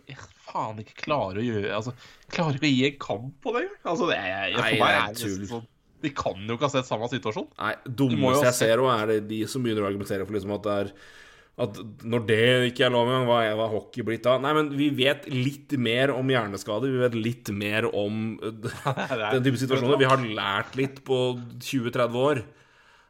jeg 0.08 0.16
faen 0.48 0.78
ikke 0.80 0.96
klarer 1.04 1.38
å 1.38 1.44
gjøre 1.44 1.70
Altså, 1.76 1.92
klarer 2.32 2.54
ikke 2.56 2.66
å 2.70 2.74
gi 2.74 2.86
en 2.86 2.98
kamp 2.98 3.34
på 3.44 3.52
det 3.52 3.62
engang. 3.62 3.78
Altså, 3.84 4.08
det 4.10 4.16
er, 4.18 4.48
jeg, 4.48 4.56
for 4.56 4.84
meg 4.84 4.96
er 4.96 5.12
det 5.12 5.48
sånn 5.50 5.66
De 6.04 6.14
kan 6.14 6.38
jo 6.38 6.56
ikke 6.56 6.68
ha 6.68 6.74
sett 6.76 6.88
samme 6.88 7.08
situasjon. 7.10 7.50
Nei, 7.58 7.74
dummeste 7.88 8.48
jeg 8.50 8.58
ser, 8.60 8.86
er 8.94 9.12
det 9.12 9.20
de 9.30 9.42
som 9.50 9.64
begynner 9.64 9.86
å 9.86 9.90
argumentere 9.90 10.26
for 10.26 10.36
liksom 10.36 10.56
at 10.58 10.66
det 10.66 10.80
er 10.84 10.96
at 11.54 11.76
når 12.02 12.24
det 12.26 12.38
ikke 12.72 12.82
er 12.88 12.90
lov 12.90 13.06
engang, 13.06 13.28
hva 13.28 13.36
er 13.46 13.60
hockey 13.70 14.02
blitt 14.02 14.24
da? 14.26 14.40
Nei, 14.42 14.50
men 14.56 14.72
vi 14.74 14.88
vet 14.90 15.28
litt 15.30 15.76
mer 15.78 16.10
om 16.10 16.32
hjerneskader. 16.32 16.90
Vi 16.90 17.02
vet 17.04 17.14
litt 17.14 17.50
mer 17.54 17.86
om 17.94 18.24
den 18.40 19.44
type 19.44 19.60
situasjoner. 19.62 20.00
Vi 20.00 20.08
har 20.10 20.24
lært 20.24 20.74
litt 20.78 20.98
på 21.06 21.20
20-30 21.62 22.18
år. 22.24 22.42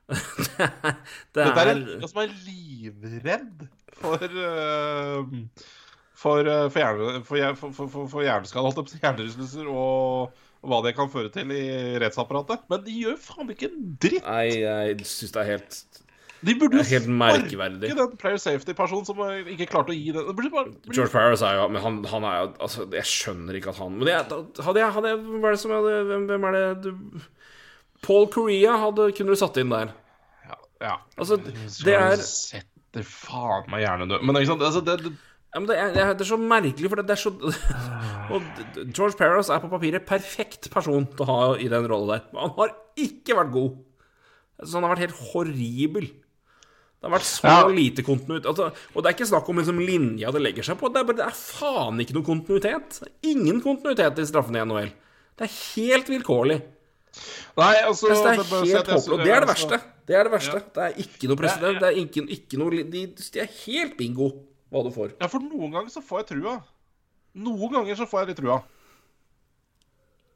det 0.12 1.40
er, 1.40 1.54
det 1.56 1.62
er 1.62 1.70
en 1.72 1.86
fyr 1.86 2.04
som 2.10 2.20
er 2.20 2.36
livredd 2.44 3.64
for 3.96 4.20
uh, 4.36 5.24
for, 6.24 6.44
uh, 6.44 6.66
for, 6.68 6.80
hjerne, 6.82 7.22
for, 7.24 7.72
for, 7.72 7.88
for, 7.88 8.10
for 8.12 8.24
hjerneskade, 8.26 8.64
holdt 8.64 8.82
jeg 8.82 8.84
på 8.84 8.92
å 8.92 8.94
si, 8.94 9.00
hjernerystelser 9.02 9.70
og, 9.72 10.43
og 10.64 10.70
hva 10.72 10.80
det 10.86 10.94
kan 10.96 11.10
føre 11.12 11.30
til 11.32 11.50
i 11.52 11.64
rettsapparatet. 12.02 12.64
Men 12.72 12.80
de 12.86 12.94
gjør 13.02 13.18
faen 13.20 13.52
ikke 13.52 13.68
en 13.68 13.92
dritt! 14.00 14.24
Nei, 14.24 14.46
jeg 14.62 15.06
syns 15.08 15.34
det 15.34 15.42
er 15.42 15.50
helt 15.52 15.78
De 16.44 16.54
burde 16.60 16.80
jo 16.80 17.00
merkeverdig. 17.12 17.90
sparke 17.92 17.98
den 18.00 18.18
player 18.20 18.40
safety-personen 18.40 19.08
som 19.08 19.20
ikke 19.54 19.68
klarte 19.70 19.92
å 19.92 19.98
gi 19.98 20.14
den. 20.16 20.24
Det 20.30 20.36
burde 20.38 20.52
bare, 20.54 20.72
burde, 20.72 20.96
George 20.96 21.12
Paris 21.12 21.44
er 21.44 21.60
jo 21.60 21.68
Men 21.72 21.84
han, 21.84 22.00
han 22.10 22.28
er 22.28 22.40
jo 22.40 22.48
Altså, 22.66 22.88
jeg 22.96 23.10
skjønner 23.12 23.60
ikke 23.60 23.74
at 23.74 23.80
han 23.84 23.96
Men 24.00 24.12
jeg, 24.12 24.26
hadde 24.66 24.82
jeg, 24.82 24.96
hadde 24.96 25.12
jeg 25.12 25.22
Hvem 25.24 25.44
er 25.44 25.56
det 25.56 25.62
som 25.62 25.76
hadde 25.76 25.96
Hvem, 26.10 26.26
hvem 26.32 26.48
er 26.50 26.58
det 26.58 26.66
du 26.84 27.20
Paul 28.04 28.26
Korea 28.28 28.74
hadde, 28.82 29.08
kunne 29.16 29.32
du 29.32 29.40
satt 29.40 29.56
inn 29.62 29.70
der. 29.72 29.94
ja, 30.44 30.58
ja. 30.84 30.96
Altså, 31.16 31.38
det 31.40 31.94
er 31.96 32.18
du 32.20 32.24
Setter 32.28 33.06
faen 33.08 33.70
meg 33.72 33.80
hjernedød. 33.82 34.20
Men 34.22 34.36
ikke 34.38 34.52
sant, 34.52 34.62
altså, 34.62 34.82
det, 34.84 34.98
det, 35.02 35.14
Ja, 35.54 35.60
men 35.62 35.68
det, 35.70 35.76
er, 35.78 35.92
det 35.94 36.24
er- 36.24 36.26
så 36.26 36.36
merkelig, 36.40 36.88
for 36.90 36.98
det, 36.98 37.14
er 37.14 37.20
så 37.20 37.30
Og 38.34 38.42
George 38.96 39.14
Paris 39.18 39.48
er 39.52 39.60
på 39.62 39.68
papiret 39.70 40.04
perfekt 40.08 40.66
person 40.72 41.04
til 41.06 41.22
å 41.22 41.28
ha 41.28 41.40
i 41.60 41.68
den 41.70 41.86
rollen 41.90 42.10
der. 42.10 42.22
Men 42.32 42.42
han 42.48 42.54
har 42.58 42.72
ikke 42.98 43.36
vært 43.38 43.52
god. 43.54 43.76
Så 44.64 44.74
han 44.78 44.86
har 44.86 44.94
vært 44.96 45.04
helt 45.04 45.20
horribel. 45.32 46.06
Det 47.04 47.10
har 47.10 47.12
vært 47.18 47.28
så 47.28 47.44
Ja. 47.52 47.66
lite 47.68 48.02
kontinuitet. 48.02 48.46
Altså, 48.48 48.70
og 48.94 49.02
det 49.04 49.10
er 49.10 49.14
ikke 49.18 49.28
snakk 49.28 49.48
om 49.52 49.58
liksom 49.60 49.78
linja 49.84 50.30
det 50.32 50.40
legger 50.42 50.64
seg 50.64 50.78
på. 50.80 50.88
Det 50.90 51.02
er, 51.02 51.04
bare, 51.10 51.18
det 51.20 51.26
er 51.28 51.36
faen 51.36 52.00
ikke 52.00 52.16
noe 52.16 52.24
kontinuitet. 52.26 53.02
Ingen 53.28 53.60
kontinuitet 53.60 54.18
i 54.18 54.26
straffene 54.30 54.62
i 54.62 54.64
NHL. 54.64 54.88
Det 55.36 55.44
er 55.46 55.52
helt 55.76 56.08
vilkårlig. 56.08 56.58
Nei, 57.60 57.74
altså 57.84 58.08
Det 58.08 58.16
er 58.16 58.24
helt 58.24 58.40
jeg- 58.40 58.40
håpløst. 58.40 58.64
Det 58.64 58.72
er 58.74 59.44
det 59.44 59.50
altså- 59.50 59.52
verste. 59.52 59.80
Det 60.08 60.16
er 60.16 60.24
det 60.24 60.32
verste. 60.32 60.62
Det 60.74 60.82
er 60.88 60.96
ikke 61.04 61.28
noe 61.30 61.36
president. 61.36 61.78
Det 61.80 61.88
er 61.92 62.00
ikke, 62.02 62.26
ikke 62.40 62.58
noe 62.58 62.70
de, 62.70 63.06
de 63.06 63.40
er 63.44 63.52
helt 63.66 63.96
bingo 64.00 64.32
hva 64.74 64.84
du 64.84 64.92
får. 64.94 65.14
Ja, 65.20 65.30
for 65.30 65.42
noen 65.42 65.72
ganger 65.74 65.92
så 65.92 66.02
får 66.04 66.24
jeg 66.24 66.30
trua. 66.34 66.58
Noen 67.44 67.74
ganger 67.74 67.98
så 67.98 68.08
får 68.10 68.22
jeg 68.24 68.32
litt 68.32 68.40
trua. 68.42 68.60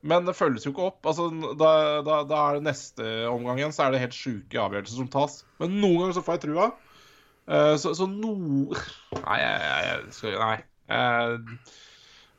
Men 0.09 0.26
det 0.28 0.36
følges 0.39 0.66
jo 0.66 0.72
ikke 0.72 0.89
opp. 0.93 1.01
Altså, 1.11 1.26
da, 1.59 1.70
da, 2.07 2.20
da 2.28 2.43
er 2.45 2.59
det 2.59 2.68
neste 2.68 3.09
omgang 3.30 3.59
igjen, 3.59 3.74
så 3.74 3.86
er 3.86 3.95
det 3.95 4.05
helt 4.05 4.16
sjuke 4.16 4.61
avgjørelser 4.62 5.01
som 5.01 5.11
tas. 5.11 5.41
Men 5.59 5.80
noen 5.82 6.05
ganger 6.05 6.18
så 6.20 6.24
får 6.26 6.39
jeg 6.39 6.45
trua. 6.47 6.70
Uh, 7.49 7.74
så, 7.80 7.95
så 7.97 8.05
no 8.05 8.34
Nei, 8.36 9.36
jeg, 9.41 9.68
jeg, 9.89 10.01
skal 10.12 10.34
Nei. 10.36 10.57
Uh, 10.93 11.76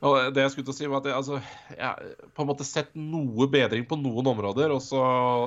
og 0.06 0.30
det 0.32 0.44
jeg 0.46 0.52
skulle 0.54 0.68
til 0.68 0.72
å 0.72 0.78
si, 0.78 0.86
var 0.88 1.02
at 1.02 1.10
jeg, 1.10 1.16
altså, 1.18 1.40
jeg 1.76 2.28
på 2.32 2.44
en 2.44 2.48
måte 2.48 2.64
sett 2.64 2.94
noe 2.96 3.48
bedring 3.52 3.84
på 3.88 3.98
noen 4.00 4.30
områder, 4.32 4.72
og 4.72 4.80
så 4.84 5.02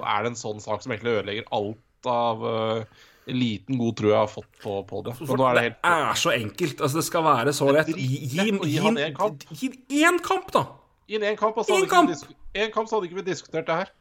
er 0.05 0.21
det 0.21 0.33
en 0.33 0.37
sånn 0.37 0.61
sak 0.61 0.83
som 0.83 0.93
egentlig 0.93 1.15
ødelegger 1.15 1.47
alt 1.57 2.09
av 2.09 2.43
eh, 2.45 3.01
liten 3.27 3.77
god 3.79 3.95
tro 3.97 4.09
jeg 4.11 4.17
har 4.17 4.27
fått 4.27 4.49
på, 4.61 4.77
på 4.87 5.01
det. 5.05 5.13
Nå 5.23 5.47
er 5.47 5.55
det 5.55 5.61
det 5.61 5.65
helt 5.69 5.89
er 5.93 6.19
så 6.19 6.31
enkelt. 6.35 6.81
Altså, 6.81 6.97
det 6.99 7.05
skal 7.07 7.23
være 7.23 7.53
så 7.55 7.67
lett. 7.71 7.87
Gi, 7.95 8.37
ham 8.37 8.59
én 8.59 8.63
gi 8.67 8.79
gi, 8.79 9.11
kamp. 9.17 9.43
gi 9.59 9.69
én 10.03 10.19
kamp, 10.23 10.51
da! 10.51 10.65
I 11.07 11.19
en 11.19 11.35
kamp, 11.37 11.57
og 11.57 11.65
så 11.67 11.75
hadde 11.77 11.89
kamp! 11.91 12.09
vi 12.09 12.61
en 12.63 12.71
kamp 12.71 12.87
så 12.89 12.95
hadde 12.97 13.09
ikke 13.09 13.19
vi 13.21 13.25
diskutert 13.31 13.67
det 13.67 13.75
her. 13.83 13.91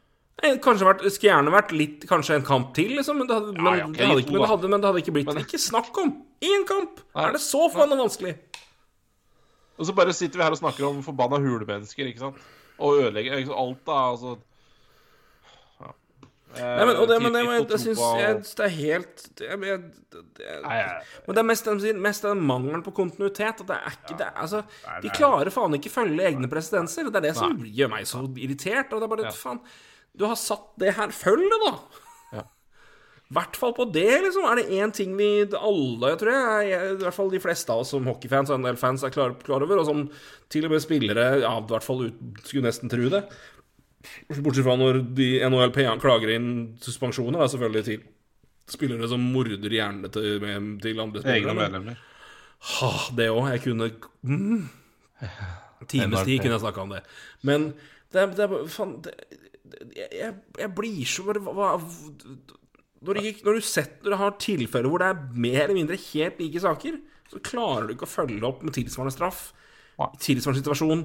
Eh, 0.41 0.55
Kanskje 0.63 0.87
vært, 0.87 1.03
skulle 1.13 1.29
gjerne 1.29 1.51
vært 1.53 1.71
litt 1.77 2.05
Kanskje 2.09 2.39
en 2.39 2.45
kamp 2.47 2.71
til, 2.73 2.95
liksom. 2.97 3.19
Men 3.21 3.27
det 3.29 3.35
hadde, 3.37 3.51
men, 3.53 3.75
ja, 3.77 3.85
ok, 3.85 3.93
det 3.97 4.07
hadde, 4.07 4.21
ikke, 4.23 4.31
men, 4.33 4.41
det 4.41 4.49
hadde, 4.49 4.69
men 4.71 4.81
det 4.81 4.87
hadde 4.89 5.01
ikke 5.03 5.13
blitt 5.13 5.27
Men- 5.29 5.43
Ikke 5.43 5.59
snakk 5.61 5.97
om! 6.01 6.09
Én 6.41 6.65
kamp! 6.67 7.03
Nei. 7.13 7.27
Er 7.27 7.35
det 7.37 7.41
så 7.43 7.67
forbanna 7.69 7.99
vanskelig? 8.01 8.33
Og 9.77 9.85
så 9.87 9.93
bare 9.97 10.13
sitter 10.13 10.39
vi 10.39 10.43
her 10.45 10.55
og 10.55 10.57
snakker 10.57 10.85
om 10.87 11.03
forbanna 11.05 11.37
hulemennesker, 11.41 12.09
ikke 12.09 12.19
sant? 12.19 12.41
Og 12.79 12.99
ødelegger 13.03 13.37
ikke 13.37 13.51
sant? 13.51 13.61
alt, 13.61 13.85
da. 13.85 13.99
Altså 14.13 14.33
ja. 14.33 14.41
Nei, 16.53 16.85
men, 16.85 16.95
og 17.01 17.07
det, 17.09 17.15
men 17.23 17.33
det, 17.33 17.41
jeg, 17.47 17.63
jeg 17.73 17.79
syns 17.81 18.01
jeg, 18.19 18.41
det 18.59 18.65
er 18.67 18.73
helt 18.77 19.23
det, 19.39 19.47
jeg, 19.49 19.77
det, 20.13 20.21
det, 20.37 20.51
Nei, 20.65 20.75
jeg- 20.77 21.23
Men 21.25 21.35
det 21.35 21.41
er 21.41 21.47
mest, 21.49 21.65
den- 21.65 22.01
mest 22.03 22.21
den 22.27 22.43
mangelen 22.45 22.83
på 22.85 22.93
kontinuitet. 22.93 23.63
At 23.63 23.67
det 23.71 23.77
er 23.79 23.95
ikke 23.97 24.17
det 24.19 24.29
Altså, 24.35 24.61
Nei, 24.85 24.99
de 25.01 25.09
klarer 25.17 25.49
faen 25.55 25.73
ikke 25.79 25.89
følge 25.95 26.27
egne 26.29 26.49
presidenser. 26.51 27.09
Det 27.09 27.15
er 27.23 27.27
det 27.29 27.35
som 27.39 27.57
gjør 27.65 27.89
meg 27.95 28.05
så 28.05 28.21
irritert. 28.37 28.93
Og 28.93 29.01
det 29.01 29.09
er 29.09 29.15
bare 29.15 29.25
Ja. 29.31 29.31
faen 29.31 29.59
Du 30.15 30.27
har 30.29 30.35
satt 30.37 30.75
det 30.77 30.93
her. 30.93 31.07
Følg 31.09 31.41
det, 31.49 31.59
da! 31.65 31.71
Ja. 32.37 32.43
I 32.43 33.33
hvert 33.33 33.55
fall 33.57 33.73
på 33.73 33.87
det, 33.91 34.21
liksom. 34.21 34.43
Er 34.45 34.55
det 34.61 34.69
én 34.69 34.91
ting 34.93 35.15
vi 35.17 35.29
alle, 35.57 36.11
jeg 36.13 36.19
tror 36.21 36.29
jeg, 36.35 36.69
jeg, 36.69 36.91
i 36.91 37.01
hvert 37.01 37.15
fall 37.17 37.31
de 37.33 37.39
fleste 37.41 37.73
av 37.73 37.79
oss 37.81 37.89
som 37.95 38.05
hockeyfans 38.05 38.51
og 38.53 38.59
en 38.59 38.67
del 38.67 38.75
fans 38.77 39.01
er 39.01 39.09
klar, 39.09 39.33
klar 39.41 39.63
over, 39.65 39.79
og 39.81 39.87
som 39.87 40.03
til 40.53 40.65
og 40.67 40.75
med 40.75 40.83
spillere 40.85 41.41
ja, 41.41 41.55
i 41.57 41.65
hvert 41.65 41.81
fall 41.87 42.03
ut, 42.11 42.19
skulle 42.45 42.67
nesten 42.67 42.91
tro 42.93 43.09
det 43.09 43.23
Bortsett 44.43 44.65
fra 44.65 44.75
når 44.79 44.99
de 45.17 45.27
NHL 45.47 45.73
klager 46.01 46.33
inn 46.35 46.49
suspensjoner, 46.83 47.39
da, 47.39 47.47
selvfølgelig 47.51 47.85
til 47.87 48.03
spillere 48.73 49.09
som 49.11 49.23
morder 49.33 49.73
hjernene 49.75 50.09
til, 50.13 50.37
med, 50.43 50.67
til 50.83 50.99
andre 51.03 51.23
spillere. 51.23 51.41
Egne 51.43 51.55
medlemmer. 51.59 52.01
Ha, 52.73 52.91
det 53.17 53.29
òg. 53.33 53.47
Jeg 53.51 53.63
kunne 53.65 53.89
mm, 54.23 54.67
Times 55.91 56.23
tid 56.23 56.39
kunne 56.39 56.55
jeg 56.55 56.63
snakka 56.63 56.85
om 56.85 56.93
det. 56.95 57.01
Men 57.43 57.71
det, 58.13 58.21
er- 58.21 58.35
det 58.37 58.45
er 58.47 58.53
Faen 58.71 58.93
det, 59.03 59.15
det, 59.73 59.89
jeg, 59.97 60.35
jeg 60.59 60.71
blir 60.77 61.01
så 61.09 61.25
bare 61.27 61.41
hva, 61.43 61.73
når, 63.03 63.17
du, 63.19 63.31
når, 63.43 63.57
du 63.57 63.65
setter, 63.67 63.99
når 64.05 64.13
du 64.15 64.19
har 64.21 64.37
tilfeller 64.39 64.91
hvor 64.93 65.03
det 65.03 65.09
er 65.11 65.23
mer 65.47 65.63
eller 65.65 65.79
mindre 65.79 65.97
helt 65.99 66.39
like 66.39 66.61
saker, 66.63 66.99
så 67.31 67.41
klarer 67.43 67.89
du 67.89 67.95
ikke 67.97 68.07
å 68.07 68.13
følge 68.13 68.45
opp 68.47 68.63
med 68.63 68.75
tilsvarende 68.77 69.15
straff 69.15 69.49
tilsvarende 70.23 70.61
situasjon 70.63 71.01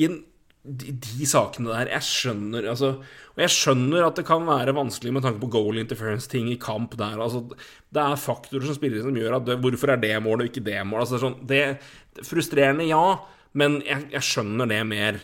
i 0.00 0.06
en, 0.06 0.14
de, 0.62 0.92
de 0.92 1.26
sakene 1.28 1.72
der. 1.72 1.90
Jeg 1.94 2.04
skjønner 2.04 2.68
altså 2.68 2.90
Og 3.00 3.40
jeg 3.40 3.52
skjønner 3.54 4.04
at 4.04 4.18
det 4.18 4.26
kan 4.28 4.44
være 4.44 4.74
vanskelig 4.76 5.14
med 5.16 5.24
tanke 5.24 5.40
på 5.42 5.50
goal 5.54 5.80
interference-ting 5.80 6.50
i 6.52 6.58
kamp 6.60 6.96
der. 7.00 7.16
Altså, 7.16 7.46
det 7.90 8.04
er 8.04 8.20
faktorer 8.20 8.68
som 8.68 8.76
spiller 8.76 9.04
som 9.04 9.16
gjør 9.16 9.38
at 9.38 9.48
det, 9.48 9.60
Hvorfor 9.64 9.94
er 9.94 10.02
det 10.02 10.14
målet 10.24 10.46
og 10.46 10.52
ikke 10.52 10.66
det 10.68 10.78
målet? 10.84 11.06
Altså, 11.06 11.16
det, 11.16 11.24
sånn, 11.24 11.38
det, 11.48 11.60
er 12.20 12.28
frustrerende, 12.28 12.88
ja, 12.90 13.04
men 13.56 13.80
jeg, 13.86 14.10
jeg 14.12 14.26
skjønner 14.28 14.68
det 14.70 14.82
mer. 14.90 15.22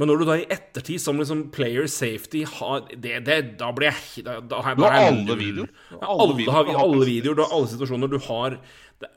Men 0.00 0.10
når 0.10 0.20
du 0.20 0.26
da 0.26 0.38
i 0.40 0.46
ettertid, 0.50 0.98
som 0.98 1.20
liksom 1.20 1.44
player 1.54 1.86
safety, 1.90 2.42
har 2.56 2.88
det, 2.90 3.20
det 3.28 3.36
Da 3.60 3.68
blir 3.76 3.92
jeg 3.92 4.24
da, 4.26 4.40
da, 4.40 4.62
da, 4.64 4.74
Du 4.74 4.86
har 4.88 4.96
alle 5.04 5.36
videoer. 5.38 5.68
Alle, 6.00 6.32
videoer 6.40 6.72
alle 6.72 7.04
videoer, 7.06 7.44
har 7.44 7.54
alle 7.54 7.70
situasjoner 7.70 8.10
du 8.10 8.18
har 8.26 8.56
det, 9.02 9.12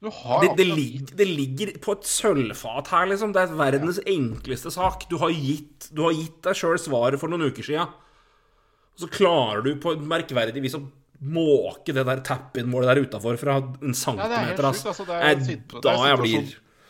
Det, 0.00 0.56
det, 0.56 0.64
ligger, 0.66 1.10
det 1.16 1.26
ligger 1.28 1.72
på 1.84 1.92
et 1.92 2.06
sølvfat 2.08 2.88
her, 2.88 3.06
liksom. 3.10 3.34
Det 3.36 3.42
er 3.42 3.56
verdens 3.58 3.98
enkleste 4.08 4.70
sak. 4.72 5.04
Du 5.10 5.18
har 5.20 5.28
gitt, 5.34 5.90
du 5.92 6.02
har 6.06 6.14
gitt 6.16 6.38
deg 6.46 6.56
sjøl 6.56 6.78
svaret 6.80 7.20
for 7.20 7.28
noen 7.28 7.44
uker 7.50 7.62
sia. 7.66 7.82
Og 7.84 9.02
så 9.04 9.08
klarer 9.12 9.60
du 9.66 9.74
på 9.76 9.92
et 9.92 10.00
merkverdig 10.00 10.62
vis 10.64 10.74
å 10.78 10.80
måke 11.20 11.92
det 11.92 12.06
der 12.08 12.22
tap-in-målet 12.24 12.88
der 12.94 13.02
utafor 13.04 13.36
fra 13.36 13.58
en 13.60 13.74
Ja, 13.82 13.90
er 13.90 13.94
centimeter, 14.00 14.70
sjukt. 14.72 14.86
Altså, 14.88 15.04
det 15.04 15.18
er, 15.18 15.20
Nei, 15.20 15.34
det 15.44 15.58
er 15.60 15.80
da 15.84 15.92
jeg 16.08 16.18
blir 16.22 16.40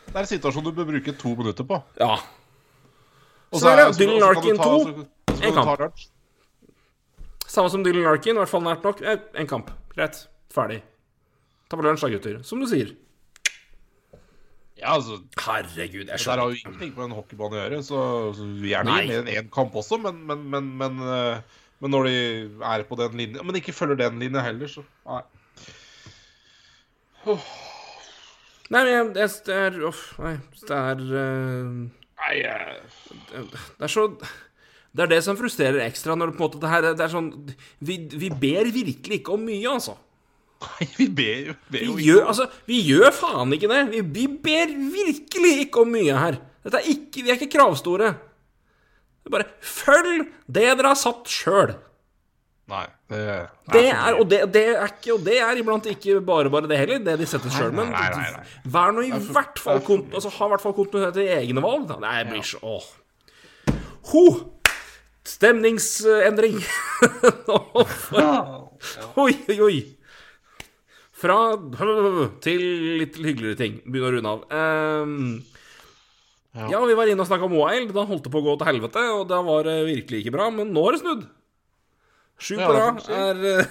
Det 0.07 0.15
er 0.15 0.19
en 0.23 0.31
situasjon 0.31 0.63
du 0.63 0.71
bør 0.71 0.87
bruke 0.93 1.17
to 1.19 1.35
minutter 1.35 1.67
på. 1.67 1.81
Ja. 1.99 2.13
Og 3.51 3.59
Så 3.59 3.67
er 3.73 3.75
det 3.91 3.97
Dylan 3.99 4.19
Larkin 4.23 4.55
du 4.55 4.57
ta- 4.57 4.63
to, 4.63 4.79
så- 4.79 5.35
så 5.35 5.41
kan 5.41 5.47
en 5.51 5.53
kamp. 5.75 5.95
Samme 7.47 7.69
som 7.69 7.83
Dylan 7.83 8.03
Larkin, 8.07 8.35
i 8.35 8.39
hvert 8.39 8.49
fall 8.49 8.61
nært 8.63 8.83
nok. 8.87 9.01
Eh, 9.01 9.17
En 9.35 9.47
kamp. 9.47 9.71
Greit. 9.95 10.27
Ferdig. 10.53 10.81
Ta 11.71 11.79
på 11.79 11.85
lunsj, 11.85 12.03
da, 12.03 12.09
gutter. 12.11 12.41
Som 12.43 12.59
du 12.59 12.67
sier. 12.67 12.91
Ja, 14.81 14.95
altså 14.97 15.19
Herregud, 15.37 16.07
jeg 16.09 16.17
Det 16.17 16.25
der 16.25 16.39
har 16.41 16.49
jo 16.49 16.57
ingenting 16.57 16.91
med 16.97 17.05
en 17.05 17.13
hockeybane 17.15 17.53
å 17.53 17.59
gjøre, 17.61 17.79
så, 17.85 17.99
så 18.33 18.47
gjerne 18.65 18.89
Nei. 18.89 19.01
en 19.03 19.09
mer 19.11 19.19
enn 19.21 19.29
én 19.45 19.49
kamp 19.53 19.75
også, 19.77 19.99
men, 20.01 20.23
men, 20.25 20.41
men, 20.49 20.69
men, 20.79 20.97
eh, 21.05 21.59
men 21.83 21.93
når 21.93 22.07
de 22.09 22.15
er 22.65 22.83
på 22.89 22.97
den 22.97 23.13
linja 23.19 23.43
Men 23.45 23.59
ikke 23.59 23.75
følger 23.77 23.99
den 24.01 24.17
linja 24.23 24.41
heller, 24.41 24.71
så 24.73 24.81
nei. 25.05 25.21
Nei, 28.71 28.81
men 28.81 28.89
jeg- 28.89 29.13
det, 29.13 29.27
det 29.45 29.55
er 29.67 29.79
Uff, 29.85 30.01
nei. 30.19 30.35
Det 30.65 30.77
er 30.77 31.03
eh, 31.21 31.89
Nei, 32.21 32.35
det, 32.41 33.43
Det 33.77 33.85
er 33.85 33.93
så 33.93 34.07
Det 34.17 35.03
er 35.05 35.11
det 35.13 35.23
som 35.23 35.37
frustrerer 35.37 35.85
ekstra 35.85 36.15
når 36.17 36.31
det 36.31 36.37
på 36.39 36.41
en 36.43 36.47
måte 36.49 36.61
det 36.63 36.69
her 36.73 36.81
Det 36.95 37.05
er 37.05 37.13
sånn 37.13 37.29
Vi, 37.79 37.99
vi 38.17 38.29
ber 38.33 38.71
virkelig 38.73 39.21
ikke 39.21 39.35
om 39.37 39.45
mye, 39.45 39.67
altså. 39.69 39.97
Nei 40.61 40.87
vi 40.97 41.07
ber 41.17 41.51
jo, 41.51 41.55
ber 41.73 41.85
jo 41.85 41.93
Vi 41.95 42.03
ikke 42.03 42.09
gjør, 42.11 42.25
altså, 42.33 42.47
vi 42.69 42.79
gjør 42.87 43.15
faen 43.17 43.55
ikke 43.57 43.69
det. 43.71 43.81
Vi, 43.93 44.01
vi 44.19 44.25
ber 44.47 44.73
virkelig 44.95 45.53
ikke 45.67 45.85
om 45.85 45.93
mye 45.95 46.17
her. 46.21 46.39
Dette 46.65 46.81
er 46.81 46.91
ikke, 46.93 47.23
vi 47.25 47.31
er 47.33 47.39
ikke 47.39 47.53
kravstore. 47.57 48.11
Det 49.21 49.29
er 49.29 49.35
bare 49.37 49.49
følg 49.61 50.27
det 50.47 50.67
dere 50.77 50.91
har 50.93 50.99
satt 50.99 51.29
sjøl. 51.29 51.75
Nei. 52.71 52.85
Det, 53.11 53.19
Det 53.73 53.81
er, 53.91 54.13
og, 54.15 54.23
det, 54.31 54.37
det 54.53 54.61
er 54.71 54.85
ikke, 54.93 55.17
og 55.17 55.25
det 55.25 55.35
er 55.43 55.57
iblant 55.59 55.87
ikke 55.91 56.21
bare 56.23 56.47
bare 56.53 56.69
det 56.71 56.77
heller, 56.79 57.01
det 57.03 57.17
de 57.19 57.25
setter 57.27 57.51
sjøl. 57.51 57.73
Men 57.75 57.89
nei, 57.91 58.05
nei, 58.13 58.29
nei. 58.37 58.45
vær 58.71 58.93
nå 58.95 59.03
i 59.03 59.11
hvert 59.11 59.59
fall 59.59 59.81
kont- 59.83 60.13
altså, 60.15 60.31
ha 60.37 60.47
i 60.47 60.53
hvert 60.53 60.63
fall 60.63 60.75
kontinuitet 60.77 61.19
i 61.25 61.33
egne 61.41 61.63
valg. 61.65 61.83
Da. 61.89 61.97
Nei, 61.99 62.13
det 62.23 62.31
blir 62.31 62.45
så 62.47 62.61
Åh. 62.63 62.87
Ho! 64.13 64.23
Stemningsendring. 65.27 66.55
oi, 69.21 69.33
oi, 69.49 69.57
oi. 69.67 69.77
Fra 71.21 71.37
til 72.45 72.63
litt 73.01 73.19
hyggeligere 73.19 73.59
ting. 73.59 73.79
Begynner 73.85 74.09
å 74.09 74.15
runde 74.17 74.31
av. 74.31 74.45
Um, 75.05 75.41
ja. 76.57 76.81
vi 76.81 76.97
var 76.97 77.11
inne 77.11 77.23
og 77.23 77.29
snakka 77.29 77.47
om 77.47 77.55
Wild. 77.59 77.93
Da 77.95 78.07
holdt 78.09 78.25
det 78.25 78.33
på 78.33 78.41
å 78.41 78.47
gå 78.49 78.57
til 78.57 78.71
helvete, 78.71 79.05
og 79.15 79.23
da 79.29 79.41
var 79.45 79.69
det 79.69 79.77
virkelig 79.89 80.23
ikke 80.23 80.35
bra. 80.35 80.49
Men 80.53 80.73
nå 80.73 80.83
har 80.87 80.97
det 80.97 81.03
snudd. 81.03 81.23
Sju 82.41 82.57
Ja, 82.57 82.67
på 82.67 82.73
rad 82.73 83.03
er, 83.13 83.41
eh, 83.51 83.65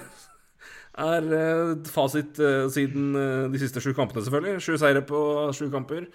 er 1.05 1.31
eh, 1.35 1.71
fasit 1.91 2.39
eh, 2.39 2.69
siden 2.71 3.15
eh, 3.19 3.47
de 3.51 3.59
siste 3.59 3.83
sju 3.83 3.91
kampene, 3.97 4.23
selvfølgelig. 4.23 4.63
Sju 4.63 4.77
seire 4.79 5.03
på 5.03 5.23
sju 5.57 5.67
kamper. 5.73 6.07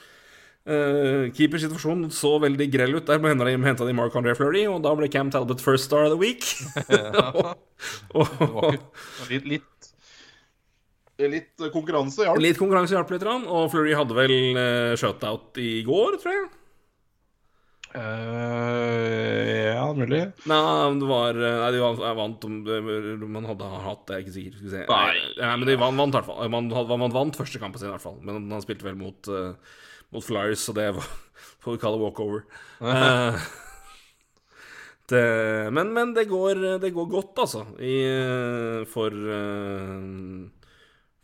Uh, 0.66 1.28
Keepersituasjonen 1.30 2.09
så 2.11 2.32
veldig 2.43 2.66
grell 2.72 2.97
ut. 2.97 3.07
Der 3.07 3.20
henta 3.22 3.87
de 3.87 3.93
Mark 3.95 4.16
André 4.18 4.32
Fleury, 4.34 4.64
og 4.66 4.80
da 4.82 4.97
ble 4.99 5.07
Cam 5.07 5.30
Talbot 5.30 5.61
first 5.62 5.84
star 5.84 6.09
of 6.09 6.11
the 6.11 6.18
week. 6.18 6.43
og, 8.18 8.32
var 8.41 8.72
og, 8.74 8.74
litt, 9.30 9.47
litt, 9.47 9.68
litt 11.24 11.66
konkurranse, 11.72 12.26
hjalp. 12.26 12.42
litt 12.42 12.60
konkurranse 12.60 12.96
hjalp 12.96 13.10
litt, 13.14 13.24
og 13.24 13.70
Fleury 13.72 13.96
hadde 13.96 14.16
vel 14.16 14.36
uh, 14.58 14.92
shutout 15.00 15.60
i 15.62 15.80
går, 15.86 16.18
tror 16.22 16.34
jeg. 16.34 16.46
Uh, 17.96 19.72
ja, 19.72 19.86
mulig. 19.96 20.20
Nei, 20.50 20.58
det 21.00 21.08
var 21.08 21.38
eh, 21.38 21.54
Nei, 21.62 21.68
de 21.72 21.80
vant, 21.80 22.02
vant 22.18 22.44
om 22.44 22.56
Man 23.32 23.46
hadde 23.48 23.68
hatt 23.86 24.10
jeg 24.12 24.18
er 24.18 24.24
ikke 24.24 24.34
sikker. 24.34 24.56
Skal 24.58 24.66
vi 24.66 24.72
se. 24.74 24.82
Nei. 24.90 25.22
Nei, 25.38 25.52
men 25.54 25.70
de 25.70 25.76
vant, 25.80 26.00
vant 26.02 26.12
i 26.12 26.18
hvert 26.18 26.28
fall. 26.28 26.50
Man, 26.52 26.68
man 27.00 27.14
vant 27.14 27.38
første 27.38 27.62
kampen 27.62 27.80
sin, 27.80 27.88
i 27.88 27.94
hvert 27.94 28.04
fall. 28.04 28.18
Men 28.26 28.50
han 28.52 28.64
spilte 28.64 28.84
vel 28.84 28.98
mot, 29.00 29.30
uh, 29.32 29.54
mot 30.12 30.24
Flyers, 30.24 30.66
så 30.66 30.74
det 30.76 30.90
var, 30.98 31.08
får 31.64 31.78
vi 31.78 31.82
kalle 31.86 32.02
walkover. 32.02 32.44
Uh, 32.82 33.38
det, 35.12 35.24
men, 35.72 35.94
men 35.96 36.12
det 36.16 36.26
går, 36.28 36.66
det 36.82 36.92
går 36.92 37.08
godt, 37.16 37.44
altså, 37.46 37.64
i, 37.80 37.96
eh, 38.10 38.84
for 38.90 39.14
eh, 39.14 39.96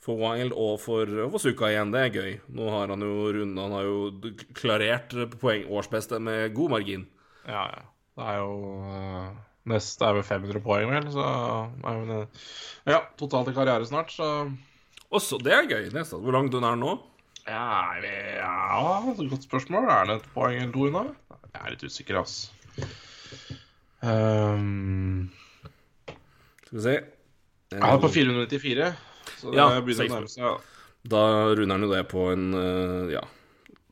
for 0.03 0.19
Wild 0.19 0.55
og 0.59 0.81
for, 0.83 1.07
og 1.29 1.39
Suka 1.41 1.71
igjen. 1.71 1.93
Det 1.95 2.03
er 2.03 2.17
gøy. 2.17 2.33
Nå 2.57 2.67
har 2.75 2.91
han 2.91 3.05
jo 3.07 3.31
runda 3.37 3.69
Han 3.69 3.77
har 3.77 3.87
jo 3.87 4.33
klarert 4.59 5.15
poeng 5.39 5.69
årsbeste 5.71 6.19
med 6.23 6.51
god 6.57 6.75
margin. 6.75 7.07
Ja, 7.47 7.69
ja. 7.71 7.85
Det 8.13 8.27
er 8.29 8.43
jo 8.43 8.57
uh, 8.85 9.31
Neste 9.73 10.05
er 10.05 10.17
vel 10.19 10.25
500 10.27 10.61
poeng, 10.65 10.91
vel, 10.91 11.07
så 11.15 11.23
er 11.87 12.01
jo 12.01 12.19
Ja, 12.91 12.99
totalt 13.17 13.53
i 13.53 13.55
karriere 13.57 13.87
snart, 13.87 14.11
så 14.11 14.51
Også, 15.13 15.39
det 15.39 15.55
er 15.55 15.71
gøy. 15.71 15.87
Neste. 15.95 16.19
Hvor 16.19 16.35
langt 16.35 16.55
unna 16.55 16.73
er 16.73 16.77
han 16.77 16.83
nå? 16.83 16.97
Ja, 17.47 17.95
ja 18.03 18.99
godt 19.07 19.47
spørsmål. 19.47 19.89
Er 19.91 20.11
det 20.11 20.19
et 20.19 20.29
poeng 20.35 20.59
eller 20.59 20.75
to 20.75 20.89
unna? 20.89 21.05
Jeg 21.53 21.63
er 21.63 21.75
litt 21.75 21.85
usikker, 21.85 22.19
altså. 22.19 22.51
Um, 24.03 25.31
Skal 26.67 26.79
vi 26.79 26.85
se. 26.87 26.95
er 27.77 27.99
på 28.03 28.09
494, 28.09 28.89
så 29.43 29.51
det 29.51 29.59
Ja, 29.59 29.81
begynner 29.83 30.07
å 30.07 30.19
nærme 30.21 30.31
seg. 30.31 30.69
Da 31.13 31.23
runder 31.51 31.75
han 31.75 31.87
jo 31.87 31.91
det 31.91 32.03
på 32.13 32.29
en 32.31 32.53
øh, 32.55 33.11
Ja. 33.17 33.25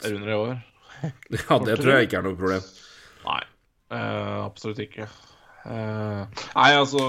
Det 0.01 0.09
er 0.09 0.15
under 0.17 0.31
i 0.31 0.39
år. 0.39 0.55
ja, 1.35 1.59
det 1.67 1.75
tror 1.81 1.93
jeg 1.97 2.07
ikke 2.07 2.21
er 2.21 2.25
noe 2.29 2.39
problem. 2.39 2.63
Nei, 3.25 3.43
uh, 3.93 4.47
absolutt 4.47 4.81
ikke. 4.85 5.09
Uh, 5.65 6.25
nei, 6.55 6.71
altså 6.73 7.03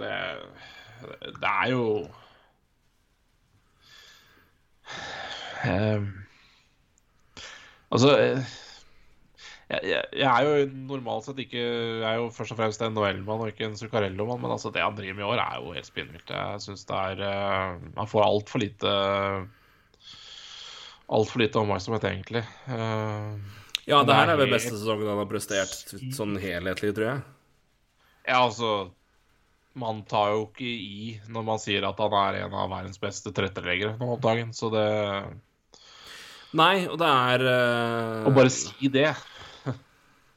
det, 0.00 0.10
det 1.40 1.52
er 1.52 1.70
jo 1.72 1.86
uh, 5.64 6.04
Altså 7.94 8.10
eh, 8.18 8.54
jeg, 9.82 10.04
jeg, 10.20 10.28
er 10.28 10.46
jo 10.46 10.68
normalt 10.90 11.26
sett 11.26 11.40
ikke 11.42 11.60
Jeg 11.60 12.06
er 12.08 12.20
jo 12.20 12.30
først 12.34 12.54
og 12.54 12.58
fremst 12.60 12.84
en 12.84 12.94
Noel-mann 12.96 13.42
og 13.44 13.50
ikke 13.50 13.66
en 13.68 13.76
Zuccarello-mann, 13.80 14.40
men 14.42 14.54
altså 14.54 14.72
det 14.74 14.84
han 14.84 14.96
driver 14.96 15.18
med 15.18 15.24
i 15.24 15.28
år, 15.32 15.42
er 15.42 15.60
jo 15.60 15.74
helt 15.76 15.90
spinnvilt. 15.90 16.30
Jeg 16.30 16.62
syns 16.64 16.86
det 16.88 17.02
er 17.10 17.24
uh, 17.24 17.82
Han 17.98 18.10
får 18.10 18.26
altfor 18.28 18.62
lite 18.62 18.94
Altfor 21.14 21.42
lite 21.42 21.60
oppmerksomhet, 21.60 22.06
egentlig. 22.08 22.46
Uh, 22.70 23.36
Ja, 23.84 24.00
det 24.00 24.16
her 24.16 24.32
er 24.32 24.40
vel 24.40 24.52
beste 24.54 24.72
sesongen 24.72 25.08
han 25.10 25.20
har 25.20 25.28
prestert 25.28 25.94
sånn 26.16 26.38
helhetlig, 26.40 26.94
tror 26.96 27.10
jeg. 27.10 27.24
Ja, 28.24 28.38
altså 28.46 28.70
Man 29.76 30.04
tar 30.08 30.30
jo 30.32 30.46
ikke 30.46 30.64
i 30.70 31.16
når 31.28 31.44
man 31.44 31.60
sier 31.60 31.84
at 31.84 31.98
han 32.00 32.14
er 32.16 32.38
en 32.44 32.54
av 32.56 32.70
verdens 32.72 33.00
beste 33.02 33.32
tilretteleggere 33.34 33.98
nå 34.00 34.14
om 34.14 34.22
dagen, 34.22 34.54
så 34.56 34.70
det 34.72 34.86
Nei, 36.54 36.86
og 36.86 36.96
det 37.00 37.10
er 37.10 37.42
uh... 37.42 38.28
Å 38.30 38.32
bare 38.32 38.52
si 38.54 38.88
det 38.94 39.08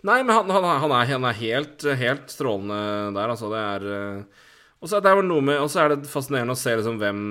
Nei, 0.05 0.19
men 0.21 0.35
han, 0.35 0.49
han, 0.53 0.65
han, 0.83 0.91
er, 0.93 1.07
han 1.09 1.25
er 1.25 1.39
helt, 1.39 1.85
helt 1.97 2.29
strålende 2.29 2.77
der, 3.15 3.31
altså. 3.33 3.49
Det 3.49 3.61
er 3.61 3.85
øh, 3.89 4.43
Og 4.77 4.91
så 4.91 4.99
er 4.99 5.05
det 5.07 5.13
noe 5.25 5.41
med 5.41 5.57
Og 5.63 5.71
så 5.73 5.83
er 5.83 5.95
det 5.95 6.11
fascinerende 6.11 6.53
å 6.53 6.59
se 6.59 6.75
liksom 6.77 6.99
hvem 7.01 7.23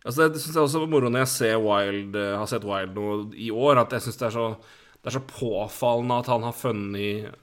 Altså, 0.00 0.30
det 0.32 0.40
syns 0.40 0.56
jeg 0.56 0.64
også 0.64 0.80
er 0.80 0.88
moro 0.90 1.10
når 1.12 1.26
jeg 1.26 1.30
ser 1.34 1.58
Wild, 1.60 2.14
øh, 2.16 2.36
har 2.40 2.48
sett 2.48 2.64
Wild 2.64 2.94
nå 2.96 3.08
i 3.36 3.50
år, 3.52 3.82
at 3.82 3.92
jeg 3.92 4.06
syns 4.06 4.16
det, 4.22 4.30
det 4.96 5.10
er 5.10 5.16
så 5.18 5.26
påfallende 5.28 6.16
at 6.22 6.30
han 6.32 6.46
har 6.48 6.56
funnet 6.56 7.34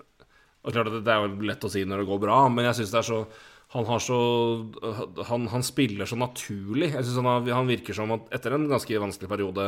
Og 0.65 0.73
klart 0.73 0.90
at 0.90 1.03
det 1.06 1.14
er 1.14 1.22
jo 1.22 1.45
lett 1.48 1.68
å 1.68 1.72
si 1.72 1.86
når 1.86 2.02
det 2.02 2.10
går 2.10 2.23
bra, 2.26 2.40
men 2.49 2.65
jeg 2.65 2.80
syns 2.80 2.95
det 2.95 3.03
er 3.03 3.07
så 3.11 3.22
han 3.76 3.84
har 3.84 3.99
så 3.99 4.18
Han, 5.27 5.48
han 5.52 5.64
spiller 5.65 6.07
så 6.07 6.15
naturlig. 6.15 6.94
Jeg 6.94 7.03
synes 7.03 7.19
han, 7.19 7.27
har, 7.27 7.49
han 7.60 7.68
virker 7.68 7.94
som 7.98 8.14
at 8.15 8.30
etter 8.36 8.56
en 8.56 8.69
ganske 8.72 9.02
vanskelig 9.03 9.30
periode 9.32 9.65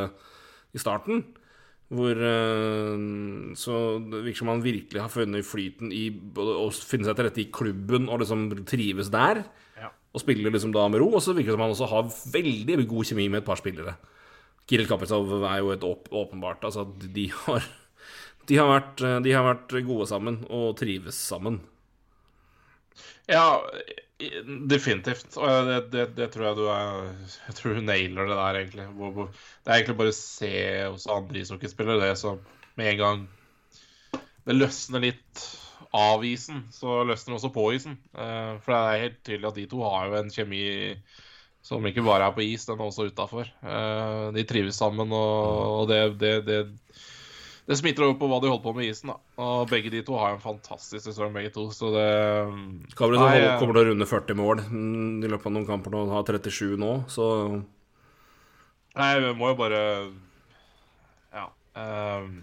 i 0.71 0.79
starten, 0.79 1.25
hvor 1.89 2.19
eh, 2.21 3.05
Så 3.57 3.75
det 4.05 4.21
virker 4.25 4.43
som 4.43 4.51
han 4.53 4.61
virkelig 4.65 5.01
har 5.01 5.09
funnet 5.13 5.47
flyten 5.47 5.93
i 5.95 6.05
å 6.37 6.69
finne 6.69 7.07
seg 7.07 7.17
til 7.17 7.25
rette 7.25 7.41
i 7.41 7.49
klubben 7.53 8.05
og 8.09 8.21
liksom 8.21 8.45
trives 8.69 9.09
der. 9.13 9.41
Ja. 9.79 9.89
Og 10.13 10.21
spiller 10.21 10.53
liksom 10.53 10.73
da 10.75 10.85
med 10.91 11.01
ro. 11.01 11.09
Og 11.15 11.23
så 11.25 11.33
virker 11.33 11.51
det 11.51 11.57
som 11.57 11.65
han 11.65 11.73
også 11.73 11.89
har 11.89 12.13
veldig 12.35 12.77
god 12.85 13.09
kjemi 13.09 13.27
med 13.29 13.41
et 13.41 13.49
par 13.49 13.61
spillere. 13.61 13.97
Kirill 14.69 14.89
Kaprizov 14.89 15.31
er 15.39 15.63
jo 15.63 15.71
et 15.73 15.85
åp 15.85 16.11
åpenbart 16.13 16.67
Altså, 16.67 16.85
de 16.85 17.25
har 17.33 17.65
de 18.49 18.57
har, 18.57 18.69
vært, 18.69 19.01
de 19.25 19.33
har 19.33 19.45
vært 19.45 19.73
gode 19.85 20.07
sammen 20.09 20.39
og 20.49 20.71
trives 20.79 21.17
sammen. 21.21 21.59
Ja, 23.29 23.61
definitivt. 24.69 25.37
Og 25.39 25.69
det, 25.69 25.79
det, 25.93 26.05
det 26.17 26.29
tror 26.33 26.49
jeg 26.49 26.59
du 26.59 26.65
er 26.73 27.09
Jeg 27.47 27.55
tror 27.59 27.77
du 27.77 27.81
nailer 27.85 28.29
det 28.29 28.37
der, 28.39 28.59
egentlig. 28.61 28.87
Det 28.89 29.71
er 29.71 29.77
egentlig 29.77 29.99
bare 30.01 30.13
å 30.13 30.19
se 30.19 30.53
hos 30.87 31.07
andre 31.11 31.43
ishockeyspillere 31.43 32.09
det 32.09 32.17
som 32.19 32.41
med 32.79 32.93
en 32.93 33.01
gang 33.01 33.25
det 34.47 34.55
løsner 34.55 35.03
litt 35.03 35.41
av 35.95 36.23
isen, 36.25 36.63
så 36.73 37.01
løsner 37.05 37.33
det 37.33 37.37
også 37.39 37.51
på 37.53 37.65
isen. 37.75 37.97
Eh, 38.13 38.53
for 38.63 38.73
det 38.73 38.79
er 38.79 39.03
helt 39.03 39.19
tydelig 39.25 39.49
at 39.49 39.57
de 39.59 39.65
to 39.69 39.81
har 39.85 40.07
jo 40.07 40.19
en 40.19 40.31
kjemi 40.33 40.63
Som 41.65 41.85
ikke 41.85 42.05
bare 42.05 42.29
er 42.29 42.33
på 42.33 42.41
is, 42.41 42.63
den 42.65 42.79
er 42.79 42.87
også 42.87 43.09
utafor. 43.11 43.49
de 44.33 44.43
trives 44.47 44.77
sammen, 44.79 45.11
og 45.11 45.89
det, 45.89 45.99
det, 46.21 46.61
det, 47.69 47.75
smitter 47.77 48.07
over 48.07 48.15
på 48.17 48.27
hva 48.31 48.39
de 48.41 48.49
holder 48.49 48.63
på 48.63 48.71
med 48.73 48.87
i 48.87 48.89
isen. 48.89 49.11
da. 49.11 49.19
Og 49.45 49.69
begge 49.69 49.91
de 49.93 50.01
to 50.05 50.15
har 50.17 50.33
en 50.33 50.41
fantastisk 50.41 51.03
sesong, 51.05 51.35
begge 51.35 51.51
to. 51.53 51.67
Så 51.69 51.91
det 51.93 52.05
Gabriel 52.97 53.21
Nei, 53.21 53.43
eh, 53.43 53.57
kommer 53.61 53.77
til 53.77 53.83
å 53.83 53.89
runde 53.91 54.07
40 54.09 54.39
mål 54.39 54.63
mm, 54.65 55.11
i 55.21 55.29
løpet 55.29 55.45
av 55.51 55.53
noen 55.53 55.67
kamper 55.67 55.93
nå. 55.93 56.07
Har 56.09 56.25
37 56.25 56.79
nå, 56.81 56.93
så 57.13 57.27
Nei, 58.97 59.11
vi 59.21 59.33
må 59.37 59.51
jo 59.51 59.59
bare 59.59 59.81
Ja. 61.35 61.45
Um, 61.77 62.41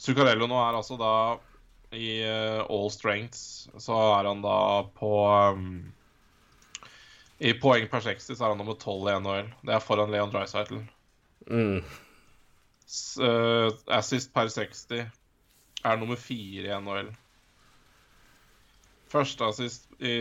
Zuccarello 0.00 0.44
nå 0.48 0.60
er 0.60 0.76
altså 0.76 1.00
da 1.00 1.14
i 1.96 2.20
eh, 2.22 2.60
all 2.60 2.92
strengths, 2.92 3.70
så 3.80 3.96
er 4.18 4.28
han 4.28 4.44
da 4.44 4.58
på 5.00 5.14
um, 5.56 5.64
I 7.40 7.56
poeng 7.58 7.88
per 7.90 8.04
60 8.04 8.36
så 8.36 8.44
er 8.44 8.52
han 8.52 8.60
nummer 8.60 8.76
12 8.76 9.08
i 9.08 9.16
NHL. 9.24 9.50
Det 9.64 9.74
er 9.74 9.82
foran 9.88 10.12
Leon 10.12 10.36
Dreisaitl. 10.36 10.84
mm. 11.48 11.80
Eh, 13.20 13.72
assist 13.94 14.32
per 14.34 14.48
60 14.50 15.04
er 15.84 15.98
nummer 16.00 16.18
4 16.18 16.66
i 16.66 16.78
NHL. 16.80 17.10
Første 19.10 19.46
assist 19.46 19.86
i, 19.98 20.14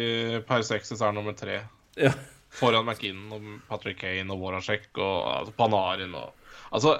per 0.47 0.65
60 0.65 1.01
er 1.01 1.15
nummer 1.15 1.33
3. 1.37 1.59
Ja. 1.97 2.13
Foran 2.49 2.85
McKinnon 2.85 3.33
og 3.33 3.61
Patrick 3.69 3.99
Kane 4.01 4.33
og 4.33 4.39
Voracek 4.41 4.87
og 4.97 5.17
altså, 5.37 5.51
Panarin 5.53 6.15
og 6.17 6.31
Altså 6.73 6.95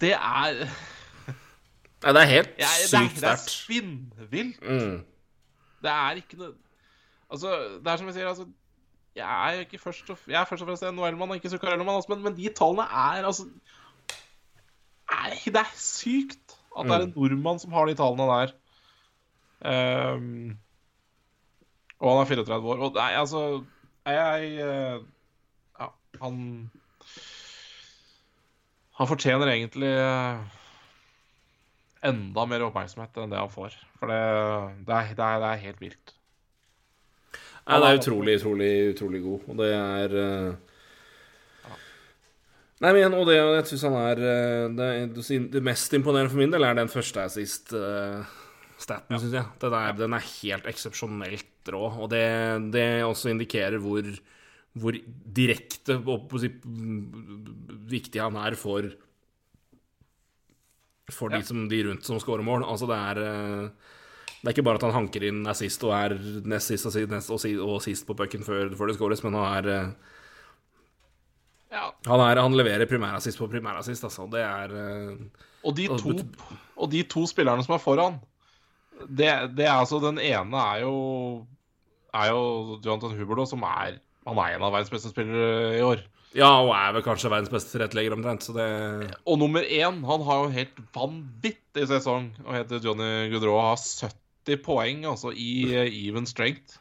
Det 0.00 0.10
er 0.12 0.58
Nei, 2.04 2.12
det 2.12 2.20
er 2.20 2.28
helt 2.28 2.50
sykt 2.50 2.60
det, 2.60 2.66
er, 2.68 2.82
det 2.90 2.98
er 3.00 3.14
sterkt. 3.22 3.54
spinnvilt. 3.54 4.58
Mm. 4.60 4.98
Det 5.80 5.94
er 5.94 6.20
ikke 6.20 6.36
noe 6.42 6.52
Altså, 7.32 7.54
det 7.80 7.92
er 7.92 7.96
som 7.96 8.10
jeg 8.10 8.18
sier, 8.18 8.28
altså 8.28 8.44
Jeg 9.16 9.24
er 9.54 9.64
ikke 9.64 9.80
først 9.80 10.10
og, 10.12 10.18
jeg 10.28 10.40
er 10.40 10.44
først 10.50 10.62
og 10.62 10.68
fremst 10.68 10.84
en 10.84 10.98
NHL-mann 11.00 11.32
og 11.32 11.40
ikke 11.40 11.54
Zuccarello-mann, 11.54 11.96
altså, 11.96 12.12
men, 12.12 12.26
men 12.28 12.36
de 12.36 12.52
tallene 12.52 12.84
er 12.84 13.24
altså 13.24 13.48
Nei, 15.12 15.36
det 15.44 15.60
er 15.60 15.72
sykt 15.78 16.56
at 16.74 16.88
det 16.88 16.94
er 16.96 17.06
en 17.06 17.14
nordmann 17.14 17.60
som 17.62 17.74
har 17.76 17.86
de 17.86 17.96
tallene 17.98 18.26
der. 18.30 18.54
Um, 19.64 20.56
og 22.00 22.10
han 22.10 22.22
er 22.24 22.30
34 22.32 22.72
år. 22.72 22.82
Og 22.84 22.98
nei, 22.98 23.12
altså 23.16 23.64
Jeg 24.04 24.16
jeg 24.16 25.04
Ja, 25.80 25.86
han 26.20 26.36
Han 28.98 29.08
fortjener 29.08 29.50
egentlig 29.50 29.90
eh, 29.90 30.42
enda 32.04 32.44
mer 32.46 32.66
oppmerksomhet 32.68 33.16
enn 33.18 33.32
det 33.32 33.40
han 33.40 33.50
får. 33.50 33.74
For 33.98 34.12
det, 34.12 34.20
det, 34.86 34.94
er, 34.94 35.08
det, 35.16 35.24
er, 35.24 35.40
det 35.42 35.48
er 35.48 35.64
helt 35.64 35.80
vilt. 35.82 36.12
Nei, 37.64 37.80
det 37.80 37.88
er 37.88 37.98
utrolig, 37.98 38.36
utrolig, 38.38 38.70
utrolig 38.92 39.22
god, 39.24 39.48
og 39.48 39.58
det 39.58 39.70
er 39.72 40.14
eh, 40.20 40.73
Nei, 42.82 42.90
men 42.90 42.98
igjen, 42.98 43.14
og 43.14 43.28
det, 43.28 43.36
jeg 43.38 43.66
synes 43.70 43.84
han 43.86 43.96
er 44.00 44.20
eh, 44.26 44.64
det, 44.74 44.88
det, 45.54 45.62
mest 45.62 45.94
imponerende 45.94 46.32
for 46.32 46.42
min 46.42 46.50
del 46.52 46.66
er 46.66 46.74
den 46.74 46.90
første 46.90 47.22
assist 47.22 47.70
uh, 47.76 48.24
staten, 48.82 49.14
synes 49.14 49.36
jeg. 49.38 49.46
Den 49.62 49.76
er, 49.78 49.94
den 49.98 50.16
er 50.16 50.30
helt 50.42 50.66
eksepsjonelt 50.70 51.70
rå, 51.70 51.84
og 52.02 52.10
det, 52.12 52.24
det 52.74 52.86
også 53.06 53.30
indikerer 53.30 53.78
hvor, 53.82 54.08
hvor 54.74 54.98
direkte 55.38 56.00
og 56.02 56.34
viktig 57.94 58.20
han 58.20 58.36
er 58.42 58.58
for 58.58 58.90
For 61.12 61.28
de, 61.28 61.38
Ja. 61.38 61.46
som, 61.46 61.68
de 61.68 61.82
rundt 61.86 62.04
som 62.04 62.18
scorer 62.18 62.42
mål. 62.42 62.64
Altså, 62.64 62.88
det 62.90 62.96
er 62.96 63.18
eh, 63.22 63.92
det 64.44 64.50
er 64.50 64.54
ikke 64.58 64.64
bare 64.66 64.76
at 64.76 64.84
han 64.84 64.92
hanker 64.92 65.24
inn 65.24 65.46
assist 65.48 65.84
og 65.86 65.94
er 65.96 66.18
nest 66.44 66.68
sist 66.68 66.84
og, 66.84 66.92
sist, 66.92 67.60
og, 67.64 67.78
sist 67.80 68.04
på 68.04 68.16
pucken 68.16 68.42
før, 68.44 68.74
før 68.76 68.90
det 68.90 68.96
scores, 68.98 69.22
men 69.24 69.38
han 69.38 69.46
er 69.62 69.70
eh, 69.72 69.88
Ja. 69.88 70.20
Han, 72.04 72.20
er, 72.20 72.40
han 72.42 72.56
leverer 72.56 72.88
primærassist 72.88 73.40
på 73.40 73.48
primærassist, 73.48 74.04
altså. 74.04 74.26
Det 74.32 74.42
er 74.44 74.72
uh, 74.76 75.16
Og 75.64 75.76
de 75.76 75.88
to, 75.88 76.14
og 76.76 76.90
de 76.92 77.02
to 77.08 77.24
spillerne 77.30 77.64
som 77.64 77.76
er 77.76 77.82
foran 77.82 78.18
det, 79.08 79.30
det 79.56 79.66
er 79.66 79.74
altså 79.74 79.98
Den 79.98 80.20
ene 80.22 80.56
er 80.56 80.84
jo 80.84 80.94
Er 82.14 82.28
jo 82.30 82.80
Jonathan 82.84 83.16
Huberlo, 83.18 83.46
som 83.48 83.64
er 83.66 83.98
Han 84.28 84.38
er 84.38 84.54
en 84.54 84.66
av 84.66 84.72
verdens 84.72 84.92
beste 84.92 85.10
spillere 85.10 85.78
i 85.78 85.82
år. 85.84 86.04
Ja, 86.34 86.48
og 86.64 86.70
er 86.74 86.94
vel 86.96 87.04
kanskje 87.04 87.30
verdens 87.30 87.52
beste 87.52 87.74
tilrettelegger 87.74 88.14
omtrent, 88.16 88.46
så 88.46 88.54
det 88.56 88.68
Og 89.26 89.38
nummer 89.38 89.62
én, 89.62 90.00
han 90.06 90.24
har 90.28 90.40
jo 90.44 90.54
helt 90.54 90.80
vanvittig 90.94 91.88
sesong 91.90 92.30
og 92.46 92.54
heter 92.56 92.80
Johnny 92.82 93.34
og 93.34 93.60
har 93.60 93.76
70 93.78 94.62
poeng 94.64 95.04
altså 95.04 95.34
i 95.36 95.50
uh, 95.74 95.84
even 95.84 96.26
strength. 96.26 96.80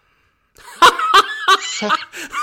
70 1.84 2.43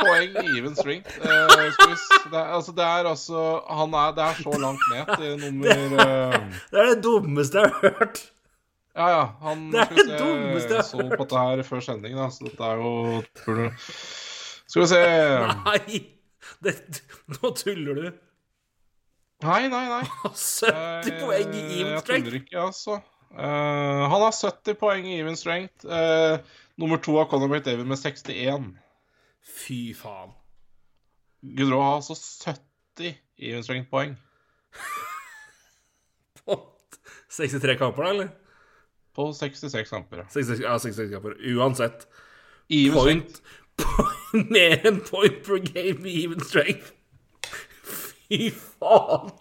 poeng 0.00 0.36
i 0.42 0.58
even 0.58 0.74
strength. 0.76 1.16
Eh, 1.20 1.54
s- 1.70 2.28
det, 2.32 2.38
er, 2.40 2.50
altså, 2.56 2.72
det 2.76 2.84
er 2.84 3.08
altså 3.10 3.44
Han 3.70 3.94
er, 3.94 4.12
det 4.18 4.24
er 4.26 4.40
så 4.42 4.58
langt 4.64 4.84
ned 4.92 5.14
til 5.16 5.38
nummer 5.44 5.96
uh, 5.96 6.36
Det 6.72 6.80
er 6.84 6.90
det 6.94 7.00
dummeste 7.04 7.58
jeg 7.64 7.72
har 7.74 7.96
hørt! 7.98 8.22
Ja, 8.96 9.06
ja. 9.14 9.24
Han 9.46 9.66
Det 9.72 9.80
er 9.84 9.92
det 10.00 10.18
dummeste 10.18 10.74
jeg 10.74 10.82
har 10.82 10.82
hørt. 10.82 10.90
så 10.90 11.16
på 11.16 11.24
dette 11.24 11.44
her 11.46 11.62
før 11.68 11.84
sending, 11.86 12.16
da, 12.18 12.26
så 12.34 12.48
dette 12.48 12.64
er 12.72 12.80
jo 12.82 13.22
Skal 14.66 14.82
vi 14.82 14.88
se 14.90 15.04
Nei! 15.64 16.00
Det, 16.64 16.74
nå 17.36 17.50
tuller 17.56 17.94
du. 17.96 18.08
Nei, 19.46 19.62
nei, 19.72 19.84
nei. 19.88 20.02
70 20.36 21.14
poeng 21.22 21.54
i 21.54 21.60
even 21.62 21.70
even 21.78 21.92
Jeg 21.94 22.02
strength! 22.04 22.26
tuller 22.26 22.40
ikke, 22.42 22.58
altså. 22.66 22.98
Uh, 23.30 24.02
han 24.10 24.24
har 24.26 24.34
70 24.36 24.74
poeng 24.80 25.06
i 25.08 25.14
even 25.22 25.36
strength. 25.38 25.86
Uh, 25.86 26.42
nummer 26.80 26.98
to 27.00 27.14
har 27.16 27.28
Conor 27.30 27.48
McDavid 27.54 27.86
med 27.88 27.96
61. 28.02 28.66
Fy 29.46 29.94
faen. 29.96 30.34
Gudrå 31.56 31.80
har 31.80 31.96
altså 32.00 32.16
70 32.16 33.16
i 33.40 33.54
strength-poeng. 33.64 34.16
På 36.44 36.58
63 37.30 37.76
kamper, 37.80 38.04
da, 38.04 38.10
eller? 38.10 38.30
På 39.16 39.32
66 39.32 39.90
kamper. 39.90 40.24
ja. 40.24 40.28
66, 40.30 40.62
ja, 40.64 40.78
66 40.78 41.12
kamper. 41.14 41.36
Uansett. 41.56 42.06
I 42.68 42.86
even. 42.86 42.94
Point, 42.98 43.42
point 43.80 44.50
Mer 44.54 44.86
enn 44.86 45.00
point 45.06 45.40
per 45.46 45.58
game 45.64 46.06
i 46.06 46.24
even 46.24 46.42
strength. 46.44 46.92
Fy 48.28 48.50
faen. 48.54 49.32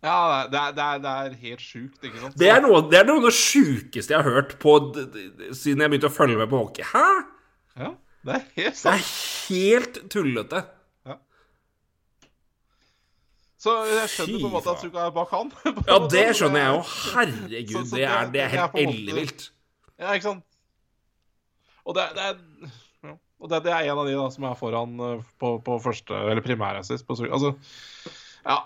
Ja, 0.00 0.48
det 0.48 0.56
er, 0.56 0.72
det, 0.72 0.84
er, 0.84 1.00
det 1.04 1.10
er 1.10 1.34
helt 1.42 1.60
sjukt, 1.60 1.98
ikke 2.04 2.22
sant? 2.22 2.36
Det 2.40 2.48
er 2.48 2.62
noe, 2.64 2.78
det 2.88 3.02
er 3.02 3.08
noe 3.08 3.20
av 3.20 3.26
det 3.28 3.34
sjukeste 3.36 4.14
jeg 4.14 4.22
har 4.24 4.36
hørt 4.38 4.54
på 4.62 4.78
siden 4.96 5.82
jeg 5.84 5.92
begynte 5.92 6.08
å 6.08 6.14
følge 6.14 6.38
med 6.40 6.48
på 6.48 6.60
hockey. 6.62 6.86
Hæ? 6.88 7.02
Ja, 7.80 7.90
det 8.24 8.34
er 8.36 8.44
helt 8.56 8.82
Det 8.82 8.92
er 8.92 9.06
helt 9.48 9.98
tullete. 10.12 10.64
Så 13.60 13.72
jeg 13.84 14.08
skjønner 14.08 14.40
på 14.40 14.48
en 14.48 14.52
måte 14.54 14.72
at. 14.72 14.80
Suka 14.80 15.02
er 15.04 15.10
bak 15.12 15.32
han. 15.36 15.50
Ja, 15.90 15.96
det 16.08 16.22
skjønner 16.38 16.62
jeg 16.62 16.70
jo. 16.72 16.84
Herregud, 17.12 17.74
Så- 17.74 17.82
så 17.90 17.96
det 17.98 18.06
er, 18.08 18.30
det 18.32 18.40
er 18.46 18.48
helt 18.54 18.78
ellevilt. 18.80 19.42
Ja, 20.00 20.14
ikke 20.16 20.24
sant? 20.30 20.44
Og 21.84 21.92
det, 21.98 22.06
det 22.16 22.24
er 22.24 22.38
ja. 23.04 23.12
Og 23.40 23.50
det, 23.52 23.58
det 23.66 23.72
er 23.76 23.84
en 23.90 23.98
av 24.00 24.08
de 24.08 24.14
da 24.16 24.24
som 24.32 24.46
er 24.48 24.56
foran 24.56 24.96
eh, 25.04 25.20
på, 25.40 25.50
på 25.64 25.76
første 25.84 26.16
Eller 26.30 26.40
primærassist. 26.44 27.04
på 27.08 27.16
Suka. 27.20 27.32
Altså 27.36 27.52
Ja. 28.48 28.56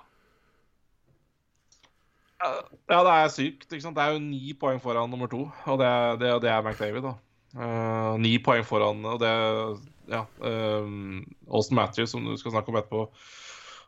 Ja, 2.45 3.01
det 3.03 3.13
er 3.19 3.29
sykt. 3.35 3.67
ikke 3.73 3.83
sant? 3.83 3.97
Det 3.99 4.05
er 4.05 4.15
jo 4.15 4.23
ni 4.23 4.53
poeng 4.61 4.79
foran 4.83 5.11
nummer 5.11 5.27
to, 5.33 5.47
og 5.67 5.79
det, 5.81 5.91
det, 6.23 6.33
det 6.45 6.51
er 6.55 6.63
McDavid. 6.63 7.03
da. 7.03 7.15
Eh, 7.55 8.15
ni 8.19 8.39
poeng 8.43 8.65
foran, 8.67 9.05
og 9.07 9.21
det 9.23 9.35
Ja. 10.11 10.27
um, 10.41 11.25
Austin 11.49 11.77
Matthews, 11.77 12.11
som 12.11 12.25
du 12.25 12.37
skal 12.37 12.53
snakke 12.53 12.69
om 12.69 12.77
etterpå, 12.77 13.09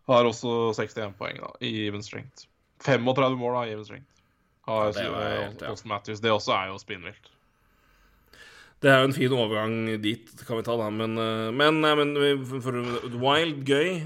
har 0.09 0.25
også 0.25 0.73
61 0.73 1.13
poeng 1.19 1.37
da, 1.43 1.51
i 1.61 1.87
even 1.89 2.03
strength. 2.03 2.47
35 2.81 3.37
mål 3.37 3.55
da, 3.55 3.63
i 3.67 3.73
even 3.73 3.85
strength. 3.85 4.13
Har 4.67 4.93
Ja, 4.97 5.03
eh, 5.03 5.45
helt, 5.45 5.61
ja. 5.61 5.69
Austin 5.69 5.89
Matthews. 5.89 6.21
Det 6.21 6.31
også 6.31 6.53
er 6.55 6.69
jo 6.69 6.79
spinnvilt. 6.79 7.31
Det 8.81 8.91
er 8.91 9.01
jo 9.01 9.09
en 9.09 9.13
fin 9.13 9.33
overgang 9.33 10.03
dit, 10.03 10.31
kan 10.47 10.57
vi 10.57 10.63
ta 10.63 10.77
da. 10.77 10.91
Men, 10.91 11.15
men, 11.57 11.81
men 11.81 12.45
for 12.61 12.73
Wild 13.19 13.65
gøy. 13.65 14.03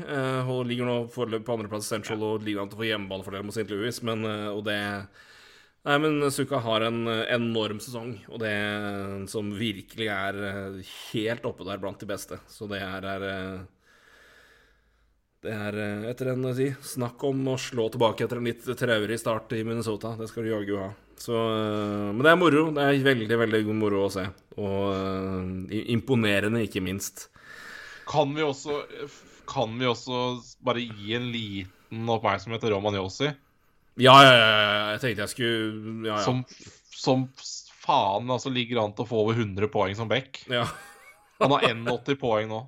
Og 0.47 0.66
ligger 0.66 0.87
nå 0.87 1.09
foreløpig 1.11 1.45
på 1.45 1.57
andreplass 1.57 1.87
i 1.89 1.95
Central 1.97 2.23
og 2.23 2.45
ligger 2.47 2.62
an 2.62 2.70
til 2.70 2.78
å 2.78 2.82
få 2.82 2.87
hjemmebanefordel 2.87 3.43
mot 3.45 3.57
St. 3.57 3.66
Louis. 3.69 3.99
Men, 4.07 4.23
og 4.24 4.62
det 4.65 4.78
Nei, 5.89 5.97
men 5.97 6.27
Suka 6.28 6.59
har 6.61 6.85
en 6.85 7.07
eh, 7.09 7.23
enorm 7.32 7.78
sesong, 7.81 8.12
og 8.28 8.43
det 8.43 8.52
som 9.32 9.48
virkelig 9.57 10.11
er 10.12 10.40
eh, 10.51 10.94
helt 11.15 11.47
oppe 11.48 11.65
der 11.65 11.81
blant 11.81 12.02
de 12.02 12.09
beste. 12.11 12.36
Så 12.52 12.69
det 12.69 12.82
her 12.85 13.07
er 13.15 13.24
eh, 13.31 13.61
Det 15.40 15.55
er 15.57 15.78
eh, 15.81 16.09
etter 16.11 16.35
en 16.35 16.51
si, 16.57 16.66
snakk 16.85 17.24
om 17.24 17.40
å 17.48 17.57
slå 17.57 17.89
tilbake 17.94 18.27
etter 18.27 18.43
en 18.43 18.51
litt 18.51 18.69
traurig 18.77 19.16
start 19.23 19.55
i 19.57 19.62
Minnesota. 19.65 20.12
Det 20.20 20.28
skal 20.28 20.44
du 20.44 20.52
jaggu 20.52 20.77
ha. 20.82 20.90
Så, 21.20 21.32
eh, 21.32 22.11
men 22.12 22.20
det 22.28 22.35
er 22.35 22.40
moro. 22.44 22.66
Det 22.77 22.85
er 22.85 23.01
veldig, 23.09 23.40
veldig 23.47 23.65
god 23.70 23.81
moro 23.81 24.05
å 24.05 24.12
se. 24.12 24.27
Og 24.61 24.81
eh, 24.93 25.81
imponerende, 25.97 26.61
ikke 26.69 26.85
minst. 26.85 27.31
Kan 28.11 28.36
vi 28.36 28.44
også 28.44 28.82
Kan 29.51 29.78
vi 29.81 29.89
også 29.89 30.16
bare 30.62 30.85
gi 30.85 31.16
en 31.16 31.32
liten 31.32 32.11
oppmerksomhet 32.12 32.61
til 32.62 32.70
Roman 32.77 32.94
Yossi, 33.01 33.32
Ja, 33.99 34.15
ja, 34.25 34.35
ja. 34.37 34.85
Jeg 34.95 35.01
tenkte 35.03 35.25
jeg 35.27 35.33
skulle 35.35 36.05
Ja, 36.07 36.19
ja. 36.19 36.23
som, 36.25 36.45
som 36.95 37.27
faen 37.81 38.31
altså 38.31 38.53
ligger 38.53 38.83
an 38.85 38.95
til 38.95 39.07
å 39.07 39.11
få 39.11 39.25
over 39.25 39.39
100 39.39 39.71
poeng 39.73 39.97
som 39.99 40.11
back. 40.11 40.45
ja. 40.51 40.67
Han 41.41 41.55
har 41.55 41.62
81 41.73 42.19
poeng 42.21 42.51
nå. 42.51 42.59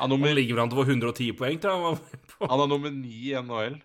Han 0.00 0.10
nummer... 0.10 0.32
Han 0.32 0.36
ligger 0.40 0.56
vel 0.56 0.64
an 0.64 0.72
til 0.72 0.80
å 0.80 0.82
få 0.82 0.90
110 0.90 1.36
poeng, 1.38 1.60
tror 1.62 1.76
jeg. 1.76 2.00
han 2.40 2.50
han 2.50 2.62
er 2.64 2.70
nummer 2.72 2.90
9 2.90 3.10
i 3.20 3.34
NHL 3.38 3.76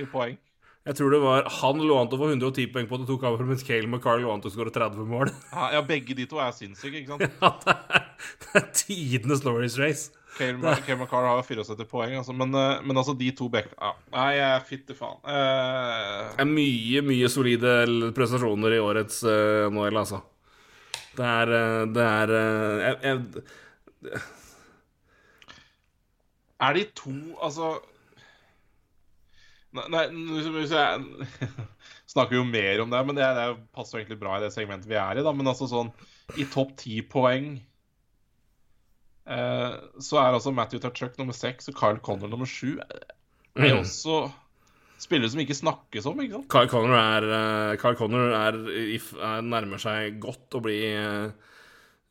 i 0.00 0.06
poeng. 0.08 0.38
Jeg 0.84 0.98
tror 0.98 1.14
det 1.14 1.20
var 1.22 1.46
han 1.62 1.80
lå 1.80 1.96
an 1.96 2.08
til 2.08 2.18
å 2.18 2.22
få 2.22 2.30
110 2.32 2.70
poeng 2.72 2.88
på 2.88 2.98
det 3.00 3.06
tok 3.08 3.22
over, 3.28 3.46
mens 3.48 3.64
Cale 3.64 3.88
McCarl 3.88 4.20
lå 4.24 4.32
an 4.32 4.42
til 4.44 4.50
å 4.52 4.54
skåre 4.54 4.72
30 4.72 5.06
mål. 5.08 5.30
Ja, 5.52 5.70
ja, 5.76 5.82
begge 5.84 6.16
de 6.16 6.26
to 6.28 6.40
er 6.44 6.52
sinnssyke, 6.56 7.00
ikke 7.02 7.16
sant? 7.16 7.24
Ja, 7.44 7.52
det 7.64 7.76
er, 7.76 8.10
det 8.44 8.60
er 8.60 8.66
tidenes 8.76 9.44
Norris 9.44 9.78
race. 9.80 10.12
Cale 10.34 10.98
McCarr 10.98 11.28
har 11.30 11.42
74 11.46 11.88
poeng, 11.90 12.18
altså. 12.20 12.34
Men, 12.36 12.54
eh, 12.58 12.82
men 12.82 12.98
altså, 12.98 13.14
de 13.18 13.30
to 13.36 13.48
back... 13.52 13.70
Ja. 13.78 13.94
Nei, 14.14 14.28
jeg 14.40 14.68
fitte 14.68 14.98
faen. 14.98 15.18
Uh... 15.22 16.34
Det 16.34 16.44
er 16.44 16.52
mye, 16.52 17.02
mye 17.06 17.32
solide 17.32 17.74
prestasjoner 18.16 18.76
i 18.76 18.82
årets 18.82 19.22
uh, 19.26 19.72
NHL, 19.72 20.02
altså. 20.02 20.24
Det 21.14 21.26
er 21.26 21.52
eh, 21.56 21.80
Det 21.94 22.04
er 22.04 22.32
eh, 22.38 22.84
jeg, 22.84 22.96
jeg, 23.02 24.22
er 26.60 26.78
de 26.78 26.86
to 26.96 27.14
Altså 27.42 27.74
Nei, 29.74 29.86
nei 29.90 30.04
hvis 30.54 30.70
jeg 30.70 31.30
snakker 32.14 32.38
jo 32.38 32.44
mer 32.46 32.78
om 32.84 32.92
det, 32.92 32.98
men 33.08 33.16
det, 33.18 33.26
det 33.34 33.46
passer 33.74 33.96
jo 33.96 34.04
egentlig 34.04 34.20
bra 34.20 34.36
i 34.38 34.44
det 34.44 34.52
segmentet 34.54 34.86
vi 34.86 34.94
er 34.94 35.18
i. 35.18 35.24
da, 35.26 35.32
Men 35.34 35.50
altså 35.50 35.66
sånn 35.66 35.90
I 36.38 36.46
topp 36.52 36.76
ti 36.78 37.00
poeng 37.02 37.56
eh, 37.56 37.64
så 39.24 40.18
er 40.20 40.34
altså 40.36 40.52
Matthew 40.52 40.82
Tachuk 40.84 41.14
nummer 41.16 41.32
seks 41.32 41.70
og 41.70 41.78
Kyle 41.78 42.02
Connor 42.04 42.28
nummer 42.28 42.48
sju. 42.48 42.74
Er 43.56 43.70
jo 43.70 43.78
også 43.80 44.18
spillere 45.04 45.30
som 45.32 45.42
ikke 45.42 45.56
snakkes 45.56 46.06
om, 46.08 46.22
ikke 46.22 46.38
sant? 46.38 46.48
Kyle 46.52 46.70
Connor 46.70 46.96
er, 46.98 47.26
eh, 47.36 47.76
Kyle 47.80 47.98
Connor 47.98 48.34
er, 48.36 48.58
er 48.64 49.44
nærmer 49.44 49.82
seg 49.82 50.18
godt 50.22 50.56
å 50.56 50.62
bli 50.64 50.78
eh, 50.90 51.30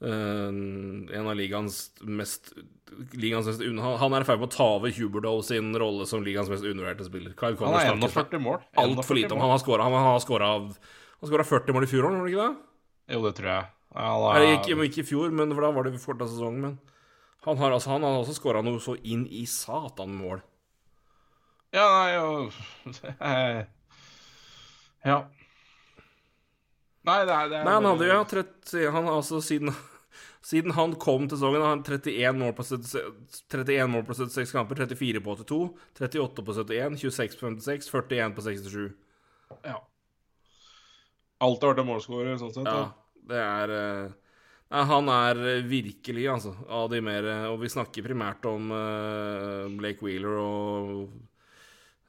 eh, 0.04 0.50
en 0.50 1.30
av 1.30 1.36
ligaens 1.40 1.86
mest 2.04 2.54
ligaens 3.18 3.48
mest 3.50 3.64
Han 3.64 3.96
han 3.98 4.14
er 4.14 4.22
i 4.22 4.28
ferd 4.28 4.42
med 4.44 4.52
å 4.52 4.54
ta 4.54 4.66
over 4.76 4.92
Huberdow 4.94 5.40
sin 5.42 5.72
rolle 5.82 6.06
som 6.06 6.22
ligaens 6.26 6.52
mest 6.52 6.68
undervurderte 6.68 7.08
spiller. 7.08 7.34
Kyle 7.40 7.56
Han 7.56 7.62
Connor 7.64 7.80
har 7.80 7.96
snakkes 7.96 8.20
41 8.20 8.44
mål. 8.44 8.60
altfor 8.84 9.18
lite 9.18 9.34
om. 9.34 9.42
Han 9.42 9.56
har 9.56 9.64
skåra 9.64 9.88
Han 9.88 9.98
har 10.12 10.20
skåra 11.24 11.48
40 11.48 11.74
mål 11.74 11.88
i 11.88 11.90
fjor, 11.90 12.10
var 12.10 12.28
det 12.28 12.34
ikke 12.34 12.46
det? 12.46 12.56
Jo, 13.14 13.24
det 13.24 13.36
tror 13.40 13.50
jeg. 13.50 13.70
Ja, 13.94 14.12
da, 14.20 14.30
Eller 14.36 14.58
ikke, 14.58 14.76
ikke 14.90 15.02
i 15.04 15.08
fjor, 15.08 15.32
men 15.32 15.54
for 15.54 15.64
da 15.64 15.70
var 15.72 15.88
det 15.88 16.00
forta 16.02 16.28
sesongen. 16.28 16.62
Men 16.62 16.93
han 17.44 17.58
har, 17.60 17.72
altså, 17.76 17.90
han 17.96 18.04
har 18.08 18.22
også 18.22 18.36
skåra 18.38 18.62
noe 18.64 18.80
så 18.80 18.96
inn 19.04 19.26
i 19.28 19.44
satan 19.50 20.14
mål. 20.16 20.42
Ja, 21.74 21.88
nei 21.90 22.10
jo 22.14 22.28
Ja. 25.04 25.18
Nei, 27.04 27.18
det 27.28 27.34
er, 27.36 27.50
det 27.52 27.58
er 27.58 27.66
Nei, 27.66 27.74
han 27.74 27.88
hadde 27.90 28.06
jo 28.08 28.14
ja, 28.14 28.22
30, 28.30 28.86
han 28.94 29.10
har 29.10 29.18
altså 29.18 29.42
siden, 29.44 29.74
siden 30.46 30.76
han 30.78 30.94
kom 31.02 31.26
til 31.28 31.36
sesongen, 31.36 31.66
har 31.66 31.74
han 31.74 31.84
31 31.84 32.40
mål 32.40 32.54
på 32.56 32.64
76, 32.70 33.42
31 33.52 33.92
mål 33.92 34.06
på 34.08 34.16
76 34.16 34.54
kamper, 34.56 34.80
34 34.86 35.24
på 35.26 35.36
82, 35.42 35.60
38 36.00 36.46
på 36.48 36.56
71, 36.62 37.02
26 37.04 37.36
på 37.42 37.50
56, 37.50 37.92
41 37.92 38.38
på 38.38 38.46
67. 38.48 38.86
Ja. 39.68 39.82
Alltid 41.44 41.74
vært 41.74 41.84
en 41.84 41.92
målskårer, 41.92 42.40
sånn 42.40 42.56
sett. 42.56 42.72
Ja, 42.72 42.86
det 43.28 43.44
er 43.44 43.76
Nei, 43.76 44.23
han 44.74 45.10
er 45.14 45.40
virkelig, 45.70 46.24
altså, 46.34 46.56
av 46.66 46.88
de 46.90 47.02
mer 47.06 47.28
Og 47.52 47.60
vi 47.62 47.70
snakker 47.70 48.06
primært 48.06 48.46
om 48.50 48.72
uh, 48.74 49.70
Blake 49.78 50.02
Wheeler 50.02 50.40
og 50.42 51.04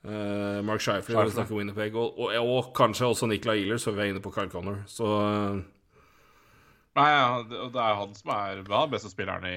uh, 0.08 0.64
Mark 0.64 0.80
Shifley 0.80 1.16
når 1.16 1.28
vi 1.28 1.36
snakker 1.36 1.58
Winnerpeg, 1.58 1.98
og, 2.00 2.18
og, 2.18 2.34
og 2.40 2.72
kanskje 2.76 3.10
også 3.12 3.28
Nicolay 3.28 3.64
Ealer, 3.64 3.80
så 3.82 3.92
vi 3.92 4.06
er 4.06 4.14
inne 4.14 4.24
på 4.24 4.32
Kyle 4.32 4.52
Connor. 4.52 4.80
Så 4.88 5.04
uh, 5.04 5.60
Nei, 6.94 7.08
ja, 7.10 7.42
det, 7.50 7.58
er 7.74 7.96
han 7.98 8.12
som 8.14 8.30
er 8.36 8.60
den 8.62 8.90
beste 8.92 9.10
spilleren 9.10 9.46
i, 9.48 9.56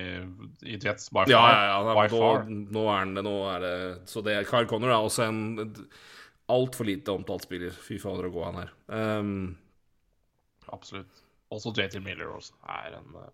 i 0.66 0.78
Jets, 0.82 1.12
by 1.14 1.28
far. 1.28 1.30
Ja, 1.30 1.44
ja, 1.54 1.66
ja. 1.86 2.08
Nå, 2.10 2.64
nå 2.74 2.86
er 2.90 3.04
han 3.04 3.14
det. 3.14 3.24
Nå 3.28 3.36
er 3.52 3.62
det 3.62 3.76
Så 4.10 4.24
det, 4.26 4.40
Kyle 4.50 4.66
Connor 4.70 4.90
er 4.90 4.98
også 4.98 5.28
en 5.28 5.44
altfor 6.50 6.88
lite 6.90 7.14
omtalt 7.14 7.46
spiller. 7.46 7.78
Fy 7.78 8.00
fader, 8.02 8.30
å 8.30 8.34
gå 8.34 8.46
han 8.48 8.58
her. 8.64 8.74
Um, 8.90 9.38
Absolutt. 10.74 11.27
Også 11.54 11.72
JT 11.72 12.02
Miller 12.04 12.32
også 12.34 12.56
er 12.68 12.98
en 13.00 13.20
eh, 13.22 13.34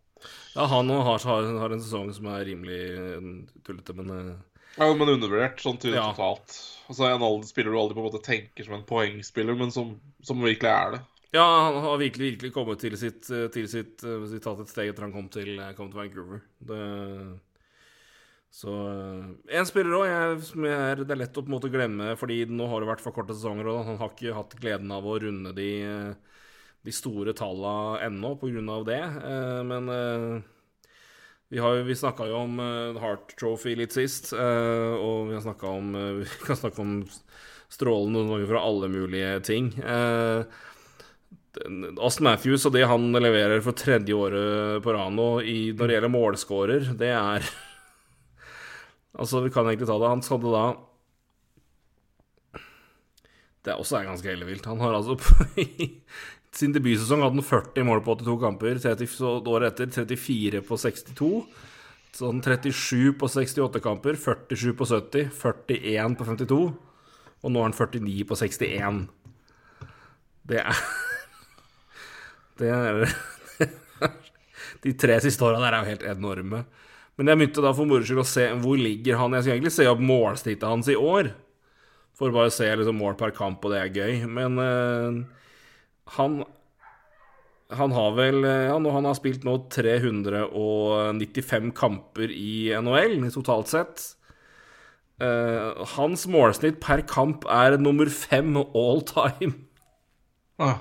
ja, 0.55 0.65
han 0.71 0.89
har, 0.93 1.23
har, 1.27 1.73
en 1.73 1.81
sesong 1.81 2.11
som 2.15 2.27
er 2.31 2.45
rimelig 2.47 2.81
eh, 2.95 3.29
tullete, 3.65 3.95
men 3.97 4.11
eh, 4.13 4.35
Ja, 4.77 4.87
men 4.93 5.11
undervurdert 5.15 5.61
sånn 5.61 5.79
til 5.81 5.97
Ja. 5.97 6.11
totalt. 6.13 6.55
Altså 6.89 7.09
En 7.09 7.25
alder 7.25 7.49
spiller 7.49 7.73
du 7.73 7.79
aldri 7.79 7.97
på 7.97 8.03
en 8.03 8.09
måte 8.11 8.23
tenker 8.25 8.67
som 8.67 8.77
en 8.77 8.85
poengspiller, 8.87 9.57
men 9.57 9.73
som, 9.73 9.95
som 10.25 10.41
virkelig 10.43 10.71
er 10.71 10.95
det. 10.95 11.01
Ja, 11.33 11.43
han 11.43 11.79
har 11.81 11.97
virkelig, 11.97 12.35
virkelig 12.35 12.53
kommet 12.53 12.83
til 12.83 12.93
sitt, 12.99 13.25
til 13.25 13.65
sitt, 13.69 14.03
sitt 14.03 14.43
tatt 14.45 14.61
et 14.61 14.69
steg 14.69 14.91
etter 14.91 15.07
han 15.07 15.15
kom 15.15 15.31
til, 15.33 15.57
kom 15.73 15.89
til 15.89 16.03
Vancouver. 16.03 16.43
Det, 16.61 16.81
så 18.53 18.69
En 19.49 19.65
spiller 19.65 19.95
òg 19.97 20.43
som 20.45 20.65
er, 20.69 21.01
det 21.01 21.15
er 21.15 21.23
lett 21.23 21.37
å 21.39 21.41
på 21.41 21.49
en 21.49 21.55
måte 21.55 21.71
glemme, 21.73 22.11
fordi 22.19 22.43
nå 22.45 22.67
har 22.69 22.83
det 22.83 22.91
vært 22.91 23.01
for 23.01 23.15
korte 23.15 23.33
sesonger, 23.33 23.69
og 23.71 23.87
han 23.87 23.97
har 23.97 24.13
ikke 24.13 24.35
hatt 24.37 24.53
gleden 24.61 24.93
av 24.93 25.07
å 25.09 25.15
runde 25.23 25.55
de, 25.57 25.69
eh, 25.89 26.32
de 26.83 26.91
store 26.91 27.33
talla 27.37 27.99
ennå 28.03 28.35
på 28.39 28.49
av 28.73 28.85
det. 28.89 28.99
Eh, 29.03 29.61
Men 29.67 29.89
eh, 29.89 30.41
vi, 31.53 31.61
har, 31.63 31.83
vi 31.87 31.95
snakka 31.95 32.27
jo 32.27 32.41
om 32.43 32.59
eh, 32.59 32.99
Heart 33.01 33.35
Trophy 33.39 33.75
litt 33.79 33.95
sist, 33.95 34.33
eh, 34.33 34.93
og 34.97 35.29
vi 35.29 35.37
har 35.37 35.45
om 35.71 35.95
eh, 35.95 36.11
Vi 36.23 36.27
kan 36.47 36.59
snakke 36.59 36.83
om 36.83 36.99
strålende 37.73 38.43
fra 38.49 38.61
alle 38.61 38.89
mulige 38.91 39.39
ting. 39.47 39.73
Eh, 39.79 40.43
Austin 42.01 42.25
Matthews 42.25 42.65
og 42.65 42.73
det 42.73 42.87
han 42.89 43.11
leverer 43.13 43.61
for 43.61 43.77
tredje 43.77 44.15
året 44.17 44.81
på 44.81 44.93
rad 44.95 45.13
nå 45.13 45.27
når 45.77 45.85
det 45.89 45.95
gjelder 45.99 46.13
målscorer, 46.13 46.87
det 46.97 47.13
er 47.13 47.45
Altså, 49.13 49.43
vi 49.45 49.51
kan 49.53 49.67
egentlig 49.69 49.85
ta 49.85 49.99
det. 50.01 50.09
Han 50.09 50.23
hadde 50.25 50.49
da 50.49 50.63
Det 53.63 53.75
også 53.77 53.99
er 53.99 54.07
ganske 54.09 54.31
ellevilt. 54.31 54.65
Han 54.65 54.81
har 54.81 54.97
altså 54.97 55.13
i 55.61 55.91
sin 56.53 56.73
debutsesong 56.73 57.23
hadde 57.25 57.39
han 57.39 57.45
40 57.45 57.87
mål 57.87 58.01
på 58.05 58.15
82 58.19 58.35
kamper. 58.41 58.79
30, 58.81 59.07
så 59.09 59.35
året 59.49 59.73
etter 59.73 59.89
34 60.05 60.61
på 60.67 60.77
62. 60.77 61.31
Sånn 62.13 62.43
37 62.45 63.15
på 63.17 63.29
68 63.31 63.81
kamper, 63.81 64.17
47 64.21 64.75
på 64.77 64.85
70, 64.85 65.31
41 65.33 66.17
på 66.19 66.27
52. 66.29 66.59
Og 67.43 67.51
nå 67.51 67.59
er 67.61 67.71
han 67.71 67.75
49 67.75 68.27
på 68.29 68.37
61. 68.37 69.01
Det 70.53 70.61
er 70.61 70.83
Det 72.59 72.69
er 72.69 73.01
De 74.83 74.93
tre 74.99 75.15
siste 75.23 75.45
åra 75.47 75.61
der 75.63 75.73
er 75.73 75.81
jo 75.81 75.93
helt 75.95 76.09
enorme. 76.13 76.65
Men 77.17 77.29
jeg 77.29 77.39
begynte 77.39 77.63
da 77.65 77.71
for 77.73 77.89
moro 77.89 78.05
skyld 78.05 78.21
å 78.21 78.27
se 78.27 78.45
hvor 78.61 78.77
ligger 78.77 79.19
han 79.19 79.33
Jeg 79.37 79.45
skal 79.45 79.55
egentlig 79.55 79.73
se 79.73 79.85
opp 79.89 80.01
målsnittet 80.01 80.69
hans 80.69 80.89
i 80.89 80.97
år. 80.97 81.31
For 82.13 82.33
bare 82.33 82.51
å 82.51 82.53
se 82.53 82.67
liksom 82.69 82.99
mål 83.01 83.17
per 83.17 83.33
kamp, 83.33 83.63
og 83.65 83.73
det 83.73 83.79
er 83.81 83.95
gøy. 83.97 84.27
Men 84.29 84.61
eh, 84.61 85.23
han 86.17 86.43
Han 87.73 87.91
har 87.95 88.11
vel 88.17 88.43
eh, 88.45 88.67
ja, 88.69 88.79
nå, 88.79 88.91
Han 88.93 89.05
har 89.09 89.15
spilt 89.17 89.43
nå 89.47 89.57
395 89.73 91.71
kamper 91.77 92.29
i 92.29 92.73
NHL 92.77 93.31
totalt 93.33 93.67
sett. 93.71 94.03
Uh, 95.21 95.85
hans 95.93 96.25
målsnitt 96.27 96.81
per 96.83 97.01
kamp 97.07 97.45
er 97.47 97.77
nummer 97.79 98.09
fem 98.11 98.57
all 98.57 99.01
time. 99.07 99.53
Ah. 100.59 100.77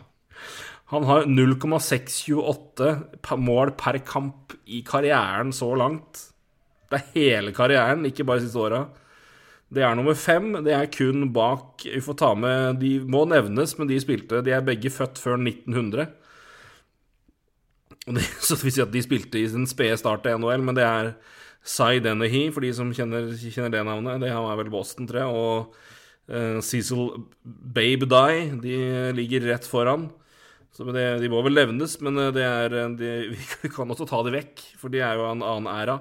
Han 0.92 1.04
har 1.08 1.24
0,628 1.28 3.36
mål 3.40 3.70
per 3.80 3.96
kamp 4.04 4.52
i 4.66 4.82
karrieren 4.84 5.52
så 5.56 5.74
langt. 5.78 6.18
Det 6.90 6.98
er 6.98 7.06
hele 7.14 7.52
karrieren, 7.56 8.04
ikke 8.08 8.24
bare 8.28 8.40
siste 8.44 8.60
åra. 8.60 8.80
Det 9.72 9.84
er 9.84 9.94
nummer 9.96 10.16
fem. 10.18 10.50
Det 10.64 10.74
er 10.76 10.90
kun 10.92 11.30
bak 11.32 11.86
Vi 11.86 12.00
får 12.04 12.18
ta 12.20 12.32
med 12.36 12.80
De 12.82 12.98
må 13.08 13.24
nevnes, 13.28 13.76
men 13.78 13.88
de 13.88 14.00
spilte 14.02 14.42
De 14.44 14.52
er 14.52 14.64
begge 14.66 14.92
født 14.92 15.20
før 15.22 15.38
1900. 15.40 16.10
Det, 18.02 18.24
så 18.44 18.56
det 18.56 18.66
vil 18.66 18.74
si 18.74 18.84
at 18.84 18.92
de 18.92 19.04
spilte 19.04 19.40
i 19.40 19.48
sin 19.48 19.68
spede 19.70 19.96
start 20.00 20.24
til 20.26 20.40
NHL, 20.42 20.64
men 20.66 20.76
det 20.76 20.84
er 20.84 21.14
Cy 21.62 22.00
Dennehy, 22.02 22.48
for 22.50 22.64
de 22.64 22.72
som 22.74 22.88
kjenner, 22.90 23.28
kjenner 23.38 23.70
det 23.70 23.84
navnet. 23.86 24.18
Det 24.24 24.32
er 24.32 24.56
vel 24.58 24.70
Boston, 24.72 25.06
tror 25.06 25.20
jeg. 25.20 25.28
Og 25.30 25.76
uh, 26.34 26.58
Cecil 26.66 27.04
Babe 27.46 28.08
Die, 28.10 28.48
de 28.64 28.80
ligger 29.14 29.46
rett 29.52 29.68
foran. 29.70 30.08
Så 30.72 30.88
det, 30.88 31.04
De 31.22 31.30
må 31.30 31.42
vel 31.44 31.54
nevnes, 31.54 31.98
men 32.00 32.18
eh, 32.18 32.32
det 32.32 32.44
er, 32.48 32.74
eh, 32.80 32.92
de, 32.96 33.08
vi 33.62 33.70
kan 33.72 33.90
også 33.92 34.08
ta 34.08 34.22
det 34.24 34.32
vekk, 34.38 34.62
for 34.80 34.92
de 34.92 35.02
er 35.04 35.18
jo 35.18 35.26
av 35.28 35.34
en 35.36 35.44
annen 35.44 35.68
æra. 35.68 35.98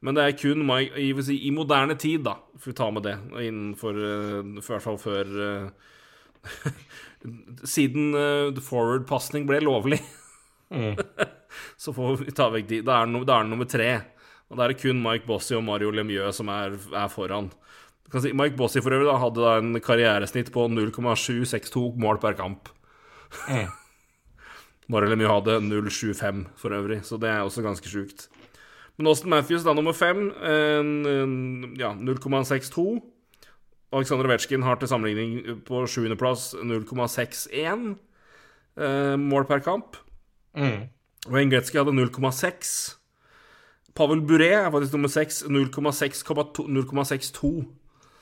Men 0.00 0.16
det 0.16 0.24
er 0.24 0.38
kun 0.40 0.64
Mike, 0.64 0.96
jeg 0.96 1.24
si, 1.26 1.36
i 1.44 1.50
moderne 1.52 1.96
tid, 2.00 2.22
da, 2.24 2.38
får 2.56 2.72
vi 2.72 2.76
ta 2.78 2.88
med 2.94 3.04
det, 3.04 3.18
innenfor 3.44 3.98
eh, 4.00 4.38
I 4.40 4.62
hvert 4.64 4.84
fall 4.84 4.96
før 5.00 5.34
eh, 5.44 5.90
Siden 7.68 8.14
uh, 8.16 8.60
forward-pasning 8.64 9.44
ble 9.48 9.58
lovlig, 9.60 9.98
så 11.82 11.92
får 11.92 12.22
vi 12.22 12.32
ta 12.32 12.46
vekk 12.54 12.70
de. 12.70 12.78
Da 12.86 13.02
er, 13.02 13.10
det 13.10 13.12
no, 13.12 13.20
er 13.28 13.44
nummer 13.44 13.68
tre. 13.68 13.90
Og 14.48 14.56
da 14.56 14.64
er 14.64 14.72
det 14.72 14.80
kun 14.80 15.02
Mike 15.04 15.28
Bossy 15.28 15.52
og 15.58 15.66
Mario 15.66 15.92
Lemieux 15.92 16.32
som 16.40 16.48
er, 16.48 16.78
er 16.96 17.12
foran. 17.12 17.50
Kan 18.10 18.24
si, 18.24 18.32
Mike 18.32 18.56
Bossy 18.56 18.80
for 18.80 18.96
øvrig 18.96 19.10
da, 19.10 19.18
hadde 19.20 19.44
da 19.44 19.52
en 19.60 19.82
karrieresnitt 19.84 20.48
på 20.54 20.64
0,762 20.72 21.84
mål 22.00 22.22
per 22.24 22.38
kamp. 22.40 22.72
Mario 24.90 25.12
Lemieux 25.12 25.30
hadde 25.30 25.60
0,75 25.68 26.46
for 26.58 26.74
øvrig, 26.74 27.02
så 27.04 27.20
det 27.20 27.34
er 27.34 27.44
også 27.44 27.68
ganske 27.68 27.92
sjukt. 27.92 28.30
Men 29.00 29.08
Austin 29.08 29.32
Matthews 29.32 29.64
da 29.64 29.72
nummer 29.72 29.94
fem, 29.96 30.26
ja, 31.80 31.94
0,62. 31.96 32.98
Aleksandr 33.96 34.28
Ovetsjkin 34.28 34.62
har 34.62 34.76
til 34.76 34.90
sammenligning 34.90 35.62
på 35.64 35.86
sjuendeplass 35.88 36.50
0,61 36.60 37.94
eh, 38.76 39.16
mål 39.16 39.46
per 39.48 39.64
kamp. 39.64 39.96
Mm. 40.52 40.90
Wayne 41.32 41.50
Gretzky 41.54 41.80
hadde 41.80 41.96
0,6. 41.96 42.74
Pavel 43.96 44.20
Buré 44.20 44.52
er 44.58 44.68
faktisk 44.70 44.94
nummer 44.94 45.10
6, 45.16 45.42
0,6,2 45.48 46.68
0,62. 46.68 47.54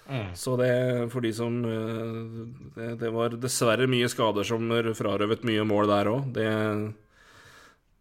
Mm. 0.09 0.31
Så 0.39 0.55
det, 0.63 0.73
for 1.13 1.27
de 1.27 1.35
som 1.37 1.59
eh, 1.69 2.47
det, 2.79 2.95
det 3.03 3.13
var 3.19 3.35
dessverre 3.35 3.91
mye 3.91 4.09
skader 4.09 4.47
som 4.47 4.71
frarøvet 4.95 5.43
mye 5.43 5.67
mål 5.69 5.91
der 5.91 6.15
òg. 6.15 6.33
Det 6.39 6.49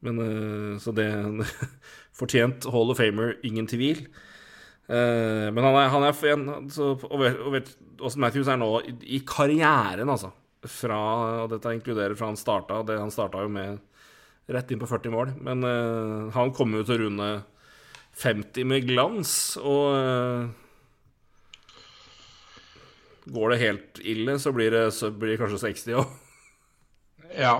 Men 0.06 0.22
eh, 0.24 0.80
Så 0.82 0.94
det 0.96 1.08
Fortjent 2.18 2.66
Hall 2.74 2.94
of 2.94 3.00
Famer, 3.02 3.36
ingen 3.46 3.68
tvil. 3.70 4.06
Eh, 4.88 5.48
Men 5.54 5.64
han 5.64 5.76
er, 5.76 5.92
han 5.94 6.08
er 6.08 6.24
en 6.34 6.70
så, 6.74 6.94
og 6.96 7.20
vet, 7.22 7.40
og 7.44 7.54
vet, 7.58 7.74
Austin 8.00 8.24
Matthews 8.24 8.50
er 8.52 8.60
nå 8.62 8.72
i, 8.88 8.96
i 9.18 9.24
karrieren, 9.28 10.10
altså. 10.10 10.32
Fra, 10.68 10.98
og 11.44 11.52
dette 11.54 11.76
inkluderer 11.76 12.18
fra 12.18 12.32
han 12.32 12.40
starta. 12.40 12.82
Det, 12.86 12.98
han 13.00 13.14
starta 13.14 13.44
jo 13.46 13.52
med 13.54 13.78
rett 14.52 14.72
inn 14.72 14.82
på 14.82 14.90
40 14.90 15.14
mål. 15.14 15.34
Men 15.44 15.64
uh, 15.64 16.34
han 16.36 16.54
kommer 16.56 16.82
jo 16.82 16.88
til 16.88 16.98
å 16.98 17.04
runde 17.06 17.28
50 18.18 18.68
med 18.68 18.88
glans, 18.90 19.32
og 19.62 19.84
uh, 19.94 20.56
Går 23.28 23.52
det 23.52 23.58
helt 23.60 23.98
ille, 24.08 24.38
så 24.40 24.54
blir 24.56 24.72
det, 24.72 24.86
så 24.96 25.10
blir 25.12 25.34
det 25.34 25.40
kanskje 25.42 25.60
60 25.66 25.98
òg. 26.00 26.12
Ja. 27.36 27.58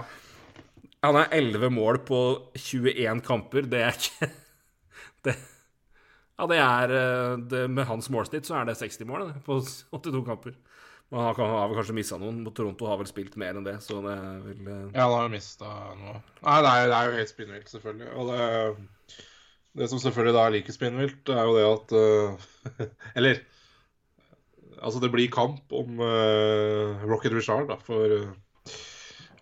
Han 1.06 1.20
er 1.20 1.30
11 1.38 1.70
mål 1.74 2.02
på 2.08 2.20
21 2.58 3.22
kamper. 3.26 3.68
Det 3.70 3.84
er 3.86 3.98
ikke 3.98 4.30
det, 5.28 5.36
Ja, 6.38 6.48
det 6.50 6.58
er 6.62 6.94
eh, 6.94 7.36
det, 7.50 7.66
Med 7.74 7.88
hans 7.90 8.10
målsnitt 8.14 8.50
så 8.50 8.60
er 8.60 8.70
det 8.70 8.78
60 8.80 9.06
mål 9.10 9.28
det, 9.30 9.44
på 9.46 9.60
82 9.62 10.24
kamper. 10.26 10.58
Men 11.08 11.24
han 11.24 11.38
har 11.40 11.70
vel 11.70 11.78
kanskje 11.78 11.96
mista 11.96 12.18
noen. 12.20 12.42
Toronto 12.52 12.90
har 12.90 13.00
vel 13.00 13.08
spilt 13.08 13.38
mer 13.40 13.56
enn 13.56 13.68
det, 13.68 13.78
så 13.86 14.02
det 14.04 14.18
vil 14.44 14.66
eh, 14.66 14.82
Ja, 14.92 15.06
han 15.06 15.14
har 15.16 15.28
jo 15.30 15.36
mista 15.38 15.72
noe. 16.02 16.20
Nei, 16.42 16.58
det 16.66 16.74
er, 16.74 16.90
det 16.92 16.98
er 16.98 17.12
jo 17.12 17.20
helt 17.22 17.32
spinnvilt, 17.32 17.72
selvfølgelig. 17.72 18.10
Og 18.18 18.32
det, 18.34 19.22
det 19.78 19.88
som 19.92 20.02
selvfølgelig 20.04 20.36
da 20.36 20.44
er 20.44 20.56
like 20.58 20.76
spinnvilt, 20.76 21.32
er 21.32 21.48
jo 21.48 21.56
det 21.56 21.70
at 21.70 21.96
uh, 21.96 22.90
Eller 23.20 23.46
Altså, 24.78 25.00
det 25.02 25.10
blir 25.10 25.32
kamp 25.34 25.74
om 25.74 26.04
uh, 26.04 27.06
Rocket 27.10 27.34
Richard, 27.34 27.66
da, 27.72 27.80
for 27.82 28.12
øh, 28.14 28.28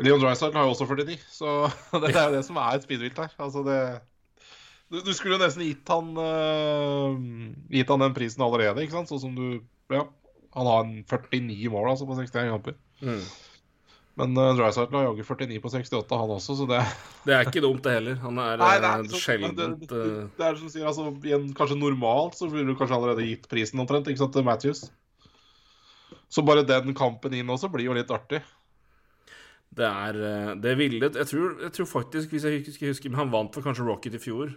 Leon 0.03 0.19
Drysdale 0.19 0.57
har 0.57 0.67
jo 0.67 0.73
også 0.73 0.87
49, 0.89 1.15
så 1.31 1.55
det 2.03 2.11
er 2.11 2.27
jo 2.27 2.35
det 2.35 2.43
som 2.47 2.59
er 2.59 2.83
spinnvilt 2.83 3.21
her. 3.23 3.31
Altså, 3.39 3.63
det 3.67 3.79
du, 4.91 4.99
du 5.01 5.13
skulle 5.17 5.37
jo 5.37 5.41
nesten 5.41 5.63
gitt 5.65 5.89
han 5.89 6.11
uh, 6.13 7.15
Gitt 7.73 7.89
han 7.89 8.03
den 8.03 8.13
prisen 8.13 8.43
allerede, 8.45 8.83
ikke 8.83 8.99
sant? 8.99 9.09
Sånn 9.09 9.23
som 9.23 9.33
du 9.37 9.63
Ja. 9.93 10.05
Han 10.55 10.69
har 10.69 10.85
en 10.85 10.93
49 11.03 11.67
mål 11.73 11.89
altså 11.91 12.05
på 12.07 12.15
61 12.15 12.53
kamper. 12.53 12.77
mm. 13.03 13.23
Men 14.15 14.31
uh, 14.39 14.53
Dreisaitl 14.55 14.95
har 14.95 15.09
jaggu 15.09 15.25
49 15.27 15.57
på 15.59 15.71
68, 15.73 16.19
han 16.21 16.33
også, 16.37 16.55
så 16.55 16.67
det 16.69 16.81
Det 17.27 17.33
er 17.35 17.49
ikke 17.49 17.63
dumt, 17.65 17.81
det 17.83 17.95
heller. 17.97 18.19
Han 18.23 18.37
er 18.39 18.61
Nei, 18.61 18.69
eh, 18.77 18.83
det 18.83 18.91
er, 18.91 19.09
så, 19.11 19.19
sjeldent 19.19 19.57
det, 19.59 19.67
det, 19.89 20.03
eh, 20.05 20.21
det 20.37 20.45
er 20.47 20.59
som 20.61 20.71
sier, 20.71 20.85
altså, 20.87 21.09
en, 21.35 21.49
Kanskje 21.57 21.79
normalt 21.81 22.37
så 22.39 22.47
ville 22.51 22.69
du 22.69 22.77
kanskje 22.79 22.95
allerede 22.95 23.27
gitt 23.27 23.49
prisen 23.51 23.83
omtrent 23.83 24.07
ikke 24.07 24.23
sant, 24.23 24.31
til 24.37 24.47
Matthews. 24.47 24.85
Så 26.31 26.43
bare 26.47 26.63
den 26.67 26.95
kampen 26.95 27.35
inn 27.35 27.51
også 27.51 27.67
blir 27.73 27.89
jo 27.89 27.97
litt 27.97 28.11
artig. 28.11 28.39
Det 29.75 29.87
er 29.87 30.19
eh, 30.23 30.51
Det 30.61 30.77
ville 30.79 31.09
Jeg 31.09 31.27
tror, 31.27 31.57
jeg 31.61 31.73
tror 31.75 31.89
faktisk, 31.89 32.31
hvis 32.31 32.45
jeg 32.47 32.61
ikke 32.61 32.91
husker 32.93 33.11
Men 33.11 33.25
han 33.25 33.33
vant 33.33 33.55
for 33.55 33.65
kanskje 33.65 33.87
Rocket 33.87 34.15
i 34.15 34.21
fjor. 34.21 34.53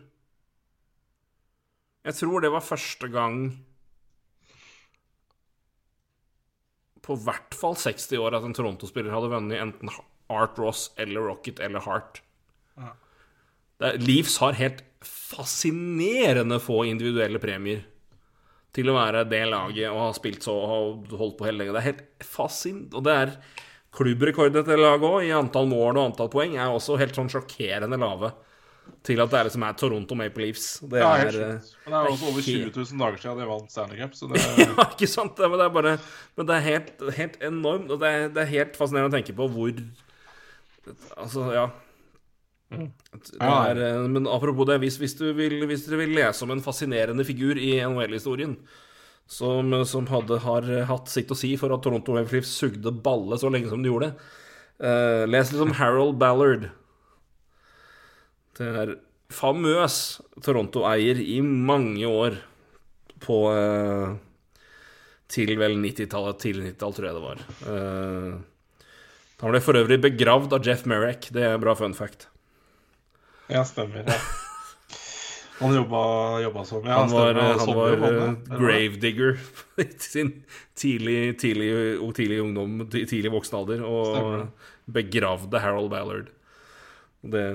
Jeg 2.07 2.15
tror 2.15 2.41
det 2.41 2.53
var 2.55 2.65
første 2.65 3.09
gang 3.13 3.41
på 7.05 7.17
hvert 7.25 7.57
fall 7.57 7.77
60 7.77 8.21
år 8.21 8.37
at 8.37 8.45
en 8.45 8.55
Toronto-spiller 8.57 9.13
hadde 9.13 9.31
vunnet 9.33 9.61
enten 9.63 9.91
Art 10.29 10.59
Ross 10.61 10.91
eller 11.01 11.25
Rocket 11.25 11.61
eller 11.65 11.81
Hart. 11.85 12.21
Ja. 12.77 12.93
Er, 13.81 13.97
Leafs 14.03 14.37
har 14.43 14.59
helt 14.59 14.83
fascinerende 15.05 16.59
få 16.61 16.83
individuelle 16.89 17.41
premier 17.41 17.87
til 18.77 18.91
å 18.91 18.97
være 18.99 19.25
det 19.31 19.45
laget 19.49 19.89
og 19.89 20.03
ha 20.03 20.11
spilt 20.17 20.45
så 20.45 20.53
og 20.53 21.15
holdt 21.17 21.39
på 21.39 21.49
hele 21.49 21.63
lenge. 21.63 21.75
Det 21.75 21.81
er 21.81 21.91
helt 21.93 22.29
fascin... 22.29 22.83
Og 22.93 23.07
det 23.07 23.15
er 23.15 23.35
klubbrekorden 23.99 24.67
til 24.67 24.81
laget 24.83 25.09
òg, 25.09 25.23
i 25.27 25.35
antall 25.37 25.71
mål 25.71 25.97
og 25.97 26.05
antall 26.09 26.31
poeng, 26.33 26.55
er 26.57 26.71
også 26.71 26.99
helt 27.01 27.17
sånn 27.19 27.31
sjokkerende 27.33 27.99
lave 28.01 28.33
til 29.07 29.21
at 29.23 29.31
det 29.31 29.39
er 29.39 29.49
liksom 29.49 29.65
er 29.65 29.77
Toronto 29.79 30.17
Maple 30.19 30.47
Leafs. 30.47 30.67
Det 30.91 31.01
Ja, 31.01 31.11
er 31.21 31.29
eh. 31.29 31.67
Men 31.87 31.95
det 31.95 31.99
er 31.99 32.13
også 32.13 32.31
over 32.31 32.45
20 32.45 32.71
000 32.75 33.03
dager 33.03 33.19
siden 33.23 33.41
de 33.41 33.49
vant 33.49 33.73
Stanley 33.73 34.01
Cup, 34.01 34.15
så 34.17 34.29
det 34.31 34.43
ja, 34.65 34.87
ikke 34.87 35.11
sant? 35.11 35.37
Det, 35.37 35.51
men 35.51 35.61
det 35.61 35.67
er 35.67 35.75
bare 35.75 35.97
Men 36.37 36.49
det 36.49 36.57
er 36.57 36.65
helt, 36.67 37.05
helt 37.19 37.37
enormt. 37.51 37.93
Og 37.93 38.01
det 38.01 38.09
er, 38.09 38.29
det 38.33 38.43
er 38.45 38.55
helt 38.55 38.81
fascinerende 38.81 39.13
å 39.13 39.19
tenke 39.19 39.37
på 39.37 39.51
hvor 39.53 39.85
Altså, 41.21 41.45
ja. 41.53 41.67
Det 42.73 43.41
er, 43.41 43.81
eh, 43.81 44.03
men 44.09 44.29
apropos 44.29 44.69
det, 44.69 44.79
hvis, 44.81 44.97
hvis, 45.01 45.15
du 45.17 45.27
vil, 45.37 45.63
hvis 45.69 45.85
dere 45.87 46.03
vil 46.03 46.15
lese 46.17 46.45
om 46.45 46.53
en 46.53 46.65
fascinerende 46.65 47.25
figur 47.29 47.61
i 47.61 47.75
NHL-historien 47.85 48.55
som, 49.29 49.73
som 49.85 50.09
hadde, 50.09 50.41
har 50.41 50.69
hatt 50.89 51.11
sitt 51.13 51.31
å 51.31 51.37
si 51.37 51.53
for 51.61 51.75
at 51.75 51.83
Toronto 51.85 52.15
Maple 52.17 52.41
Leafs 52.41 52.55
sugde 52.57 52.93
balle 53.05 53.37
så 53.41 53.51
lenge 53.53 53.69
som 53.71 53.83
de 53.85 53.91
gjorde, 53.93 54.15
Uh, 54.79 55.27
les 55.27 55.51
litt 55.51 55.63
om 55.63 55.75
Harold 55.75 56.19
Ballard. 56.21 56.69
Det 58.59 58.69
er 58.83 58.95
famøs 59.35 60.21
Toronto-eier 60.43 61.19
i 61.19 61.41
mange 61.43 62.07
år 62.07 62.39
på 63.23 63.41
uh, 63.51 64.15
Til 65.29 65.57
vel 65.59 65.75
90-tallet. 65.83 66.39
Tidlig 66.41 66.71
90-tall, 66.71 66.95
tror 66.95 67.09
jeg 67.09 67.19
det 67.19 67.27
var. 67.27 67.43
Uh, 67.67 68.87
han 69.43 69.55
ble 69.55 69.63
for 69.63 69.79
øvrig 69.79 70.01
begravd 70.03 70.55
av 70.55 70.67
Jeff 70.67 70.87
Merrick. 70.87 71.31
Det 71.35 71.45
er 71.47 71.63
bra 71.63 71.75
fun 71.79 71.95
fact. 71.95 72.31
Ja, 73.51 73.67
stemmer. 73.67 74.07
Ja. 74.07 74.47
Han 75.59 75.75
jobba, 75.75 76.01
jobba 76.45 76.63
som 76.69 76.85
ja, 76.87 76.99
Han 77.01 77.11
var, 77.11 77.35
han 77.35 77.59
sommer 77.63 77.97
var 77.99 78.13
eh, 78.13 78.19
var- 78.21 78.59
gravedigger 78.61 79.39
i 79.83 79.87
sin 79.99 80.33
tidlig, 80.79 81.39
tidlig, 81.43 81.71
tidlig 82.15 82.39
ungdom, 82.45 82.85
ti- 82.93 83.07
tidlig 83.11 83.33
voksen 83.35 83.59
alder, 83.59 83.83
og 83.87 84.13
Stemmer. 84.13 84.45
begravde 84.99 85.63
Harold 85.65 85.91
Ballard. 85.91 86.29
Det 87.27 87.47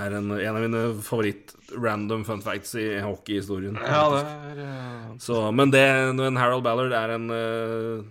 er 0.00 0.14
en, 0.16 0.30
en 0.30 0.56
av 0.56 0.62
mine 0.62 0.80
favoritt-random 1.04 2.22
fun 2.28 2.40
facts 2.44 2.74
i 2.78 2.86
hockeyhistorien. 3.02 3.76
Ja, 3.82 4.04
det 4.14 4.22
er 4.24 4.60
eh, 4.64 5.08
Så, 5.20 5.40
men 5.52 5.72
det, 5.74 5.84
men 6.16 6.38
Harold 6.40 6.64
Ballard 6.64 6.94
er 6.96 7.14
en 7.16 7.26
eh, 7.34 8.04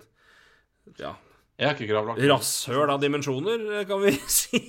ja, 1.00 1.16
rasshøl 1.60 2.90
av 2.94 3.00
dimensjoner, 3.02 3.84
kan 3.90 4.04
vi 4.04 4.14
si. 4.40 4.60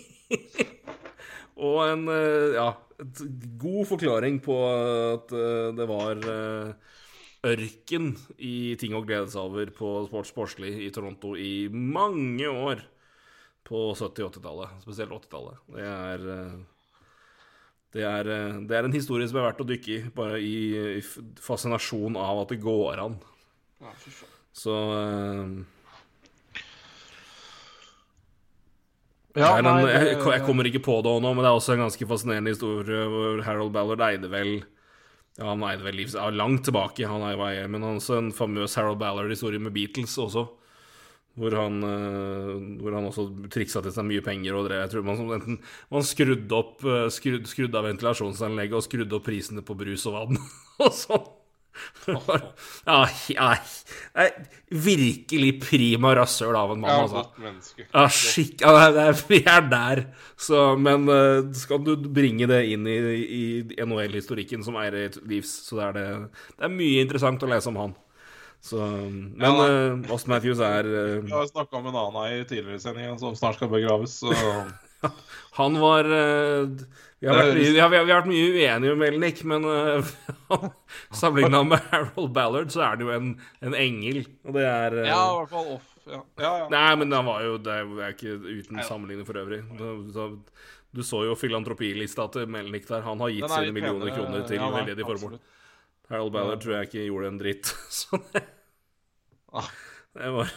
Og 1.60 1.82
en 1.90 2.06
eh, 2.08 2.54
ja, 2.56 2.70
et 3.00 3.22
god 3.60 3.88
forklaring 3.88 4.40
på 4.44 4.56
at 4.70 5.32
eh, 5.36 5.68
det 5.76 5.86
var 5.88 6.20
eh, 6.32 6.72
ørken 7.50 8.10
i 8.36 8.74
ting 8.80 8.96
å 8.96 9.04
glede 9.06 9.30
seg 9.32 9.48
over 9.48 9.72
på 9.74 9.92
sports 10.08 10.32
sportslig 10.34 10.74
i 10.86 10.90
Toronto 10.94 11.34
i 11.38 11.68
mange 11.72 12.50
år 12.50 12.84
på 13.66 13.90
70- 13.94 14.26
og 14.26 14.34
80-tallet. 14.34 14.76
Spesielt 14.84 15.16
80-tallet. 15.16 15.64
Det 15.76 15.88
er 15.88 16.28
eh, 16.36 16.60
det 17.90 18.04
er, 18.06 18.28
det 18.70 18.76
er 18.78 18.86
en 18.86 18.94
historie 18.94 19.26
som 19.26 19.40
er 19.40 19.48
verdt 19.48 19.64
å 19.64 19.66
dykke 19.66 19.90
i, 19.90 20.02
bare 20.14 20.36
i, 20.38 20.58
i 21.00 21.32
fascinasjon 21.42 22.14
av 22.22 22.44
at 22.44 22.52
det 22.52 22.60
går 22.62 23.00
an. 23.02 23.16
Ja. 23.82 23.90
Så 24.54 24.76
Ja, 29.38 29.52
er 29.54 29.62
en, 29.62 29.68
nei, 29.68 29.90
jeg, 29.92 30.14
jeg 30.18 30.42
kommer 30.42 30.66
ikke 30.66 30.82
på 30.82 30.96
det 31.06 31.12
nå, 31.22 31.30
men 31.30 31.44
det 31.44 31.50
er 31.50 31.56
også 31.58 31.76
en 31.76 31.84
ganske 31.84 32.06
fascinerende 32.10 32.50
historie 32.50 33.04
hvor 33.12 33.42
Harold 33.46 33.70
Ballard 33.74 34.02
eide 34.08 34.30
vel 34.32 34.56
Ja, 35.38 35.44
han 35.46 35.62
eide 35.68 35.86
vel 35.86 36.00
livs, 36.00 36.16
langt 36.34 36.64
tilbake, 36.66 37.06
han 37.06 37.22
er 37.22 37.36
jo 37.36 37.68
men 37.70 37.86
han 37.86 38.00
også 38.00 38.18
en 38.18 38.32
famøs 38.34 38.74
Harold 38.74 38.98
Ballard-historie 38.98 39.62
med 39.62 39.72
Beatles 39.76 40.18
også. 40.18 40.48
Hvor 41.38 41.54
han, 41.54 41.76
eh, 41.86 42.80
hvor 42.82 42.96
han 42.96 43.06
også 43.06 43.28
triksa 43.54 43.80
til 43.84 43.94
seg 43.94 44.08
mye 44.08 44.24
penger 44.26 44.56
og 44.58 44.66
drev 44.66 44.82
Jeg 44.82 44.90
tror 44.92 45.04
man, 45.06 45.20
enten, 45.38 45.60
man 45.94 46.02
skrudde 46.04 46.56
opp 46.58 46.82
skrudde, 47.14 47.46
skrudde 47.48 47.78
av 47.78 47.86
ventilasjonsanlegget 47.86 48.76
og 48.76 48.84
skrudde 48.84 49.14
opp 49.16 49.28
prisene 49.30 49.62
på 49.62 49.78
brus 49.78 50.08
og 50.10 50.18
vann 50.18 50.42
og 50.82 50.90
sånn. 50.90 51.30
Det 52.06 52.16
Ja, 52.86 52.98
ja, 53.30 53.48
virkelig 54.70 55.52
prima 55.62 56.12
rasshøl 56.18 56.56
av 56.56 56.74
en 56.74 56.82
mann, 56.82 57.06
altså. 57.06 57.24
Ja, 57.92 58.04
skikk 58.10 58.64
ja, 58.64 59.10
Vi 59.30 59.40
er 59.44 59.64
der. 59.70 60.04
Så, 60.40 60.74
men 60.80 61.08
eh, 61.10 61.50
skal 61.56 61.82
du 61.86 61.94
bringe 61.96 62.48
det 62.50 62.62
inn 62.74 62.86
i, 62.90 62.98
i 63.24 63.42
NHL-historikken 63.84 64.64
som 64.66 64.78
eier 64.80 64.98
et 65.06 65.18
livs, 65.28 65.52
så 65.68 65.82
er 65.88 65.98
det, 65.98 66.06
det 66.56 66.68
er 66.68 66.78
mye 66.80 67.02
interessant 67.04 67.42
å 67.46 67.50
lese 67.50 67.72
om 67.72 67.82
han. 67.84 67.98
Så, 68.60 68.76
men 68.76 69.40
Ja, 69.40 69.94
uh, 70.04 70.26
Matthews 70.28 70.60
er 70.60 70.84
eh, 71.00 71.18
Vi 71.24 71.32
har 71.32 71.46
snakka 71.48 71.80
om 71.80 71.86
en 71.88 71.96
annen 71.96 72.40
i 72.40 72.44
tidligere 72.44 72.76
i 72.76 73.18
som 73.18 73.36
snart 73.36 73.56
skal 73.56 73.72
begraves. 73.72 74.20
Så 74.20 74.34
Han 75.56 75.78
var 75.80 76.04
eh, 76.04 76.68
vi, 77.20 77.28
har 77.28 77.36
vært, 77.36 77.54
mye- 77.58 77.72
vi, 77.74 77.80
har, 77.82 77.90
vi 77.92 77.98
har 78.00 78.06
vært 78.10 78.28
mye 78.30 78.48
uenige 78.56 78.96
med 78.96 79.08
Elnik, 79.12 79.40
men 79.50 79.66
uh, 79.70 80.66
sammenligna 81.12 81.62
med 81.74 81.86
Harold 81.92 82.32
Ballard, 82.36 82.72
så 82.72 82.82
er 82.86 82.96
det 83.00 83.06
jo 83.08 83.12
en, 83.14 83.30
en 83.66 83.76
engel. 83.76 84.22
Og 84.48 84.56
det 84.56 84.64
er 84.66 84.96
uh, 85.02 85.06
Ja, 85.08 85.20
i 85.20 85.38
hvert 85.42 85.52
fall 85.54 85.70
off. 85.76 85.86
Ja, 86.10 86.18
ja. 86.40 86.50
ja. 86.64 86.68
Nei, 86.72 86.86
men 86.98 87.12
han 87.12 87.26
var 87.28 87.42
jo 87.44 87.58
Det 87.62 87.74
er 87.76 88.14
ikke 88.16 88.32
uten 88.40 88.80
sammenligning 88.88 89.26
for 89.28 89.36
øvrig. 89.38 89.60
Du, 89.78 89.84
så, 90.16 90.30
du 90.96 91.02
så 91.06 91.20
jo 91.28 91.36
filantropilista 91.38 92.24
til 92.34 92.48
Melnik 92.50 92.88
der. 92.88 93.04
Han 93.06 93.20
har 93.22 93.30
gitt 93.36 93.52
sine 93.52 93.74
millioner 93.76 94.10
kroner 94.16 94.46
til 94.48 94.58
Ja, 94.58 94.70
veldedige 94.74 95.06
formål. 95.06 95.36
Harold 96.10 96.32
Ballard 96.34 96.64
tror 96.64 96.78
jeg 96.80 96.88
ikke 96.88 97.04
gjorde 97.06 97.28
en 97.30 97.38
dritt. 97.38 97.70
Så 98.00 98.18
det, 98.32 98.42
Ah. 99.52 99.66
det, 100.14 100.28
var, 100.30 100.50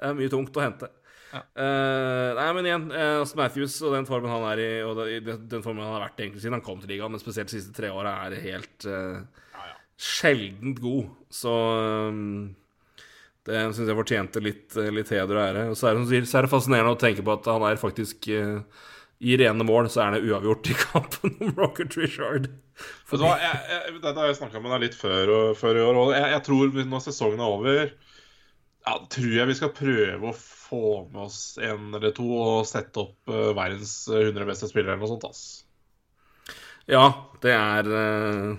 det 0.00 0.06
er 0.10 0.14
mye 0.18 0.30
tungt 0.32 0.56
å 0.56 0.62
hente. 0.64 0.86
Ja. 1.32 1.40
Uh, 1.56 2.30
nei, 2.36 2.48
men 2.58 2.66
igjen, 2.68 2.82
uh, 2.92 3.22
Matthews 3.38 3.78
og 3.86 3.94
den 3.96 4.08
formen 4.08 4.32
han 4.32 4.44
er 4.50 4.60
i, 4.60 4.70
og 4.84 4.98
den, 5.00 5.46
den 5.48 5.62
formen 5.64 5.84
han 5.86 5.94
har 5.96 6.04
vært 6.06 6.20
egentlig 6.20 6.42
siden 6.44 6.58
han 6.58 6.64
kom 6.66 6.82
til 6.82 6.92
ligaen, 6.92 7.14
men 7.14 7.22
spesielt 7.22 7.48
de 7.48 7.56
siste 7.56 7.72
tre 7.76 7.88
åra, 7.92 8.18
er 8.26 8.36
helt 8.44 8.84
eh, 8.84 9.22
sjeldent 10.02 10.80
god. 10.82 11.08
Så 11.32 11.52
um, 12.12 12.52
det 13.48 13.62
syns 13.74 13.88
jeg 13.88 13.98
fortjente 13.98 14.42
litt, 14.44 14.76
litt 14.92 15.10
heder 15.14 15.38
og 15.38 15.44
ære. 15.46 15.64
Og 15.72 15.78
så 15.78 15.88
er, 15.90 15.98
det, 16.04 16.22
så 16.28 16.38
er 16.40 16.46
det 16.46 16.52
fascinerende 16.52 16.94
å 16.94 17.00
tenke 17.00 17.24
på 17.26 17.34
at 17.34 17.48
han 17.50 17.64
er 17.70 17.80
faktisk 17.80 18.28
uh, 18.36 18.60
I 19.22 19.36
rene 19.40 19.66
mål 19.66 19.88
så 19.90 20.04
er 20.04 20.16
det 20.18 20.28
uavgjort 20.28 20.68
i 20.70 20.78
kampen 20.84 21.36
om 21.40 21.54
Rocket 21.60 21.96
Richard. 21.98 22.50
Fordi... 23.08 23.24
hva, 23.24 23.34
jeg, 23.40 23.60
jeg, 23.72 23.98
Dette 24.04 24.18
har 24.20 24.28
jeg 24.30 24.40
snakka 24.42 24.60
med 24.62 24.74
deg 24.76 24.84
litt 24.88 24.98
før, 24.98 25.32
og- 25.38 25.58
før 25.60 25.78
i 25.80 25.84
år. 25.88 26.00
Og 26.04 26.12
jeg, 26.16 26.28
jeg 26.36 26.44
tror 26.48 26.80
når 26.92 27.06
sesongen 27.08 27.40
er 27.42 27.56
over, 27.56 27.94
ja, 28.82 28.98
tror 29.16 29.32
jeg 29.40 29.48
vi 29.48 29.56
skal 29.58 29.74
prøve 29.76 30.32
å 30.32 30.36
få 30.72 30.82
med 31.12 31.22
oss 31.28 31.38
en 31.60 31.92
eller 31.94 32.14
to 32.16 32.26
og 32.32 32.66
sette 32.68 33.04
opp 33.04 33.30
eh, 33.30 33.52
verdens 33.56 33.94
100 34.08 34.48
beste 34.48 34.68
spillere 34.72 34.96
eller 34.96 35.04
noe 35.04 35.12
sånt. 35.14 35.28
ass. 35.28 35.42
Ja, 36.90 37.04
det 37.44 37.52
er 37.54 37.88
eh, 37.94 38.52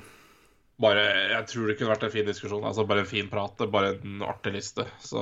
Bare, 0.84 1.04
Jeg 1.30 1.48
tror 1.52 1.68
det 1.70 1.76
kunne 1.78 1.92
vært 1.92 2.06
en 2.08 2.14
fin 2.14 2.26
diskusjon. 2.28 2.64
altså 2.66 2.86
Bare 2.90 3.04
en 3.04 3.10
fin 3.10 3.28
prat. 3.32 3.60
Bare 3.72 3.94
en 3.98 4.24
artig 4.26 4.56
liste. 4.56 4.86
Så 5.04 5.22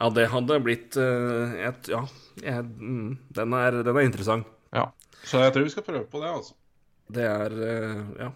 Ja, 0.00 0.08
det 0.10 0.26
hadde 0.32 0.58
blitt 0.64 0.96
eh, 1.00 1.54
et, 1.68 1.90
Ja, 1.92 2.02
jeg, 2.42 2.64
mm, 2.64 3.12
den, 3.36 3.54
er, 3.60 3.82
den 3.86 3.96
er 3.96 4.08
interessant. 4.08 4.48
ja. 4.74 4.88
Så 5.26 5.40
jeg 5.42 5.54
tror 5.54 5.64
vi 5.66 5.70
skal 5.72 5.82
prøve 5.86 6.04
på 6.06 6.20
det, 6.22 6.28
altså. 6.30 6.54
Det 7.16 7.24
er 7.26 7.54
eh, 7.68 8.02
Ja. 8.24 8.32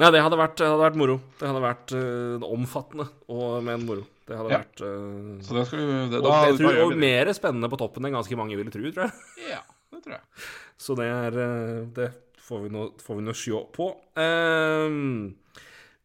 Ja, 0.00 0.08
det 0.14 0.22
hadde 0.24 0.38
vært, 0.40 0.56
det 0.56 0.64
hadde 0.68 0.80
vært 0.80 0.96
moro. 0.96 1.16
Det 1.36 1.48
hadde 1.48 1.60
vært 1.60 1.92
uh, 1.92 2.44
omfattende 2.48 3.04
og 3.28 3.58
med 3.66 3.74
en 3.74 3.82
moro. 3.84 4.04
Det 4.30 4.38
hadde 4.38 4.52
Ja. 4.54 4.60
vært 4.62 4.82
uh, 4.86 5.42
Så 5.42 5.56
det 5.58 5.66
skal 5.66 5.80
vi 5.82 5.86
det, 6.12 6.20
og, 6.20 6.28
da, 6.28 6.40
jeg 6.46 6.58
tror, 6.60 6.80
og 6.84 6.96
mer 7.02 7.32
spennende 7.34 7.70
på 7.72 7.78
toppen 7.80 8.06
enn 8.06 8.14
ganske 8.14 8.38
mange 8.38 8.58
ville 8.58 8.70
tro, 8.70 8.82
tror 8.94 9.08
jeg. 9.08 9.14
Ja, 9.56 9.62
det 9.90 10.04
tror 10.04 10.18
jeg. 10.20 10.48
Så 10.80 10.96
det 10.98 11.08
er 11.10 11.38
eh, 11.44 11.78
Det 11.98 12.08
får 12.46 12.64
vi 12.64 12.72
nå, 12.74 12.88
får 13.02 13.18
vi 13.18 13.24
nå 13.26 13.34
sjå 13.36 13.60
på. 13.74 13.90
Um, 14.18 15.34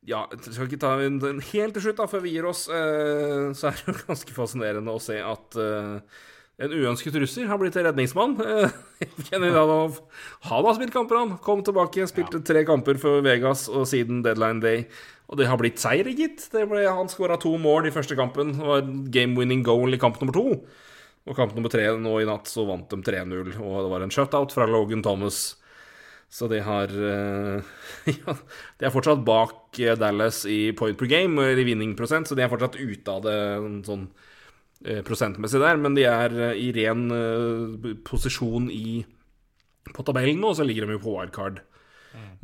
ja, 0.06 0.26
skal 0.42 0.68
ikke 0.68 0.82
ta 0.82 0.92
en, 1.02 1.18
helt 1.22 1.78
til 1.78 1.86
slutt, 1.88 1.98
da, 1.98 2.06
før 2.10 2.22
vi 2.26 2.36
gir 2.36 2.46
oss. 2.50 2.68
eh, 2.70 3.52
så 3.58 3.70
er 3.72 3.80
det 3.80 3.88
jo 3.94 3.96
ganske 4.12 4.36
fascinerende 4.36 4.94
å 4.94 5.02
se 5.02 5.18
at 5.22 5.58
eh, 5.62 6.20
en 6.66 6.76
uønsket 6.76 7.18
russer 7.20 7.50
har 7.50 7.60
blitt 7.62 7.78
redningsmann. 7.78 8.38
Kenny 9.30 9.50
Han 9.54 9.90
har 10.50 10.78
spilt 10.78 10.94
kamper, 10.94 11.18
han. 11.22 11.34
Kom 11.44 11.64
tilbake, 11.66 12.06
spilte 12.10 12.42
tre 12.46 12.62
kamper 12.68 13.02
for 13.02 13.26
Vegas 13.26 13.66
og 13.72 13.88
siden 13.90 14.22
deadline 14.26 14.62
day. 14.64 14.86
Og 15.26 15.40
det 15.40 15.48
har 15.50 15.58
blitt 15.58 15.82
seier, 15.82 16.08
gitt. 16.14 16.44
Ble, 16.54 16.84
han 16.86 17.10
skåra 17.10 17.38
to 17.42 17.56
mål 17.62 17.90
i 17.90 17.94
første 17.94 18.18
kampen. 18.18 18.54
Det 18.60 18.66
var 18.66 18.90
game-winning 19.14 19.64
goal 19.66 19.98
i 19.98 20.02
kamp 20.02 20.20
nummer 20.22 20.36
to. 20.36 20.60
Og 21.26 21.38
kamp 21.38 21.56
nummer 21.58 21.72
tre 21.74 21.88
nå 21.98 22.20
i 22.22 22.28
natt 22.30 22.50
så 22.50 22.68
vant 22.68 22.92
de 22.92 23.00
3-0, 23.02 23.56
og 23.58 23.78
det 23.82 23.90
var 23.90 24.04
en 24.06 24.14
shutout 24.14 24.54
fra 24.54 24.68
Logan 24.70 25.02
Thomas. 25.06 25.56
Så 26.30 26.50
de 26.52 26.60
har 26.66 26.92
eh, 26.92 27.74
Ja, 28.20 28.36
de 28.78 28.86
er 28.86 28.94
fortsatt 28.94 29.26
bak 29.26 29.80
eh, 29.82 29.98
Dallas 29.98 30.44
i 30.50 30.70
point 30.78 30.98
per 31.00 31.10
game, 31.10 31.42
eller 31.42 31.64
i 31.64 31.68
vinningprosent, 31.72 32.30
så 32.30 32.38
de 32.38 32.46
er 32.46 32.52
fortsatt 32.52 32.78
ute 32.78 33.14
av 33.14 33.26
det 33.26 33.36
sånn 33.88 34.08
eh, 34.86 35.02
prosentmessig 35.06 35.62
der, 35.64 35.82
men 35.82 35.98
de 35.98 36.06
er 36.10 36.38
i 36.54 36.70
ren 36.78 37.08
posisjon 38.06 38.70
i 38.74 39.02
på 39.86 40.06
tabellen 40.06 40.42
nå, 40.42 40.54
så 40.58 40.66
ligger 40.66 40.86
de 40.86 40.98
jo 40.98 41.04
på 41.04 41.14
wildcard. 41.14 41.62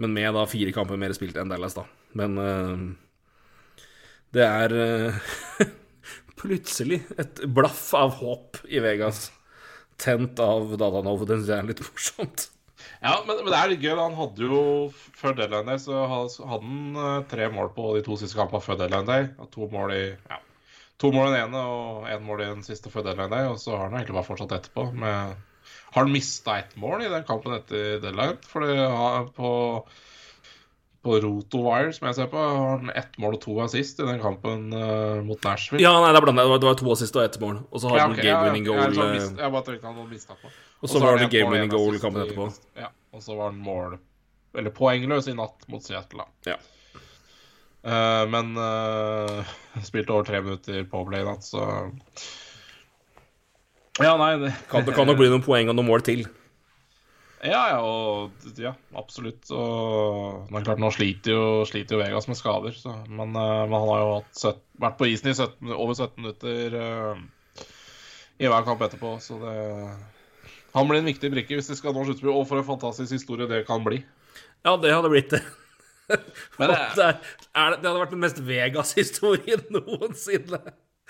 Men 0.02 0.14
med 0.14 0.34
da 0.36 0.44
fire 0.50 0.74
kamper 0.76 1.00
mer 1.00 1.14
spilt 1.16 1.38
enn 1.40 1.50
Dallas, 1.52 1.78
da. 1.78 1.86
Men 2.18 2.38
uh, 2.38 3.84
det 4.36 4.48
er 4.48 4.76
uh, 4.76 5.20
plutselig 6.42 7.02
et 7.22 7.44
blaff 7.48 7.92
av 7.98 8.18
håp 8.22 8.64
i 8.70 8.82
Vegas. 8.84 9.30
Tent 10.02 10.40
av 10.42 10.74
Dadanov. 10.82 11.28
Den 11.30 11.46
er 11.46 11.68
litt 11.68 11.84
morsomt. 11.86 12.50
Ja, 13.02 13.16
men, 13.26 13.40
men 13.42 13.50
det 13.50 13.58
er 13.58 13.72
litt 13.72 13.84
gøy. 13.86 13.96
Han 13.98 14.18
hadde 14.18 14.46
jo 14.46 14.62
før 15.18 15.36
deadline 15.38 15.70
day 15.70 15.82
så 15.82 16.04
hadde 16.10 16.48
han 16.52 16.98
eh, 17.02 17.20
tre 17.32 17.50
mål 17.54 17.72
på 17.76 17.92
de 17.98 18.04
to 18.06 18.18
siste 18.20 18.38
kampene 18.38 18.64
før 18.64 18.80
deadline 18.82 19.10
day. 19.10 19.28
To 19.56 19.70
mål 19.74 19.94
i 19.96 20.04
ja, 20.12 20.38
to 21.02 21.10
mål 21.14 21.32
i 21.32 21.34
den 21.36 21.48
ene 21.48 21.64
og 21.66 22.10
én 22.10 22.26
mål 22.26 22.44
i 22.46 22.52
den 22.52 22.66
siste 22.66 22.94
før 22.94 23.08
deadline 23.10 23.34
day. 23.34 23.50
Og 23.50 23.58
så 23.62 23.76
har 23.76 23.88
han 23.88 23.98
egentlig 24.00 24.18
bare 24.20 24.30
fortsatt 24.30 24.56
etterpå. 24.58 24.88
Med, 25.02 25.36
har 25.92 26.06
han 26.06 26.14
mista 26.14 26.60
ett 26.62 26.78
mål 26.82 27.06
i 27.06 27.12
den 27.14 27.26
kampen 27.30 27.58
etter 27.58 28.00
deadline? 28.04 28.38
For 28.50 28.66
det 28.66 28.78
har 28.82 29.30
på 29.38 29.52
på 31.02 31.18
Rotowire, 31.24 31.94
som 31.96 32.08
jeg 32.08 32.18
ser 32.20 32.28
på, 32.30 32.38
har 32.38 32.76
han 32.76 32.92
ett 32.94 33.16
mål 33.22 33.40
og 33.40 33.42
to 33.42 33.56
assist 33.64 34.02
i 34.04 34.06
den 34.06 34.20
kampen 34.22 34.68
uh, 34.70 35.22
mot 35.26 35.42
Nashville. 35.42 35.82
Ja, 35.82 35.96
nei, 35.98 36.12
det 36.14 36.20
er 36.20 36.26
blandet. 36.28 36.46
Det 36.46 36.52
var, 36.52 36.60
det 36.62 36.68
var 36.70 36.76
to 36.78 36.92
assist 36.94 37.16
og 37.18 37.24
ett 37.26 37.38
mål. 37.42 37.56
Og 37.72 37.82
så 37.82 37.90
har 37.90 37.98
Ja, 37.98 38.04
han 38.06 38.20
game-winning 38.20 38.68
ja, 38.68 38.76
ja. 38.76 38.84
goal. 38.84 38.94
Jeg, 39.00 39.08
eh, 39.08 39.16
mist, 39.18 39.40
jeg 39.42 39.56
bare 39.56 39.66
tenkte 39.66 39.90
han 39.90 39.98
hadde 39.98 40.12
mista 40.12 40.38
på. 40.38 40.52
Og 40.82 40.92
så 40.92 41.02
var 41.02 41.18
det 41.18 41.30
game-winning 41.34 41.74
goal 41.74 41.98
kampen 42.04 42.22
etterpå. 42.26 42.46
Ja, 42.78 42.92
og 43.18 43.26
så 43.26 43.38
var 43.38 43.50
han 43.50 43.58
mål 43.62 43.98
Eller 44.58 44.74
poengløs 44.76 45.30
i 45.32 45.34
natt 45.38 45.66
mot 45.72 45.86
Seattle, 45.86 46.26
da. 46.28 46.54
Ja. 46.54 46.60
Uh, 47.82 48.28
men 48.30 48.54
uh, 48.60 49.54
spilte 49.82 50.14
over 50.14 50.28
tre 50.28 50.42
minutter 50.44 50.84
på 50.92 51.02
play 51.08 51.24
i 51.24 51.26
natt, 51.26 51.48
så 51.48 51.64
Ja, 53.98 54.14
nei 54.22 54.36
det 54.44 54.52
Kan, 54.70 54.86
det 54.86 54.94
kan 54.94 55.10
nok 55.10 55.18
bli 55.18 55.32
noen 55.32 55.42
poeng 55.46 55.72
og 55.72 55.80
noen 55.80 55.90
mål 55.90 56.06
til. 56.06 56.28
Ja, 57.42 57.62
ja, 57.72 57.78
og, 57.82 58.44
ja, 58.62 58.76
absolutt. 58.94 59.50
Og 59.50 60.50
det 60.52 60.60
er 60.60 60.66
klart, 60.68 60.82
nå 60.84 60.92
sliter 60.94 61.34
jo, 61.34 61.46
sliter 61.66 61.98
jo 61.98 62.02
Vegas 62.04 62.28
med 62.30 62.38
skader, 62.38 62.76
så, 62.78 62.94
men, 63.10 63.34
men 63.34 63.74
han 63.74 63.90
har 63.90 64.02
jo 64.04 64.12
søt- 64.38 64.62
vært 64.82 65.00
på 65.00 65.08
isen 65.10 65.32
i 65.32 65.34
17, 65.34 65.72
over 65.74 65.96
17 65.98 66.22
minutter 66.22 66.76
uh, 66.78 67.64
i 68.38 68.50
hver 68.50 68.68
kamp 68.68 68.84
etterpå, 68.86 69.16
så 69.22 69.40
det 69.42 69.56
Han 70.76 70.88
blir 70.88 71.02
en 71.02 71.10
viktig 71.10 71.32
brikke 71.34 71.58
hvis 71.58 71.68
de 71.72 71.76
skal 71.80 71.98
nå 71.98 72.06
sluttspill, 72.08 72.32
og 72.32 72.46
for 72.48 72.62
en 72.62 72.68
fantastisk 72.70 73.18
historie 73.18 73.50
det 73.50 73.66
kan 73.68 73.82
bli. 73.84 74.04
Ja, 74.64 74.78
det 74.78 74.94
hadde 74.94 75.10
blitt 75.12 75.34
det. 75.34 75.42
Men 76.62 76.72
det, 76.72 76.78
er, 77.10 77.18
er, 77.18 77.74
det, 77.74 77.82
det 77.82 77.90
hadde 77.90 78.00
vært 78.06 78.14
den 78.14 78.22
mest 78.24 78.40
Vegas-historien 78.46 79.66
noensinne. 79.76 80.62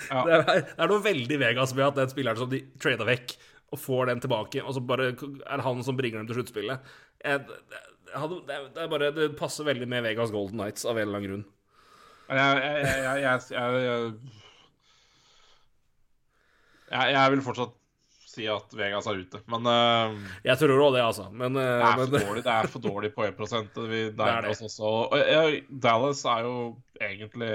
Ja. 0.08 0.24
Det, 0.26 0.34
er, 0.40 0.44
det 0.64 0.80
er 0.80 0.90
noe 0.90 1.03
veldig 1.06 1.38
Vegas 1.44 1.76
med 1.78 1.91
at 1.91 1.99
den 1.99 2.10
spilleren 2.16 2.40
som 2.40 2.49
de 2.49 2.64
trada 2.82 3.06
vekk, 3.06 3.36
og 3.72 3.80
får 3.80 4.11
den 4.11 4.22
tilbake, 4.23 4.64
og 4.64 4.76
så 4.76 4.84
bare 4.84 5.11
er 5.14 5.57
det 5.57 5.65
han 5.65 5.84
som 5.88 5.98
bringer 5.98 6.19
dem 6.19 6.27
til 6.30 6.39
sluttspillet. 6.41 6.91
Det, 7.23 7.38
det, 7.72 8.57
er- 8.91 9.06
er 9.07 9.35
passer 9.39 9.68
veldig 9.68 9.88
med 9.88 10.03
Vegas 10.03 10.34
Golden 10.34 10.60
Nights 10.60 10.84
av 10.85 10.98
en 10.98 11.07
eller 11.07 11.22
annen 11.22 11.30
grunn. 11.30 11.45
Jeg, 16.91 17.14
jeg, 17.15 17.31
vil 17.31 17.43
fortsatt 17.43 17.73
si 18.31 18.45
at 18.52 18.73
Vegas 18.76 19.07
er 19.11 19.19
ute, 19.23 19.41
men 19.52 19.68
eh, 19.68 20.14
Jeg 20.48 20.60
tror 20.60 20.84
òg 20.88 20.93
det, 20.95 21.03
altså. 21.03 21.27
Men, 21.31 21.56
eh, 21.60 21.80
Det 21.80 21.88
er 21.88 21.99
for 21.99 22.14
dårlig, 22.15 22.43
det 22.45 22.53
er 22.53 22.72
for 22.72 22.84
dårlig 22.84 23.11
poengprosent. 23.15 23.81
Vi 23.91 24.06
er 24.11 24.15
nærmer 24.15 24.52
oss 24.53 24.64
også 24.68 24.88
og, 24.88 25.18
ja, 25.19 25.43
Dallas 25.69 26.23
er 26.27 26.48
jo 26.48 26.56
egentlig 26.99 27.52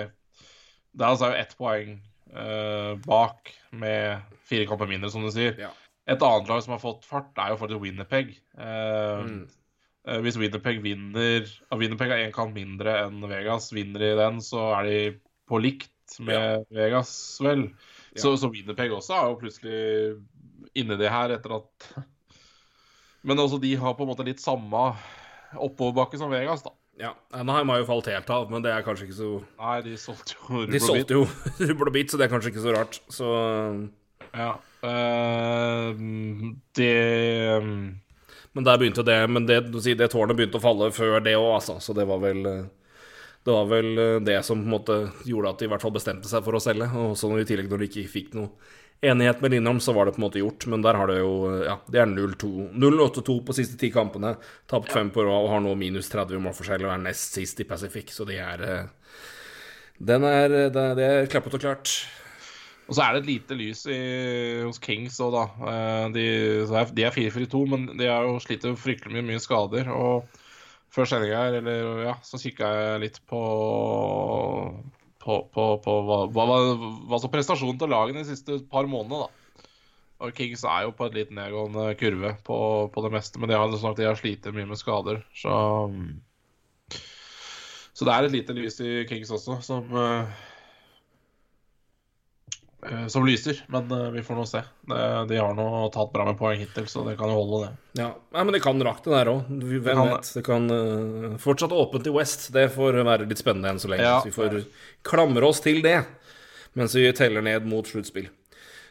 Dallas 0.96 1.24
er 1.24 1.32
jo 1.32 1.40
ett 1.40 1.56
poeng 1.58 1.96
eh, 2.32 2.92
bak 3.04 3.52
med 3.76 4.36
fire 4.48 4.68
kamper 4.68 4.88
mindre, 4.88 5.10
som 5.12 5.24
du 5.24 5.32
sier. 5.32 5.56
Ja. 5.60 5.72
Et 6.06 6.22
annet 6.22 6.48
lag 6.48 6.62
som 6.62 6.72
har 6.76 6.82
fått 6.82 7.04
fart, 7.04 7.32
er 7.42 7.50
jo 7.54 7.58
faktisk 7.58 7.82
Winnerpeg. 7.82 8.28
Eh, 8.58 9.22
Mm. 9.26 9.48
eh, 10.06 10.20
hvis 10.22 10.36
Winnerpeg 10.38 10.78
vinner 10.84 11.42
ja, 11.48 11.76
Winnerpeg 11.80 12.12
er 12.14 12.22
én 12.28 12.32
kamp 12.34 12.54
mindre 12.54 12.92
enn 13.06 13.20
Vegas. 13.26 13.72
Vinner 13.74 13.98
de 14.04 14.12
den, 14.20 14.38
så 14.40 14.68
er 14.78 14.84
de 14.86 14.98
på 15.50 15.58
likt 15.62 15.90
med 16.22 16.64
Vegas, 16.70 17.10
vel. 17.42 17.68
Så, 18.16 18.36
så 18.38 18.48
Winnerpeg 18.52 18.94
også 18.94 19.16
er 19.18 19.26
jo 19.32 19.40
plutselig 19.40 19.80
inni 20.78 20.96
det 21.00 21.10
her 21.10 21.34
etter 21.34 21.56
at 21.58 21.88
Men 23.26 23.38
også 23.42 23.58
de 23.60 23.74
har 23.74 23.94
på 23.98 24.04
en 24.06 24.10
måte 24.12 24.24
litt 24.26 24.38
samme 24.38 24.92
oppoverbakke 25.58 26.18
som 26.20 26.30
Vegas, 26.30 26.62
da. 26.62 26.70
ja, 27.00 27.10
Anaheim 27.34 27.68
har 27.72 27.80
jo 27.82 27.88
falt 27.90 28.06
helt 28.12 28.30
av, 28.30 28.46
men 28.50 28.62
det 28.62 28.70
er 28.72 28.84
kanskje 28.86 29.08
ikke 29.08 29.18
så 29.18 29.30
Nei, 29.58 29.76
de 29.82 29.96
solgte 29.98 30.36
jo 30.38 30.62
De 30.70 30.80
solgte 30.82 31.18
jo 31.18 31.24
rubbel 31.70 31.90
og 31.90 31.94
bit, 31.98 32.10
så 32.14 32.20
det 32.20 32.28
er 32.28 32.32
kanskje 32.34 32.52
ikke 32.54 32.64
så 32.68 32.74
rart. 32.76 33.00
Så 33.10 33.30
Ja. 34.36 34.52
Eh, 34.86 35.90
det 36.76 37.60
Men 38.52 38.64
der 38.64 38.78
begynte 38.78 39.04
det 39.06 39.18
Men 39.28 39.46
det, 39.46 39.60
det 39.70 40.08
tårnet 40.12 40.36
begynte 40.36 40.60
å 40.60 40.64
falle 40.64 40.90
før 40.94 41.20
det 41.24 41.36
òg, 41.38 41.52
altså. 41.58 41.78
Så 41.80 41.96
det 41.96 42.06
var 42.08 42.22
vel 42.22 42.46
eh, 42.46 42.64
Det 43.44 43.52
var 43.54 43.68
vel 43.70 43.92
eh, 43.98 44.16
det 44.24 44.40
som 44.46 44.62
på 44.62 44.68
en 44.68 44.74
måte 44.78 44.98
gjorde 45.28 45.52
at 45.52 45.60
de 45.60 45.68
i 45.68 45.70
hvert 45.74 45.84
fall 45.84 45.94
bestemte 45.94 46.30
seg 46.30 46.44
for 46.46 46.58
å 46.58 46.62
selge. 46.62 46.88
Og 47.02 47.14
så 47.18 47.30
i 47.36 47.46
tillegg 47.48 47.70
når 47.70 47.84
de 47.84 47.90
ikke 47.90 48.10
fikk 48.16 48.34
noe 48.38 48.74
enighet 49.04 49.42
med 49.44 49.52
Lindholm, 49.52 49.78
så 49.84 49.92
var 49.92 50.08
det 50.08 50.14
på 50.16 50.22
en 50.22 50.24
måte 50.24 50.40
gjort. 50.40 50.66
Men 50.72 50.82
der 50.82 50.96
har 50.96 51.10
det 51.12 51.18
jo 51.20 51.32
Ja, 51.66 51.78
det 51.92 52.00
er 52.00 52.08
0-8-2 52.08 53.38
på 53.44 53.56
siste 53.56 53.78
ti 53.80 53.92
kampene. 53.94 54.34
Tapt 54.70 54.92
fem 54.94 55.12
på 55.12 55.24
rad 55.26 55.46
og 55.46 55.52
har 55.52 55.64
nå 55.64 55.74
minus 55.78 56.08
30 56.12 56.40
målforskjell 56.42 56.88
og 56.88 56.94
er 56.94 57.02
nest 57.04 57.36
sist 57.36 57.60
i 57.60 57.68
Pacific, 57.68 58.14
så 58.14 58.24
de 58.28 58.40
er 58.40 58.68
Den 59.98 60.24
er 60.24 60.70
det 60.72 61.06
er 61.06 61.28
klappet 61.30 61.58
og 61.60 61.66
klart. 61.68 61.98
Og 62.86 62.94
så 62.94 63.02
er 63.02 63.14
det 63.14 63.22
et 63.24 63.30
lite 63.32 63.56
lys 63.58 63.82
i, 63.90 64.00
hos 64.62 64.78
Kings 64.82 65.18
òg, 65.22 65.34
da. 65.34 65.44
Eh, 65.72 66.04
De, 66.14 66.26
de 66.94 67.06
er 67.06 67.14
4-4-2, 67.14 67.62
men 67.72 67.88
de 67.98 68.10
har 68.10 68.26
jo 68.28 68.36
slitt 68.42 68.66
fryktelig 68.78 69.16
mye, 69.16 69.26
mye 69.32 69.42
skader. 69.42 69.90
Og 69.90 70.28
før 70.94 71.08
sendinga 71.10 71.40
her, 71.48 71.58
eller 71.58 72.04
ja, 72.06 72.14
så 72.24 72.38
kikka 72.40 72.70
jeg 72.70 73.02
litt 73.02 73.18
på 73.26 73.42
på, 75.26 75.40
på, 75.50 75.64
på 75.82 75.94
hva, 76.06 76.20
hva, 76.30 76.44
hva, 77.10 77.18
som 77.18 77.32
prestasjonen 77.32 77.80
til 77.80 77.90
lagene 77.90 78.22
de 78.22 78.28
siste 78.28 78.60
par 78.70 78.86
månedene, 78.86 79.26
da. 79.26 79.72
Og 80.22 80.32
Kings 80.36 80.62
er 80.64 80.86
jo 80.86 80.94
på 80.96 81.08
et 81.08 81.16
litt 81.18 81.32
nedgående 81.34 81.90
kurve 82.00 82.30
på, 82.46 82.58
på 82.94 83.02
det 83.04 83.10
meste, 83.12 83.40
men 83.42 83.50
de 83.50 83.58
har, 83.58 83.74
sånn 83.76 83.98
har 83.98 84.16
slitt 84.16 84.46
mye 84.54 84.70
med 84.70 84.80
skader, 84.80 85.20
så 85.36 85.56
Så 87.96 88.04
det 88.04 88.12
er 88.12 88.26
et 88.26 88.34
lite 88.34 88.54
lys 88.56 88.78
i 88.84 89.04
Kings 89.08 89.32
også, 89.32 89.58
som 89.64 89.92
eh, 89.96 90.46
som 93.08 93.26
lyser, 93.26 93.64
men 93.72 93.90
eh, 93.90 94.10
vi 94.10 94.22
får 94.22 94.36
nå 94.38 94.44
se. 94.46 94.60
De 95.28 95.38
har 95.38 95.54
nå 95.56 95.66
tatt 95.94 96.12
bra 96.12 96.26
med 96.28 96.38
poeng 96.38 96.60
hittil, 96.60 96.86
så 96.90 97.02
det 97.06 97.16
kan 97.18 97.32
jo 97.32 97.40
holde, 97.40 97.66
det. 97.66 98.02
Ja, 98.02 98.10
Nei, 98.36 98.44
men 98.44 98.54
det 98.54 98.62
kan 98.64 98.82
rakte 98.84 99.10
der 99.10 99.30
òg. 99.32 99.48
Hvem 99.48 100.02
vet? 100.10 100.30
Det 100.36 100.44
kan 100.46 100.70
uh, 100.70 101.36
fortsatt 101.42 101.74
åpent 101.74 102.06
i 102.06 102.14
West. 102.14 102.50
Det 102.54 102.68
får 102.74 103.00
være 103.00 103.26
litt 103.26 103.40
spennende 103.42 103.72
enn 103.72 103.82
så 103.82 103.90
lenge. 103.90 104.06
Ja. 104.06 104.18
Så 104.22 104.30
vi 104.30 104.36
får 104.36 104.58
klamre 105.06 105.48
oss 105.48 105.62
til 105.64 105.82
det 105.86 106.02
mens 106.76 106.92
vi 106.92 107.08
teller 107.16 107.40
ned 107.40 107.64
mot 107.64 107.88
sluttspill. 107.88 108.28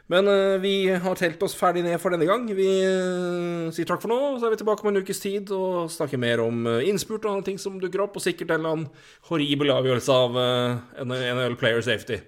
Men 0.09 0.27
uh, 0.29 0.57
vi 0.61 0.89
har 0.89 1.17
telt 1.17 1.41
oss 1.45 1.55
ferdig 1.57 1.83
ned 1.85 1.99
for 2.01 2.13
denne 2.13 2.27
gang. 2.29 2.47
Vi 2.57 2.69
uh, 2.85 3.69
sier 3.73 3.87
takk 3.89 4.01
for 4.01 4.11
nå, 4.11 4.17
så 4.37 4.47
er 4.47 4.55
vi 4.55 4.59
tilbake 4.61 4.85
om 4.85 4.91
en 4.91 5.01
ukes 5.05 5.21
tid 5.21 5.53
og 5.53 5.93
snakker 5.93 6.21
mer 6.21 6.41
om 6.43 6.65
uh, 6.69 6.81
innspurt 6.85 7.25
og 7.25 7.35
andre 7.35 7.51
ting 7.51 7.61
som 7.61 7.77
dukker 7.81 8.03
opp, 8.05 8.17
og 8.17 8.25
sikkert 8.25 8.53
en 8.53 8.59
eller 8.59 8.75
annen 8.75 9.13
horribel 9.29 9.73
avgjørelse 9.73 10.17
av 10.25 10.41
uh, 10.41 11.05
NHL 11.05 11.57
Player 11.61 11.85
Safety. 11.85 12.19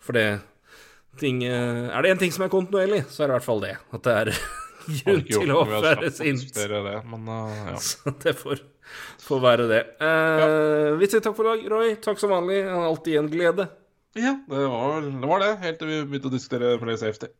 For 0.00 0.16
det 0.16 0.28
ting, 1.18 1.42
eh, 1.44 1.90
Er 1.96 2.02
det 2.02 2.10
én 2.14 2.18
ting 2.18 2.32
som 2.32 2.44
er 2.46 2.48
kontinuerlig, 2.52 3.04
så 3.10 3.24
er 3.24 3.26
det 3.28 3.32
i 3.34 3.38
hvert 3.38 3.48
fall 3.48 3.60
det. 3.64 3.76
At 3.92 4.02
det 4.06 4.14
er 4.20 4.30
grunn 5.04 5.24
til 5.26 5.50
å 5.54 5.64
være 5.68 6.10
sint. 6.14 6.54
Det, 6.54 6.68
men 7.10 7.28
uh, 7.28 7.50
ja. 7.72 7.76
Så 7.90 8.14
det 8.22 8.34
får, 8.38 8.62
får 9.26 9.40
være 9.44 9.66
det. 9.70 9.82
Eh, 10.00 10.96
Vi 11.00 11.06
sier 11.10 11.20
takk 11.24 11.36
for 11.36 11.46
i 11.50 11.56
dag, 11.56 11.66
Roy. 11.72 11.94
Takk 12.02 12.18
som 12.22 12.30
vanlig. 12.32 12.62
Alltid 12.70 13.18
en 13.20 13.30
glede. 13.32 13.68
ja, 14.18 14.32
det 14.48 14.64
var, 14.66 15.02
det 15.06 15.28
var 15.30 15.38
det, 15.44 15.50
helt 15.62 15.78
til 15.78 15.88
vi 15.92 16.00
begynte 16.10 16.30
å 16.30 16.34
diskutere 16.34 16.78
play 16.82 16.96
safety. 16.98 17.28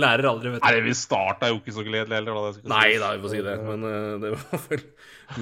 Lærer 0.00 0.24
aldri, 0.30 0.50
vet 0.54 0.64
Nei, 0.64 0.78
vi 0.86 0.94
starta 0.96 1.50
jo 1.50 1.58
ikke 1.60 1.74
så 1.76 1.82
gledelig 1.84 2.16
heller. 2.16 2.38
Da, 2.38 2.52
si. 2.56 2.62
Nei 2.72 2.88
da, 3.02 3.10
vi 3.16 3.22
får 3.26 3.32
si 3.34 3.42
det. 3.44 3.56
Men 3.66 3.84
uh, 3.84 4.14
det 4.22 4.30
var 4.32 4.62
vel 4.70 4.84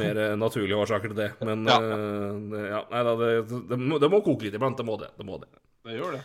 mer 0.01 0.21
naturlige 0.41 0.79
årsaker 0.83 1.13
til 1.13 1.21
det. 1.21 1.29
Men 1.47 1.63
Ja. 1.69 1.77
det, 1.81 2.63
ja, 2.73 2.81
nei 2.91 3.03
da, 3.07 3.15
det, 3.21 3.31
det, 3.71 3.79
må, 3.79 4.01
det 4.03 4.11
må 4.11 4.21
koke 4.27 4.49
litt 4.49 4.57
iblant. 4.59 4.77
Det 4.81 4.87
må 4.89 4.99
det. 5.01 5.13
det, 5.19 5.27
må 5.29 5.39
det. 5.43 5.51
Det 5.91 5.99
gjør 5.99 6.17
det. 6.19 6.23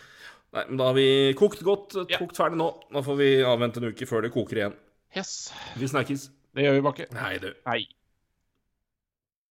Nei, 0.55 0.63
men 0.69 0.77
da 0.79 0.85
har 0.91 0.95
vi 0.95 1.05
kokt 1.35 1.63
godt, 1.65 1.95
Ja. 2.07 2.19
kokt 2.21 2.37
ferdig 2.37 2.59
nå. 2.61 2.69
Da 2.93 3.01
får 3.03 3.17
vi 3.19 3.29
avvente 3.43 3.81
en 3.81 3.89
uke 3.91 4.05
før 4.07 4.21
det 4.23 4.31
koker 4.35 4.61
igjen. 4.61 4.75
Yes. 5.17 5.51
Vi 5.75 5.87
snakkes. 5.89 6.29
Det 6.55 6.63
gjør 6.63 6.77
vi, 6.77 6.83
Bakke. 6.85 7.07
Hei, 7.17 7.37
du. 7.43 7.49
Hei. 7.67 7.81